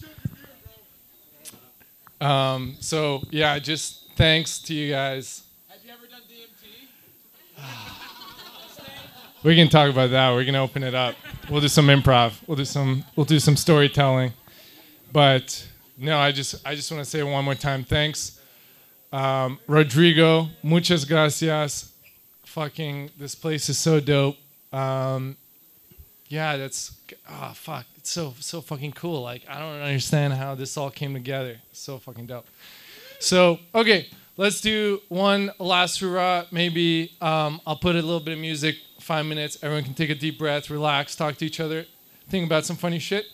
Um, 2.21 2.77
so 2.81 3.23
yeah, 3.31 3.59
just 3.59 4.11
thanks 4.17 4.59
to 4.61 4.75
you 4.75 4.93
guys. 4.93 5.43
Have 5.69 5.81
you 5.85 5.91
ever 5.93 6.07
done 6.07 6.21
DMT? 6.31 7.67
We 9.43 9.57
can 9.57 9.69
talk 9.69 9.91
about 9.91 10.11
that. 10.11 10.31
We're 10.31 10.45
gonna 10.45 10.63
open 10.63 10.83
it 10.83 10.95
up. 10.95 11.17
We'll 11.53 11.61
do 11.61 11.69
some 11.69 11.89
improv. 11.89 12.33
We'll 12.47 12.57
do 12.57 12.65
some 12.65 13.05
we'll 13.15 13.27
do 13.27 13.39
some 13.39 13.57
storytelling. 13.57 14.33
But 15.13 15.69
no, 15.99 16.19
I 16.19 16.33
just 16.33 16.67
I 16.67 16.75
just 16.75 16.91
want 16.91 17.05
to 17.05 17.11
say 17.11 17.23
one 17.23 17.45
more 17.45 17.55
time 17.55 17.85
thanks. 17.85 18.41
Um, 19.13 19.59
Rodrigo, 19.67 20.49
muchas 20.63 21.05
gracias. 21.05 21.93
Fucking 22.47 23.11
this 23.19 23.35
place 23.35 23.69
is 23.69 23.77
so 23.77 24.01
dope. 24.01 24.39
Um, 24.73 25.37
yeah, 26.29 26.57
that's 26.57 26.97
ah 27.29 27.53
fuck. 27.55 27.85
It's 27.99 28.11
so 28.11 28.33
so 28.41 28.63
fucking 28.63 28.93
cool. 28.93 29.21
Like 29.21 29.43
I 29.47 29.59
don't 29.59 29.83
understand 29.83 30.33
how 30.33 30.55
this 30.55 30.79
all 30.79 30.91
came 30.91 31.13
together. 31.13 31.61
It's 31.71 31.81
so 31.81 31.99
fucking 31.99 32.29
dope. 32.29 32.47
So 33.19 33.59
okay, 33.75 34.09
let's 34.39 34.63
do 34.63 35.03
one 35.11 35.51
last 35.59 36.01
hurrah. 36.01 36.47
Maybe 36.51 37.13
um, 37.21 37.61
I'll 37.67 37.77
put 37.77 37.95
a 37.95 38.01
little 38.01 38.21
bit 38.21 38.33
of 38.33 38.39
music. 38.39 38.77
Five 39.03 39.27
minutes. 39.27 39.59
Everyone 39.63 39.83
can 39.83 39.95
take 39.95 40.11
a 40.11 40.15
deep 40.15 40.39
breath, 40.39 40.71
relax, 40.71 41.17
talk 41.17 41.37
to 41.39 41.45
each 41.45 41.59
other, 41.59 41.87
think 42.29 42.47
about 42.47 42.65
some 42.65 42.77
funny 42.77 43.01
shit, 43.01 43.27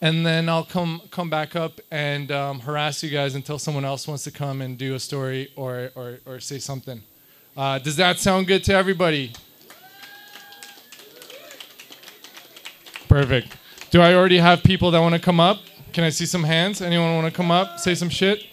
and 0.00 0.24
then 0.24 0.48
I'll 0.48 0.64
come 0.64 1.02
come 1.10 1.28
back 1.28 1.54
up 1.54 1.80
and 1.90 2.32
um, 2.32 2.60
harass 2.60 3.02
you 3.02 3.10
guys 3.10 3.34
until 3.34 3.58
someone 3.58 3.84
else 3.84 4.08
wants 4.08 4.24
to 4.24 4.30
come 4.30 4.62
and 4.62 4.78
do 4.78 4.94
a 4.94 4.98
story 4.98 5.52
or 5.54 5.90
or, 5.94 6.20
or 6.24 6.40
say 6.40 6.58
something. 6.58 7.02
Uh, 7.54 7.78
does 7.78 7.96
that 7.96 8.20
sound 8.20 8.46
good 8.46 8.64
to 8.64 8.72
everybody? 8.72 9.34
Perfect. 13.06 13.54
Do 13.90 14.00
I 14.00 14.14
already 14.14 14.38
have 14.38 14.62
people 14.62 14.90
that 14.92 15.00
want 15.00 15.14
to 15.14 15.20
come 15.20 15.40
up? 15.40 15.58
Can 15.92 16.04
I 16.04 16.08
see 16.08 16.24
some 16.24 16.44
hands? 16.44 16.80
Anyone 16.80 17.14
want 17.16 17.26
to 17.26 17.36
come 17.36 17.50
up, 17.50 17.78
say 17.78 17.94
some 17.94 18.08
shit? 18.08 18.46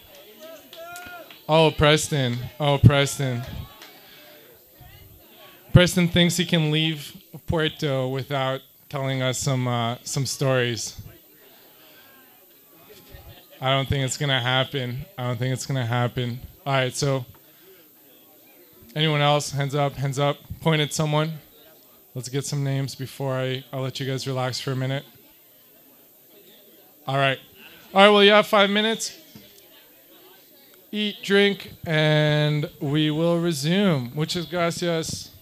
Oh, 1.48 1.72
Preston. 1.72 2.38
Oh, 2.60 2.77
Preston. 2.77 3.44
Preston 5.80 6.10
thinks 6.10 6.35
he 6.35 6.43
can 6.43 6.72
leave 6.72 7.15
Puerto 7.47 8.10
without 8.10 8.60
telling 8.89 9.22
us 9.22 9.39
some 9.39 9.65
uh, 9.65 9.95
some 10.03 10.26
stories. 10.26 11.01
I 13.61 13.69
don't 13.69 13.88
think 13.88 14.03
it's 14.03 14.18
gonna 14.18 14.41
happen. 14.41 15.06
I 15.18 15.27
don't 15.27 15.39
think 15.39 15.53
it's 15.53 15.65
gonna 15.65 15.85
happen. 15.85 16.41
All 16.65 16.73
right, 16.73 16.93
so 16.93 17.26
anyone 18.93 19.22
else? 19.22 19.51
Hands 19.51 19.73
up, 19.73 19.93
hands 19.93 20.19
up. 20.19 20.35
Point 20.60 20.81
at 20.81 20.91
someone. 20.91 21.39
Let's 22.14 22.27
get 22.27 22.45
some 22.45 22.61
names 22.61 22.93
before 22.93 23.35
I 23.35 23.64
I'll 23.72 23.80
let 23.81 24.01
you 24.01 24.06
guys 24.06 24.27
relax 24.27 24.60
for 24.60 24.73
a 24.73 24.76
minute. 24.76 25.06
All 27.07 27.15
right, 27.15 27.39
all 27.93 28.01
right. 28.01 28.10
Well, 28.10 28.23
you 28.26 28.31
have 28.31 28.47
five 28.47 28.69
minutes. 28.69 29.18
Eat, 30.91 31.23
drink, 31.23 31.72
and 31.85 32.69
we 32.81 33.11
will 33.11 33.39
resume. 33.39 34.11
Muchas 34.14 34.45
gracias. 34.45 35.38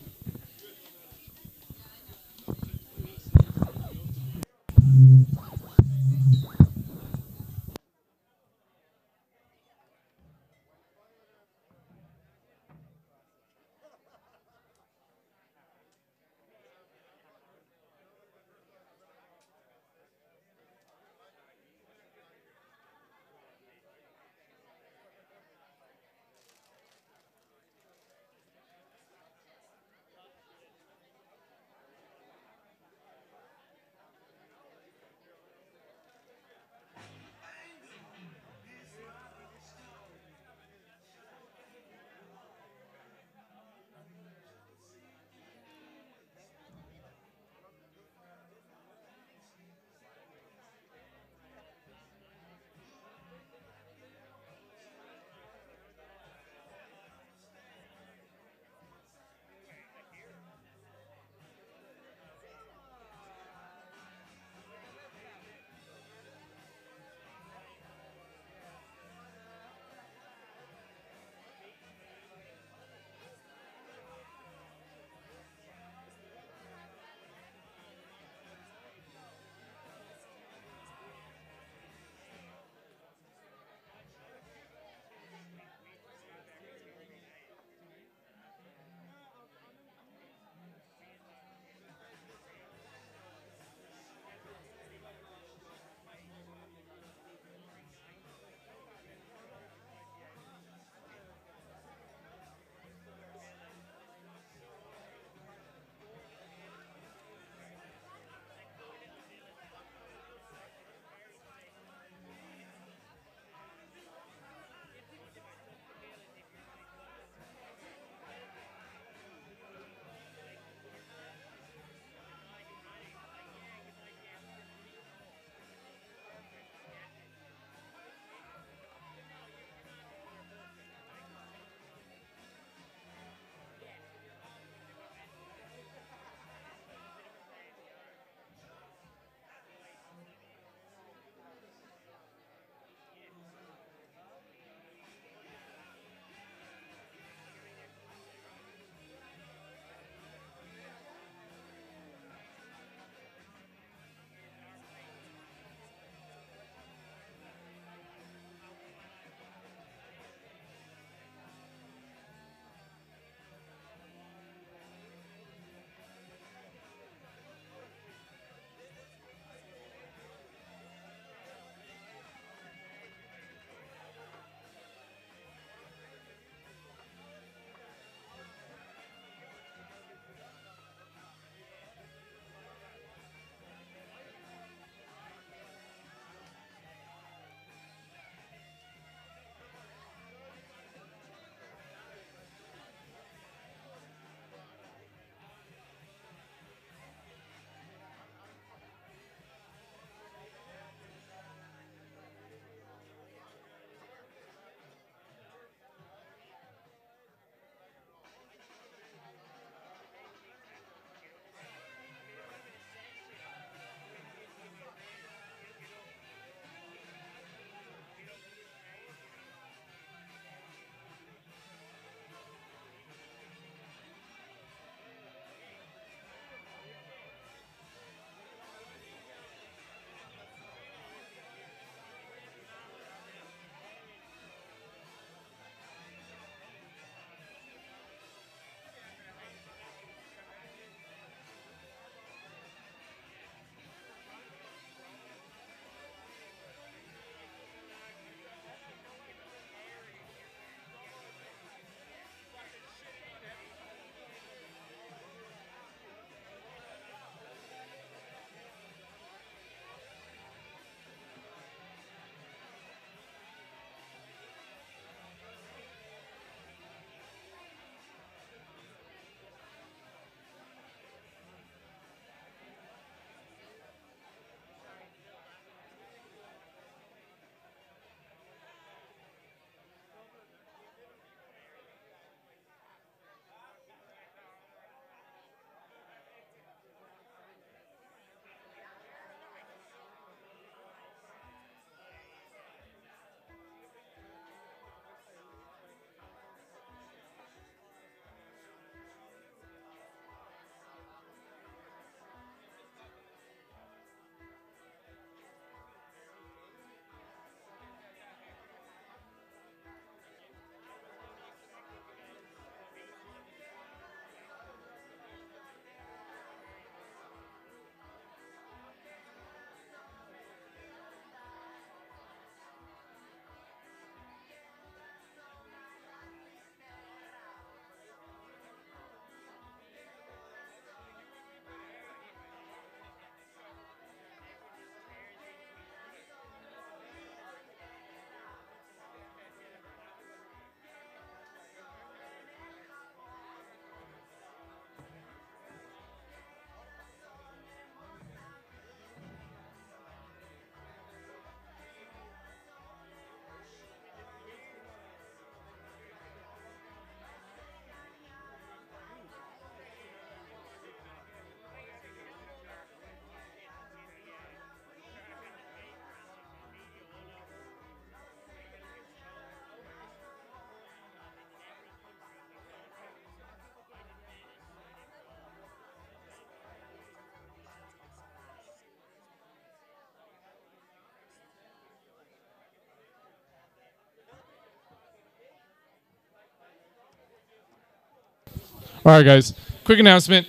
All 389.06 389.14
right, 389.14 389.24
guys. 389.24 389.54
Quick 389.86 390.00
announcement. 390.00 390.48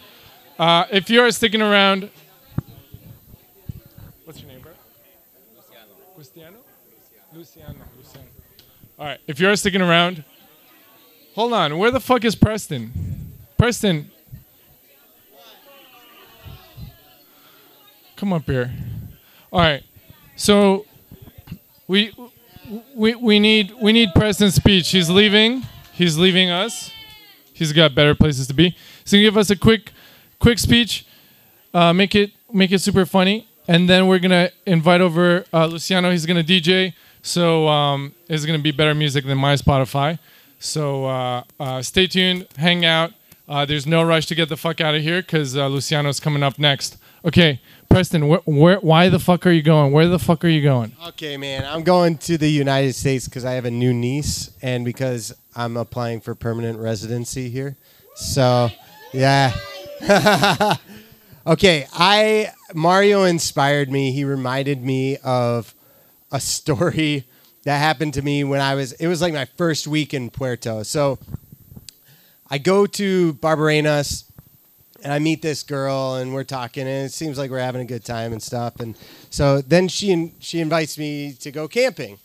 Uh, 0.59 0.85
if 0.91 1.09
you 1.11 1.21
are 1.21 1.31
sticking 1.31 1.63
around, 1.63 2.11
what's 4.25 4.41
your 4.41 4.49
name, 4.49 4.61
bro? 4.61 4.73
Luciano. 6.17 6.57
Luciano. 7.33 7.85
Luciano. 7.97 8.27
All 8.99 9.07
right. 9.07 9.21
If 9.29 9.39
you 9.39 9.49
are 9.49 9.55
sticking 9.55 9.81
around, 9.81 10.25
hold 11.35 11.53
on. 11.53 11.79
Where 11.79 11.93
the 11.93 12.01
fuck 12.01 12.25
is 12.25 12.35
Preston? 12.35 13.33
Preston. 13.57 14.11
Come 18.17 18.33
up 18.33 18.47
here. 18.47 18.73
All 19.53 19.61
right. 19.61 19.85
So 20.35 20.87
we 21.87 22.13
we 22.97 23.15
we 23.15 23.39
need 23.39 23.73
we 23.81 23.93
need 23.93 24.09
Preston's 24.17 24.55
speech. 24.55 24.91
He's 24.91 25.09
leaving. 25.09 25.63
He's 25.93 26.19
leaving 26.19 26.51
us. 26.51 26.91
He's 27.59 27.73
got 27.73 27.95
better 27.95 28.15
places 28.15 28.47
to 28.49 28.55
be. 28.55 28.77
So 29.05 29.17
give 29.17 29.37
us 29.37 29.51
a 29.51 29.57
quick 29.57 29.93
quick 30.39 30.59
speech. 30.59 31.07
Uh, 31.75 31.93
make 31.93 32.15
it 32.15 32.31
make 32.53 32.73
it 32.73 32.79
super 32.81 33.05
funny, 33.05 33.49
and 33.67 33.89
then 33.89 34.07
we're 34.07 34.19
gonna 34.21 34.51
invite 34.67 35.01
over 35.01 35.45
uh, 35.53 35.67
Luciano. 35.67 36.11
He's 36.11 36.27
gonna 36.27 36.45
DJ. 36.45 36.95
So 37.23 37.69
um, 37.69 38.15
it's 38.29 38.47
gonna 38.47 38.59
be 38.59 38.71
better 38.71 38.95
music 38.95 39.25
than 39.25 39.39
my 39.39 39.55
Spotify. 39.55 40.19
So 40.59 41.05
uh, 41.07 41.43
uh, 41.61 41.83
stay 41.83 42.07
tuned, 42.07 42.47
hang 42.57 42.85
out. 42.85 43.13
Uh, 43.49 43.65
there's 43.65 43.87
no 43.87 44.03
rush 44.03 44.27
to 44.27 44.35
get 44.35 44.49
the 44.49 44.57
fuck 44.57 44.81
out 44.81 44.95
of 44.95 45.03
here 45.03 45.23
because 45.23 45.57
uh, 45.57 45.67
Luciano's 45.69 46.21
coming 46.21 46.43
up 46.43 46.59
next. 46.59 46.99
Okay, 47.25 47.61
Preston, 47.89 48.23
wh- 48.31 48.47
where, 48.47 48.77
why 48.79 49.09
the 49.09 49.19
fuck 49.19 49.47
are 49.47 49.51
you 49.51 49.63
going? 49.63 49.91
Where 49.93 50.07
the 50.07 50.19
fuck 50.19 50.45
are 50.45 50.49
you 50.49 50.63
going? 50.63 50.95
Okay, 51.09 51.37
man. 51.37 51.65
I'm 51.65 51.83
going 51.83 52.19
to 52.19 52.37
the 52.39 52.49
United 52.51 52.95
States 52.95 53.25
because 53.27 53.45
I 53.45 53.53
have 53.53 53.65
a 53.65 53.71
new 53.71 53.93
niece 53.95 54.51
and 54.63 54.85
because 54.85 55.35
I'm 55.59 55.77
applying 55.77 56.21
for 56.21 56.37
permanent 56.37 56.79
residency 56.79 57.51
here. 57.51 57.77
So, 58.15 58.71
yeah. 59.13 59.53
okay, 61.47 61.89
I 61.93 62.53
Mario 62.75 63.25
inspired 63.25 63.91
me. 63.91 64.13
He 64.13 64.23
reminded 64.23 64.85
me 64.85 65.17
of 65.25 65.75
a 66.31 66.39
story 66.39 67.25
that 67.65 67.79
happened 67.79 68.15
to 68.15 68.23
me 68.23 68.45
when 68.45 68.61
I 68.61 68.77
was 68.77 68.93
it 68.93 69.09
was 69.09 69.21
like 69.21 69.35
my 69.35 69.47
first 69.57 69.89
week 69.89 70.15
in 70.15 70.31
Puerto. 70.31 70.85
So, 70.85 71.19
I 72.49 72.59
go 72.59 72.87
to 72.87 73.33
Barbarenas 73.35 74.31
and 75.03 75.13
I 75.13 75.19
meet 75.19 75.43
this 75.43 75.65
girl 75.65 76.15
and 76.15 76.33
we're 76.35 76.45
talking 76.45 76.87
and 76.87 77.07
it 77.07 77.13
seems 77.13 77.37
like 77.37 77.51
we're 77.51 77.59
having 77.59 77.81
a 77.81 77.85
good 77.85 78.05
time 78.05 78.33
and 78.33 78.43
stuff 78.43 78.81
and 78.81 78.97
so 79.31 79.61
then 79.61 79.87
she 79.87 80.33
she 80.41 80.61
invites 80.61 80.99
me 80.99 81.35
to 81.35 81.53
go 81.53 81.69
camping 81.69 82.19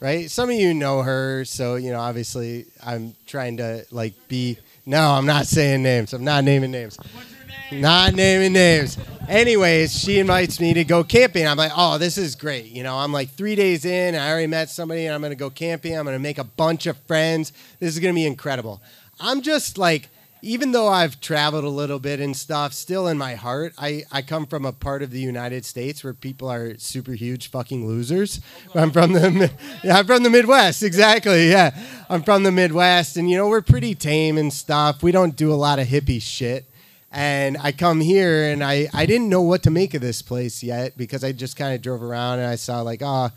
right? 0.00 0.30
Some 0.30 0.50
of 0.50 0.56
you 0.56 0.74
know 0.74 1.02
her 1.02 1.44
so 1.44 1.76
you 1.76 1.92
know 1.92 2.00
obviously 2.00 2.66
I'm 2.84 3.14
trying 3.26 3.58
to 3.58 3.84
like 3.90 4.14
be 4.28 4.58
no 4.86 5.12
I'm 5.12 5.26
not 5.26 5.46
saying 5.46 5.82
names. 5.82 6.12
I'm 6.12 6.24
not 6.24 6.42
naming 6.44 6.70
names. 6.70 6.96
What's 6.96 7.32
her 7.32 7.36
Name? 7.70 7.80
not 7.82 8.14
naming 8.14 8.52
names. 8.52 8.98
Anyways 9.28 9.96
she 9.96 10.18
invites 10.18 10.58
me 10.58 10.74
to 10.74 10.84
go 10.84 11.04
camping. 11.04 11.46
I'm 11.46 11.56
like 11.56 11.72
oh 11.76 11.98
this 11.98 12.18
is 12.18 12.34
great. 12.34 12.66
You 12.66 12.82
know 12.82 12.96
I'm 12.96 13.12
like 13.12 13.30
3 13.30 13.54
days 13.54 13.84
in 13.84 14.14
I 14.14 14.30
already 14.30 14.46
met 14.46 14.70
somebody 14.70 15.06
and 15.06 15.14
I'm 15.14 15.20
going 15.20 15.30
to 15.30 15.36
go 15.36 15.50
camping. 15.50 15.96
I'm 15.96 16.04
going 16.04 16.16
to 16.16 16.22
make 16.22 16.38
a 16.38 16.44
bunch 16.44 16.86
of 16.86 16.96
friends. 17.06 17.52
This 17.78 17.94
is 17.94 18.00
going 18.00 18.14
to 18.14 18.18
be 18.18 18.26
incredible. 18.26 18.82
I'm 19.20 19.42
just 19.42 19.78
like 19.78 20.08
even 20.42 20.72
though 20.72 20.88
I've 20.88 21.20
traveled 21.20 21.64
a 21.64 21.68
little 21.68 21.98
bit 21.98 22.20
and 22.20 22.36
stuff, 22.36 22.72
still 22.72 23.06
in 23.08 23.18
my 23.18 23.34
heart, 23.34 23.74
I, 23.78 24.04
I 24.10 24.22
come 24.22 24.46
from 24.46 24.64
a 24.64 24.72
part 24.72 25.02
of 25.02 25.10
the 25.10 25.20
United 25.20 25.64
States 25.64 26.02
where 26.02 26.14
people 26.14 26.50
are 26.50 26.76
super 26.78 27.12
huge 27.12 27.50
fucking 27.50 27.86
losers. 27.86 28.40
I'm 28.74 28.90
from 28.90 29.12
the 29.12 29.52
yeah, 29.82 29.98
I'm 29.98 30.06
from 30.06 30.22
the 30.22 30.30
Midwest, 30.30 30.82
exactly. 30.82 31.50
Yeah, 31.50 31.76
I'm 32.08 32.22
from 32.22 32.42
the 32.42 32.52
Midwest, 32.52 33.16
and 33.16 33.30
you 33.30 33.36
know 33.36 33.48
we're 33.48 33.62
pretty 33.62 33.94
tame 33.94 34.38
and 34.38 34.52
stuff. 34.52 35.02
We 35.02 35.12
don't 35.12 35.36
do 35.36 35.52
a 35.52 35.54
lot 35.54 35.78
of 35.78 35.86
hippie 35.86 36.22
shit. 36.22 36.66
And 37.12 37.56
I 37.60 37.72
come 37.72 38.00
here 38.00 38.52
and 38.52 38.62
I, 38.62 38.88
I 38.94 39.04
didn't 39.04 39.28
know 39.28 39.42
what 39.42 39.64
to 39.64 39.70
make 39.70 39.94
of 39.94 40.00
this 40.00 40.22
place 40.22 40.62
yet 40.62 40.96
because 40.96 41.24
I 41.24 41.32
just 41.32 41.56
kind 41.56 41.74
of 41.74 41.82
drove 41.82 42.04
around 42.04 42.38
and 42.38 42.46
I 42.46 42.54
saw 42.54 42.82
like, 42.82 43.02
oh, 43.02 43.30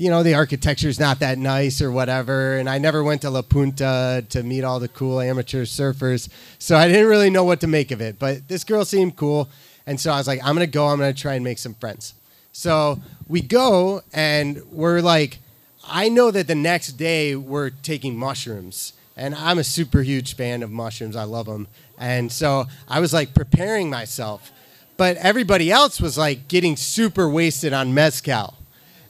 you 0.00 0.08
know, 0.08 0.22
the 0.22 0.34
architecture's 0.34 0.98
not 0.98 1.18
that 1.18 1.36
nice 1.36 1.82
or 1.82 1.92
whatever. 1.92 2.56
And 2.56 2.70
I 2.70 2.78
never 2.78 3.04
went 3.04 3.20
to 3.20 3.28
La 3.28 3.42
Punta 3.42 4.24
to 4.30 4.42
meet 4.42 4.64
all 4.64 4.80
the 4.80 4.88
cool 4.88 5.20
amateur 5.20 5.66
surfers. 5.66 6.30
So 6.58 6.74
I 6.74 6.88
didn't 6.88 7.06
really 7.06 7.28
know 7.28 7.44
what 7.44 7.60
to 7.60 7.66
make 7.66 7.90
of 7.90 8.00
it. 8.00 8.18
But 8.18 8.48
this 8.48 8.64
girl 8.64 8.86
seemed 8.86 9.16
cool. 9.16 9.50
And 9.86 10.00
so 10.00 10.10
I 10.10 10.16
was 10.16 10.26
like, 10.26 10.40
I'm 10.42 10.54
going 10.54 10.66
to 10.66 10.72
go. 10.72 10.86
I'm 10.86 10.98
going 10.98 11.14
to 11.14 11.20
try 11.20 11.34
and 11.34 11.44
make 11.44 11.58
some 11.58 11.74
friends. 11.74 12.14
So 12.52 12.98
we 13.28 13.42
go 13.42 14.00
and 14.14 14.62
we're 14.72 15.02
like, 15.02 15.38
I 15.86 16.08
know 16.08 16.30
that 16.30 16.46
the 16.46 16.54
next 16.54 16.92
day 16.92 17.36
we're 17.36 17.68
taking 17.68 18.16
mushrooms. 18.16 18.94
And 19.18 19.34
I'm 19.34 19.58
a 19.58 19.64
super 19.64 20.00
huge 20.00 20.34
fan 20.34 20.62
of 20.62 20.70
mushrooms. 20.70 21.14
I 21.14 21.24
love 21.24 21.44
them. 21.44 21.68
And 21.98 22.32
so 22.32 22.68
I 22.88 23.00
was 23.00 23.12
like 23.12 23.34
preparing 23.34 23.90
myself. 23.90 24.50
But 24.96 25.18
everybody 25.18 25.70
else 25.70 26.00
was 26.00 26.16
like 26.16 26.48
getting 26.48 26.78
super 26.78 27.28
wasted 27.28 27.74
on 27.74 27.92
Mezcal. 27.92 28.54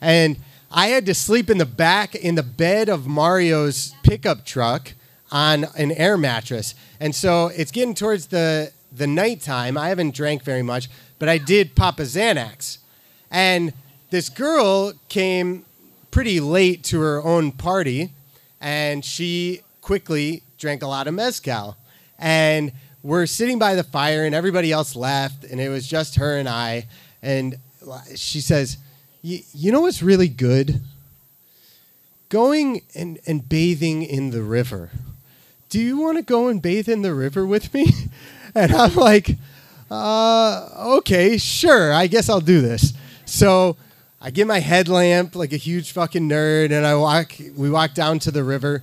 And 0.01 0.37
I 0.71 0.89
had 0.89 1.05
to 1.07 1.15
sleep 1.15 1.51
in 1.51 1.59
the 1.59 1.67
back 1.67 2.15
in 2.15 2.37
the 2.37 2.45
bed 2.45 2.89
of 2.89 3.07
Mario's 3.07 3.93
pickup 4.05 4.45
truck 4.45 4.93
on 5.33 5.67
an 5.77 5.91
air 5.93 6.17
mattress. 6.17 6.77
And 7.01 7.15
so 7.15 7.49
it's 7.49 7.73
getting 7.73 7.95
towards 7.95 8.29
the 8.29 8.73
the 8.93 9.07
nighttime. 9.07 9.77
I 9.77 9.89
haven't 9.89 10.15
drank 10.15 10.43
very 10.43 10.63
much, 10.63 10.89
but 11.19 11.29
I 11.29 11.39
did 11.39 11.75
pop 11.77 12.01
a 12.01 12.03
Xanax. 12.03 12.79
And 13.31 13.73
this 14.11 14.29
girl 14.29 14.95
came 15.09 15.65
pretty 16.11 16.41
late 16.41 16.83
to 16.85 17.01
her 17.01 17.23
own 17.23 17.53
party 17.53 18.13
and 18.61 19.05
she 19.05 19.61
quickly 19.81 20.43
drank 20.59 20.83
a 20.83 20.87
lot 20.87 21.07
of 21.07 21.15
mezcal. 21.15 21.77
And 22.19 22.73
we're 23.03 23.27
sitting 23.27 23.59
by 23.59 23.75
the 23.75 23.85
fire 23.85 24.25
and 24.25 24.35
everybody 24.35 24.73
else 24.73 24.95
left 24.95 25.45
and 25.45 25.61
it 25.61 25.69
was 25.69 25.87
just 25.87 26.17
her 26.17 26.37
and 26.37 26.49
I 26.49 26.87
and 27.23 27.57
she 28.15 28.41
says, 28.41 28.77
"Y- 29.23 29.45
you 29.53 29.73
know 29.73 29.83
what's 29.83 30.03
really 30.03 30.29
good? 30.29 30.81
Going 32.29 32.83
and, 32.95 33.19
and 33.27 33.49
bathing 33.49 34.03
in 34.03 34.31
the 34.31 34.43
river. 34.43 34.91
Do 35.69 35.81
you 35.81 35.99
want 35.99 36.17
to 36.19 36.23
go 36.23 36.49
and 36.49 36.61
bathe 36.63 36.89
in 36.89 37.03
the 37.03 37.15
river 37.15 37.47
with 37.47 37.73
me? 37.75 37.87
And 38.53 38.73
I'm 38.73 38.97
like, 38.97 39.37
uh, 39.93 40.69
okay, 40.97 41.39
sure. 41.39 41.93
I 41.93 42.09
guess 42.09 42.29
I'll 42.29 42.41
do 42.41 42.61
this. 42.61 42.93
So 43.25 43.77
I 44.21 44.31
get 44.31 44.49
my 44.49 44.59
headlamp 44.59 45.37
like 45.37 45.53
a 45.53 45.57
huge 45.57 45.93
fucking 45.93 46.29
nerd, 46.29 46.73
and 46.73 46.85
I 46.85 46.97
walk. 46.97 47.31
We 47.57 47.71
walk 47.71 47.95
down 47.95 48.19
to 48.19 48.33
the 48.33 48.43
river, 48.43 48.83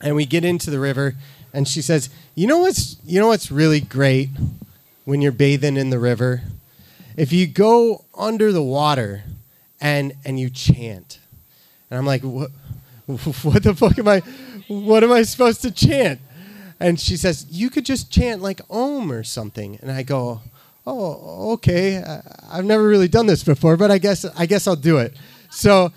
and 0.00 0.16
we 0.16 0.24
get 0.24 0.42
into 0.42 0.70
the 0.70 0.80
river, 0.80 1.16
and 1.52 1.68
she 1.68 1.82
says, 1.82 2.08
"You 2.34 2.46
know 2.46 2.60
what's 2.60 2.96
you 3.04 3.20
know 3.20 3.28
what's 3.28 3.50
really 3.50 3.80
great 3.80 4.30
when 5.04 5.20
you're 5.20 5.32
bathing 5.32 5.76
in 5.76 5.90
the 5.90 5.98
river? 5.98 6.44
If 7.14 7.30
you 7.30 7.46
go 7.46 8.06
under 8.14 8.52
the 8.52 8.62
water, 8.62 9.24
and 9.80 10.14
and 10.24 10.38
you 10.38 10.50
chant." 10.50 11.18
And 11.90 11.98
I'm 11.98 12.06
like, 12.06 12.22
"What? 12.22 12.50
What 13.42 13.62
the 13.62 13.74
fuck 13.74 13.98
am 13.98 14.06
I? 14.06 14.20
What 14.68 15.02
am 15.02 15.12
I 15.12 15.22
supposed 15.22 15.62
to 15.62 15.70
chant?" 15.70 16.20
And 16.78 17.00
she 17.00 17.16
says, 17.16 17.46
"You 17.50 17.70
could 17.70 17.84
just 17.84 18.10
chant 18.10 18.42
like 18.42 18.60
Om 18.70 19.10
or 19.10 19.24
something." 19.24 19.78
And 19.80 19.90
I 19.90 20.02
go, 20.02 20.42
"Oh, 20.86 21.52
okay. 21.52 22.04
I've 22.50 22.64
never 22.64 22.86
really 22.86 23.08
done 23.08 23.26
this 23.26 23.42
before, 23.42 23.76
but 23.76 23.90
I 23.90 23.98
guess 23.98 24.24
I 24.24 24.46
guess 24.46 24.66
I'll 24.66 24.76
do 24.76 24.98
it." 24.98 25.16
So 25.50 25.92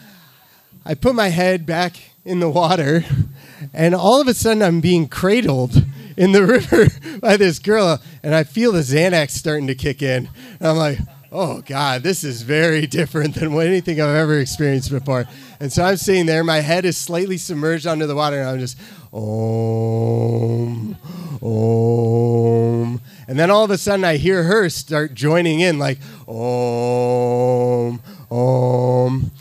I 0.85 0.95
put 0.95 1.13
my 1.13 1.27
head 1.27 1.65
back 1.65 1.97
in 2.25 2.39
the 2.39 2.49
water, 2.49 3.03
and 3.73 3.93
all 3.93 4.21
of 4.21 4.27
a 4.27 4.33
sudden 4.33 4.63
I'm 4.63 4.81
being 4.81 5.07
cradled 5.07 5.83
in 6.17 6.31
the 6.31 6.45
river 6.45 6.87
by 7.19 7.37
this 7.37 7.59
girl, 7.59 8.01
and 8.23 8.33
I 8.33 8.43
feel 8.43 8.71
the 8.71 8.79
Xanax 8.79 9.31
starting 9.31 9.67
to 9.67 9.75
kick 9.75 10.01
in. 10.01 10.29
And 10.59 10.67
I'm 10.67 10.77
like, 10.77 10.99
oh 11.31 11.61
God, 11.61 12.03
this 12.03 12.23
is 12.23 12.41
very 12.41 12.85
different 12.97 13.35
than 13.35 13.53
anything 13.59 14.01
I've 14.01 14.15
ever 14.15 14.39
experienced 14.39 14.91
before. 14.91 15.25
And 15.59 15.71
so 15.71 15.83
I'm 15.83 15.97
sitting 15.97 16.25
there, 16.25 16.43
my 16.43 16.59
head 16.59 16.85
is 16.85 16.97
slightly 16.97 17.37
submerged 17.37 17.87
under 17.87 18.05
the 18.07 18.15
water, 18.15 18.39
and 18.39 18.49
I'm 18.49 18.59
just, 18.59 18.77
om, 19.13 20.97
om. 21.41 23.01
And 23.27 23.39
then 23.39 23.49
all 23.49 23.63
of 23.63 23.71
a 23.71 23.77
sudden 23.77 24.03
I 24.03 24.17
hear 24.17 24.43
her 24.43 24.69
start 24.69 25.13
joining 25.13 25.61
in, 25.61 25.79
like, 25.79 25.99
om, 26.27 28.01
om. 28.29 29.31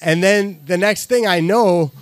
And 0.00 0.22
then 0.22 0.60
the 0.64 0.78
next 0.78 1.06
thing 1.06 1.26
I 1.26 1.40
know, 1.40 1.92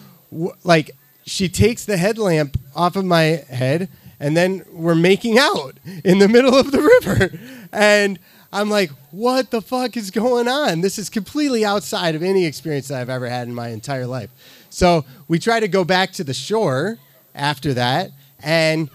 like 0.65 0.93
she 1.25 1.49
takes 1.49 1.85
the 1.85 1.97
headlamp 1.97 2.59
off 2.75 2.97
of 2.97 3.05
my 3.05 3.23
head, 3.23 3.89
and 4.19 4.37
then 4.37 4.65
we're 4.71 4.95
making 4.95 5.39
out 5.39 5.77
in 6.05 6.19
the 6.19 6.29
middle 6.29 6.55
of 6.55 6.71
the 6.71 6.81
river. 7.03 7.33
And 7.73 8.19
I'm 8.53 8.69
like, 8.69 8.91
what 9.11 9.51
the 9.51 9.63
fuck 9.63 9.97
is 9.97 10.11
going 10.11 10.47
on? 10.47 10.83
This 10.83 10.99
is 10.99 11.09
completely 11.09 11.65
outside 11.65 12.15
of 12.15 12.23
any 12.23 12.45
experience 12.45 12.89
that 12.89 13.01
I've 13.01 13.09
ever 13.09 13.29
had 13.29 13.49
in 13.49 13.55
my 13.55 13.69
entire 13.69 14.07
life. 14.07 14.31
So 14.69 15.05
we 15.27 15.39
try 15.39 15.61
to 15.61 15.69
go 15.69 15.85
back 15.85 16.13
to 16.15 16.25
the 16.25 16.35
shore 16.35 16.99
after 17.35 17.73
that, 17.75 18.11
and 18.41 18.91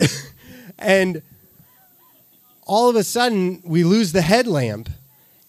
and 0.78 1.22
all 2.66 2.88
of 2.88 2.96
a 2.96 3.04
sudden 3.04 3.62
we 3.64 3.84
lose 3.84 4.12
the 4.12 4.22
headlamp 4.22 4.90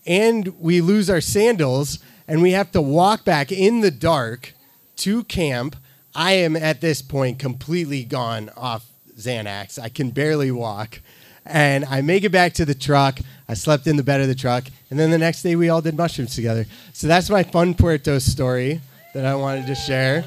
and 0.05 0.59
we 0.59 0.81
lose 0.81 1.09
our 1.09 1.21
sandals 1.21 1.99
and 2.27 2.41
we 2.41 2.51
have 2.51 2.71
to 2.71 2.81
walk 2.81 3.25
back 3.25 3.51
in 3.51 3.81
the 3.81 3.91
dark 3.91 4.53
to 4.97 5.23
camp. 5.23 5.75
I 6.13 6.33
am 6.33 6.55
at 6.55 6.81
this 6.81 7.01
point 7.01 7.39
completely 7.39 8.03
gone 8.03 8.49
off 8.55 8.85
Xanax. 9.17 9.79
I 9.79 9.89
can 9.89 10.11
barely 10.11 10.51
walk. 10.51 10.99
And 11.47 11.85
I 11.85 12.01
make 12.01 12.23
it 12.23 12.31
back 12.31 12.53
to 12.53 12.65
the 12.65 12.75
truck. 12.75 13.19
I 13.47 13.53
slept 13.53 13.87
in 13.87 13.95
the 13.95 14.03
bed 14.03 14.21
of 14.21 14.27
the 14.27 14.35
truck. 14.35 14.65
And 14.89 14.99
then 14.99 15.11
the 15.11 15.17
next 15.17 15.41
day, 15.41 15.55
we 15.55 15.69
all 15.69 15.81
did 15.81 15.95
mushrooms 15.95 16.35
together. 16.35 16.65
So 16.93 17.07
that's 17.07 17.29
my 17.29 17.43
fun 17.43 17.73
Puerto 17.73 18.19
story 18.19 18.81
that 19.13 19.25
I 19.25 19.35
wanted 19.35 19.67
to 19.67 19.75
share. 19.75 20.25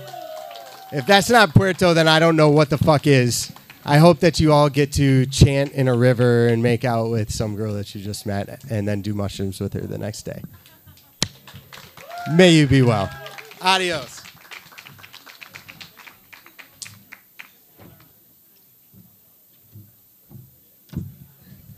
If 0.92 1.06
that's 1.06 1.30
not 1.30 1.54
Puerto, 1.54 1.94
then 1.94 2.08
I 2.08 2.18
don't 2.18 2.36
know 2.36 2.50
what 2.50 2.70
the 2.70 2.78
fuck 2.78 3.06
is. 3.06 3.52
I 3.84 3.98
hope 3.98 4.20
that 4.20 4.40
you 4.40 4.52
all 4.52 4.68
get 4.68 4.92
to 4.94 5.24
chant 5.26 5.72
in 5.72 5.88
a 5.88 5.96
river 5.96 6.48
and 6.48 6.62
make 6.62 6.84
out 6.84 7.10
with 7.10 7.32
some 7.32 7.56
girl 7.56 7.74
that 7.74 7.94
you 7.94 8.02
just 8.02 8.26
met 8.26 8.62
and 8.70 8.86
then 8.86 9.00
do 9.00 9.14
mushrooms 9.14 9.60
with 9.60 9.72
her 9.72 9.80
the 9.80 9.98
next 9.98 10.22
day. 10.22 10.42
May 12.34 12.50
you 12.50 12.66
be 12.66 12.82
well. 12.82 13.10
Adios. 13.62 14.19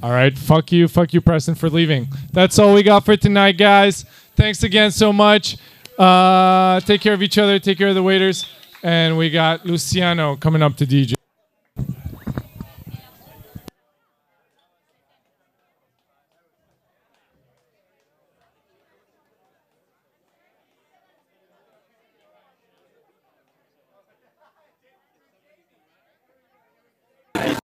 All 0.03 0.11
right, 0.11 0.37
fuck 0.37 0.73
you, 0.73 0.89
fuck 0.89 1.15
you, 1.15 1.21
Preston, 1.21 1.55
for 1.55 1.71
leaving. 1.71 2.09
That's 2.33 2.59
all 2.59 2.75
we 2.75 2.83
got 2.83 3.05
for 3.05 3.17
tonight, 3.17 3.53
guys. 3.57 4.05
Thanks 4.35 4.65
again 4.65 4.91
so 4.91 5.13
much. 5.13 5.57
Uh, 5.97 6.81
take 6.81 7.01
care 7.01 7.15
of 7.15 7.23
each 7.23 7.39
other, 7.39 7.61
take 7.61 7.79
care 7.79 7.89
of 7.89 7.95
the 7.95 8.03
waiters, 8.03 8.47
and 8.83 9.17
we 9.17 9.31
got 9.31 9.65
Luciano 9.65 10.35
coming 10.37 10.61
up 10.61 10.77
to 10.79 10.87
DJ. 10.87 11.15